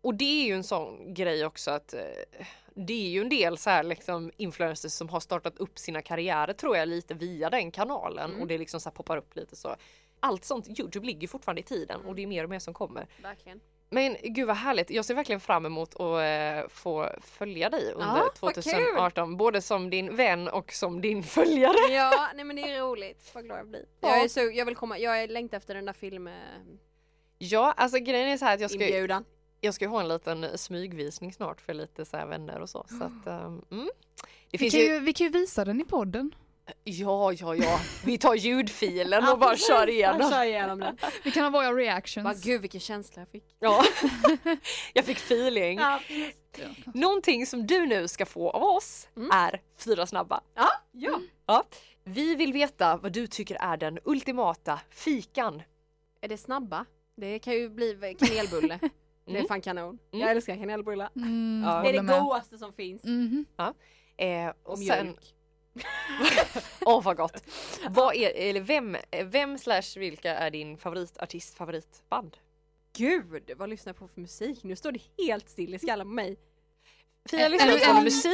Och 0.00 0.14
det 0.14 0.42
är 0.42 0.46
ju 0.46 0.54
en 0.54 0.64
sån 0.64 1.14
grej 1.14 1.46
också 1.46 1.70
att 1.70 1.94
eh, 1.94 2.00
det 2.74 2.92
är 3.06 3.08
ju 3.10 3.20
en 3.20 3.28
del 3.28 3.58
så 3.58 3.70
här 3.70 3.82
liksom 3.82 4.30
influencers 4.36 4.92
som 4.92 5.08
har 5.08 5.20
startat 5.20 5.58
upp 5.58 5.78
sina 5.78 6.02
karriärer 6.02 6.52
tror 6.52 6.76
jag 6.76 6.88
lite 6.88 7.14
via 7.14 7.50
den 7.50 7.70
kanalen 7.70 8.30
Mm. 8.30 8.40
och 8.42 8.46
det 8.48 8.58
liksom 8.58 8.80
så 8.80 8.90
poppar 8.90 9.16
upp 9.16 9.36
lite 9.36 9.56
så. 9.56 9.76
Allt 10.20 10.44
sånt, 10.44 10.78
Youtube 10.80 11.06
ligger 11.06 11.28
fortfarande 11.28 11.60
i 11.60 11.64
tiden 11.64 11.96
Mm. 11.96 12.08
och 12.08 12.14
det 12.14 12.22
är 12.22 12.26
mer 12.26 12.44
och 12.44 12.50
mer 12.50 12.58
som 12.58 12.74
kommer. 12.74 13.06
Verkligen. 13.22 13.60
Men 13.90 14.16
gud 14.22 14.46
vad 14.46 14.56
härligt, 14.56 14.90
jag 14.90 15.04
ser 15.04 15.14
verkligen 15.14 15.40
fram 15.40 15.66
emot 15.66 15.94
att 15.94 16.00
eh, 16.00 16.68
få 16.68 17.10
följa 17.20 17.70
dig 17.70 17.92
under 17.92 18.06
Ja, 18.06 18.30
vad 18.40 18.54
2018. 18.54 19.36
Både 19.36 19.62
som 19.62 19.90
din 19.90 20.16
vän 20.16 20.48
och 20.48 20.72
som 20.72 21.00
din 21.00 21.22
följare. 21.36 21.92
Ja, 21.94 22.30
nej 22.34 22.44
men 22.44 22.56
det 22.56 22.62
är 22.62 22.80
roligt. 22.80 23.30
Vad 23.34 23.44
glad 23.44 23.58
jag 23.58 23.66
blir. 23.68 23.84
Ja. 24.00 24.08
Jag, 24.08 24.24
är 24.24 24.28
så, 24.28 24.40
jag 24.40 24.64
vill 24.64 24.76
komma, 24.76 24.98
jag 24.98 25.30
längtar 25.30 25.58
efter 25.58 25.74
den 25.74 25.84
där 25.84 25.92
filmen. 25.92 26.78
Ja, 27.38 27.72
alltså 27.76 27.98
grejen 27.98 28.28
är 28.28 28.36
så 28.36 28.44
här 28.44 28.54
att 28.54 28.60
jag 28.60 28.70
ska, 28.70 28.84
Inbjudan. 28.86 29.24
Jag 29.64 29.74
ska 29.74 29.84
ju 29.84 29.88
ha 29.90 30.00
en 30.00 30.08
liten 30.08 30.58
smygvisning 30.58 31.32
snart 31.32 31.60
för 31.60 31.74
lite 31.74 32.04
så 32.04 32.16
här 32.16 32.26
vänner 32.26 32.60
och 32.60 32.70
så. 32.70 32.86
så 32.88 33.04
att, 33.04 33.26
um, 33.44 33.64
mm. 33.70 33.88
Vi 34.50 34.70
kan, 34.70 34.80
ju, 34.80 34.86
ju, 34.86 34.98
vi 35.00 35.12
kan 35.12 35.24
ju 35.26 35.30
visa 35.32 35.64
den 35.64 35.80
i 35.80 35.84
podden. 35.84 36.34
ja, 36.84 37.32
ja, 37.32 37.54
ja, 37.54 37.80
vi 38.04 38.18
tar 38.18 38.34
ljudfilen 38.34 39.24
Ja, 39.24 39.32
och 39.32 39.38
bara 39.38 39.50
precis. 39.50 39.66
kör 39.66 39.74
Bara 39.76 39.88
igenom. 39.90 40.30
kör 40.30 40.44
igenom 40.44 40.78
den. 40.80 40.96
Vi 41.24 41.30
kan 41.30 41.42
ha 41.44 41.50
våra 41.50 41.64
Bara, 41.72 41.76
reactions. 41.76 42.42
gud 42.44 42.60
vilken 42.60 42.80
känsla 42.80 43.22
jag 43.22 43.28
fick. 43.28 43.44
Ja, 43.60 43.84
jag 44.94 45.04
fick 45.04 45.16
feeling. 45.18 45.78
Ja, 45.78 46.00
Någonting 46.94 47.46
som 47.46 47.66
du 47.66 47.86
nu 47.86 48.08
ska 48.08 48.26
få 48.26 48.50
av 48.50 48.62
oss 48.62 49.08
Mm. 49.16 49.30
är 49.32 49.60
fyra 49.78 50.06
snabba. 50.06 50.40
ja. 50.54 50.68
ja. 50.92 51.20
Ja. 51.46 51.64
Vi 52.04 52.34
vill 52.34 52.52
veta 52.52 52.96
vad 52.96 53.12
du 53.12 53.26
tycker 53.26 53.54
är 53.60 53.76
den 53.76 53.98
ultimata 54.04 54.80
fikan. 54.90 55.62
Är 56.20 56.28
det 56.28 56.36
snabba? 56.38 56.84
Det 57.16 57.38
kan 57.38 57.52
ju 57.54 57.68
bli 57.68 58.16
kanelbulle. 58.18 58.78
Det 59.24 59.30
är 59.32 59.36
Mm. 59.36 59.48
fan 59.48 59.60
kanon. 59.60 59.98
Mm. 60.12 60.20
Jag 60.26 60.30
älskar 60.30 60.56
kanelbullar. 60.56 61.10
Mm, 61.16 61.62
Ja. 61.66 61.82
Det 61.82 61.88
är 61.88 61.92
det 62.02 62.18
godaste 62.20 62.58
som 62.58 62.72
finst. 62.72 63.04
Mhm. 63.04 63.44
Eh, 64.16 64.48
och 64.48 64.54
Och 64.72 64.78
sen, 64.78 65.06
mjölk. 65.06 65.34
åh 66.86 67.02
vad 67.02 67.16
gott. 67.16 67.42
Vad 67.88 68.14
är, 68.16 68.30
eller 68.34 68.60
vem, 68.60 68.96
vem 69.24 69.58
slash 69.58 69.82
vilka 69.98 70.36
är 70.36 70.50
din 70.50 70.78
favoritartist, 70.78 71.54
favoritband? 71.54 72.36
Gud, 72.96 73.50
vad 73.56 73.68
lyssnar 73.70 73.90
jag 73.90 73.96
på 73.98 74.08
för 74.08 74.20
musik? 74.20 74.64
Nu 74.64 74.76
står 74.76 74.92
det 74.92 75.00
helt 75.26 75.48
still 75.48 75.74
i 75.74 75.78
skallen 75.78 76.06
på 76.06 76.12
mig. 76.12 76.36
Fia 77.30 77.48
lyssnar 77.48 77.68
en- 77.72 77.78
på 77.80 77.98
en- 77.98 78.04
musik. 78.04 78.32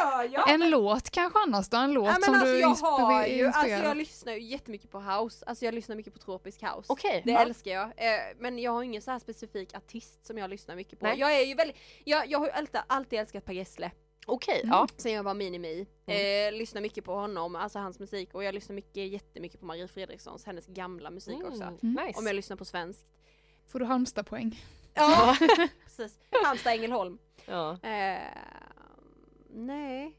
Gör 0.00 0.28
jag? 0.32 0.50
En 0.50 0.70
låt 0.70 1.10
kanske 1.10 1.38
annars 1.38 1.68
då? 1.68 1.76
En 1.76 1.92
låt 1.92 2.06
Ja, 2.06 2.14
som 2.24 2.34
alltså, 2.34 2.46
du 2.52 2.58
jag 2.60 2.68
har 2.68 3.26
ju, 3.26 3.46
alltså 3.46 3.66
jag 3.66 3.96
lyssnar 3.96 4.32
ju 4.32 4.42
jättemycket 4.42 4.90
på 4.90 5.00
house, 5.00 5.44
alltså 5.46 5.64
jag 5.64 5.74
lyssnar 5.74 5.96
mycket 5.96 6.12
på 6.12 6.18
tropisk 6.18 6.62
house. 6.62 6.92
Okej. 6.92 7.22
Det 7.24 7.30
ja. 7.32 7.38
älskar 7.40 7.70
jag. 7.70 7.84
Eh, 7.84 8.20
men 8.38 8.58
jag 8.58 8.72
har 8.72 8.82
ingen 8.82 9.02
så 9.02 9.10
här 9.10 9.18
specifik 9.18 9.74
artist 9.74 10.26
som 10.26 10.38
jag 10.38 10.50
lyssnar 10.50 10.76
mycket 10.76 11.00
på. 11.00 11.06
Nej. 11.06 11.18
Jag 11.18 11.34
är 11.36 11.44
ju 11.46 11.54
väldigt, 11.54 11.76
jag, 12.04 12.26
jag 12.30 12.38
har 12.38 12.46
ju 12.46 12.52
alltid, 12.52 12.80
alltid 12.86 13.18
älskat 13.18 13.44
Per 13.44 13.52
Gessle. 13.52 13.90
Okej, 14.26 14.60
Mm. 14.64 14.70
ja. 14.70 14.88
Sen 14.96 15.12
jag 15.12 15.22
var 15.22 15.34
minimi. 15.34 15.86
Mm. 16.06 16.48
Eh, 16.54 16.58
lyssnar 16.58 16.80
mycket 16.82 17.04
på 17.04 17.14
honom, 17.14 17.56
alltså 17.56 17.78
hans 17.78 17.98
musik 17.98 18.34
och 18.34 18.44
jag 18.44 18.54
lyssnar 18.54 18.74
mycket, 18.74 19.08
jättemycket 19.12 19.60
på 19.60 19.66
Marie 19.66 19.88
Fredrikssons, 19.88 20.44
hennes 20.46 20.66
gamla 20.66 21.10
musik 21.10 21.38
också. 21.44 21.62
Mm, 21.62 21.78
Mm. 21.82 22.06
nice. 22.06 22.18
Om 22.18 22.26
jag 22.26 22.36
lyssnar 22.36 22.56
på 22.56 22.64
svenskt. 22.64 23.04
Får 23.72 23.78
du 23.78 23.84
Halmstad-poäng? 23.84 24.60
Ja, 24.94 25.36
precis. 25.84 26.18
Halmstad, 26.44 26.72
Ängelholm. 26.72 27.18
Ja. 27.46 27.70
Eh, 27.72 28.18
nej. 29.50 30.16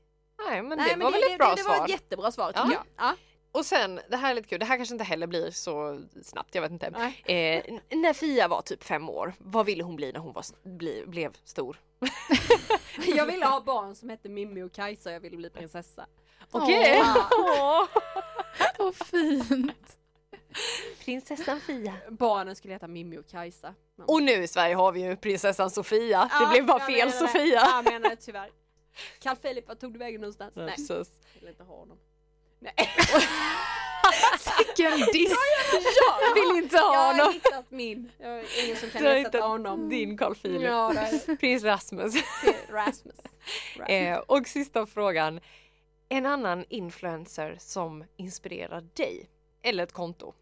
Nej 0.48 0.62
men 0.62 0.78
nej, 0.78 0.96
det 0.96 1.04
var 1.04 1.12
väl 1.12 1.24
ett 1.32 1.38
bra 1.38 1.54
det, 1.56 1.62
svar. 1.62 1.74
Det 1.74 1.80
var 1.80 1.86
ett 1.86 1.92
jättebra 1.92 2.32
svar 2.32 2.48
tycker 2.48 2.62
Ja. 2.62 2.72
jag. 2.74 3.08
Ja. 3.08 3.16
Och 3.52 3.66
sen, 3.66 4.00
det 4.10 4.18
här 4.18 4.32
är 4.32 4.36
lite 4.36 4.48
kul, 4.48 4.60
det 4.60 4.66
här 4.66 4.78
kanske 4.78 4.96
inte 4.96 5.04
heller 5.04 5.28
blir 5.28 5.52
så 5.52 6.02
snabbt, 6.24 6.56
jag 6.56 6.62
vet 6.62 6.72
inte. 6.72 6.86
Eh, 7.26 7.64
när 7.98 8.14
Fia 8.14 8.48
var 8.48 8.62
typ 8.62 8.84
fem 8.84 9.10
år, 9.10 9.34
vad 9.38 9.66
ville 9.66 9.84
hon 9.84 9.96
bli 9.96 10.12
när 10.12 10.20
hon 10.20 10.34
var, 10.34 10.44
bli, 10.64 11.04
blev 11.08 11.34
stor? 11.44 11.78
Jag 13.06 13.26
ville 13.26 13.46
ha 13.46 13.62
barn 13.62 13.96
som 13.96 14.10
hette 14.10 14.30
Mimmi 14.30 14.64
och 14.64 14.72
Kajsa 14.72 15.12
jag 15.12 15.20
ville 15.20 15.38
bli 15.38 15.50
prinsessa. 15.50 16.06
Okej! 16.52 17.02
Åh. 17.60 17.84
Vad 18.78 18.96
fint! 18.96 19.98
Prinsessan 21.06 21.60
Fia. 21.62 21.94
Barnen 22.10 22.56
skulle 22.56 22.74
heta 22.74 22.88
Mimmi 22.88 23.18
och 23.18 23.28
Kajsa. 23.28 23.74
Men- 23.96 24.06
Och 24.08 24.24
nu 24.24 24.32
i 24.32 24.48
Sverige 24.48 24.76
har 24.76 24.92
vi 24.92 25.02
ju 25.02 25.16
prinsessan 25.16 25.70
Sofia. 25.70 26.22
det 26.22 26.30
Ja, 26.44 26.50
blev 26.52 26.66
bara 26.66 26.80
fel 26.80 27.08
det. 27.08 27.14
Sofia. 27.18 27.46
Ja, 27.56 27.76
Jag 27.76 27.94
menar 27.94 28.10
det 28.10 28.16
tyvärr. 28.16 28.50
Carl 29.20 29.36
Philip, 29.36 29.68
vad 29.68 29.80
tog 29.80 29.94
du 29.94 30.00
vägen 30.00 30.22
någonstans? 30.22 30.54
Ja, 30.56 30.62
Nej, 30.66 30.76
precis. 30.76 31.12
jag 31.34 31.40
vill 31.42 31.50
inte 31.50 31.64
ha 31.64 31.76
honom. 31.76 31.98
Nej. 32.60 32.74
Vilken 34.58 35.00
diss! 35.14 35.34
Jag 36.22 36.34
vill 36.36 36.64
inte 36.64 36.78
ha 36.78 36.94
Jag 36.94 37.00
har 37.02 37.14
honom. 37.14 37.34
hittat 37.34 37.72
min. 37.72 38.12
Jag 38.18 38.30
har 38.30 38.44
ingen 38.66 38.76
som 38.78 38.90
kan 38.90 39.06
ersätta 39.06 39.40
honom. 39.42 39.90
din 39.90 40.18
Carl 40.18 40.36
Philip. 40.36 40.62
Ja, 40.62 40.92
det 40.96 41.22
det. 41.28 41.36
Prins 41.38 41.64
Rasmus. 41.64 42.14
Rasmus. 42.70 43.16
Rasmus. 43.78 43.90
Eh, 43.90 44.18
och 44.18 44.48
sista 44.48 44.86
frågan. 44.86 45.40
En 46.10 46.26
annan 46.26 46.66
influencer 46.70 47.58
som 47.60 48.04
inspirerar 48.18 48.82
dig? 48.94 49.30
Eller 49.62 49.84
ett 49.84 49.94
konto? 49.94 50.34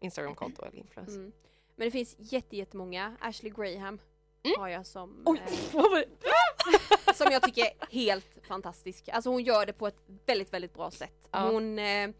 Instagramkonto 0.00 0.62
eller 0.64 0.78
influencer? 0.78 1.16
Mm. 1.18 1.32
Men 1.76 1.86
det 1.86 1.90
finns 1.90 2.16
jätte, 2.18 2.56
jättemånga. 2.56 3.16
Ashley 3.20 3.52
Graham 3.52 3.98
Mm. 4.42 4.60
har 4.60 4.68
jag 4.68 4.86
som, 4.86 5.22
Oj, 5.26 5.42
eh, 5.46 7.12
som 7.14 7.26
jag 7.32 7.42
tycker 7.42 7.62
är 7.62 7.72
helt 7.90 8.46
fantastisk. 8.46 9.08
Alltså 9.08 9.30
hon 9.30 9.42
gör 9.44 9.66
det 9.66 9.72
på 9.72 9.86
ett 9.86 10.02
väldigt, 10.26 10.52
väldigt 10.52 10.74
bra 10.74 10.90
sätt. 10.90 11.28
Ja. 11.30 11.50
Hon, 11.50 11.78
eh, 11.78 12.10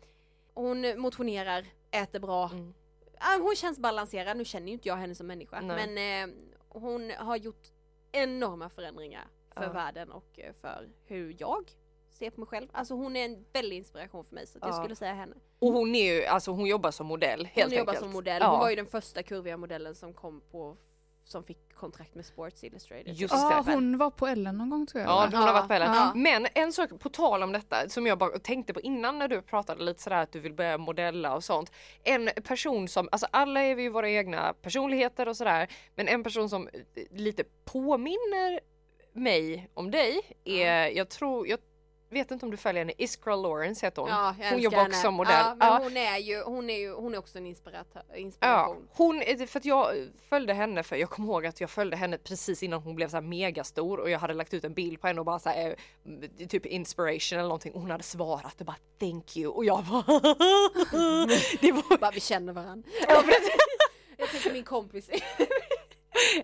hon 0.54 1.00
motionerar, 1.00 1.66
äter 1.90 2.18
bra. 2.18 2.50
Mm. 2.52 2.74
Ah, 3.18 3.36
hon 3.38 3.56
känns 3.56 3.78
balanserad, 3.78 4.36
nu 4.36 4.44
känner 4.44 4.66
ju 4.66 4.72
inte 4.72 4.88
jag 4.88 4.96
henne 4.96 5.14
som 5.14 5.26
människa. 5.26 5.60
Nej. 5.60 5.86
Men 5.86 6.30
eh, 6.30 6.36
hon 6.68 7.10
har 7.10 7.36
gjort 7.36 7.68
enorma 8.12 8.68
förändringar 8.68 9.26
för 9.50 9.62
Ja. 9.64 9.72
världen 9.72 10.12
och 10.12 10.38
eh, 10.40 10.52
för 10.52 10.88
hur 11.04 11.36
jag 11.38 11.70
ser 12.18 12.30
på 12.30 12.40
mig 12.40 12.46
själv. 12.48 12.68
Alltså 12.72 12.94
hon 12.94 13.16
är 13.16 13.24
en 13.24 13.44
väldig 13.52 13.76
inspiration 13.76 14.24
för 14.24 14.34
mig 14.34 14.46
så 14.46 14.58
att 14.58 14.64
jag 14.64 14.74
Ja. 14.74 14.78
skulle 14.82 14.96
säga 14.96 15.14
henne. 15.14 15.34
Och 15.58 15.72
hon 15.72 15.94
är 15.94 16.14
ju, 16.14 16.24
alltså 16.26 16.50
hon 16.50 16.66
jobbar 16.66 16.90
som 16.90 17.06
modell 17.06 17.46
helt 17.52 17.70
hon 17.70 17.78
jobbar 17.78 17.92
enkelt. 17.92 18.04
som 18.04 18.12
modell. 18.12 18.38
Ja. 18.42 18.50
Hon 18.50 18.58
var 18.60 18.70
ju 18.70 18.76
den 18.76 18.86
första 18.86 19.22
kurviga 19.22 19.56
modellen 19.56 19.94
som 19.94 20.12
kom 20.14 20.40
på 20.50 20.76
som 21.24 21.44
fick 21.44 21.74
kontrakt 21.74 22.14
med 22.14 22.26
Sports 22.26 22.64
Illustrated. 22.64 23.14
Just 23.14 23.34
Ja, 23.34 23.62
det. 23.66 23.72
hon 23.72 23.98
var 23.98 24.10
på 24.10 24.26
Ellen 24.26 24.58
någon 24.58 24.70
gång 24.70 24.86
tror 24.86 25.00
jag. 25.02 25.10
Ja, 25.10 25.24
hon 25.32 25.34
har 25.34 25.52
varit 25.52 25.68
på 25.68 25.74
Ellen. 25.74 25.94
Ja. 25.94 26.12
Men 26.14 26.46
en 26.54 26.72
sak 26.72 26.90
på 27.00 27.08
tal 27.08 27.42
om 27.42 27.52
detta 27.52 27.88
som 27.88 28.06
jag 28.06 28.18
bara 28.18 28.38
tänkte 28.38 28.74
på 28.74 28.80
innan 28.80 29.18
när 29.18 29.28
du 29.28 29.42
pratade 29.42 29.84
lite 29.84 30.02
sådär 30.02 30.16
att 30.22 30.32
du 30.32 30.40
vill 30.40 30.54
börja 30.54 30.78
modella 30.78 31.34
och 31.34 31.44
sånt. 31.44 31.72
En 32.04 32.30
person 32.44 32.88
som, 32.88 33.08
alltså 33.12 33.26
alla 33.30 33.60
är 33.62 33.74
vi 33.74 33.82
ju 33.82 33.88
våra 33.88 34.10
egna 34.10 34.52
personligheter 34.52 35.28
och 35.28 35.36
sådär, 35.36 35.68
men 35.94 36.08
en 36.08 36.22
person 36.22 36.48
som 36.48 36.68
eh, 36.68 37.02
lite 37.10 37.44
påminner 37.64 38.60
mig 39.12 39.70
om 39.74 39.90
dig 39.90 40.20
är, 40.44 40.86
jag 40.88 41.08
tror, 41.08 41.48
jag 41.48 41.58
vet 42.10 42.30
inte 42.30 42.44
om 42.44 42.50
du 42.50 42.56
följer 42.56 42.80
henne, 42.80 42.92
Iskra 42.98 43.36
Lawrence 43.36 43.86
heter 43.86 44.02
hon. 44.02 44.10
Ja, 44.10 44.34
hon 44.50 44.58
jobbar 44.60 44.78
henne. 44.78 44.88
också 44.88 45.00
som 45.02 45.14
modell. 45.14 45.34
Ja, 45.34 45.54
men 45.58 45.68
Ja. 45.68 45.78
hon 45.82 45.96
är 45.96 46.16
ju, 46.18 46.42
hon 46.42 46.70
är 46.70 46.78
ju, 46.78 46.92
hon 46.92 47.14
är 47.14 47.18
också 47.18 47.38
en 47.38 47.46
inspiratör, 47.46 48.02
Ja, 48.10 48.16
inspiration. 48.16 48.88
hon, 48.92 49.22
för 49.48 49.58
att 49.58 49.64
jag 49.64 50.08
följde 50.28 50.52
henne 50.54 50.82
för 50.82 50.96
jag 50.96 51.10
kommer 51.10 51.28
ihåg 51.28 51.46
att 51.46 51.60
jag 51.60 51.70
följde 51.70 51.96
henne 51.96 52.18
precis 52.18 52.62
innan 52.62 52.82
hon 52.82 52.94
blev 52.94 53.08
så 53.08 53.16
här 53.16 53.22
megastor 53.22 54.00
och 54.00 54.10
jag 54.10 54.18
hade 54.18 54.34
lagt 54.34 54.54
ut 54.54 54.64
en 54.64 54.74
bild 54.74 55.00
på 55.00 55.06
henne 55.06 55.20
och 55.20 55.26
bara 55.26 55.38
så 55.38 55.48
här, 55.48 55.76
eh, 56.40 56.46
typ 56.48 56.66
inspiration 56.66 57.38
eller 57.38 57.48
någonting 57.48 57.72
hon 57.74 57.90
hade 57.90 58.04
svarat 58.04 58.60
och 58.60 58.66
bara 58.66 58.76
thank 59.00 59.36
you 59.36 59.52
och 59.52 59.64
jag 59.64 59.84
bara 59.84 60.02
det 61.60 61.72
var, 61.72 61.98
Bara 61.98 62.10
vi 62.10 62.20
känner 62.20 62.52
varandra. 62.52 62.90
ja. 63.08 63.22
Jag 64.20 64.30
tycker 64.30 64.52
min 64.52 64.64
kompis 64.64 65.10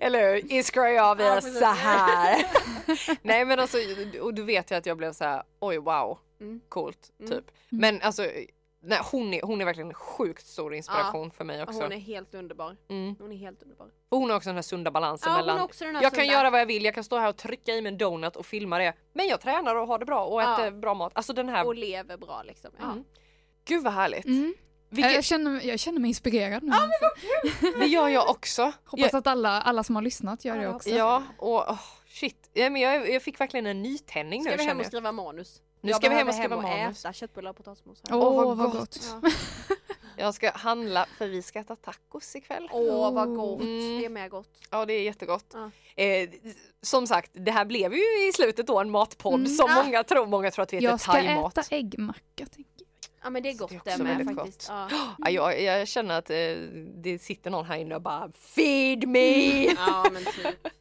eller 0.00 0.32
hur? 0.34 0.52
Iskra 0.52 0.82
och 0.82 0.90
jag 0.90 1.14
vi 1.14 1.24
Ja, 1.24 1.40
så 1.40 1.64
här. 1.64 2.46
Nej 3.22 3.44
men 3.44 3.58
alltså 3.60 3.78
och 4.20 4.34
du 4.34 4.42
vet 4.42 4.70
ju 4.70 4.74
att 4.74 4.86
jag 4.86 4.96
blev 4.96 5.12
så 5.12 5.24
här 5.24 5.42
oj 5.60 5.78
wow 5.78 6.18
Mm. 6.40 6.60
coolt 6.68 7.12
Mm. 7.18 7.30
typ. 7.32 7.44
Men 7.68 8.02
alltså 8.02 8.22
nej, 8.82 8.98
hon, 9.12 9.34
är, 9.34 9.42
hon 9.42 9.60
är 9.60 9.64
verkligen 9.64 9.88
en 9.88 9.94
sjukt 9.94 10.46
stor 10.46 10.74
inspiration 10.74 11.30
för 11.30 11.44
mig 11.44 11.62
också. 11.62 11.82
Hon 11.82 11.92
är 11.92 11.96
helt 11.96 12.34
underbar. 12.34 12.76
Mm. 12.88 13.16
Hon 13.18 13.32
är 13.32 13.36
helt 13.36 13.62
underbar. 13.62 13.86
Och 14.08 14.18
hon 14.18 14.30
har 14.30 14.36
också 14.36 14.48
den 14.48 14.54
här 14.56 14.62
sunda 14.62 14.90
balansen 14.90 15.32
Ja, 15.32 15.38
mellan 15.38 15.56
Jag 15.58 15.70
kan 16.02 16.10
sunda- 16.10 16.24
göra 16.24 16.50
vad 16.50 16.60
jag 16.60 16.66
vill, 16.66 16.84
jag 16.84 16.94
kan 16.94 17.04
stå 17.04 17.16
här 17.18 17.28
och 17.28 17.36
trycka 17.36 17.72
i 17.74 17.82
mig 17.82 17.92
en 17.92 17.98
donut 17.98 18.36
och 18.36 18.46
filma 18.46 18.78
det. 18.78 18.94
Men 19.12 19.26
jag 19.26 19.40
tränar 19.40 19.74
och 19.74 19.86
har 19.88 19.98
det 19.98 20.04
bra 20.06 20.24
och 20.24 20.42
Ja. 20.42 20.54
äter 20.60 20.70
bra 20.70 20.94
mat. 20.94 21.12
Alltså 21.14 21.32
den 21.32 21.48
här, 21.48 21.66
Och 21.66 21.74
lever 21.74 22.16
bra 22.16 22.42
liksom. 22.42 22.70
Ja. 22.78 22.84
Mm. 22.84 23.04
gud 23.64 23.84
vad 23.84 23.92
härligt. 23.92 24.24
Vilket, 24.94 25.12
Jag, 25.14 25.24
känner, 25.24 25.60
jag 25.66 25.78
känner 25.80 26.00
mig 26.00 26.08
inspirerad 26.08 26.62
nu. 26.62 26.72
det 27.78 27.86
gör 27.86 28.08
jag 28.08 28.30
också. 28.30 28.72
Hoppas 28.84 29.14
att 29.14 29.26
alla, 29.26 29.62
alla 29.62 29.84
som 29.84 29.94
har 29.94 30.02
lyssnat 30.02 30.44
gör 30.44 30.56
det 30.56 30.62
jag 30.62 30.76
också. 30.76 30.88
Ja, 30.90 31.22
och 31.38 31.70
oh, 31.70 31.78
shit. 32.08 32.50
Ja, 32.52 32.70
men 32.70 32.82
jag, 32.82 33.10
jag 33.10 33.22
fick 33.22 33.40
verkligen 33.40 33.66
en 33.66 33.82
nytändning 33.82 34.42
Ska 34.42 34.50
nu 34.50 34.56
vi 34.56 34.64
hem 34.64 34.76
och 34.76 34.82
jag. 34.82 34.86
skriva 34.86 35.12
manus? 35.12 35.60
Nu 35.80 35.90
Jag 35.90 35.96
ska 35.96 36.08
vi 36.08 36.14
hem 36.14 36.28
och 36.28 36.34
skriva 36.34 36.56
och 36.56 36.62
manus. 36.62 37.04
äta 37.04 37.12
köttbullar 37.12 37.50
och 37.50 37.56
potatismos. 37.56 38.02
Åh, 38.10 38.16
Åh, 38.16 38.36
vad 38.46 38.56
vad 38.56 38.72
gott. 38.72 39.00
Ja. 39.22 39.30
Jag 40.16 40.34
ska 40.34 40.50
handla 40.52 41.06
för 41.18 41.28
vi 41.28 41.42
ska 41.42 41.58
äta 41.58 41.76
tacos 41.76 42.36
ikväll. 42.36 42.68
Åh 42.72 43.12
vad 43.14 43.34
gott, 43.34 43.60
Mm. 43.60 43.98
det 43.98 44.04
är 44.04 44.08
med 44.08 44.30
gott. 44.30 44.48
Ja 44.70 44.86
det 44.86 44.92
är 44.92 45.02
jättegott. 45.02 45.46
Ja. 45.52 45.70
Eh, 46.04 46.28
som 46.82 47.06
sagt, 47.06 47.30
det 47.34 47.50
här 47.50 47.64
blev 47.64 47.92
ju 47.94 48.28
i 48.28 48.32
slutet 48.34 48.66
då 48.66 48.80
en 48.80 48.90
matpodd 48.90 49.34
Mm. 49.34 49.46
som 49.46 49.70
många 49.74 50.04
tror. 50.04 50.26
Många 50.26 50.50
tror 50.50 50.62
att 50.62 50.72
vi 50.72 50.76
äter 50.76 50.88
Jag 50.88 51.00
ska 51.00 51.12
thaimat. 51.12 51.58
äta 51.58 51.76
äggmacka 51.76 52.20
jag. 52.36 52.48
Ja 53.24 53.30
men 53.30 53.42
det 53.42 53.48
är 53.48 53.52
Det 53.52 53.56
är 53.56 53.58
gott 53.58 53.70
det, 53.84 53.90
också 53.90 54.02
med 54.02 54.34
faktiskt. 54.36 54.66
Ja. 54.68 54.88
Ja, 55.18 55.30
jag, 55.30 55.62
jag 55.62 55.88
känner 55.88 56.18
att 56.18 56.30
eh, 56.30 56.36
det 57.02 57.18
sitter 57.22 57.50
någon 57.50 57.64
här 57.64 57.76
inne 57.76 57.94
och 57.94 58.02
bara 58.02 58.30
feed 58.32 59.08
me! 59.08 59.64
ja 59.76 60.06
men 60.12 60.24
typ. 60.24 60.68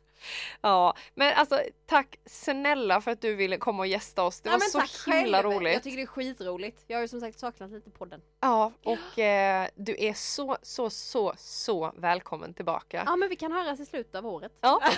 Ja, 0.61 0.95
men 1.15 1.33
alltså 1.33 1.61
tack 1.85 2.19
snälla 2.25 3.01
för 3.01 3.11
att 3.11 3.21
du 3.21 3.35
ville 3.35 3.57
komma 3.57 3.79
och 3.79 3.87
gästa 3.87 4.23
oss. 4.23 4.41
Det 4.41 4.49
ja, 4.49 4.53
var 4.53 4.85
så 4.85 5.11
himla 5.11 5.37
själv. 5.37 5.51
roligt. 5.51 5.73
Jag 5.73 5.83
tycker 5.83 5.97
det 5.97 6.03
är 6.03 6.07
skitroligt. 6.07 6.83
Jag 6.87 6.97
har 6.97 7.01
ju 7.01 7.07
som 7.07 7.19
sagt 7.19 7.39
saknat 7.39 7.71
lite 7.71 7.89
podden. 7.89 8.21
Ja, 8.39 8.71
och 8.83 9.19
eh, 9.19 9.67
du 9.75 9.95
är 9.99 10.13
så, 10.13 10.57
så, 10.61 10.89
så, 10.89 11.33
så 11.37 11.93
välkommen 11.97 12.53
tillbaka. 12.53 13.03
Ja 13.05 13.15
men 13.15 13.29
vi 13.29 13.35
kan 13.35 13.51
höras 13.51 13.79
i 13.79 13.85
slutet 13.85 14.15
av 14.15 14.27
året. 14.27 14.51
Ja. 14.61 14.81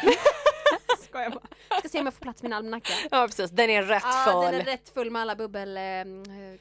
skojar 1.15 1.29
bara. 1.29 1.39
Jag 1.69 1.79
ska 1.79 1.89
se 1.89 1.99
om 1.99 2.05
jag 2.05 2.13
får 2.13 2.21
plats 2.21 2.41
med 2.43 2.49
min 2.49 2.57
almanacka. 2.57 2.93
Ja 3.11 3.27
precis, 3.27 3.51
den 3.51 3.69
är 3.69 3.83
rätt 3.83 4.03
Ja, 4.05 4.25
full. 4.31 4.45
den 4.51 4.61
är 4.61 4.65
rätt 4.65 4.89
full 4.93 5.11
med 5.11 5.21
alla 5.21 5.35
bubbel, 5.35 5.77
eh, 5.77 5.83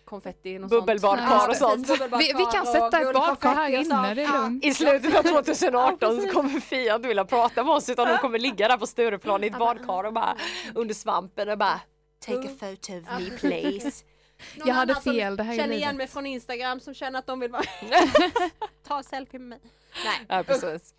konfetti 0.05 0.59
och 0.59 0.69
Bubbelbadkar 0.69 1.49
och 1.49 1.57
sånt. 1.57 1.91
Vi, 1.91 2.33
vi 2.39 2.45
kan 2.53 2.67
sätta 2.67 3.01
ett 3.01 3.15
badkar 3.15 3.55
här 3.55 3.69
inne, 3.69 4.15
det 4.15 4.23
är 4.23 4.25
Ja. 4.27 4.33
lugnt. 4.43 4.65
I 4.65 4.75
slutet 4.75 5.15
av 5.17 5.23
2018 5.23 6.17
Ja, 6.17 6.23
så 6.23 6.29
kommer 6.33 6.61
Fia 6.61 6.95
inte 6.97 7.09
vilja 7.09 7.25
prata 7.25 7.65
med 7.65 7.75
oss 7.75 7.89
utan 7.89 8.09
hon 8.09 8.19
kommer 8.19 8.39
ligga 8.39 8.69
där 8.69 8.77
på 8.77 8.87
Stureplan 8.87 9.45
i 9.45 9.47
ett 9.47 9.53
Ja, 9.53 9.59
badkar 9.59 10.05
och 10.05 10.13
bara 10.13 10.37
under 10.75 10.95
svampen 10.95 11.49
och 11.49 11.59
bara 11.59 11.81
Take 12.27 12.39
a 12.39 12.43
Mm. 12.43 12.59
photo 12.59 12.93
of 12.99 13.21
me 13.21 13.31
please. 13.39 14.05
Någon 14.57 14.69
Jag 14.69 14.75
hade 14.75 14.95
fel, 14.95 15.37
det 15.37 15.43
här 15.43 15.53
är 15.55 15.59
känner 15.59 15.75
igen 15.77 15.97
mig 15.97 16.07
från 16.07 16.27
Instagram 16.27 16.81
som 16.81 16.95
känner 16.95 17.19
att 17.19 17.27
de 17.27 17.41
vill 17.41 17.51
vara 17.51 17.63
ta 18.89 19.03
selfie 19.03 19.41
med 19.41 19.49
mig. 19.49 19.59
Nej. 20.05 20.27
Ja 20.29 20.43
precis. 20.43 20.95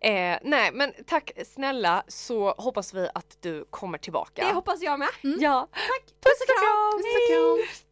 Eh, 0.00 0.38
nej 0.42 0.70
men 0.72 0.92
tack 1.06 1.30
snälla 1.46 2.04
så 2.08 2.50
hoppas 2.58 2.94
vi 2.94 3.08
att 3.14 3.36
du 3.40 3.64
kommer 3.70 3.98
tillbaka. 3.98 4.46
Det 4.46 4.52
hoppas 4.52 4.82
jag 4.82 4.98
med. 4.98 5.08
Ja. 5.22 5.68
Tack! 5.72 6.04
Puss 6.04 6.40
och 6.40 6.46
kram! 6.46 6.98
Puss 7.02 7.14
och 7.14 7.28
kram. 7.68 7.82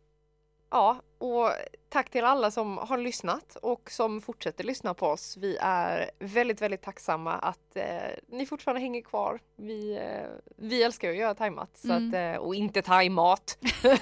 Ja, 0.70 0.96
och 1.18 1.50
tack 1.88 2.11
till 2.11 2.24
alla 2.24 2.50
som 2.50 2.78
har 2.78 2.98
lyssnat 2.98 3.57
och 3.62 3.90
som 3.90 4.20
fortsätter 4.20 4.64
lyssna 4.64 4.94
på 4.94 5.07
oss. 5.07 5.36
Vi 5.36 5.57
är 5.61 6.11
väldigt, 6.18 6.62
väldigt 6.62 6.82
tacksamma 6.82 7.32
att 7.32 7.76
eh, 7.76 7.84
ni 8.28 8.46
fortfarande 8.46 8.80
hänger 8.80 9.02
kvar. 9.02 9.40
Vi, 9.57 9.96
eh, 9.96 10.28
vi 10.57 10.82
älskar 10.82 11.11
att 11.11 11.16
göra 11.16 11.34
thaimat 11.34 11.70
så 11.76 11.92
Mm. 11.92 12.09
att, 12.09 12.14
eh, 12.14 12.42
och 12.42 12.55
inte 12.55 12.82
thaimat. 12.82 13.59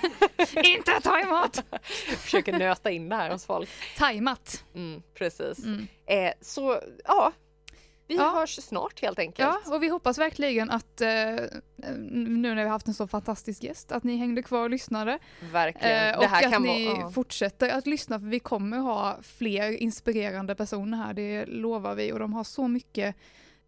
Inte 0.64 1.00
thaimat! 1.02 1.64
Försöker 2.18 2.52
nöta 2.58 2.90
in 2.90 3.08
det 3.08 3.16
här 3.16 3.30
hos 3.30 3.46
folk. 3.46 3.68
Thaimat. 3.98 4.64
Mm, 4.74 5.02
precis. 5.14 5.58
Mm. 5.64 5.86
Eh, 6.06 6.32
så 6.40 6.80
ja, 7.04 7.32
vi 8.06 8.16
Ja. 8.16 8.30
hörs 8.30 8.62
snart 8.62 9.02
helt 9.02 9.18
enkelt. 9.18 9.58
Ja, 9.64 9.74
och 9.74 9.82
vi 9.82 9.88
hoppas 9.88 10.18
verkligen 10.18 10.70
att 10.70 11.00
eh, 11.00 11.08
nu 12.00 12.48
när 12.48 12.54
vi 12.54 12.62
har 12.62 12.68
haft 12.68 12.88
en 12.88 12.94
så 12.94 13.06
fantastisk 13.06 13.62
gäst, 13.62 13.92
att 13.92 14.04
ni 14.04 14.16
hängde 14.16 14.42
kvar 14.42 14.62
och 14.62 14.70
lyssnade. 14.70 15.18
Verkligen. 15.52 16.08
Eh, 16.14 16.18
och 16.18 16.24
att 16.24 16.62
ni 16.62 16.86
vara... 16.86 17.00
ja. 17.00 17.10
fortsätter 17.10 17.68
att 17.68 17.86
lyssna 17.86 18.20
för 18.20 18.26
vi 18.26 18.40
kommer 18.40 18.78
ha 18.78 19.18
fler 19.22 19.70
inspirerande 19.72 20.54
personer 20.54 20.98
här, 20.98 21.14
det 21.14 21.46
lovar 21.46 21.94
vi. 21.94 22.12
Och 22.12 22.18
de 22.18 22.32
har 22.32 22.44
så 22.44 22.68
mycket 22.68 23.16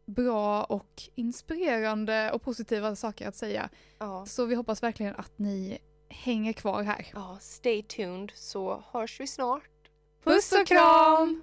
bra 0.06 0.64
och 0.64 1.02
inspirerande 1.14 2.32
och 2.32 2.42
positiva 2.42 2.96
saker 2.96 3.28
att 3.28 3.36
säga. 3.36 3.68
Ja. 3.98 4.26
Så 4.26 4.44
vi 4.44 4.54
hoppas 4.54 4.82
verkligen 4.82 5.14
att 5.16 5.38
ni 5.38 5.78
hänger 6.08 6.52
kvar 6.52 6.82
här. 6.82 7.06
ja, 7.14 7.38
stay 7.40 7.82
tuned 7.82 8.32
så 8.34 8.84
hörs 8.92 9.20
vi 9.20 9.26
snart. 9.26 9.62
Puss 10.24 10.52
och 10.52 10.66
kram! 10.66 11.42